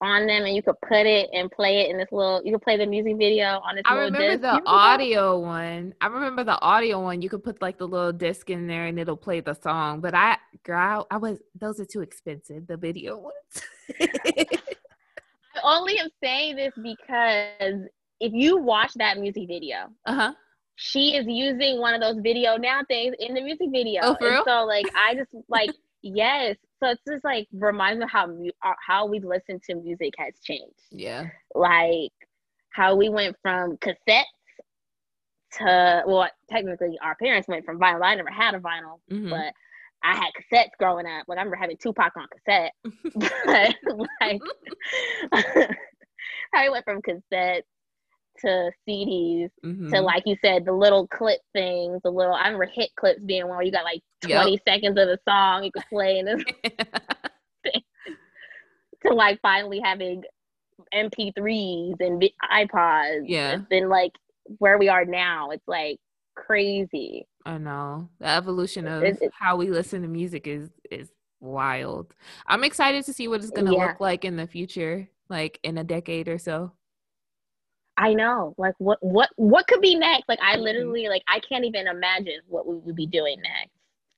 on 0.00 0.26
them 0.26 0.44
and 0.44 0.54
you 0.54 0.62
could 0.62 0.74
put 0.86 1.06
it 1.06 1.30
and 1.32 1.50
play 1.50 1.80
it 1.80 1.90
in 1.90 1.96
this 1.96 2.08
little 2.12 2.42
you 2.44 2.52
could 2.52 2.60
play 2.62 2.76
the 2.76 2.84
music 2.84 3.16
video 3.16 3.60
on 3.64 3.76
this 3.76 3.82
I 3.86 3.94
little 3.94 4.10
remember 4.10 4.28
disc. 4.32 4.42
the 4.42 4.46
remember 4.48 4.64
that? 4.64 4.70
audio 4.70 5.38
one. 5.38 5.94
I 6.00 6.06
remember 6.08 6.44
the 6.44 6.60
audio 6.60 7.00
one. 7.00 7.22
You 7.22 7.30
could 7.30 7.42
put 7.42 7.62
like 7.62 7.78
the 7.78 7.86
little 7.88 8.12
disc 8.12 8.50
in 8.50 8.66
there 8.66 8.86
and 8.86 8.98
it'll 8.98 9.16
play 9.16 9.40
the 9.40 9.54
song. 9.54 10.00
But 10.00 10.14
I, 10.14 10.36
girl, 10.62 11.06
I 11.10 11.16
was 11.16 11.38
those 11.58 11.80
are 11.80 11.84
too 11.86 12.02
expensive. 12.02 12.66
The 12.66 12.76
video 12.76 13.18
ones. 13.18 13.62
I 15.54 15.60
only 15.78 15.98
am 15.98 16.08
saying 16.22 16.56
this 16.56 16.72
because 16.82 17.88
if 18.20 18.32
you 18.32 18.58
watch 18.58 18.92
that 18.94 19.18
music 19.18 19.44
video, 19.48 19.88
uh 20.06 20.14
huh. 20.14 20.32
she 20.76 21.16
is 21.16 21.26
using 21.28 21.80
one 21.80 21.94
of 21.94 22.00
those 22.00 22.20
video 22.22 22.56
now 22.56 22.80
things 22.88 23.14
in 23.18 23.34
the 23.34 23.40
music 23.42 23.68
video. 23.72 24.00
Oh, 24.02 24.16
for 24.18 24.26
and 24.26 24.34
real? 24.36 24.44
so 24.44 24.64
like 24.64 24.86
I 24.96 25.14
just 25.14 25.30
like 25.48 25.70
yes. 26.02 26.56
So 26.82 26.90
it's 26.90 27.02
just 27.08 27.24
like 27.24 27.46
reminds 27.52 28.00
me 28.00 28.06
how 28.10 28.26
mu- 28.26 28.50
uh, 28.64 28.72
how 28.86 29.06
we 29.06 29.20
listen 29.20 29.60
to 29.68 29.74
music 29.76 30.14
has 30.18 30.34
changed. 30.42 30.80
Yeah. 30.90 31.26
Like 31.54 32.12
how 32.70 32.96
we 32.96 33.08
went 33.08 33.36
from 33.42 33.76
cassettes 33.78 34.24
to 35.58 36.02
well 36.06 36.28
technically 36.50 36.98
our 37.02 37.14
parents 37.16 37.48
went 37.48 37.64
from 37.64 37.78
vinyl. 37.78 38.02
I 38.02 38.14
never 38.16 38.30
had 38.30 38.54
a 38.54 38.58
vinyl, 38.58 38.98
Mhm. 39.10 39.30
but 39.30 39.52
I 40.04 40.14
had 40.16 40.30
cassettes 40.52 40.70
growing 40.78 41.06
up. 41.06 41.24
Like 41.26 41.38
I 41.38 41.40
remember 41.40 41.56
having 41.56 41.76
Tupac 41.78 42.12
on 42.16 42.26
cassette. 42.28 42.72
but 43.14 43.74
like 44.20 44.40
I 46.54 46.68
went 46.68 46.84
from 46.84 47.00
cassettes 47.02 47.62
to 48.40 48.70
CDs 48.88 49.48
to 49.62 49.68
Mhm. 49.68 50.02
like 50.04 50.24
you 50.26 50.36
said, 50.44 50.64
the 50.64 50.72
little 50.72 51.06
clip 51.08 51.40
things, 51.52 52.00
the 52.02 52.10
little 52.10 52.34
I 52.34 52.44
remember 52.46 52.66
hit 52.66 52.90
clips 52.96 53.20
being 53.24 53.46
one 53.46 53.56
where 53.56 53.64
you 53.66 53.72
got 53.72 53.84
like 53.84 54.02
Yep. 54.26 54.42
20 54.42 54.60
seconds 54.66 54.98
of 54.98 55.06
the 55.08 55.18
song 55.28 55.64
you 55.64 55.70
could 55.72 55.84
play 55.90 56.18
and 56.18 56.28
then 56.28 56.44
to 59.06 59.12
like 59.14 59.38
finally 59.42 59.80
having 59.82 60.22
MP3s 60.94 61.96
and 62.00 62.22
iPods. 62.52 63.24
Yeah. 63.26 63.52
And 63.52 63.66
then 63.70 63.88
like 63.88 64.12
where 64.58 64.78
we 64.78 64.88
are 64.88 65.04
now, 65.04 65.50
it's 65.50 65.66
like 65.68 65.98
crazy. 66.34 67.26
I 67.46 67.58
know 67.58 68.08
the 68.20 68.26
evolution 68.26 68.86
of 68.86 69.02
It- 69.02 69.20
it- 69.20 69.32
how 69.38 69.56
we 69.56 69.70
listen 69.70 70.02
to 70.02 70.08
music 70.08 70.46
is 70.46 70.70
is 70.90 71.10
wild. 71.40 72.14
I'm 72.46 72.64
excited 72.64 73.04
to 73.04 73.12
see 73.12 73.28
what 73.28 73.40
it's 73.42 73.50
gonna 73.50 73.72
Yeah. 73.74 73.86
look 73.88 74.00
like 74.00 74.24
in 74.24 74.36
the 74.36 74.46
future, 74.46 75.08
like 75.28 75.60
in 75.62 75.76
a 75.78 75.84
decade 75.84 76.28
or 76.28 76.38
so. 76.38 76.72
I 77.96 78.14
know. 78.14 78.54
Like 78.58 78.74
what 78.78 78.98
what 79.02 79.30
what 79.36 79.66
could 79.68 79.80
be 79.80 79.94
next? 79.94 80.28
Like 80.28 80.40
I 80.42 80.56
Mhm. 80.56 80.62
literally 80.62 81.08
like 81.08 81.22
I 81.28 81.38
can't 81.40 81.64
even 81.64 81.86
imagine 81.86 82.40
what 82.48 82.66
we 82.66 82.76
would 82.78 82.96
be 82.96 83.06
doing 83.06 83.40
next. 83.42 83.74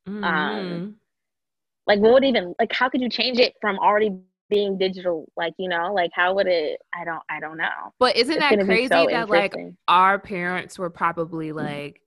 Mhm. 0.08 0.94
Like 1.86 2.00
what 2.00 2.12
would 2.14 2.24
even 2.24 2.54
like 2.60 2.72
how 2.72 2.88
could 2.88 3.00
you 3.00 3.08
change 3.10 3.38
it 3.38 3.54
from 3.60 3.78
already 3.78 4.16
being 4.48 4.78
digital? 4.78 5.26
Like, 5.36 5.54
you 5.58 5.68
know, 5.68 5.92
like 5.92 6.10
how 6.14 6.32
would 6.34 6.46
it 6.46 6.80
I 6.94 7.04
don't 7.04 7.22
I 7.28 7.40
don't 7.40 7.56
know. 7.58 7.92
But 7.98 8.16
isn't 8.16 8.36
It's 8.36 8.40
that 8.40 8.64
crazy 8.64 8.88
so 8.88 9.06
that 9.06 9.28
like 9.28 9.54
our 9.88 10.18
parents 10.20 10.78
were 10.78 10.90
probably 10.90 11.48
Mm-hmm. 11.48 11.58
like, 11.58 12.00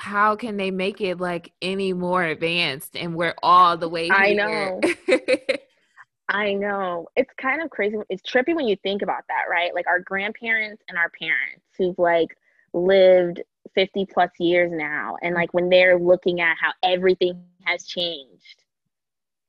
how 0.00 0.34
can 0.34 0.56
they 0.56 0.70
make 0.70 1.00
it 1.00 1.20
like 1.20 1.52
any 1.60 1.92
more 1.92 2.24
advanced? 2.24 2.96
And 2.96 3.14
we're 3.14 3.34
all 3.42 3.76
the 3.76 3.88
way 3.88 4.04
here. 4.06 4.14
I 4.14 4.32
know. 4.32 4.80
I 6.28 6.54
know. 6.54 7.08
It's 7.16 7.32
kind 7.36 7.60
of 7.60 7.70
crazy. 7.70 7.96
It's 8.08 8.22
trippy 8.22 8.54
when 8.54 8.66
you 8.66 8.76
think 8.82 9.02
about 9.02 9.24
that, 9.28 9.44
right? 9.50 9.74
Like 9.74 9.86
our 9.86 10.00
grandparents 10.00 10.82
and 10.88 10.96
our 10.96 11.10
parents 11.20 11.64
who've 11.76 11.98
like 11.98 12.36
lived 12.72 13.42
50 13.74 14.06
plus 14.06 14.30
years 14.38 14.70
now. 14.72 15.16
And 15.22 15.34
like 15.34 15.52
when 15.52 15.68
they're 15.68 15.98
looking 15.98 16.40
at 16.40 16.56
how 16.58 16.72
everything 16.82 17.42
has 17.64 17.84
changed 17.84 18.64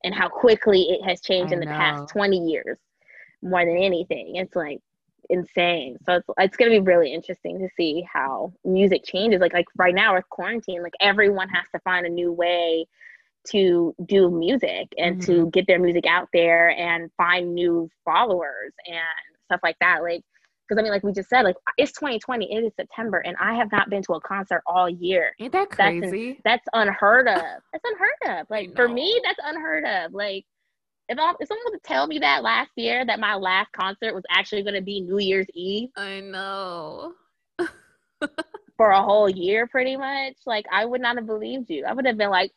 and 0.04 0.14
how 0.14 0.28
quickly 0.28 0.82
it 0.90 1.08
has 1.08 1.22
changed 1.22 1.54
I 1.54 1.56
in 1.56 1.60
the 1.60 1.66
know. 1.66 1.72
past 1.72 2.12
20 2.12 2.38
years 2.38 2.78
more 3.42 3.64
than 3.64 3.78
anything, 3.78 4.36
it's 4.36 4.56
like 4.56 4.80
insane. 5.32 5.98
So 6.06 6.14
it's 6.14 6.28
it's 6.38 6.58
gonna 6.58 6.72
be 6.72 6.80
really 6.80 7.14
interesting 7.14 7.60
to 7.60 7.70
see 7.76 8.06
how 8.12 8.54
music 8.64 9.04
changes. 9.06 9.42
Like 9.42 9.54
like 9.54 9.68
right 9.78 9.96
now 9.96 10.16
with 10.16 10.30
quarantine, 10.30 10.84
like 10.84 10.94
everyone 11.02 11.50
has 11.50 11.66
to 11.74 11.80
find 11.80 12.06
a 12.06 12.10
new 12.10 12.32
way 12.32 12.86
to 13.50 13.96
do 14.06 14.30
music 14.30 14.94
and 14.98 15.22
to 15.24 15.32
mm-hmm. 15.32 15.50
get 15.50 15.68
their 15.68 15.80
music 15.80 16.06
out 16.06 16.28
there 16.34 16.70
and 16.70 17.10
find 17.18 17.54
new 17.54 17.90
followers 18.06 18.72
and 18.86 18.98
stuff 19.46 19.60
like 19.64 19.78
that. 19.82 20.04
Like, 20.04 20.22
because 20.68 20.80
I 20.80 20.84
mean, 20.84 20.92
like 20.92 21.04
we 21.04 21.12
just 21.12 21.30
said, 21.30 21.42
like 21.42 21.56
it's 21.78 21.92
2020, 21.94 22.54
it 22.54 22.64
is 22.64 22.72
September, 22.76 23.18
and 23.18 23.36
I 23.42 23.56
have 23.56 23.72
not 23.72 23.90
been 23.90 24.04
to 24.04 24.14
a 24.14 24.22
concert 24.22 24.62
all 24.66 24.90
year. 24.90 25.32
Ain't 25.40 25.52
that 25.54 25.70
That's 25.72 25.92
in- 25.92 26.02
crazy? 26.02 26.42
That's 26.46 26.66
unheard 26.74 27.28
of. 27.28 27.42
That's 27.74 27.84
unheard 27.84 28.40
of. 28.40 28.48
Like 28.50 28.76
for 28.76 28.88
me, 28.88 29.20
that's 29.24 29.40
unheard 29.44 29.86
of. 29.86 30.14
Like 30.14 30.46
if 31.12 31.20
I, 31.20 31.34
if 31.40 31.48
someone 31.48 31.66
would 31.72 31.84
tell 31.84 32.08
me 32.08 32.20
that 32.20 32.42
last 32.42 32.72
year 32.76 33.06
that 33.06 33.20
my 33.20 33.36
last 33.36 33.72
concert 33.74 34.16
was 34.16 34.24
actually 34.30 34.64
going 34.64 34.76
to 34.76 34.82
be 34.82 35.02
New 35.02 35.20
Year's 35.20 35.48
Eve 35.54 35.90
I 35.98 36.22
know. 36.22 37.14
for 38.78 38.90
a 38.92 39.04
whole 39.04 39.30
year, 39.30 39.68
pretty 39.68 39.98
much, 39.98 40.36
like 40.46 40.66
I 40.72 40.86
would 40.86 41.02
not 41.02 41.18
have 41.18 41.28
believed 41.28 41.70
you. 41.70 41.86
I 41.86 41.94
would 41.94 42.06
have 42.06 42.18
been 42.18 42.30
like, 42.30 42.52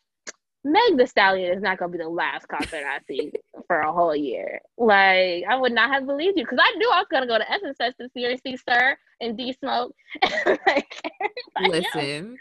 Meg 0.64 0.96
Thee 0.96 1.06
Stallion 1.06 1.52
is 1.52 1.62
not 1.62 1.78
going 1.78 1.92
to 1.92 1.98
be 1.98 2.02
the 2.02 2.08
last 2.08 2.48
concert 2.48 2.84
I 2.86 3.00
see 3.06 3.30
for 3.66 3.80
a 3.80 3.92
whole 3.92 4.16
year. 4.16 4.60
Like 4.78 5.44
I 5.48 5.56
would 5.56 5.72
not 5.72 5.90
have 5.90 6.06
believed 6.06 6.38
you 6.38 6.44
because 6.44 6.60
I 6.62 6.76
knew 6.76 6.90
I 6.90 6.98
was 6.98 7.06
going 7.10 7.22
to 7.22 7.28
go 7.28 7.36
to 7.36 7.52
Essence 7.52 7.76
Fest 7.76 7.96
this 7.98 8.10
year 8.14 8.30
and 8.30 8.40
see 8.40 8.56
Sir 8.56 8.96
and 9.20 9.36
D 9.36 9.52
Smoke. 9.52 9.94
like, 10.66 11.12
everybody 11.56 11.84
else. 11.84 11.94
Listen, 11.94 12.38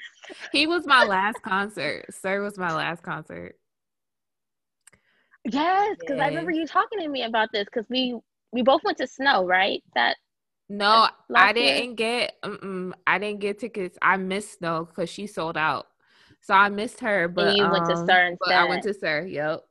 he 0.54 0.68
was 0.68 0.86
my 0.86 1.04
last 1.04 1.42
concert. 1.42 2.06
Sir 2.14 2.42
was 2.42 2.58
my 2.58 2.74
last 2.74 3.04
concert. 3.04 3.58
Yes, 5.46 5.98
because 6.00 6.20
I 6.20 6.28
remember 6.28 6.52
you 6.52 6.66
talking 6.66 7.00
to 7.00 7.08
me 7.08 7.24
about 7.24 7.50
this 7.52 7.66
because 7.66 7.86
we 7.90 8.18
we 8.52 8.62
both 8.62 8.84
went 8.84 8.98
to 9.00 9.08
Snoh, 9.08 9.46
right? 9.46 9.84
That 9.96 10.16
No, 10.70 11.08
I 11.36 11.52
didn't 11.52 11.96
get. 11.96 12.42
Mm-mm, 12.44 12.94
I 13.06 13.18
didn't 13.20 13.40
get 13.40 13.60
tickets. 13.60 13.98
I 14.02 14.18
missed 14.18 14.62
Snoh 14.62 14.88
because 14.88 15.10
she 15.10 15.28
sold 15.28 15.58
out. 15.58 15.88
So 16.42 16.54
I 16.54 16.70
missed 16.70 17.00
her. 17.02 17.28
But 17.28 17.56
you 17.56 17.70
went 17.70 17.86
to 17.86 17.96
um, 17.96 18.06
Sir 18.06 18.38
But 18.40 18.54
I 18.54 18.66
went 18.66 18.84
to 18.84 18.94
Sir. 18.94 19.26
Yep. 19.26 19.64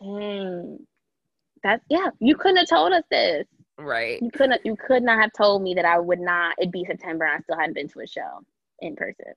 Dang. 0.00 0.78
That's 1.64 1.84
yeah. 1.88 2.08
You 2.20 2.36
couldn't 2.36 2.58
have 2.58 2.68
told 2.68 2.92
us 2.92 3.04
this. 3.10 3.46
Right. 3.78 4.20
You 4.22 4.30
couldn't. 4.30 4.60
You 4.64 4.76
could 4.76 5.02
not 5.02 5.20
have 5.20 5.32
told 5.36 5.62
me 5.62 5.74
that 5.74 5.84
I 5.84 5.98
would 5.98 6.20
not. 6.20 6.54
It'd 6.58 6.70
be 6.70 6.84
September. 6.84 7.24
and 7.24 7.38
I 7.38 7.42
still 7.42 7.56
hadn't 7.56 7.74
been 7.74 7.88
to 7.88 8.00
a 8.00 8.06
show 8.06 8.40
in 8.80 8.94
person. 8.94 9.32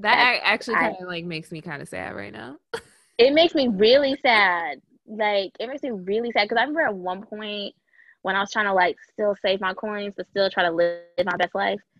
That 0.00 0.16
That's- 0.16 0.42
actually 0.44 0.74
kind 0.76 0.96
of 1.00 1.06
like 1.08 1.24
makes 1.24 1.50
me 1.50 1.60
kind 1.60 1.82
of 1.82 1.88
sad 1.88 2.14
right 2.14 2.32
now. 2.32 2.56
It 3.18 3.32
makes 3.32 3.54
me 3.54 3.68
really 3.68 4.16
sad. 4.16 4.80
Like 5.06 5.52
it 5.58 5.68
makes 5.68 5.82
me 5.82 5.90
really 5.90 6.30
sad 6.32 6.44
because 6.44 6.58
I 6.58 6.62
remember 6.62 6.82
at 6.82 6.94
one 6.94 7.22
point 7.22 7.74
when 8.22 8.34
I 8.36 8.40
was 8.40 8.50
trying 8.52 8.66
to 8.66 8.74
like 8.74 8.96
still 9.12 9.34
save 9.40 9.60
my 9.60 9.74
coins 9.74 10.14
but 10.16 10.26
still 10.28 10.50
try 10.50 10.64
to 10.64 10.70
live 10.70 10.92
my 10.92 11.06
best 11.06 11.22
life. 11.22 11.42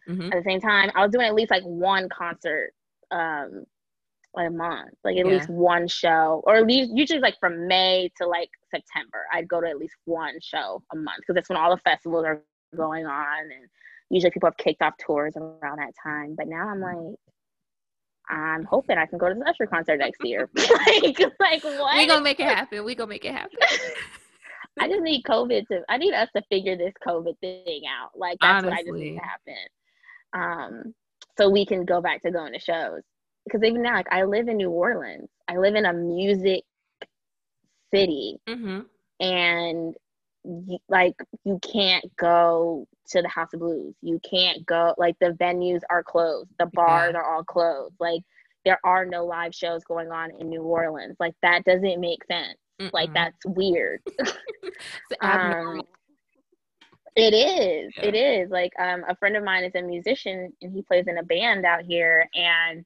Mhm. 0.08 0.28
At 0.32 0.38
the 0.38 0.44
same 0.44 0.60
time, 0.60 0.62
I 0.66 0.74
was 0.74 0.82
doing 0.82 0.98
at 1.26 1.34
least 1.34 1.50
like 1.50 1.62
one 1.64 2.08
concert 2.08 2.72
um 3.10 3.64
like 4.34 4.48
a 4.48 4.50
month, 4.50 4.90
like 5.04 5.16
at 5.16 5.26
Yeah. 5.26 5.26
least 5.26 5.48
one 5.48 5.88
show, 5.88 6.42
or 6.46 6.56
at 6.56 6.66
least 6.66 6.90
usually 6.94 7.20
like 7.20 7.36
from 7.40 7.66
May 7.68 8.10
to 8.16 8.26
like 8.26 8.50
September, 8.70 9.24
I'd 9.32 9.48
go 9.48 9.60
to 9.60 9.68
at 9.68 9.78
least 9.78 9.94
one 10.04 10.34
show 10.40 10.82
a 10.92 10.96
month 10.96 11.18
because 11.20 11.34
that's 11.34 11.48
when 11.48 11.58
all 11.58 11.70
the 11.70 11.78
festivals 11.78 12.24
are 12.26 12.42
going 12.76 13.06
on, 13.06 13.06
and 13.40 13.68
usually 14.10 14.30
people 14.30 14.48
have 14.48 14.56
kicked 14.58 14.82
off 14.82 14.94
tours 14.98 15.36
around 15.36 15.38
that 15.38 15.92
time. 16.02 16.34
But 16.36 16.48
now 16.48 16.68
I'm 16.68 16.80
like, 16.80 17.18
I'm 18.28 18.64
hoping 18.64 18.98
I 18.98 19.06
can 19.06 19.18
go 19.18 19.28
to 19.28 19.34
the 19.34 19.48
Usher 19.48 19.66
concert 19.66 19.98
next 19.98 20.24
year. 20.24 20.48
like, 20.56 21.18
like 21.40 21.64
what? 21.64 21.96
We 21.96 22.06
gonna 22.06 22.22
make 22.22 22.40
it 22.40 22.46
happen. 22.46 22.84
We 22.84 22.94
gonna 22.94 23.08
make 23.08 23.24
it 23.24 23.32
happen. 23.32 23.58
I 24.78 24.88
just 24.88 25.02
need 25.02 25.22
COVID 25.24 25.66
to. 25.68 25.82
I 25.88 25.96
need 25.96 26.12
us 26.12 26.28
to 26.36 26.42
figure 26.50 26.76
this 26.76 26.92
COVID 27.06 27.38
thing 27.40 27.82
out. 27.88 28.10
Like 28.16 28.38
that's 28.40 28.64
what 28.64 28.74
I 28.74 28.82
just 28.82 28.92
need 28.92 29.18
to 29.18 29.20
happen. 29.20 29.54
Um, 30.32 30.94
so 31.38 31.48
we 31.48 31.64
can 31.64 31.84
go 31.84 32.00
back 32.00 32.22
to 32.22 32.30
going 32.30 32.52
to 32.52 32.60
shows. 32.60 33.02
Because 33.44 33.62
even 33.62 33.82
now, 33.82 33.94
like 33.94 34.10
I 34.10 34.24
live 34.24 34.48
in 34.48 34.56
New 34.56 34.70
Orleans. 34.70 35.28
I 35.48 35.56
live 35.56 35.74
in 35.76 35.86
a 35.86 35.92
music 35.92 36.64
city, 37.92 38.38
hmm 38.48 38.80
and 39.18 39.94
like 40.88 41.14
you 41.44 41.58
can't 41.62 42.04
go 42.16 42.86
to 43.08 43.22
the 43.22 43.28
House 43.28 43.52
of 43.54 43.60
Blues. 43.60 43.94
You 44.02 44.20
can't 44.28 44.64
go. 44.66 44.94
Like 44.98 45.16
the 45.20 45.30
venues 45.32 45.80
are 45.90 46.02
closed. 46.02 46.50
The 46.58 46.66
bars 46.66 47.14
Yeah. 47.14 47.20
are 47.20 47.24
all 47.36 47.44
closed. 47.44 47.94
Like 48.00 48.22
there 48.64 48.80
are 48.84 49.04
no 49.04 49.24
live 49.24 49.54
shows 49.54 49.84
going 49.84 50.10
on 50.10 50.30
in 50.38 50.48
New 50.48 50.62
Orleans. 50.62 51.16
Like 51.20 51.34
that 51.42 51.64
doesn't 51.64 52.00
make 52.00 52.24
sense. 52.24 52.58
Like 52.92 53.10
Mm-mm. 53.10 53.14
that's 53.14 53.44
weird. 53.46 54.00
um, 55.20 55.82
it 57.16 57.32
is 57.34 57.92
Yeah. 57.96 58.04
It 58.04 58.14
is. 58.14 58.50
Like 58.50 58.72
um 58.78 59.04
a 59.08 59.16
friend 59.16 59.36
of 59.36 59.44
mine 59.44 59.64
is 59.64 59.74
a 59.74 59.82
musician 59.82 60.52
and 60.62 60.72
he 60.72 60.82
plays 60.82 61.06
in 61.06 61.18
a 61.18 61.22
band 61.22 61.64
out 61.64 61.84
here 61.84 62.28
and 62.34 62.84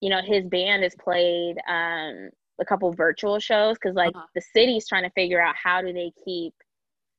you 0.00 0.10
know 0.10 0.20
his 0.22 0.46
band 0.46 0.82
has 0.82 0.94
played 0.96 1.56
um 1.68 2.30
a 2.60 2.64
couple 2.66 2.92
virtual 2.92 3.38
shows 3.38 3.78
cuz 3.78 3.94
like 3.94 4.14
Uh-huh. 4.14 4.26
the 4.34 4.42
city's 4.42 4.86
trying 4.86 5.04
to 5.04 5.10
figure 5.10 5.40
out 5.40 5.56
how 5.56 5.80
do 5.80 5.92
they 5.92 6.12
keep 6.24 6.54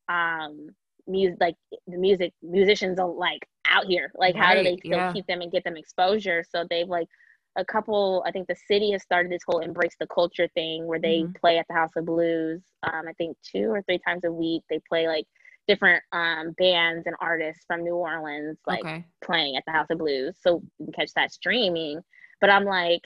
um 0.10 0.70
music 1.08 1.38
like 1.39 1.56
the 1.88 1.97
music 1.97 2.34
musicians 2.41 2.99
are 2.99 3.08
like 3.08 3.47
out 3.68 3.86
here 3.86 4.12
like 4.16 4.36
how 4.36 4.54
do 4.54 4.64
they 4.64 4.78
still 4.78 4.97
yeah. 4.97 5.12
keep 5.12 5.26
them 5.28 5.41
and 5.41 5.52
get 5.52 5.64
them 5.64 5.78
exposure 5.78 6.43
so 6.47 6.66
they've 6.70 6.88
like 6.88 7.08
a 7.58 7.66
couple 7.66 8.24
i 8.26 8.32
think 8.32 8.47
the 8.47 8.56
city 8.68 8.91
has 8.91 9.02
started 9.02 9.32
this 9.32 9.41
whole 9.47 9.60
embrace 9.60 9.95
the 9.99 10.08
culture 10.08 10.47
thing 10.54 10.86
where 10.86 10.99
they 10.99 11.20
mm-hmm. 11.20 11.32
play 11.39 11.58
at 11.58 11.66
the 11.68 11.74
house 11.74 11.91
of 11.95 12.06
blues 12.06 12.62
um, 12.84 13.04
i 13.08 13.14
think 13.14 13.36
two 13.43 13.70
or 13.70 13.82
three 13.84 13.99
times 13.99 14.24
a 14.24 14.32
week 14.32 14.64
they 14.70 14.80
play 14.88 15.08
like 15.08 15.26
different 15.68 16.02
um, 16.12 16.52
bands 16.58 17.06
and 17.06 17.16
artists 17.22 17.64
from 17.68 17.84
new 17.84 17.95
orleans 17.95 18.58
like 18.68 18.80
okay. 18.82 19.06
playing 19.24 19.56
at 19.56 19.64
the 19.66 19.72
house 19.72 19.88
of 19.89 19.97
blues 19.97 20.36
so 20.39 20.62
you 20.80 20.86
can 20.86 20.93
catch 20.93 21.14
that 21.14 21.32
streaming 21.32 21.99
but 22.39 22.49
i'm 22.49 22.66
like 22.66 23.02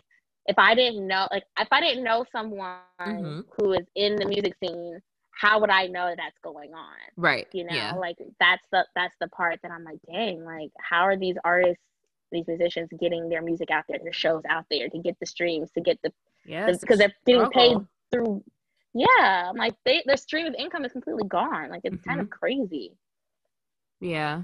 if 0.48 0.58
i 0.58 0.76
didn't 0.76 1.08
know 1.08 1.28
like 1.32 1.44
if 1.60 1.68
i 1.72 1.82
didn't 1.82 2.04
know 2.04 2.24
someone 2.32 2.78
mm-hmm. 3.02 3.40
who 3.58 3.74
is 3.74 3.86
in 3.96 4.16
the 4.16 4.26
music 4.26 4.54
scene 4.64 5.00
how 5.36 5.60
would 5.60 5.70
I 5.70 5.88
know 5.88 6.14
that's 6.16 6.38
going 6.44 6.74
on? 6.74 6.96
Right. 7.18 7.48
You 7.52 7.66
know, 7.66 7.76
yeah. 7.76 7.94
like 7.96 8.18
that's 8.40 8.66
the 8.72 8.86
that's 8.96 9.16
the 9.20 9.28
part 9.30 9.60
that 9.62 9.72
I'm 9.72 9.84
like, 9.84 10.00
dang, 10.10 10.44
like 10.44 10.72
how 10.80 11.02
are 11.02 11.18
these 11.18 11.36
artists 11.44 11.84
these 12.32 12.48
musicians 12.48 12.90
getting 13.00 13.30
their 13.30 13.42
music 13.42 13.72
out 13.72 13.86
there, 13.88 14.00
their 14.02 14.14
shows 14.14 14.44
out 14.50 14.66
there 14.70 14.90
to 14.90 14.98
get 15.00 15.20
the 15.20 15.26
streams, 15.26 15.72
to 15.72 15.82
get 15.82 16.00
the 16.04 16.12
yeah, 16.46 16.66
because 16.72 17.00
the, 17.00 17.12
they're 17.26 17.48
getting 17.48 17.52
paid 17.52 17.78
through. 18.12 18.44
Yeah, 18.94 19.50
I'm 19.50 19.56
like 19.56 19.76
they, 19.86 20.04
their 20.06 20.18
stream 20.18 20.46
of 20.46 20.56
income 20.56 20.86
is 20.86 20.92
completely 20.92 21.28
gone. 21.28 21.70
Like 21.70 21.82
it's 21.84 21.96
mm-hmm. 21.96 22.10
kind 22.10 22.22
of 22.22 22.28
mm-hmm. 22.28 22.40
crazy. 22.40 22.94
Yeah, 24.00 24.44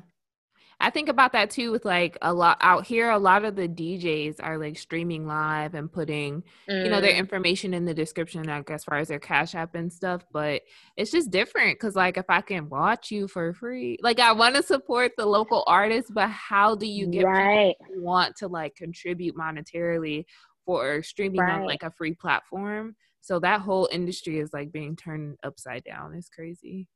I 0.82 0.90
think 0.90 1.10
about 1.10 1.32
that 1.34 1.52
too 1.52 1.72
with 1.72 1.86
like 1.86 2.18
a 2.22 2.34
lot 2.34 2.58
out 2.60 2.86
here, 2.86 3.12
a 3.12 3.20
lot 3.20 3.46
of 3.46 3.56
the 3.56 3.68
DJs 3.68 4.38
are 4.42 4.58
like 4.58 4.78
streaming 4.78 5.28
live 5.28 5.76
and 5.76 5.92
putting, 5.92 6.44
mm. 6.70 6.84
you 6.84 6.90
know, 6.90 7.00
their 7.00 7.14
mm. 7.14 7.18
information 7.18 7.74
in 7.74 7.86
the 7.86 7.94
description, 7.94 8.44
like 8.44 8.70
as 8.72 8.84
far 8.84 8.98
as 8.98 9.08
their 9.08 9.20
cash 9.20 9.54
app 9.54 9.76
and 9.76 9.94
stuff. 9.94 10.26
But 10.32 10.64
it's 10.98 11.12
just 11.12 11.30
different 11.30 11.80
because 11.80 11.96
like 11.96 12.18
if 12.18 12.26
I 12.30 12.42
can 12.42 12.68
watch 12.68 13.12
you 13.12 13.28
for 13.28 13.54
free, 13.54 13.98
like 14.02 14.20
I 14.20 14.32
want 14.32 14.56
to 14.56 14.64
support 14.64 15.12
the 15.18 15.26
local 15.26 15.64
artists, 15.68 16.10
but 16.10 16.30
how 16.30 16.76
do 16.76 16.88
you 16.88 17.08
get 17.08 17.26
right. 17.26 17.76
want 17.96 18.36
to 18.38 18.48
like 18.48 18.76
contribute 18.76 19.36
monetarily 19.36 20.26
for 20.66 21.04
streaming 21.04 21.42
right. 21.42 21.60
on 21.60 21.66
like 21.66 21.84
a 21.84 21.92
free 21.92 22.16
platform? 22.16 22.96
So 23.22 23.40
that 23.40 23.62
whole 23.62 23.88
industry 23.92 24.40
is 24.40 24.52
like 24.52 24.72
being 24.72 24.96
turned 24.96 25.38
upside 25.44 25.84
down. 25.84 26.16
It's 26.16 26.28
crazy. 26.28 26.88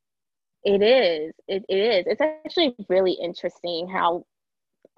It 0.65 0.81
is. 0.81 1.33
It, 1.47 1.63
it 1.69 1.77
is. 1.77 2.05
It's 2.07 2.21
actually 2.21 2.75
really 2.89 3.13
interesting 3.13 3.87
how, 3.87 4.25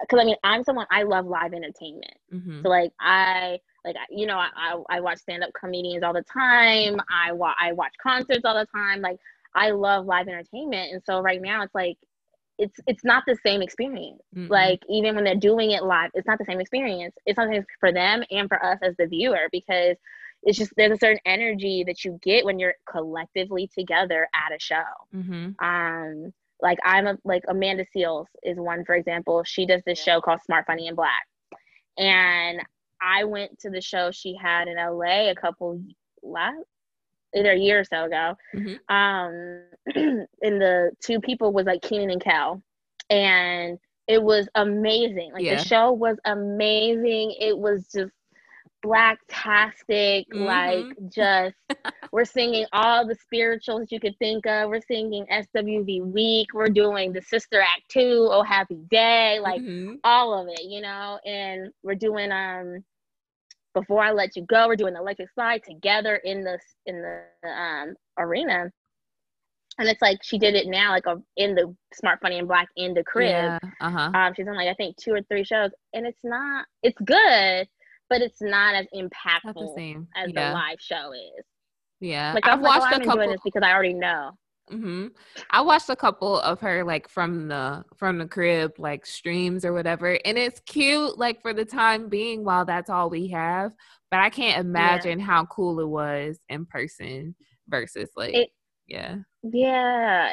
because 0.00 0.18
I 0.18 0.24
mean, 0.24 0.36
I'm 0.42 0.64
someone 0.64 0.86
I 0.90 1.02
love 1.02 1.26
live 1.26 1.52
entertainment. 1.52 2.16
Mm-hmm. 2.32 2.62
So 2.62 2.68
like 2.70 2.92
I 3.00 3.58
like 3.84 3.96
you 4.10 4.26
know 4.26 4.38
I 4.38 4.48
I, 4.56 4.96
I 4.96 5.00
watch 5.00 5.18
stand 5.18 5.44
up 5.44 5.50
comedians 5.58 6.02
all 6.02 6.14
the 6.14 6.24
time. 6.32 6.98
I 7.10 7.32
wa- 7.32 7.54
I 7.60 7.72
watch 7.72 7.92
concerts 8.02 8.44
all 8.44 8.54
the 8.54 8.66
time. 8.74 9.02
Like 9.02 9.18
I 9.54 9.70
love 9.70 10.06
live 10.06 10.26
entertainment, 10.26 10.92
and 10.92 11.02
so 11.04 11.20
right 11.20 11.40
now 11.42 11.62
it's 11.62 11.74
like 11.74 11.98
it's 12.58 12.78
it's 12.86 13.04
not 13.04 13.24
the 13.26 13.36
same 13.44 13.60
experience. 13.60 14.22
Mm-hmm. 14.34 14.50
Like 14.50 14.80
even 14.88 15.14
when 15.14 15.24
they're 15.24 15.36
doing 15.36 15.72
it 15.72 15.84
live, 15.84 16.10
it's 16.14 16.26
not 16.26 16.38
the 16.38 16.44
same 16.44 16.60
experience. 16.60 17.14
It's 17.26 17.36
something 17.36 17.64
for 17.78 17.92
them 17.92 18.22
and 18.30 18.48
for 18.48 18.64
us 18.64 18.78
as 18.82 18.96
the 18.98 19.06
viewer 19.06 19.48
because 19.52 19.96
it's 20.48 20.56
just 20.56 20.72
there's 20.78 20.92
a 20.92 20.96
certain 20.96 21.20
energy 21.26 21.84
that 21.86 22.06
you 22.06 22.18
get 22.22 22.42
when 22.42 22.58
you're 22.58 22.72
collectively 22.90 23.68
together 23.78 24.26
at 24.34 24.56
a 24.56 24.58
show. 24.58 24.82
Mm-hmm. 25.14 25.62
Um, 25.62 26.32
like 26.62 26.78
I'm 26.82 27.06
a 27.06 27.18
like 27.22 27.42
Amanda 27.48 27.84
Seales 27.94 28.24
is 28.42 28.56
one 28.56 28.82
for 28.86 28.94
example. 28.94 29.44
She 29.44 29.66
does 29.66 29.82
this 29.84 30.02
show 30.02 30.22
called 30.22 30.40
Smart 30.40 30.64
Funny 30.66 30.88
and 30.88 30.96
Black, 30.96 31.26
and 31.98 32.62
I 33.02 33.24
went 33.24 33.58
to 33.60 33.70
the 33.70 33.82
show 33.82 34.10
she 34.10 34.38
had 34.40 34.68
in 34.68 34.76
LA 34.76 35.28
a 35.28 35.34
couple 35.34 35.82
last 36.22 36.64
either 37.36 37.52
a 37.52 37.58
year 37.58 37.80
or 37.80 37.84
so 37.84 38.04
ago. 38.04 38.34
Mm-hmm. 38.56 38.94
Um, 38.94 39.64
and 40.42 40.60
the 40.62 40.92
two 41.04 41.20
people 41.20 41.52
was 41.52 41.66
like 41.66 41.82
Kenan 41.82 42.10
and 42.10 42.24
Kel, 42.24 42.62
and 43.10 43.78
it 44.06 44.22
was 44.22 44.48
amazing. 44.54 45.30
Like 45.34 45.44
yeah. 45.44 45.56
the 45.56 45.64
show 45.68 45.92
was 45.92 46.16
amazing. 46.24 47.36
It 47.38 47.56
was 47.56 47.86
just 47.94 48.12
blacktastic, 48.84 50.26
mm-hmm. 50.32 50.44
like 50.44 50.84
just 51.12 51.56
we're 52.12 52.24
singing 52.24 52.66
all 52.72 53.06
the 53.06 53.16
spirituals 53.16 53.88
you 53.90 54.00
could 54.00 54.16
think 54.18 54.46
of. 54.46 54.68
We're 54.68 54.80
singing 54.80 55.26
SWV 55.32 56.12
Weak. 56.12 56.48
We're 56.54 56.68
doing 56.68 57.12
the 57.12 57.22
Sister 57.22 57.60
Act 57.60 57.82
2, 57.90 58.28
Oh 58.30 58.42
Happy 58.42 58.78
Day, 58.90 59.38
like 59.40 59.60
mm-hmm. 59.60 59.96
all 60.04 60.40
of 60.40 60.48
it, 60.48 60.64
you 60.64 60.80
know, 60.80 61.18
and 61.24 61.70
we're 61.82 61.94
doing 61.94 62.32
um 62.32 62.84
before 63.74 64.02
I 64.02 64.12
let 64.12 64.34
you 64.36 64.42
go, 64.42 64.66
we're 64.66 64.76
doing 64.76 64.94
the 64.94 65.00
electric 65.00 65.30
slide 65.34 65.62
together 65.64 66.16
in 66.16 66.42
the 66.42 66.58
in 66.86 67.02
the 67.02 67.48
um 67.48 67.94
arena. 68.18 68.70
And 69.80 69.88
it's 69.88 70.02
like 70.02 70.18
she 70.24 70.38
did 70.38 70.56
it 70.56 70.66
now, 70.66 70.90
like 70.90 71.06
a, 71.06 71.22
in 71.36 71.54
the 71.54 71.72
Smart 71.94 72.18
Funny 72.20 72.40
and 72.40 72.48
Black 72.48 72.66
in 72.76 72.94
the 72.94 73.04
crib. 73.04 73.30
Yeah, 73.30 73.58
uh-huh. 73.80 74.10
Um, 74.12 74.34
she's 74.34 74.48
on 74.48 74.56
like 74.56 74.66
I 74.66 74.74
think 74.74 74.96
two 74.96 75.12
or 75.12 75.22
three 75.22 75.44
shows, 75.44 75.70
and 75.92 76.04
it's 76.04 76.18
not. 76.24 76.66
It's 76.82 76.98
good, 77.04 77.68
but 78.08 78.20
it's 78.20 78.40
not 78.40 78.74
as 78.74 78.86
impactful 78.94 79.76
not 79.76 80.06
as 80.16 80.32
yeah. 80.32 80.48
the 80.48 80.54
live 80.54 80.78
show 80.80 81.12
is. 81.12 81.44
Yeah, 82.00 82.32
like 82.32 82.46
I've 82.46 82.60
watched 82.60 82.82
like, 82.82 83.00
oh, 83.00 83.02
a 83.02 83.04
couple. 83.04 83.28
this 83.28 83.40
because 83.44 83.62
I 83.64 83.72
already 83.72 83.94
know. 83.94 84.30
Mm-hmm. 84.70 85.06
I 85.50 85.62
watched 85.62 85.88
a 85.88 85.96
couple 85.96 86.40
of 86.40 86.60
her 86.60 86.84
like 86.84 87.08
from 87.08 87.48
the 87.48 87.84
from 87.96 88.18
the 88.18 88.26
crib 88.26 88.72
like 88.78 89.06
streams 89.06 89.64
or 89.64 89.72
whatever, 89.72 90.18
and 90.24 90.38
it's 90.38 90.60
cute 90.60 91.18
like 91.18 91.40
for 91.42 91.52
the 91.52 91.64
time 91.64 92.08
being 92.08 92.44
while 92.44 92.64
that's 92.64 92.90
all 92.90 93.10
we 93.10 93.28
have. 93.28 93.72
But 94.10 94.20
I 94.20 94.30
can't 94.30 94.64
imagine 94.64 95.18
yeah. 95.18 95.24
how 95.24 95.46
cool 95.46 95.80
it 95.80 95.88
was 95.88 96.38
in 96.48 96.66
person 96.66 97.34
versus 97.68 98.10
like 98.16 98.34
it, 98.34 98.50
yeah 98.86 99.16
yeah. 99.42 100.32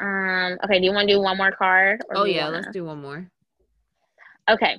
Um. 0.00 0.58
Okay. 0.64 0.78
Do 0.78 0.84
you 0.86 0.92
want 0.92 1.08
to 1.08 1.14
do 1.14 1.20
one 1.20 1.36
more 1.36 1.52
card? 1.52 2.00
oh 2.14 2.24
yeah, 2.24 2.44
wanna... 2.44 2.56
let's 2.56 2.68
do 2.72 2.84
one 2.84 3.00
more. 3.00 3.28
Okay. 4.50 4.78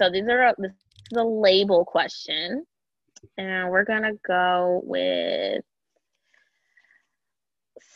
So 0.00 0.10
these 0.10 0.24
are 0.28 0.54
this 0.58 0.72
the 1.10 1.24
label 1.24 1.84
question. 1.84 2.64
And 3.36 3.70
we're 3.70 3.84
going 3.84 4.02
to 4.02 4.18
go 4.26 4.80
with 4.84 5.62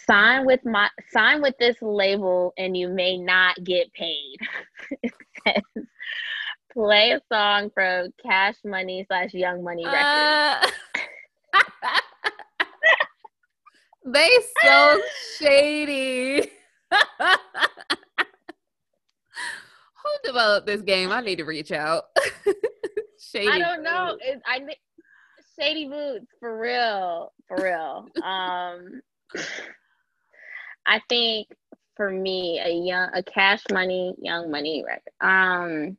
sign 0.06 0.44
with 0.44 0.64
my 0.64 0.88
sign 1.10 1.40
with 1.40 1.54
this 1.58 1.76
label 1.80 2.52
and 2.58 2.76
you 2.76 2.88
may 2.88 3.16
not 3.16 3.56
get 3.64 3.92
paid. 3.92 4.36
it 5.02 5.12
says 5.46 5.84
play 6.72 7.12
a 7.12 7.20
song 7.32 7.70
from 7.72 8.08
Cash 8.24 8.56
Money 8.64 9.04
slash 9.06 9.32
Young 9.32 9.62
Money 9.62 9.84
Records. 9.86 10.72
Uh, 11.54 11.60
they 14.12 14.30
so 14.62 15.00
shady. 15.38 16.50
Who 20.02 20.10
developed 20.24 20.66
this 20.66 20.82
game? 20.82 21.10
I 21.12 21.20
need 21.20 21.36
to 21.36 21.44
reach 21.44 21.72
out. 21.72 22.04
Shady. 23.34 23.48
I 23.48 23.58
don't 23.58 23.82
know. 23.82 24.16
It, 24.20 24.40
I 24.46 24.60
shady 25.58 25.88
boots 25.88 26.26
for 26.38 26.58
real, 26.58 27.32
for 27.48 27.56
real. 27.56 28.06
um, 28.22 29.00
I 30.86 31.00
think 31.08 31.48
for 31.96 32.10
me, 32.10 32.60
a 32.64 32.70
young, 32.70 33.10
a 33.12 33.22
Cash 33.22 33.62
Money, 33.72 34.14
Young 34.20 34.50
Money 34.50 34.84
record. 34.86 35.10
Um, 35.20 35.96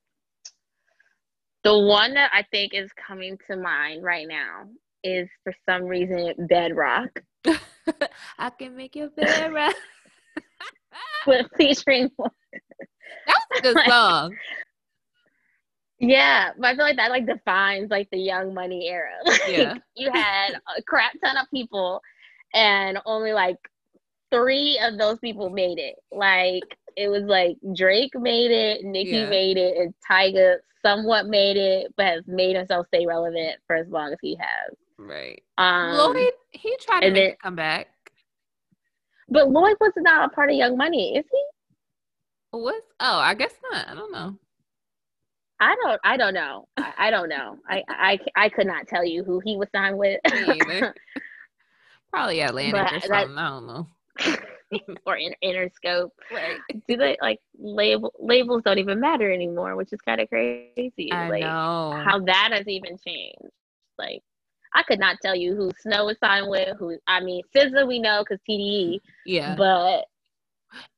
the 1.64 1.78
one 1.78 2.14
that 2.14 2.32
I 2.34 2.44
think 2.52 2.74
is 2.74 2.90
coming 3.08 3.38
to 3.50 3.58
mind 3.58 4.04
right 4.04 4.28
now 4.28 4.70
is 5.04 5.28
for 5.44 5.54
some 5.68 5.84
reason 5.84 6.34
Bedrock. 6.48 7.22
I 8.38 8.50
can 8.52 8.76
make 8.76 8.96
you 8.96 9.12
bedrock. 9.16 9.74
With 11.28 11.48
featuring. 11.58 12.10
That 12.18 12.30
was 13.50 13.60
a 13.60 13.62
good 13.62 13.78
song. 13.88 14.36
Yeah, 16.00 16.52
but 16.58 16.68
I 16.68 16.76
feel 16.76 16.86
like 16.86 16.98
that 16.98 17.12
like 17.12 17.26
defines 17.26 17.90
like 17.90 18.10
the 18.12 18.18
young 18.18 18.54
money 18.54 18.88
era. 18.90 19.12
Like, 19.26 19.42
yeah. 19.48 19.76
you 19.96 20.12
had 20.12 20.56
a 20.78 20.82
crap 20.84 21.14
ton 21.24 21.38
of 21.38 21.50
people 21.52 22.02
and 22.54 23.00
only 23.06 23.34
like 23.34 23.58
three 24.32 24.80
of 24.82 24.98
those 24.98 25.20
people 25.20 25.50
made 25.50 25.78
it. 25.78 25.96
Like 26.12 26.64
it 26.98 27.10
was 27.10 27.24
like 27.24 27.58
Drake 27.76 28.12
made 28.16 28.52
it, 28.52 28.84
Nicki 28.84 29.12
yeah. 29.12 29.30
made 29.30 29.58
it, 29.58 29.78
and 29.78 29.94
Tyga 30.10 30.58
somewhat 30.82 31.28
made 31.28 31.58
it, 31.58 31.94
but 31.98 32.06
has 32.06 32.24
made 32.28 32.56
himself 32.56 32.88
stay 32.88 33.06
relevant 33.06 33.58
for 33.68 33.76
as 33.76 33.88
long 33.88 34.12
as 34.12 34.20
he 34.22 34.36
has. 34.36 34.76
Right. 34.98 35.42
Um 35.58 35.98
Lloyd, 35.98 36.32
he 36.52 36.78
tried 36.82 37.02
to 37.02 37.12
make 37.12 37.32
then, 37.32 37.36
come 37.42 37.56
back. 37.56 37.88
But 39.30 39.50
Lloyd 39.50 39.78
was 39.80 39.94
not 39.98 40.32
a 40.32 40.34
part 40.34 40.50
of 40.50 40.56
Young 40.56 40.78
Money, 40.78 41.18
is 41.18 41.26
he? 41.32 41.46
Was 42.54 42.82
oh, 43.02 43.18
I 43.18 43.34
guess 43.34 43.54
not. 43.70 43.90
I 43.90 43.96
don't 43.96 44.12
know. 44.14 44.38
I 45.60 45.76
don't. 45.84 46.02
I 46.04 46.18
don't 46.18 46.34
know. 46.34 46.68
I, 46.78 46.94
I 46.98 47.12
don't 47.12 47.30
know. 47.30 47.58
I, 47.70 47.84
I 47.88 48.20
I 48.36 48.50
could 48.50 48.68
not 48.68 48.88
tell 48.88 49.06
you 49.06 49.24
who 49.24 49.40
he 49.40 49.56
was 49.56 49.70
signed 49.74 49.98
with. 49.98 50.20
Probably 52.12 52.42
Atlantic 52.42 52.74
but 52.74 52.94
or 52.94 53.00
something. 53.00 53.38
I 53.38 53.50
don't 53.50 53.68
know. 53.68 53.88
or 55.06 55.18
in, 55.18 55.34
Interscope. 55.44 56.12
Right. 56.32 56.58
Do 56.88 56.98
they 56.98 57.18
like 57.22 57.40
label 57.58 58.14
labels 58.20 58.64
don't 58.64 58.80
even 58.80 59.00
matter 59.00 59.32
anymore, 59.32 59.76
which 59.76 59.94
is 59.94 60.02
kind 60.02 60.22
of 60.22 60.30
crazy. 60.30 61.12
I 61.12 61.30
like, 61.30 61.42
know 61.42 62.02
how 62.06 62.20
that 62.26 62.50
has 62.52 62.68
even 62.68 62.98
changed. 63.06 63.52
Like 63.98 64.22
I 64.74 64.84
could 64.84 65.00
not 65.00 65.18
tell 65.22 65.36
you 65.36 65.56
who 65.56 65.72
Snoh 65.86 66.12
is 66.12 66.18
signed 66.20 66.50
with. 66.50 66.78
Who 66.78 66.98
I 67.08 67.22
mean, 67.22 67.44
SZA 67.56 67.88
we 67.88 68.00
know 68.00 68.24
because 68.28 68.42
TDE. 68.50 69.00
Yeah. 69.26 69.56
But 69.56 70.06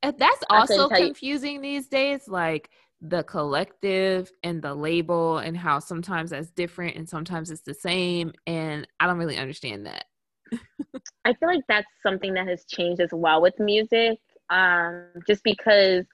and 0.01 0.17
that's 0.17 0.43
also 0.49 0.89
confusing 0.89 1.55
you. 1.55 1.61
these 1.61 1.87
days. 1.87 2.27
Like 2.27 2.69
the 3.01 3.23
collective 3.23 4.31
and 4.43 4.61
the 4.61 4.73
label 4.73 5.37
and 5.37 5.55
how 5.55 5.79
sometimes 5.79 6.31
that's 6.31 6.49
different 6.49 6.95
and 6.95 7.07
sometimes 7.07 7.51
it's 7.51 7.61
the 7.61 7.73
same 7.73 8.33
and 8.47 8.87
I 8.99 9.05
don't 9.05 9.17
really 9.17 9.37
understand 9.37 9.85
that. 9.85 10.05
I 11.25 11.33
feel 11.33 11.49
like 11.49 11.63
that's 11.67 11.87
something 12.01 12.33
that 12.33 12.47
has 12.47 12.65
changed 12.65 13.01
as 13.01 13.09
well 13.11 13.41
with 13.41 13.59
music. 13.59 14.19
Um, 14.49 15.03
just 15.27 15.43
because 15.43 16.05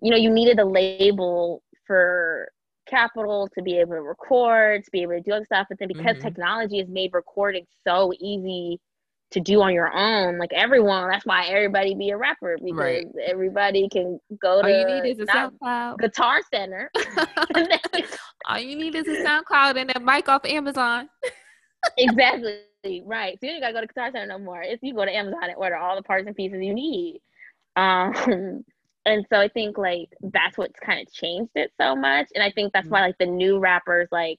you 0.00 0.10
know, 0.10 0.16
you 0.16 0.30
needed 0.30 0.58
a 0.58 0.64
label 0.64 1.62
for 1.86 2.50
capital 2.88 3.48
to 3.54 3.62
be 3.62 3.78
able 3.78 3.94
to 3.94 4.02
record, 4.02 4.84
to 4.84 4.90
be 4.90 5.02
able 5.02 5.12
to 5.12 5.20
do 5.20 5.32
other 5.32 5.44
stuff. 5.44 5.66
But 5.68 5.78
then 5.78 5.88
because 5.88 6.16
mm-hmm. 6.16 6.28
technology 6.28 6.78
has 6.78 6.88
made 6.88 7.10
recording 7.12 7.66
so 7.86 8.12
easy 8.20 8.80
to 9.30 9.40
do 9.40 9.60
on 9.60 9.74
your 9.74 9.94
own, 9.94 10.38
like 10.38 10.52
everyone, 10.54 11.08
that's 11.10 11.26
why 11.26 11.46
everybody 11.46 11.94
be 11.94 12.10
a 12.10 12.16
rapper 12.16 12.56
because 12.64 12.78
right. 12.78 13.06
everybody 13.26 13.88
can 13.90 14.18
go 14.40 14.62
to 14.62 14.68
All 14.68 14.78
you 14.78 15.02
need 15.02 15.10
is 15.10 15.18
a 15.18 15.26
SoundCloud. 15.26 15.98
Guitar 15.98 16.40
Center. 16.52 16.90
All 18.48 18.58
you 18.58 18.76
need 18.76 18.94
is 18.94 19.06
a 19.06 19.22
SoundCloud 19.22 19.76
and 19.76 19.92
a 19.94 20.00
mic 20.00 20.28
off 20.28 20.44
Amazon. 20.46 21.08
exactly. 21.98 22.60
Right. 23.04 23.38
So 23.40 23.46
you 23.46 23.52
don't 23.52 23.60
gotta 23.60 23.74
go 23.74 23.80
to 23.82 23.86
Guitar 23.86 24.10
Center 24.12 24.26
no 24.26 24.38
more. 24.38 24.62
If 24.62 24.80
you 24.82 24.94
go 24.94 25.04
to 25.04 25.14
Amazon 25.14 25.42
and 25.42 25.56
order 25.56 25.76
all 25.76 25.96
the 25.96 26.02
parts 26.02 26.26
and 26.26 26.34
pieces 26.34 26.62
you 26.62 26.72
need. 26.72 27.20
Um 27.76 28.14
and 29.04 29.26
so 29.30 29.38
I 29.40 29.48
think 29.48 29.76
like 29.76 30.08
that's 30.22 30.56
what's 30.56 30.78
kind 30.80 31.06
of 31.06 31.12
changed 31.12 31.52
it 31.54 31.70
so 31.78 31.94
much. 31.94 32.28
And 32.34 32.42
I 32.42 32.50
think 32.50 32.72
that's 32.72 32.84
mm-hmm. 32.86 32.94
why 32.94 33.00
like 33.02 33.18
the 33.18 33.26
new 33.26 33.58
rappers 33.58 34.08
like 34.10 34.38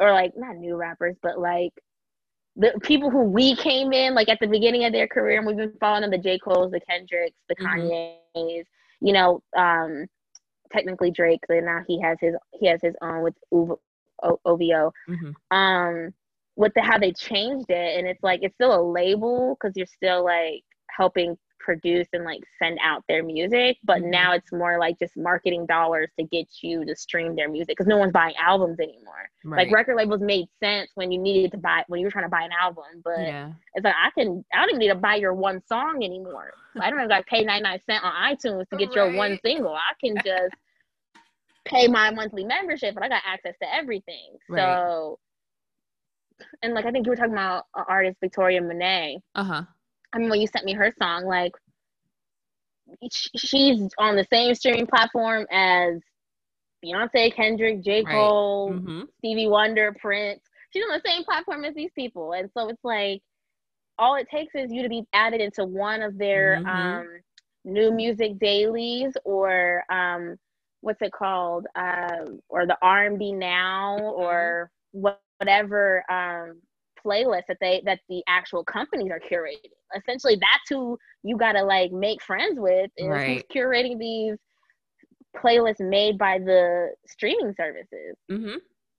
or 0.00 0.12
like 0.12 0.32
not 0.36 0.56
new 0.56 0.74
rappers, 0.74 1.14
but 1.22 1.38
like 1.38 1.72
the 2.56 2.72
people 2.82 3.10
who 3.10 3.22
we 3.22 3.56
came 3.56 3.92
in 3.92 4.14
like 4.14 4.28
at 4.28 4.38
the 4.40 4.46
beginning 4.46 4.84
of 4.84 4.92
their 4.92 5.08
career 5.08 5.38
and 5.38 5.46
we've 5.46 5.56
been 5.56 5.72
following 5.80 6.02
them, 6.02 6.10
the 6.10 6.18
J. 6.18 6.38
Cole's, 6.38 6.70
the 6.70 6.80
Kendricks, 6.80 7.36
the 7.48 7.56
mm-hmm. 7.56 8.38
Kanye's, 8.38 8.66
you 9.00 9.12
know, 9.12 9.42
um 9.56 10.06
technically 10.72 11.10
Drake, 11.10 11.40
so 11.48 11.58
now 11.60 11.80
he 11.86 12.00
has 12.00 12.16
his 12.20 12.34
he 12.52 12.66
has 12.68 12.80
his 12.82 12.94
own 13.02 13.22
with 13.22 13.34
OVO. 13.50 14.92
Mm-hmm. 15.08 15.56
Um 15.56 16.14
with 16.56 16.72
the 16.74 16.82
how 16.82 16.98
they 16.98 17.12
changed 17.12 17.66
it 17.68 17.98
and 17.98 18.06
it's 18.06 18.22
like 18.22 18.40
it's 18.42 18.54
still 18.54 18.74
a 18.74 18.88
label 18.88 19.56
because 19.58 19.76
you're 19.76 19.86
still 19.86 20.24
like 20.24 20.62
helping 20.88 21.36
produce 21.64 22.06
and 22.12 22.24
like 22.24 22.42
send 22.58 22.78
out 22.82 23.02
their 23.08 23.24
music 23.24 23.78
but 23.84 23.98
mm-hmm. 23.98 24.10
now 24.10 24.32
it's 24.32 24.52
more 24.52 24.78
like 24.78 24.98
just 24.98 25.16
marketing 25.16 25.64
dollars 25.64 26.10
to 26.18 26.26
get 26.26 26.46
you 26.60 26.84
to 26.84 26.94
stream 26.94 27.34
their 27.34 27.48
music 27.48 27.68
because 27.68 27.86
no 27.86 27.96
one's 27.96 28.12
buying 28.12 28.34
albums 28.36 28.78
anymore 28.78 29.30
right. 29.44 29.66
like 29.66 29.74
record 29.74 29.96
labels 29.96 30.20
made 30.20 30.46
sense 30.60 30.90
when 30.94 31.10
you 31.10 31.18
needed 31.18 31.50
to 31.50 31.56
buy 31.56 31.82
when 31.88 32.00
you 32.00 32.06
were 32.06 32.10
trying 32.10 32.26
to 32.26 32.30
buy 32.30 32.42
an 32.42 32.50
album 32.60 32.84
but 33.02 33.18
yeah. 33.18 33.50
it's 33.74 33.84
like 33.84 33.94
i 33.94 34.10
can 34.10 34.44
i 34.52 34.60
don't 34.60 34.68
even 34.68 34.78
need 34.78 34.88
to 34.88 34.94
buy 34.94 35.14
your 35.14 35.32
one 35.32 35.60
song 35.66 36.02
anymore 36.04 36.52
i 36.80 36.90
don't 36.90 36.98
even 36.98 37.08
got 37.08 37.18
to 37.18 37.24
pay 37.24 37.42
99 37.42 37.80
cent 37.86 38.04
on 38.04 38.12
itunes 38.12 38.68
to 38.68 38.76
get 38.76 38.88
right. 38.88 38.96
your 38.96 39.12
one 39.14 39.38
single 39.42 39.74
i 39.74 39.94
can 40.04 40.14
just 40.24 40.54
pay 41.64 41.88
my 41.88 42.10
monthly 42.10 42.44
membership 42.44 42.92
but 42.92 43.02
i 43.02 43.08
got 43.08 43.22
access 43.26 43.54
to 43.62 43.74
everything 43.74 44.36
right. 44.50 44.60
so 44.60 45.18
and 46.62 46.74
like 46.74 46.84
i 46.84 46.90
think 46.90 47.06
you 47.06 47.10
were 47.10 47.16
talking 47.16 47.32
about 47.32 47.64
artist 47.88 48.18
victoria 48.20 48.60
monet 48.60 49.18
uh-huh 49.34 49.62
I 50.14 50.18
mean, 50.18 50.30
when 50.30 50.40
you 50.40 50.46
sent 50.46 50.64
me 50.64 50.74
her 50.74 50.92
song, 50.98 51.24
like 51.24 51.52
she's 53.36 53.88
on 53.98 54.16
the 54.16 54.26
same 54.32 54.54
streaming 54.54 54.86
platform 54.86 55.46
as 55.50 56.00
Beyonce, 56.84 57.34
Kendrick, 57.34 57.82
J. 57.82 58.04
Cole, 58.04 58.70
right. 58.70 58.80
mm-hmm. 58.80 59.00
Stevie 59.18 59.48
Wonder, 59.48 59.94
Prince. 60.00 60.40
She's 60.70 60.84
on 60.84 60.96
the 60.96 61.08
same 61.08 61.24
platform 61.24 61.64
as 61.64 61.74
these 61.74 61.90
people. 61.96 62.32
And 62.32 62.50
so 62.56 62.68
it's 62.68 62.84
like 62.84 63.22
all 63.98 64.16
it 64.16 64.28
takes 64.30 64.54
is 64.54 64.72
you 64.72 64.82
to 64.82 64.88
be 64.88 65.04
added 65.12 65.40
into 65.40 65.64
one 65.64 66.02
of 66.02 66.18
their 66.18 66.56
mm-hmm. 66.56 66.68
um, 66.68 67.08
new 67.64 67.92
music 67.92 68.38
dailies 68.38 69.12
or 69.24 69.82
um, 69.90 70.36
what's 70.80 71.02
it 71.02 71.12
called? 71.12 71.66
Uh, 71.74 72.26
or 72.48 72.66
the 72.66 72.76
R&B 72.82 73.32
Now 73.32 73.96
mm-hmm. 73.98 74.22
or 74.22 74.70
whatever 74.92 76.04
um, 76.10 76.60
playlist 77.04 77.42
that 77.48 77.58
they 77.60 77.82
that 77.84 78.00
the 78.08 78.22
actual 78.28 78.64
companies 78.64 79.10
are 79.10 79.20
curating. 79.20 79.70
Essentially, 79.96 80.36
that's 80.36 80.68
who 80.68 80.98
you 81.22 81.36
gotta 81.36 81.62
like 81.62 81.92
make 81.92 82.22
friends 82.22 82.58
with 82.58 82.90
is 82.96 83.08
right. 83.08 83.44
curating 83.54 83.98
these 83.98 84.36
playlists 85.36 85.80
made 85.80 86.18
by 86.18 86.38
the 86.38 86.88
streaming 87.06 87.54
services. 87.56 88.16
Mm-hmm. 88.30 88.56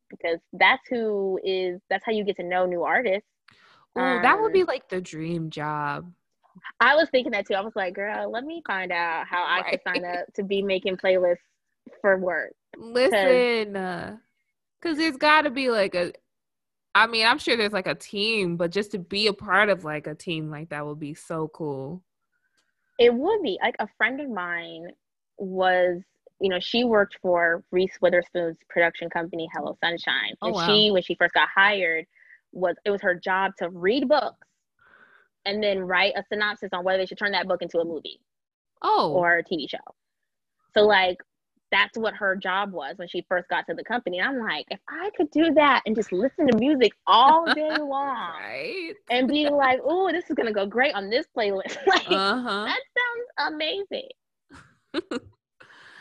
Because 0.10 0.40
that's 0.54 0.84
who 0.90 1.40
is 1.44 1.82
that's 1.90 2.06
how 2.06 2.12
you 2.12 2.24
get 2.24 2.38
to 2.38 2.44
know 2.44 2.66
new 2.66 2.84
artists. 2.84 3.28
Oh, 3.96 4.02
um, 4.02 4.22
that 4.22 4.40
would 4.40 4.54
be 4.54 4.62
um, 4.62 4.68
like 4.68 4.90
the 4.90 5.02
dream 5.02 5.50
job. 5.50 6.12
I 6.80 6.96
was 6.96 7.10
thinking 7.10 7.32
that 7.32 7.48
too. 7.48 7.56
I 7.56 7.62
was 7.62 7.76
like, 7.76 7.96
girl, 7.96 8.32
let 8.32 8.44
me 8.44 8.62
find 8.66 8.92
out 8.92 9.26
how 9.28 9.44
I 9.44 9.62
right. 9.62 9.72
could 9.72 9.82
sign 9.84 10.06
up 10.06 10.32
to 10.36 10.44
be 10.44 10.62
making 10.62 10.98
playlists 10.98 11.38
for 12.02 12.18
work. 12.18 12.54
Listen, 12.78 13.74
because 14.82 14.98
there's 14.98 15.18
got 15.18 15.44
to 15.44 15.50
be 15.50 15.70
like 15.70 15.96
a 15.96 16.14
I 16.96 17.08
mean, 17.08 17.28
I'm 17.28 17.38
sure 17.38 17.58
there's 17.58 17.74
like 17.74 17.88
a 17.88 17.94
team, 17.94 18.56
but 18.56 18.72
just 18.72 18.92
to 18.92 19.00
be 19.00 19.28
a 19.28 19.34
part 19.34 19.70
of 19.70 19.84
like 19.84 20.08
a 20.08 20.16
team 20.16 20.50
like 20.50 20.70
that 20.70 20.86
would 20.86 20.98
be 20.98 21.14
so 21.14 21.50
cool. 21.50 22.02
It 22.98 23.14
would 23.14 23.44
be. 23.44 23.60
Like 23.62 23.76
a 23.80 23.88
friend 23.98 24.22
of 24.22 24.30
mine 24.30 24.88
was, 25.38 26.02
you 26.40 26.50
know, 26.50 26.60
she 26.62 26.86
worked 26.86 27.18
for 27.22 27.66
Reese 27.72 27.98
Witherspoon's 28.02 28.58
production 28.70 29.10
company, 29.10 29.50
Hello 29.54 29.78
Sunshine. 29.84 30.36
Oh, 30.42 30.48
and 30.48 30.56
wow. 30.56 30.68
she, 30.68 30.90
when 30.90 31.04
she 31.04 31.16
first 31.16 31.34
got 31.34 31.50
hired, 31.54 32.06
was 32.54 32.78
it 32.86 32.92
was 32.92 33.02
her 33.02 33.14
job 33.14 33.52
to 33.60 33.70
read 33.70 34.08
books 34.08 34.48
and 35.44 35.62
then 35.62 35.82
write 35.82 36.14
a 36.16 36.24
synopsis 36.32 36.70
on 36.72 36.86
whether 36.86 37.00
they 37.00 37.06
should 37.06 37.18
turn 37.18 37.34
that 37.34 37.46
book 37.48 37.62
into 37.62 37.80
a 37.80 37.86
movie. 37.86 38.22
Oh. 38.82 39.12
Or 39.12 39.40
a 39.40 39.44
TV 39.44 39.70
show. 39.70 39.78
So 40.74 40.84
like 40.84 41.18
that's 41.76 41.98
what 41.98 42.14
her 42.14 42.38
job 42.38 42.72
was 42.72 42.98
when 42.98 43.08
she 43.10 43.26
first 43.28 43.50
got 43.50 43.68
to 43.68 43.74
the 43.74 43.84
company. 43.84 44.20
And 44.20 44.30
I'm 44.30 44.40
like, 44.40 44.66
if 44.70 44.80
I 44.88 45.10
could 45.18 45.30
do 45.32 45.54
that 45.56 45.82
and 45.86 45.94
just 45.94 46.14
listen 46.14 46.48
to 46.48 46.58
music 46.58 46.94
all 47.06 47.46
day 47.54 47.76
long 47.78 48.34
right. 48.40 48.94
and 49.10 49.28
be 49.28 49.50
like, 49.50 49.80
oh, 49.84 50.10
this 50.12 50.24
is 50.30 50.36
gonna 50.36 50.54
go 50.54 50.66
great 50.66 50.96
on 50.96 51.10
this 51.10 51.26
playlist. 51.38 51.78
like 51.88 52.10
uh-huh. 52.10 52.66
that 52.66 52.82
sounds 52.98 53.54
amazing. 53.54 54.08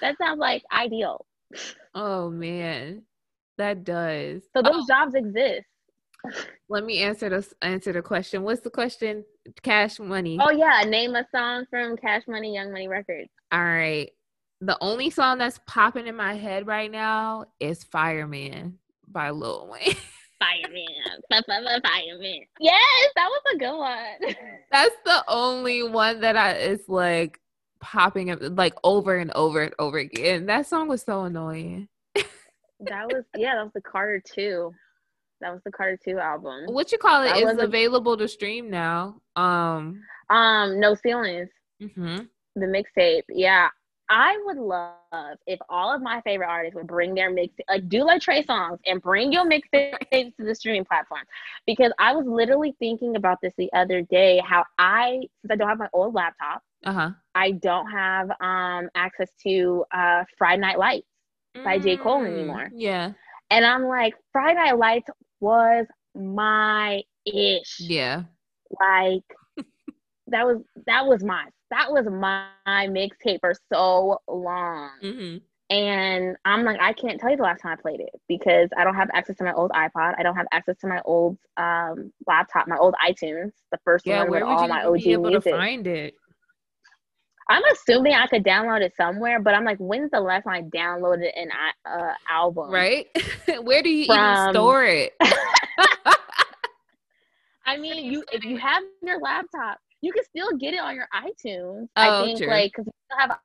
that 0.01 0.16
sounds 0.16 0.38
like 0.38 0.62
ideal. 0.72 1.26
Oh 1.94 2.30
man. 2.30 3.02
That 3.59 3.84
does. 3.84 4.42
So 4.56 4.62
those 4.62 4.82
oh. 4.82 4.86
jobs 4.88 5.14
exist. 5.14 5.66
Let 6.68 6.84
me 6.84 7.02
answer 7.02 7.28
the 7.28 7.46
answer 7.62 7.92
the 7.92 8.01
question. 8.01 8.42
What's 8.42 8.62
the 8.62 8.70
question? 8.70 9.24
Cash 9.62 9.98
Money. 9.98 10.38
Oh 10.40 10.51
yeah, 10.51 10.82
name 10.86 11.14
a 11.14 11.26
song 11.34 11.66
from 11.68 11.96
Cash 11.96 12.22
Money 12.28 12.55
Young 12.55 12.72
Money 12.72 12.88
Records. 12.88 13.28
All 13.52 13.62
right 13.62 14.10
the 14.66 14.78
only 14.81 15.11
song 15.11 15.39
that's 15.39 15.61
popping 15.66 16.07
in 16.07 16.16
my 16.16 16.35
head 16.35 16.66
right 16.66 16.91
now 16.91 17.45
is 17.61 17.85
Fireman 17.85 18.78
by 19.07 19.31
Lil 19.31 19.69
Wayne. 19.70 19.95
Fireman. 20.41 21.82
Fireman. 21.82 22.41
Yes, 22.61 23.11
that 23.15 23.28
was 23.28 23.43
a 23.55 23.59
good 23.59 23.77
one. 23.77 24.35
That's 24.73 24.95
the 25.05 25.24
only 25.28 25.82
one 25.82 26.20
that 26.20 26.36
I 26.36 26.55
is 26.57 26.81
like 26.89 27.41
popping 27.81 28.31
up 28.31 28.41
like 28.43 28.74
over 28.82 29.16
and 29.16 29.31
over 29.32 29.62
and 29.62 29.74
over 29.78 29.99
again. 29.99 30.47
That 30.47 30.66
song 30.66 30.89
was 30.89 31.03
so 31.03 31.23
annoying. 31.23 31.89
that 32.15 33.07
was 33.07 33.24
yeah, 33.36 33.55
that 33.55 33.62
was 33.62 33.73
the 33.74 33.81
Carter 33.81 34.23
2. 34.35 34.73
That 35.41 35.53
was 35.53 35.62
the 35.65 35.73
Carter 35.73 35.99
2 36.05 36.19
album. 36.19 36.65
What 36.66 36.93
you 36.93 36.99
call 36.99 37.23
it 37.23 37.36
is 37.36 37.59
available 37.59 38.16
to 38.16 38.28
stream 38.28 38.70
now. 38.70 39.20
Um 39.36 40.03
um 40.28 40.78
No 40.78 40.95
Ceilings. 40.95 41.49
Mm-hmm. 41.81 42.19
The 42.57 42.66
mixtape. 42.66 43.23
Yeah. 43.28 43.69
I 44.10 44.39
would 44.44 44.59
love 44.59 45.39
if 45.47 45.59
all 45.68 45.94
of 45.94 46.02
my 46.02 46.20
favorite 46.22 46.48
artists 46.48 46.74
would 46.74 46.86
bring 46.86 47.14
their 47.14 47.31
mix, 47.31 47.55
like 47.68 47.89
do 47.89 48.05
like 48.05 48.20
Trey 48.22 48.43
Songz 48.43 48.78
and 48.86 49.01
bring 49.01 49.32
your 49.32 49.48
mixtapes 49.48 50.36
to 50.36 50.44
the 50.44 50.55
streaming 50.55 50.85
platform. 50.85 51.22
Because 51.66 51.93
I 51.98 52.14
was 52.14 52.26
literally 52.26 52.74
thinking 52.78 53.16
about 53.16 53.39
this 53.43 53.52
the 53.56 53.72
other 53.72 54.02
day, 54.02 54.43
how 54.44 54.64
I, 54.78 55.20
since 55.40 55.51
I 55.51 55.56
don't 55.56 55.68
have 55.68 55.78
my 55.78 55.89
old 55.93 56.14
laptop, 56.14 56.62
uh-huh. 56.85 57.10
I 57.35 57.52
don't 57.52 57.90
have 57.90 58.31
um 58.40 58.89
access 58.94 59.31
to 59.44 59.85
uh 59.93 60.24
Friday 60.36 60.60
Night 60.60 60.78
Lights 60.78 61.09
by 61.64 61.78
J. 61.78 61.97
Cole 61.97 62.20
mm, 62.20 62.32
anymore. 62.32 62.70
Yeah. 62.74 63.12
And 63.51 63.64
I'm 63.64 63.85
like, 63.85 64.14
Friday 64.32 64.56
Night 64.56 64.78
Lights 64.78 65.09
was 65.40 65.86
my 66.14 67.02
ish. 67.24 67.81
Yeah. 67.81 68.24
Like 68.81 69.24
that 70.26 70.47
was 70.47 70.62
that 70.86 71.06
was 71.06 71.22
my 71.22 71.47
that 71.70 71.91
was 71.91 72.07
my 72.07 72.49
mixtape 72.69 73.41
for 73.41 73.55
so 73.73 74.19
long. 74.28 74.91
Mm-hmm. 75.03 75.36
And 75.70 76.36
I'm 76.45 76.62
like, 76.65 76.78
I 76.81 76.93
can't 76.93 77.19
tell 77.19 77.31
you 77.31 77.36
the 77.36 77.43
last 77.43 77.62
time 77.62 77.73
I 77.73 77.81
played 77.81 78.01
it 78.01 78.11
because 78.28 78.69
I 78.77 78.85
don't 78.85 78.95
have 78.95 79.09
access 79.15 79.36
to 79.39 79.45
my 79.45 79.53
old 79.55 79.70
iPod. 79.70 80.15
I 80.19 80.23
don't 80.23 80.36
have 80.36 80.47
access 80.53 80.77
to 80.81 80.86
my 80.86 81.01
old 81.05 81.39
um, 81.57 82.12
laptop, 82.27 82.69
my 82.69 82.77
old 82.77 82.95
iTunes, 83.05 83.53
the 83.73 83.78
first 83.82 84.07
yeah, 84.07 84.20
one 84.20 84.31
with 84.31 84.43
all 84.43 84.69
my 84.69 84.85
OG 84.85 85.03
be 85.03 85.12
able 85.12 85.31
music. 85.31 85.53
To 85.53 85.59
find 85.59 85.86
it? 85.86 86.15
I'm 87.49 87.62
assuming 87.73 88.15
I 88.15 88.27
could 88.27 88.45
download 88.45 88.82
it 88.82 88.95
somewhere, 88.97 89.41
but 89.41 89.55
I'm 89.55 89.65
like, 89.65 89.78
when's 89.78 90.11
the 90.11 90.20
last 90.20 90.45
time 90.45 90.55
I 90.55 90.62
downloaded 90.62 91.31
an 91.36 91.51
uh, 91.85 92.12
album? 92.28 92.70
Right? 92.70 93.07
Where 93.62 93.82
do 93.82 93.91
you 93.91 94.07
From... 94.07 94.19
even 94.19 94.55
store 94.55 94.85
it? 94.85 95.15
I 97.66 97.77
mean, 97.78 98.05
you 98.05 98.24
if 98.32 98.45
you 98.45 98.59
have 98.59 98.82
your 99.03 99.19
laptop, 99.20 99.78
you 100.05 100.12
can 100.12 100.22
still 100.24 100.52
get 100.59 100.74
it 100.74 100.81
on 100.81 100.94
your 100.94 101.09
iTunes. 101.14 101.89
Oh, 101.97 102.20
I 102.20 102.24
think 102.24 102.39
true. 102.39 102.48
like 102.48 102.72
because 102.72 102.86
you 102.86 102.93
have, 103.18 103.39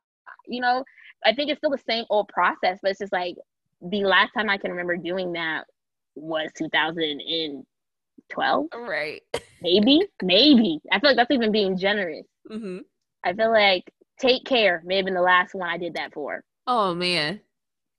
you 0.46 0.60
know, 0.60 0.84
I 1.24 1.34
think 1.34 1.50
it's 1.50 1.58
still 1.58 1.70
the 1.70 1.78
same 1.78 2.04
old 2.10 2.28
process, 2.28 2.78
but 2.82 2.90
it's 2.90 3.00
just 3.00 3.14
like 3.14 3.36
the 3.80 4.04
last 4.04 4.34
time 4.34 4.50
I 4.50 4.58
can 4.58 4.70
remember 4.70 4.98
doing 4.98 5.32
that 5.32 5.64
was 6.14 6.50
2012. 6.58 8.66
Right. 8.76 9.22
Maybe, 9.62 10.00
maybe. 10.22 10.80
I 10.90 10.98
feel 10.98 11.10
like 11.10 11.18
that's 11.18 11.30
even 11.30 11.52
being 11.52 11.76
generous. 11.76 12.24
Mm-hmm. 12.50 12.78
I 13.24 13.34
feel 13.34 13.52
like 13.52 13.92
Take 14.18 14.46
Care 14.46 14.80
may 14.86 14.96
have 14.96 15.04
been 15.04 15.12
the 15.12 15.20
last 15.20 15.54
one 15.54 15.68
I 15.68 15.76
did 15.76 15.92
that 15.96 16.14
for. 16.14 16.42
Oh 16.66 16.94
man, 16.94 17.40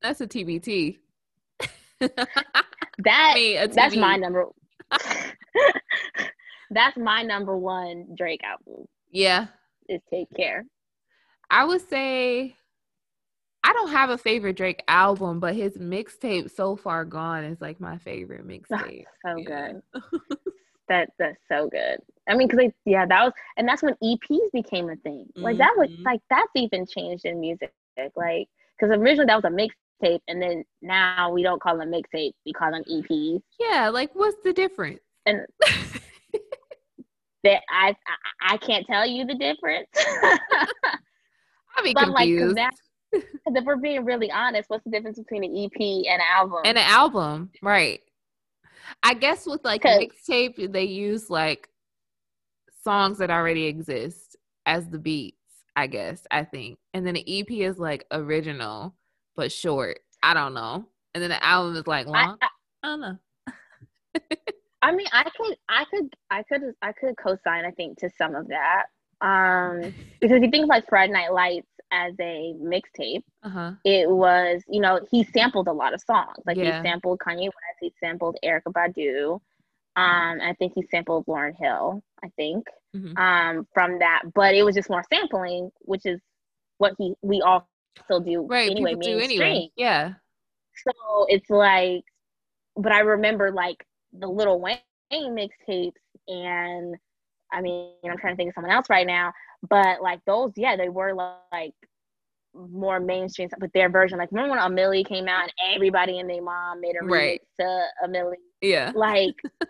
that's 0.02 0.22
a 0.22 0.28
TBT. 0.28 0.98
that 2.00 3.34
mean, 3.36 3.70
that's 3.76 3.96
my 3.96 4.18
number. 4.18 4.48
that's 6.72 6.98
my 6.98 7.22
number 7.24 7.56
one 7.56 8.08
Drake 8.18 8.42
album. 8.44 8.88
Yeah, 9.12 9.48
is 9.88 10.02
Take 10.10 10.28
Care. 10.36 10.66
I 11.50 11.66
would 11.66 11.88
say 11.90 12.56
I 13.64 13.74
don't 13.74 13.92
have 13.92 14.10
a 14.10 14.18
favorite 14.18 14.58
Drake 14.58 14.84
album, 14.88 15.40
but 15.40 15.56
his 15.56 15.74
mixtape 15.78 16.50
"So 16.50 16.76
Far 16.76 17.06
Gone" 17.06 17.44
is 17.44 17.62
like 17.62 17.80
my 17.80 17.98
favorite 17.98 18.48
mixtape. 18.48 19.06
so 19.26 19.36
yeah. 19.38 19.74
good. 19.74 19.82
that 20.90 21.10
that's 21.20 21.38
so 21.48 21.70
good. 21.70 22.00
I 22.28 22.36
mean, 22.36 22.48
because 22.48 22.72
yeah, 22.86 23.06
that 23.06 23.24
was, 23.24 23.34
and 23.58 23.68
that's 23.68 23.84
when 23.84 23.96
EPs 24.04 24.52
became 24.54 24.90
a 24.90 24.96
thing. 24.98 25.28
Like 25.36 25.54
mm-hmm. 25.54 25.60
that 25.60 25.74
was 25.78 25.90
mm-hmm. 25.90 26.04
like 26.04 26.22
that's 26.30 26.52
even 26.56 26.86
changed 26.86 27.26
in 27.26 27.40
music. 27.40 27.74
Like 28.16 28.48
because 28.80 28.96
originally 28.98 29.28
that 29.28 29.42
was 29.42 29.46
a 29.46 29.50
mixtape, 29.50 30.22
and 30.28 30.42
then 30.42 30.64
now 30.82 31.32
we 31.32 31.44
don't 31.44 31.62
call 31.62 31.78
them 31.78 31.92
mixtape; 31.92 32.34
we 32.46 32.54
call 32.54 32.72
them 32.72 32.84
EPs. 32.90 33.42
Yeah, 33.60 33.90
like 33.90 34.12
what's 34.14 34.38
the 34.44 34.54
difference? 34.54 35.02
And 35.26 35.46
that 37.44 37.62
I, 37.70 37.96
I, 38.42 38.58
can't 38.58 38.86
tell 38.86 39.06
you 39.06 39.26
the 39.26 39.36
difference. 39.36 39.88
I'd 39.98 41.84
be 41.84 41.94
confused. 41.94 42.58
Like, 42.58 42.72
because 43.12 43.32
if 43.48 43.66
we're 43.66 43.78
being 43.78 44.06
really 44.06 44.32
honest, 44.32 44.70
what's 44.70 44.84
the 44.84 44.92
difference 44.92 45.20
between 45.20 45.44
an 45.44 45.56
EP 45.56 45.80
and 45.80 46.22
an 46.22 46.28
album? 46.34 46.60
And 46.66 46.78
an 46.78 46.88
album, 46.88 47.52
right? 47.62 48.02
I 49.04 49.14
guess 49.14 49.46
with 49.46 49.64
like 49.64 49.84
mixtape, 49.84 50.72
they 50.72 50.84
use 50.84 51.30
like 51.30 51.70
songs 52.84 53.18
that 53.20 53.30
already 53.30 53.66
exist 53.66 54.38
as 54.66 54.88
the 54.88 55.00
beats. 55.00 55.38
I 55.76 55.88
guess 55.88 56.28
I 56.30 56.44
think, 56.44 56.80
and 56.94 57.08
then 57.08 57.14
the 57.14 57.40
EP 57.40 57.50
is 57.50 57.80
like 57.80 58.06
original 58.12 58.94
but 59.38 59.54
short. 59.54 60.00
I 60.22 60.34
don't 60.34 60.54
know, 60.54 60.86
and 61.14 61.24
then 61.24 61.30
the 61.30 61.44
album 61.44 61.78
is 61.78 61.88
like 61.88 62.08
long. 62.08 62.38
I, 62.42 62.46
I, 62.46 62.50
I 62.84 62.88
don't 62.90 63.02
know. 63.02 63.18
I 64.82 64.92
mean, 64.92 65.08
I 65.12 65.24
could, 65.24 65.58
I 65.70 65.86
could, 65.86 66.16
I 66.30 66.44
could, 66.44 66.62
I 66.82 66.92
could 66.92 67.16
co-sign. 67.18 67.66
I 67.66 67.72
think 67.72 68.00
to 68.00 68.10
some 68.18 68.36
of 68.36 68.48
that, 68.48 68.86
um, 69.22 69.82
because 70.20 70.36
if 70.36 70.44
you 70.44 70.50
think 70.50 70.64
of 70.64 70.70
like 70.70 70.88
Friday 70.90 71.14
Night 71.14 71.34
Lights 71.34 71.68
as 71.92 72.14
a 72.20 72.56
mixtape, 72.60 73.24
uh-huh. 73.44 73.74
it 73.86 74.10
was, 74.10 74.64
you 74.68 74.82
know, 74.82 75.00
he 75.10 75.24
sampled 75.24 75.68
a 75.68 75.74
lot 75.74 75.94
of 75.94 76.02
songs. 76.02 76.38
Like 76.46 76.58
yeah. 76.58 76.82
he 76.82 76.88
sampled 76.88 77.20
Kanye 77.20 77.46
West, 77.46 77.78
he 77.80 77.94
sampled 78.00 78.38
Erykah 78.44 78.74
Badu. 78.74 79.40
Um, 79.98 80.40
I 80.42 80.56
think 80.58 80.74
he 80.74 80.84
sampled 80.90 81.26
Lauryn 81.26 81.54
Hill. 81.58 82.02
I 82.24 82.30
think 82.38 82.66
mm-hmm. 82.96 83.18
um, 83.18 83.68
from 83.74 84.00
that, 84.00 84.22
but 84.34 84.56
it 84.56 84.64
was 84.64 84.76
just 84.76 84.90
more 84.90 85.04
sampling, 85.12 85.70
which 85.82 86.06
is 86.06 86.22
what 86.78 86.94
he 86.98 87.14
we 87.22 87.42
all 87.42 87.68
still 88.06 88.22
do 88.22 88.48
right, 88.48 88.72
anyway. 88.72 88.96
Do 88.96 89.20
anyway. 89.20 89.70
Yeah. 89.76 90.14
So 90.88 91.26
it's 91.28 91.50
like, 91.50 92.04
but 92.78 92.94
I 92.94 93.00
remember 93.00 93.52
like 93.52 93.86
the 94.18 94.28
Lil 94.28 94.60
Wayne 94.60 94.80
mixtapes, 95.12 95.94
and 96.28 96.96
I 97.52 97.62
mean, 97.62 97.94
I'm 98.06 98.18
trying 98.18 98.34
to 98.34 98.38
think 98.38 98.50
of 98.50 98.54
someone 98.56 98.72
else 98.72 98.90
right 98.90 99.08
now, 99.08 99.34
but 99.68 100.02
like 100.02 100.20
those, 100.26 100.52
yeah, 100.56 100.76
they 100.76 100.90
were 100.90 101.14
like 101.14 101.74
more 102.54 103.00
mainstream 103.00 103.50
with 103.60 103.72
their 103.74 103.90
version. 103.90 104.18
Like 104.18 104.32
remember 104.32 104.52
when 104.52 104.60
A 104.60 104.70
Milli 104.70 105.06
came 105.06 105.28
out 105.28 105.44
and 105.44 105.76
everybody 105.76 106.20
and 106.20 106.30
their 106.30 106.42
mom 106.42 106.82
made 106.82 106.96
a 107.02 107.06
right. 107.06 107.42
remix 107.60 107.64
to 107.64 107.86
A 108.04 108.08
Milli? 108.08 108.36
Yeah. 108.62 108.92
Like 108.96 109.36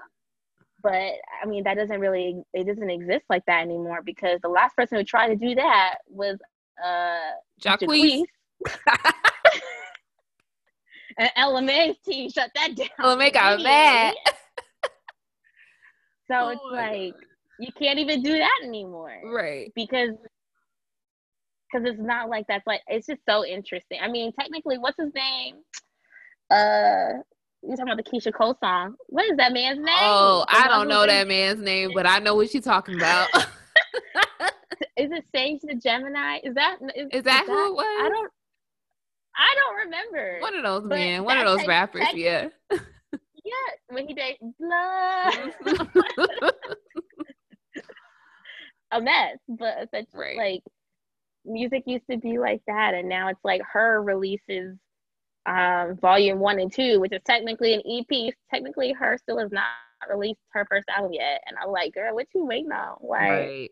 but 0.83 1.13
I 1.41 1.45
mean 1.45 1.63
that 1.63 1.75
doesn't 1.75 1.99
really 1.99 2.41
it 2.53 2.65
doesn't 2.65 2.89
exist 2.89 3.25
like 3.29 3.45
that 3.45 3.61
anymore 3.61 4.01
because 4.03 4.39
the 4.41 4.49
last 4.49 4.75
person 4.75 4.97
who 4.97 5.03
tried 5.03 5.27
to 5.27 5.35
do 5.35 5.55
that 5.55 5.97
was 6.07 6.39
uh 6.83 7.31
Jacquees. 7.61 8.23
and 11.17 11.29
Ella 11.35 11.61
Mai's 11.61 11.95
team 12.05 12.29
shut 12.29 12.51
that 12.55 12.75
down. 12.99 13.17
Mai 13.17 13.29
got 13.29 13.61
mad. 13.61 14.15
so 16.29 16.35
oh 16.35 16.47
it's 16.49 16.61
like 16.71 17.13
God 17.13 17.21
you 17.61 17.71
can't 17.77 17.99
even 17.99 18.23
do 18.23 18.37
that 18.37 18.59
anymore 18.63 19.15
right 19.23 19.71
because 19.75 20.11
because 21.71 21.87
it's 21.87 22.01
not 22.01 22.27
like 22.27 22.45
that's 22.47 22.65
like 22.65 22.81
it's 22.87 23.05
just 23.05 23.21
so 23.29 23.45
interesting 23.45 23.99
i 24.01 24.07
mean 24.07 24.31
technically 24.37 24.77
what's 24.79 24.97
his 24.99 25.13
name 25.13 25.57
uh 26.49 27.19
you 27.63 27.69
talking 27.77 27.93
about 27.93 28.03
the 28.03 28.11
Keyshia 28.11 28.33
Cole 28.33 28.57
song. 28.59 28.95
What 29.05 29.25
is 29.25 29.37
that 29.37 29.53
man's 29.53 29.77
name? 29.77 29.93
Oh, 29.99 30.43
I 30.47 30.67
don't 30.67 30.87
know 30.87 31.05
that 31.05 31.27
man's 31.27 31.61
name, 31.61 31.91
but 31.93 32.07
I 32.07 32.17
know 32.17 32.33
what 32.33 32.51
you're 32.55 32.63
talking 32.63 32.95
about. 32.95 33.27
is 34.97 35.11
it 35.11 35.23
Sage 35.31 35.59
the 35.61 35.75
Gemini? 35.75 36.39
Is 36.43 36.55
that 36.55 36.77
is, 36.95 37.07
is 37.11 37.21
that, 37.21 37.43
is 37.43 37.47
who 37.47 37.53
that, 37.53 37.67
it 37.67 37.73
was? 37.75 37.85
I 37.85 38.09
don't 38.09 38.31
I 39.35 39.55
don't 39.55 39.75
remember. 39.85 40.39
One 40.41 40.55
of 40.55 40.63
those 40.63 40.83
men, 40.89 41.23
one 41.23 41.37
of 41.37 41.45
those 41.45 41.65
rappers, 41.67 42.01
tech, 42.01 42.15
yeah. 42.15 42.49
yeah, 42.71 43.71
when 43.89 44.07
he 44.07 44.13
did 44.13 44.35
blood 44.59 45.53
a 48.91 49.01
mess. 49.01 49.37
But 49.47 49.89
right. 50.13 50.37
like 50.37 50.63
music 51.45 51.83
used 51.85 52.05
to 52.09 52.17
be 52.17 52.37
like 52.37 52.61
that, 52.67 52.93
and 52.93 53.07
now 53.07 53.29
it's 53.29 53.43
like 53.43 53.61
her 53.71 54.01
releases 54.01 54.77
um 55.47 55.97
volume 55.99 56.39
one 56.39 56.59
and 56.59 56.71
two, 56.71 56.99
which 56.99 57.13
is 57.13 57.21
technically 57.25 57.73
an 57.73 57.81
EP. 57.87 58.33
Technically, 58.53 58.93
her 58.93 59.17
still 59.17 59.39
has 59.39 59.51
not 59.51 59.65
released 60.09 60.39
her 60.53 60.65
first 60.69 60.87
album 60.89 61.13
yet, 61.13 61.41
and 61.47 61.57
I'm 61.61 61.71
like, 61.71 61.93
girl, 61.93 62.13
what 62.15 62.27
you 62.35 62.45
waiting 62.45 62.71
on? 62.71 62.97
Like, 63.01 63.21
right. 63.21 63.71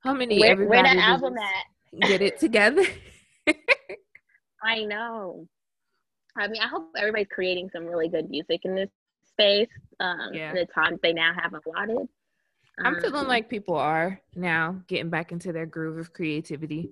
how 0.00 0.12
many? 0.12 0.38
Where, 0.38 0.56
where 0.56 0.82
that 0.82 0.96
album 0.96 1.34
at? 1.38 2.08
Get 2.08 2.22
it 2.22 2.38
together. 2.38 2.84
I 4.62 4.84
know. 4.84 5.46
I 6.36 6.48
mean, 6.48 6.60
I 6.60 6.68
hope 6.68 6.90
everybody's 6.96 7.28
creating 7.30 7.70
some 7.72 7.86
really 7.86 8.08
good 8.08 8.28
music 8.28 8.60
in 8.64 8.74
this 8.74 8.90
space. 9.24 9.68
Um, 10.00 10.30
yeah. 10.32 10.52
the 10.52 10.66
time 10.74 10.98
they 11.02 11.12
now 11.12 11.32
have 11.40 11.52
allotted. 11.54 12.08
I'm 12.78 13.00
feeling 13.00 13.22
um, 13.22 13.28
like 13.28 13.48
people 13.48 13.74
are 13.76 14.20
now 14.34 14.82
getting 14.86 15.08
back 15.08 15.32
into 15.32 15.52
their 15.52 15.66
groove 15.66 15.98
of 15.98 16.12
creativity. 16.12 16.90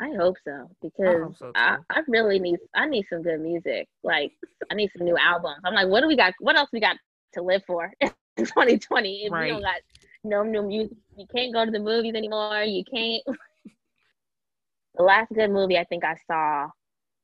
I 0.00 0.14
hope 0.16 0.36
so 0.46 0.70
because 0.80 1.34
I, 1.34 1.38
so 1.38 1.52
I, 1.54 1.76
I, 1.90 2.00
really 2.08 2.38
need 2.38 2.58
I 2.74 2.86
need 2.86 3.04
some 3.10 3.22
good 3.22 3.40
music. 3.40 3.86
Like 4.02 4.32
I 4.70 4.74
need 4.74 4.90
some 4.96 5.04
new 5.04 5.16
albums. 5.18 5.58
I'm 5.62 5.74
like, 5.74 5.88
what 5.88 6.00
do 6.00 6.06
we 6.06 6.16
got? 6.16 6.32
What 6.40 6.56
else 6.56 6.70
we 6.72 6.80
got 6.80 6.96
to 7.34 7.42
live 7.42 7.62
for 7.66 7.92
in 8.00 8.10
2020? 8.38 9.26
If 9.26 9.32
right. 9.32 9.44
we 9.44 9.50
don't 9.50 9.60
got 9.60 9.80
no 10.24 10.42
new 10.42 10.62
music, 10.62 10.96
you 11.18 11.26
can't 11.34 11.52
go 11.52 11.66
to 11.66 11.70
the 11.70 11.78
movies 11.78 12.14
anymore. 12.14 12.62
You 12.62 12.82
can't. 12.84 13.22
the 15.00 15.06
last 15.06 15.32
good 15.32 15.50
movie 15.50 15.78
I 15.78 15.84
think 15.84 16.04
I 16.04 16.14
saw 16.26 16.68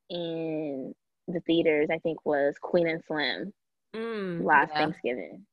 in 0.09 0.95
the 1.27 1.39
theaters, 1.41 1.89
I 1.91 1.99
think 1.99 2.25
was 2.25 2.55
Queen 2.59 2.87
and 2.87 3.03
Slim 3.05 3.53
mm, 3.95 4.43
last 4.43 4.71
yeah. 4.71 4.79
Thanksgiving. 4.79 5.45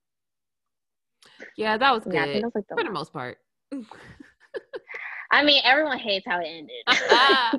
Yeah, 1.58 1.76
that 1.76 1.92
was 1.92 2.04
good 2.04 2.14
yeah, 2.14 2.40
was 2.42 2.52
like 2.54 2.64
the 2.68 2.76
for 2.76 2.84
the 2.84 2.90
most 2.90 3.12
part. 3.12 3.36
I 5.30 5.44
mean, 5.44 5.60
everyone 5.64 5.98
hates 5.98 6.24
how 6.26 6.40
it 6.40 6.46
ended. 6.46 6.70
I 6.86 7.58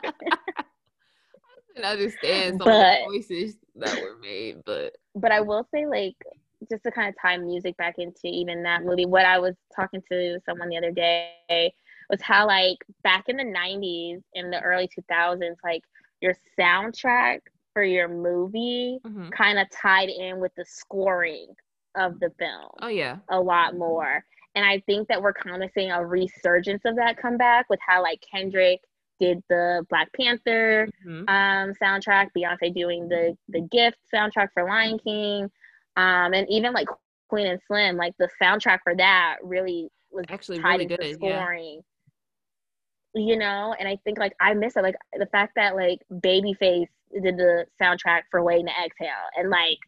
understand 1.84 2.58
some 2.58 2.66
but, 2.66 2.72
of 2.72 2.80
the 2.80 3.18
choices 3.18 3.58
that 3.76 4.02
were 4.02 4.18
made, 4.20 4.64
but 4.66 4.96
but 5.14 5.32
I 5.32 5.42
will 5.42 5.68
say, 5.72 5.86
like, 5.86 6.16
just 6.72 6.84
to 6.86 6.92
kind 6.92 7.10
of 7.10 7.16
tie 7.22 7.38
music 7.38 7.78
back 7.78 7.96
into 8.00 8.26
even 8.26 8.64
that 8.64 8.84
movie. 8.84 9.06
What 9.06 9.26
I 9.26 9.38
was 9.38 9.54
talking 9.76 10.02
to 10.12 10.40
someone 10.44 10.70
the 10.70 10.78
other 10.78 10.92
day 10.92 11.74
was 12.10 12.22
how, 12.22 12.48
like, 12.48 12.78
back 13.04 13.26
in 13.28 13.38
the 13.38 13.44
'90s, 13.44 14.22
in 14.34 14.50
the 14.50 14.62
early 14.62 14.88
2000s, 14.88 15.56
like 15.64 15.82
your 16.22 16.36
soundtrack 16.60 17.40
for 17.74 17.84
your 17.84 18.08
movie 18.08 19.00
mm-hmm. 19.06 19.30
kind 19.30 19.60
of 19.60 19.68
tied 19.70 20.10
in 20.10 20.40
with 20.40 20.52
the 20.56 20.66
scoring 20.66 21.48
of 21.96 22.20
the 22.20 22.32
film. 22.40 22.72
Oh 22.82 22.88
yeah. 22.88 23.18
A 23.30 23.40
lot 23.40 23.78
more. 23.78 24.24
And 24.56 24.66
I 24.66 24.82
think 24.86 25.10
that 25.10 25.22
we're 25.22 25.34
kind 25.34 25.62
of 25.64 25.70
seeing 25.74 25.92
a 25.92 26.06
resurgence 26.06 26.84
of 26.86 26.96
that 26.96 27.18
comeback 27.18 27.70
with 27.70 27.80
how 27.86 28.02
like 28.02 28.24
Kendrick 28.32 28.80
did 29.20 29.42
the 29.50 29.86
Black 29.90 30.10
Panther 30.14 30.88
mm-hmm. 31.06 31.28
um, 31.28 31.74
soundtrack, 31.82 32.30
Beyonce 32.36 32.74
doing 32.74 33.08
the 33.08 33.36
the 33.50 33.62
Gift 33.62 33.98
soundtrack 34.14 34.50
for 34.54 34.64
Lion 34.66 35.00
King, 35.00 35.44
um, 35.98 36.34
and 36.34 36.48
even 36.50 36.74
like 36.74 36.88
Queen 37.30 37.48
and 37.48 37.62
Slim, 37.68 37.98
like 37.98 38.14
the 38.18 38.30
soundtrack 38.42 38.80
for 38.84 38.96
that 38.96 39.38
really 39.44 39.90
was 40.12 40.26
actually 40.30 40.60
really 40.60 40.86
good 40.86 41.14
scoring. 41.14 41.76
Yeah. 41.76 41.82
You 43.16 43.38
know, 43.38 43.74
and 43.80 43.88
I 43.88 43.98
think 44.04 44.20
like 44.20 44.34
I 44.42 44.54
miss 44.54 44.76
it, 44.76 44.84
like 44.84 44.96
the 45.18 45.28
fact 45.28 45.54
that 45.56 45.76
like 45.76 46.00
Babyface 46.12 46.88
did 47.14 47.38
the 47.38 47.66
soundtrack 47.82 48.24
for 48.30 48.44
Waiting 48.44 48.68
to 48.68 48.86
Exhale, 48.86 49.10
and 49.38 49.50
like 49.50 49.80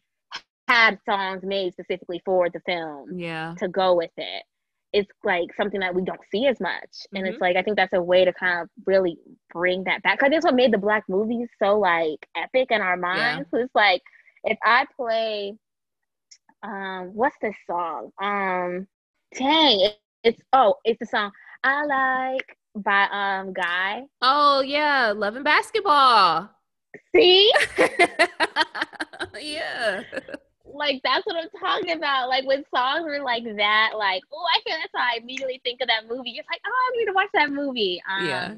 had 0.66 0.98
songs 1.04 1.42
made 1.42 1.72
specifically 1.72 2.20
for 2.26 2.50
the 2.50 2.60
film 2.60 3.18
yeah 3.18 3.54
to 3.58 3.68
go 3.68 3.94
with 3.94 4.10
it 4.18 4.44
it's 4.92 5.10
like 5.22 5.48
something 5.56 5.80
that 5.80 5.94
we 5.94 6.02
don't 6.02 6.20
see 6.30 6.46
as 6.46 6.60
much. 6.60 7.06
And 7.12 7.24
mm-hmm. 7.24 7.32
it's 7.32 7.40
like 7.40 7.56
I 7.56 7.62
think 7.62 7.76
that's 7.76 7.92
a 7.92 8.02
way 8.02 8.24
to 8.24 8.32
kind 8.32 8.62
of 8.62 8.68
really 8.86 9.18
bring 9.52 9.84
that 9.84 10.02
back. 10.02 10.18
Cause 10.18 10.30
that's 10.30 10.44
what 10.44 10.54
made 10.54 10.72
the 10.72 10.78
black 10.78 11.04
movies 11.08 11.48
so 11.62 11.78
like 11.78 12.26
epic 12.36 12.68
in 12.70 12.80
our 12.80 12.96
minds. 12.96 13.48
Yeah. 13.52 13.60
It's 13.60 13.74
like 13.74 14.02
if 14.44 14.58
I 14.64 14.86
play 14.96 15.54
um 16.62 17.10
what's 17.14 17.36
this 17.42 17.54
song? 17.66 18.10
Um 18.20 18.86
dang, 19.34 19.80
it, 19.80 19.98
it's 20.24 20.40
oh, 20.52 20.76
it's 20.84 21.00
the 21.00 21.06
song 21.06 21.32
I 21.64 21.84
like 21.84 22.56
by 22.82 23.08
um 23.10 23.52
Guy. 23.52 24.04
Oh 24.22 24.60
yeah, 24.60 25.12
loving 25.14 25.42
Basketball. 25.42 26.50
See? 27.14 27.52
yeah 29.40 30.02
like 30.78 31.00
that's 31.04 31.26
what 31.26 31.36
I'm 31.36 31.48
talking 31.60 31.96
about. 31.96 32.28
Like 32.28 32.46
when 32.46 32.64
songs 32.74 33.04
were 33.04 33.20
like 33.20 33.44
that, 33.56 33.92
like 33.96 34.22
oh, 34.32 34.46
I 34.54 34.60
can. 34.66 34.78
That's 34.80 34.92
how 34.94 35.02
I 35.02 35.18
immediately 35.20 35.60
think 35.64 35.80
of 35.80 35.88
that 35.88 36.08
movie. 36.08 36.30
It's 36.30 36.48
like 36.50 36.60
oh, 36.66 36.70
I 36.70 36.96
need 36.96 37.06
to 37.06 37.12
watch 37.12 37.28
that 37.34 37.50
movie. 37.50 38.00
Um, 38.08 38.26
yeah. 38.26 38.54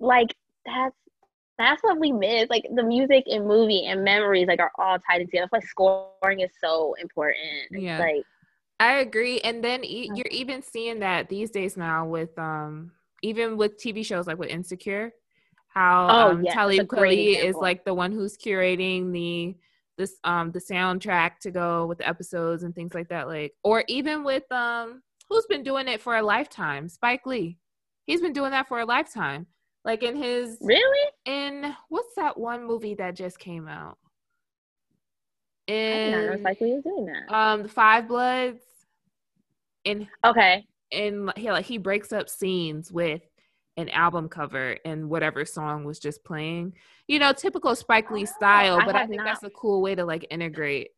Like 0.00 0.34
that's 0.66 0.96
that's 1.58 1.82
what 1.82 1.98
we 1.98 2.12
miss. 2.12 2.50
Like 2.50 2.66
the 2.74 2.82
music 2.82 3.24
and 3.26 3.46
movie 3.46 3.86
and 3.86 4.04
memories 4.04 4.48
like 4.48 4.60
are 4.60 4.72
all 4.78 4.98
tied 4.98 5.18
together. 5.18 5.48
That's 5.52 5.64
why 5.76 6.10
scoring 6.20 6.40
is 6.40 6.50
so 6.62 6.94
important. 7.00 7.70
Yeah. 7.70 7.98
like 7.98 8.24
I 8.78 8.94
agree. 8.94 9.40
And 9.40 9.62
then 9.62 9.84
e- 9.84 10.10
you're 10.14 10.26
even 10.30 10.62
seeing 10.62 11.00
that 11.00 11.28
these 11.28 11.50
days 11.50 11.76
now 11.76 12.06
with 12.06 12.36
um 12.38 12.92
even 13.22 13.56
with 13.56 13.78
TV 13.78 14.04
shows 14.04 14.26
like 14.26 14.38
with 14.38 14.48
Insecure, 14.48 15.12
how 15.68 16.08
oh, 16.10 16.30
um, 16.30 16.44
yes, 16.44 16.54
Talib 16.54 16.88
Kweli 16.88 17.42
is 17.42 17.56
like 17.56 17.84
the 17.84 17.94
one 17.94 18.12
who's 18.12 18.36
curating 18.36 19.12
the 19.12 19.56
this 19.96 20.18
um 20.24 20.50
the 20.50 20.58
soundtrack 20.58 21.38
to 21.40 21.50
go 21.50 21.86
with 21.86 21.98
the 21.98 22.08
episodes 22.08 22.62
and 22.62 22.74
things 22.74 22.94
like 22.94 23.08
that 23.08 23.28
like 23.28 23.52
or 23.62 23.84
even 23.86 24.24
with 24.24 24.50
um 24.50 25.02
who's 25.28 25.46
been 25.46 25.62
doing 25.62 25.88
it 25.88 26.00
for 26.00 26.16
a 26.16 26.22
lifetime? 26.22 26.88
Spike 26.88 27.24
lee. 27.24 27.58
He's 28.06 28.20
been 28.20 28.32
doing 28.32 28.50
that 28.50 28.66
for 28.68 28.80
a 28.80 28.84
lifetime. 28.84 29.46
Like 29.84 30.02
in 30.02 30.16
his 30.16 30.58
really? 30.60 31.10
in 31.24 31.74
what's 31.88 32.14
that 32.16 32.38
one 32.38 32.66
movie 32.66 32.94
that 32.94 33.14
just 33.14 33.38
came 33.38 33.68
out? 33.68 33.96
In 35.66 35.92
I 35.92 35.98
did 35.98 36.12
not 36.12 36.24
know 36.26 36.36
spike 36.38 36.60
lee 36.60 36.72
was 36.72 36.82
doing 36.82 37.06
that. 37.06 37.32
um 37.34 37.62
the 37.62 37.68
five 37.68 38.08
bloods. 38.08 38.60
In 39.84 40.08
okay 40.24 40.66
and 40.92 41.32
he 41.36 41.50
like 41.50 41.66
he 41.66 41.78
breaks 41.78 42.12
up 42.12 42.28
scenes 42.28 42.90
with 42.90 43.22
an 43.76 43.88
album 43.90 44.28
cover 44.28 44.76
and 44.84 45.08
whatever 45.08 45.44
song 45.44 45.84
was 45.84 45.98
just 45.98 46.24
playing. 46.24 46.74
You 47.08 47.18
know, 47.18 47.32
typical 47.32 47.74
Spike 47.74 48.10
Lee 48.10 48.26
style, 48.26 48.80
but 48.84 48.94
I, 48.94 49.02
I 49.02 49.06
think 49.06 49.18
not... 49.18 49.26
that's 49.26 49.42
a 49.42 49.50
cool 49.50 49.82
way 49.82 49.94
to 49.94 50.04
like 50.04 50.26
integrate 50.30 50.90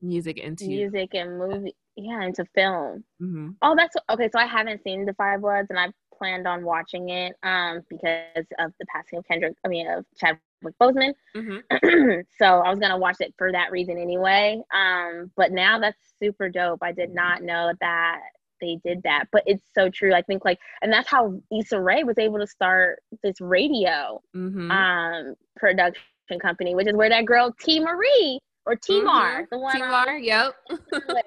music 0.00 0.38
into 0.38 0.66
music 0.66 1.10
and 1.14 1.38
movie, 1.38 1.76
yeah, 1.96 2.24
into 2.24 2.44
film. 2.54 3.04
Mm-hmm. 3.22 3.50
Oh, 3.62 3.74
that's 3.76 3.94
okay. 4.10 4.28
So 4.32 4.38
I 4.38 4.46
haven't 4.46 4.82
seen 4.82 5.04
The 5.06 5.14
Five 5.14 5.40
Bloods, 5.40 5.68
and 5.70 5.78
I've 5.78 5.92
planned 6.16 6.46
on 6.46 6.64
watching 6.64 7.08
it 7.08 7.34
um 7.42 7.80
because 7.88 8.46
of 8.58 8.72
the 8.78 8.86
passing 8.86 9.18
of 9.18 9.26
Kendrick. 9.26 9.54
I 9.64 9.68
mean, 9.68 9.88
of 9.88 10.04
Chadwick 10.16 10.74
Boseman. 10.80 11.14
Mm-hmm. 11.36 12.20
so 12.38 12.46
I 12.46 12.70
was 12.70 12.78
gonna 12.80 12.98
watch 12.98 13.16
it 13.20 13.34
for 13.36 13.52
that 13.52 13.70
reason 13.70 13.98
anyway. 13.98 14.60
Um, 14.74 15.30
but 15.36 15.52
now 15.52 15.78
that's 15.78 15.98
super 16.20 16.48
dope. 16.48 16.82
I 16.82 16.92
did 16.92 17.14
not 17.14 17.42
know 17.42 17.72
that 17.80 18.20
they 18.62 18.80
did 18.82 19.02
that. 19.02 19.26
But 19.30 19.42
it's 19.44 19.66
so 19.74 19.90
true. 19.90 20.14
I 20.14 20.22
think 20.22 20.46
like, 20.46 20.58
and 20.80 20.90
that's 20.90 21.08
how 21.08 21.38
Issa 21.52 21.78
Rae 21.78 22.04
was 22.04 22.16
able 22.18 22.38
to 22.38 22.46
start 22.46 23.02
this 23.22 23.38
Raedio 23.40 24.20
mm-hmm. 24.34 24.70
um, 24.70 25.34
production 25.56 26.02
company, 26.40 26.74
which 26.74 26.86
is 26.86 26.94
where 26.94 27.10
that 27.10 27.26
girl 27.26 27.54
T 27.60 27.80
Marie 27.80 28.38
or 28.64 28.76
Teamarrr, 28.76 29.42
mm-hmm. 29.42 29.44
the 29.50 29.58
one. 29.58 29.76
Teamarrr, 29.76 30.24
yep. 30.24 30.54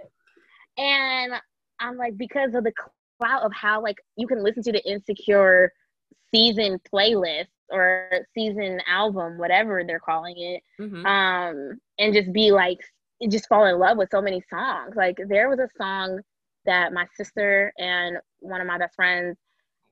and 0.77 1.33
I'm 1.79 1.97
like, 1.97 2.17
because 2.17 2.55
of 2.55 2.63
the 2.63 2.73
clout 3.19 3.43
of 3.43 3.51
how 3.53 3.81
like 3.83 3.97
you 4.15 4.27
can 4.27 4.43
listen 4.43 4.63
to 4.63 4.71
the 4.71 4.89
Insecure 4.89 5.71
season 6.33 6.79
playlist 6.91 7.47
or 7.69 8.09
season 8.33 8.79
album, 8.87 9.37
whatever 9.37 9.83
they're 9.85 9.99
calling 9.99 10.35
it, 10.37 10.63
mm-hmm. 10.79 11.05
um, 11.05 11.79
and 11.99 12.13
just 12.13 12.31
be 12.31 12.51
like, 12.51 12.79
just 13.29 13.47
fall 13.47 13.65
in 13.65 13.79
love 13.79 13.97
with 13.97 14.09
so 14.11 14.21
many 14.21 14.43
songs. 14.49 14.95
Like 14.95 15.17
there 15.27 15.49
was 15.49 15.59
a 15.59 15.69
song 15.77 16.19
that 16.65 16.93
my 16.93 17.05
sister 17.15 17.73
and 17.77 18.17
one 18.39 18.61
of 18.61 18.67
my 18.67 18.77
best 18.77 18.95
friends, 18.95 19.37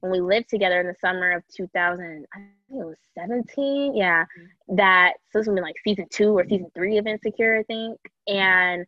when 0.01 0.11
we 0.11 0.19
lived 0.19 0.49
together 0.49 0.81
in 0.81 0.87
the 0.87 0.95
summer 0.99 1.31
of 1.31 1.43
2000, 1.55 2.25
I 2.33 2.37
think 2.37 2.81
it 2.81 2.85
was 2.85 2.97
17. 3.17 3.95
Yeah, 3.95 4.23
mm-hmm. 4.23 4.75
that 4.75 5.13
so 5.31 5.39
this 5.39 5.47
would 5.47 5.55
be 5.55 5.61
like 5.61 5.75
season 5.83 6.07
two 6.11 6.37
or 6.37 6.43
season 6.43 6.69
three 6.75 6.97
of 6.97 7.07
Insecure, 7.07 7.59
I 7.59 7.63
think. 7.63 7.99
And 8.27 8.85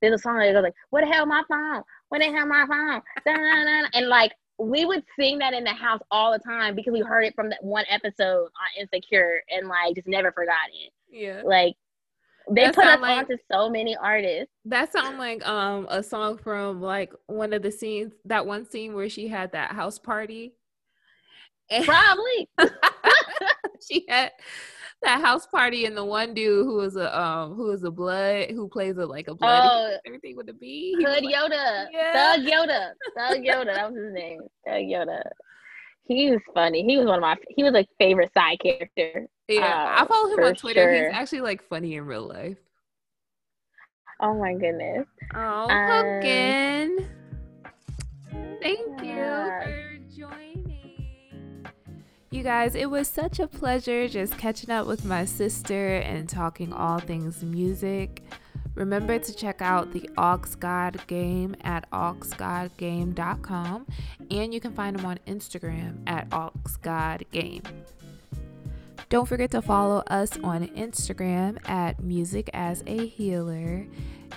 there's 0.00 0.14
a 0.14 0.18
song 0.18 0.38
that 0.38 0.52
goes 0.52 0.62
like, 0.62 0.74
"What 0.90 1.02
the 1.02 1.06
hell, 1.06 1.24
my 1.24 1.42
phone? 1.48 1.82
What 2.08 2.18
the 2.18 2.24
hell, 2.24 2.46
my 2.46 2.66
phone?" 2.66 3.02
and 3.94 4.08
like 4.08 4.32
we 4.58 4.84
would 4.84 5.04
sing 5.18 5.38
that 5.38 5.52
in 5.52 5.64
the 5.64 5.72
house 5.72 6.00
all 6.10 6.32
the 6.32 6.38
time 6.38 6.74
because 6.74 6.92
we 6.92 7.00
heard 7.00 7.24
it 7.24 7.34
from 7.34 7.50
that 7.50 7.62
one 7.62 7.84
episode 7.88 8.44
on 8.44 8.80
Insecure 8.80 9.42
and 9.50 9.68
like 9.68 9.94
just 9.94 10.08
never 10.08 10.32
forgot 10.32 10.68
it. 10.72 10.92
Yeah. 11.10 11.42
Like 11.44 11.74
they 12.50 12.64
that 12.64 12.74
put 12.74 12.84
us 12.84 13.00
like, 13.00 13.18
onto 13.18 13.36
so 13.50 13.68
many 13.68 13.96
artists. 13.96 14.52
That 14.64 14.92
sounds 14.92 15.18
like 15.18 15.46
um 15.46 15.86
a 15.90 16.02
song 16.02 16.38
from 16.38 16.80
like 16.80 17.12
one 17.26 17.52
of 17.52 17.62
the 17.62 17.72
scenes, 17.72 18.12
that 18.24 18.46
one 18.46 18.68
scene 18.68 18.94
where 18.94 19.08
she 19.08 19.28
had 19.28 19.52
that 19.52 19.72
house 19.72 19.98
party. 19.98 20.54
And 21.70 21.84
Probably. 21.84 22.48
she 23.88 24.04
had 24.08 24.30
that 25.02 25.20
house 25.20 25.46
party 25.46 25.84
and 25.84 25.96
the 25.96 26.04
one 26.04 26.34
dude 26.34 26.64
who 26.64 26.76
was 26.76 26.96
a 26.96 27.18
um 27.18 27.54
who 27.54 27.70
is 27.70 27.82
a 27.82 27.90
blood 27.90 28.50
who 28.50 28.68
plays 28.68 28.96
a 28.96 29.04
like 29.04 29.28
a 29.28 29.34
blood 29.34 29.62
oh, 29.64 29.96
everything 30.06 30.36
with 30.36 30.48
a 30.48 30.54
B. 30.54 30.96
Hood 30.98 31.24
Yoda. 31.24 31.86
Yeah. 31.92 32.36
Thug 32.36 32.46
Yoda. 32.46 32.90
Thug 33.16 33.38
Yoda. 33.44 33.74
That 33.74 33.92
was 33.92 34.04
his 34.04 34.12
name. 34.12 34.40
Thug 34.66 34.82
Yoda. 34.82 35.22
He 36.08 36.30
was 36.30 36.40
funny. 36.54 36.84
He 36.84 36.96
was 36.96 37.06
one 37.06 37.16
of 37.16 37.22
my 37.22 37.36
he 37.56 37.62
was 37.64 37.72
like 37.72 37.88
favorite 37.98 38.30
side 38.32 38.58
character. 38.60 39.26
Yeah, 39.48 39.62
uh, 39.62 40.02
I 40.02 40.06
follow 40.06 40.32
him 40.32 40.44
on 40.44 40.54
Twitter. 40.54 40.82
Sure. 40.82 41.06
He's 41.06 41.14
actually 41.14 41.40
like 41.40 41.62
funny 41.68 41.96
in 41.96 42.06
real 42.06 42.26
life. 42.28 42.58
Oh 44.20 44.34
my 44.34 44.54
goodness. 44.54 45.06
Oh, 45.34 45.66
pumpkin. 45.68 47.08
Um, 48.32 48.56
Thank 48.62 49.02
yeah. 49.02 49.58
you 49.58 49.64
for 49.64 49.98
joining. 50.16 51.66
You 52.30 52.42
guys, 52.42 52.74
it 52.74 52.90
was 52.90 53.08
such 53.08 53.38
a 53.38 53.46
pleasure 53.46 54.08
just 54.08 54.36
catching 54.38 54.70
up 54.70 54.86
with 54.86 55.04
my 55.04 55.24
sister 55.24 55.96
and 55.98 56.28
talking 56.28 56.72
all 56.72 56.98
things 56.98 57.42
music. 57.42 58.22
Remember 58.76 59.18
to 59.18 59.34
check 59.34 59.60
out 59.60 59.92
the 59.92 60.08
Aux 60.16 60.40
God 60.60 61.04
Game 61.06 61.56
at 61.62 61.90
auxgodgame.com 61.90 63.86
and 64.30 64.54
you 64.54 64.60
can 64.60 64.72
find 64.72 64.96
them 64.96 65.04
on 65.06 65.18
Instagram 65.26 65.96
at 66.06 66.28
auxgodgame. 66.30 67.64
Don't 69.08 69.26
forget 69.26 69.50
to 69.52 69.62
follow 69.62 70.02
us 70.08 70.36
on 70.42 70.68
Instagram 70.68 71.58
at 71.68 72.02
Music 72.02 72.50
as 72.52 72.82
a 72.86 73.06
Healer 73.06 73.86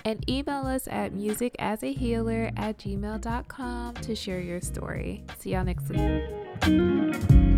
and 0.04 0.28
email 0.28 0.66
us 0.66 0.88
at 0.88 1.12
musicasahealer 1.12 2.52
at 2.56 2.78
gmail.com 2.78 3.94
to 3.94 4.14
share 4.14 4.40
your 4.40 4.60
story. 4.60 5.24
See 5.38 5.50
y'all 5.50 5.64
next 5.64 5.88
week. 5.90 7.49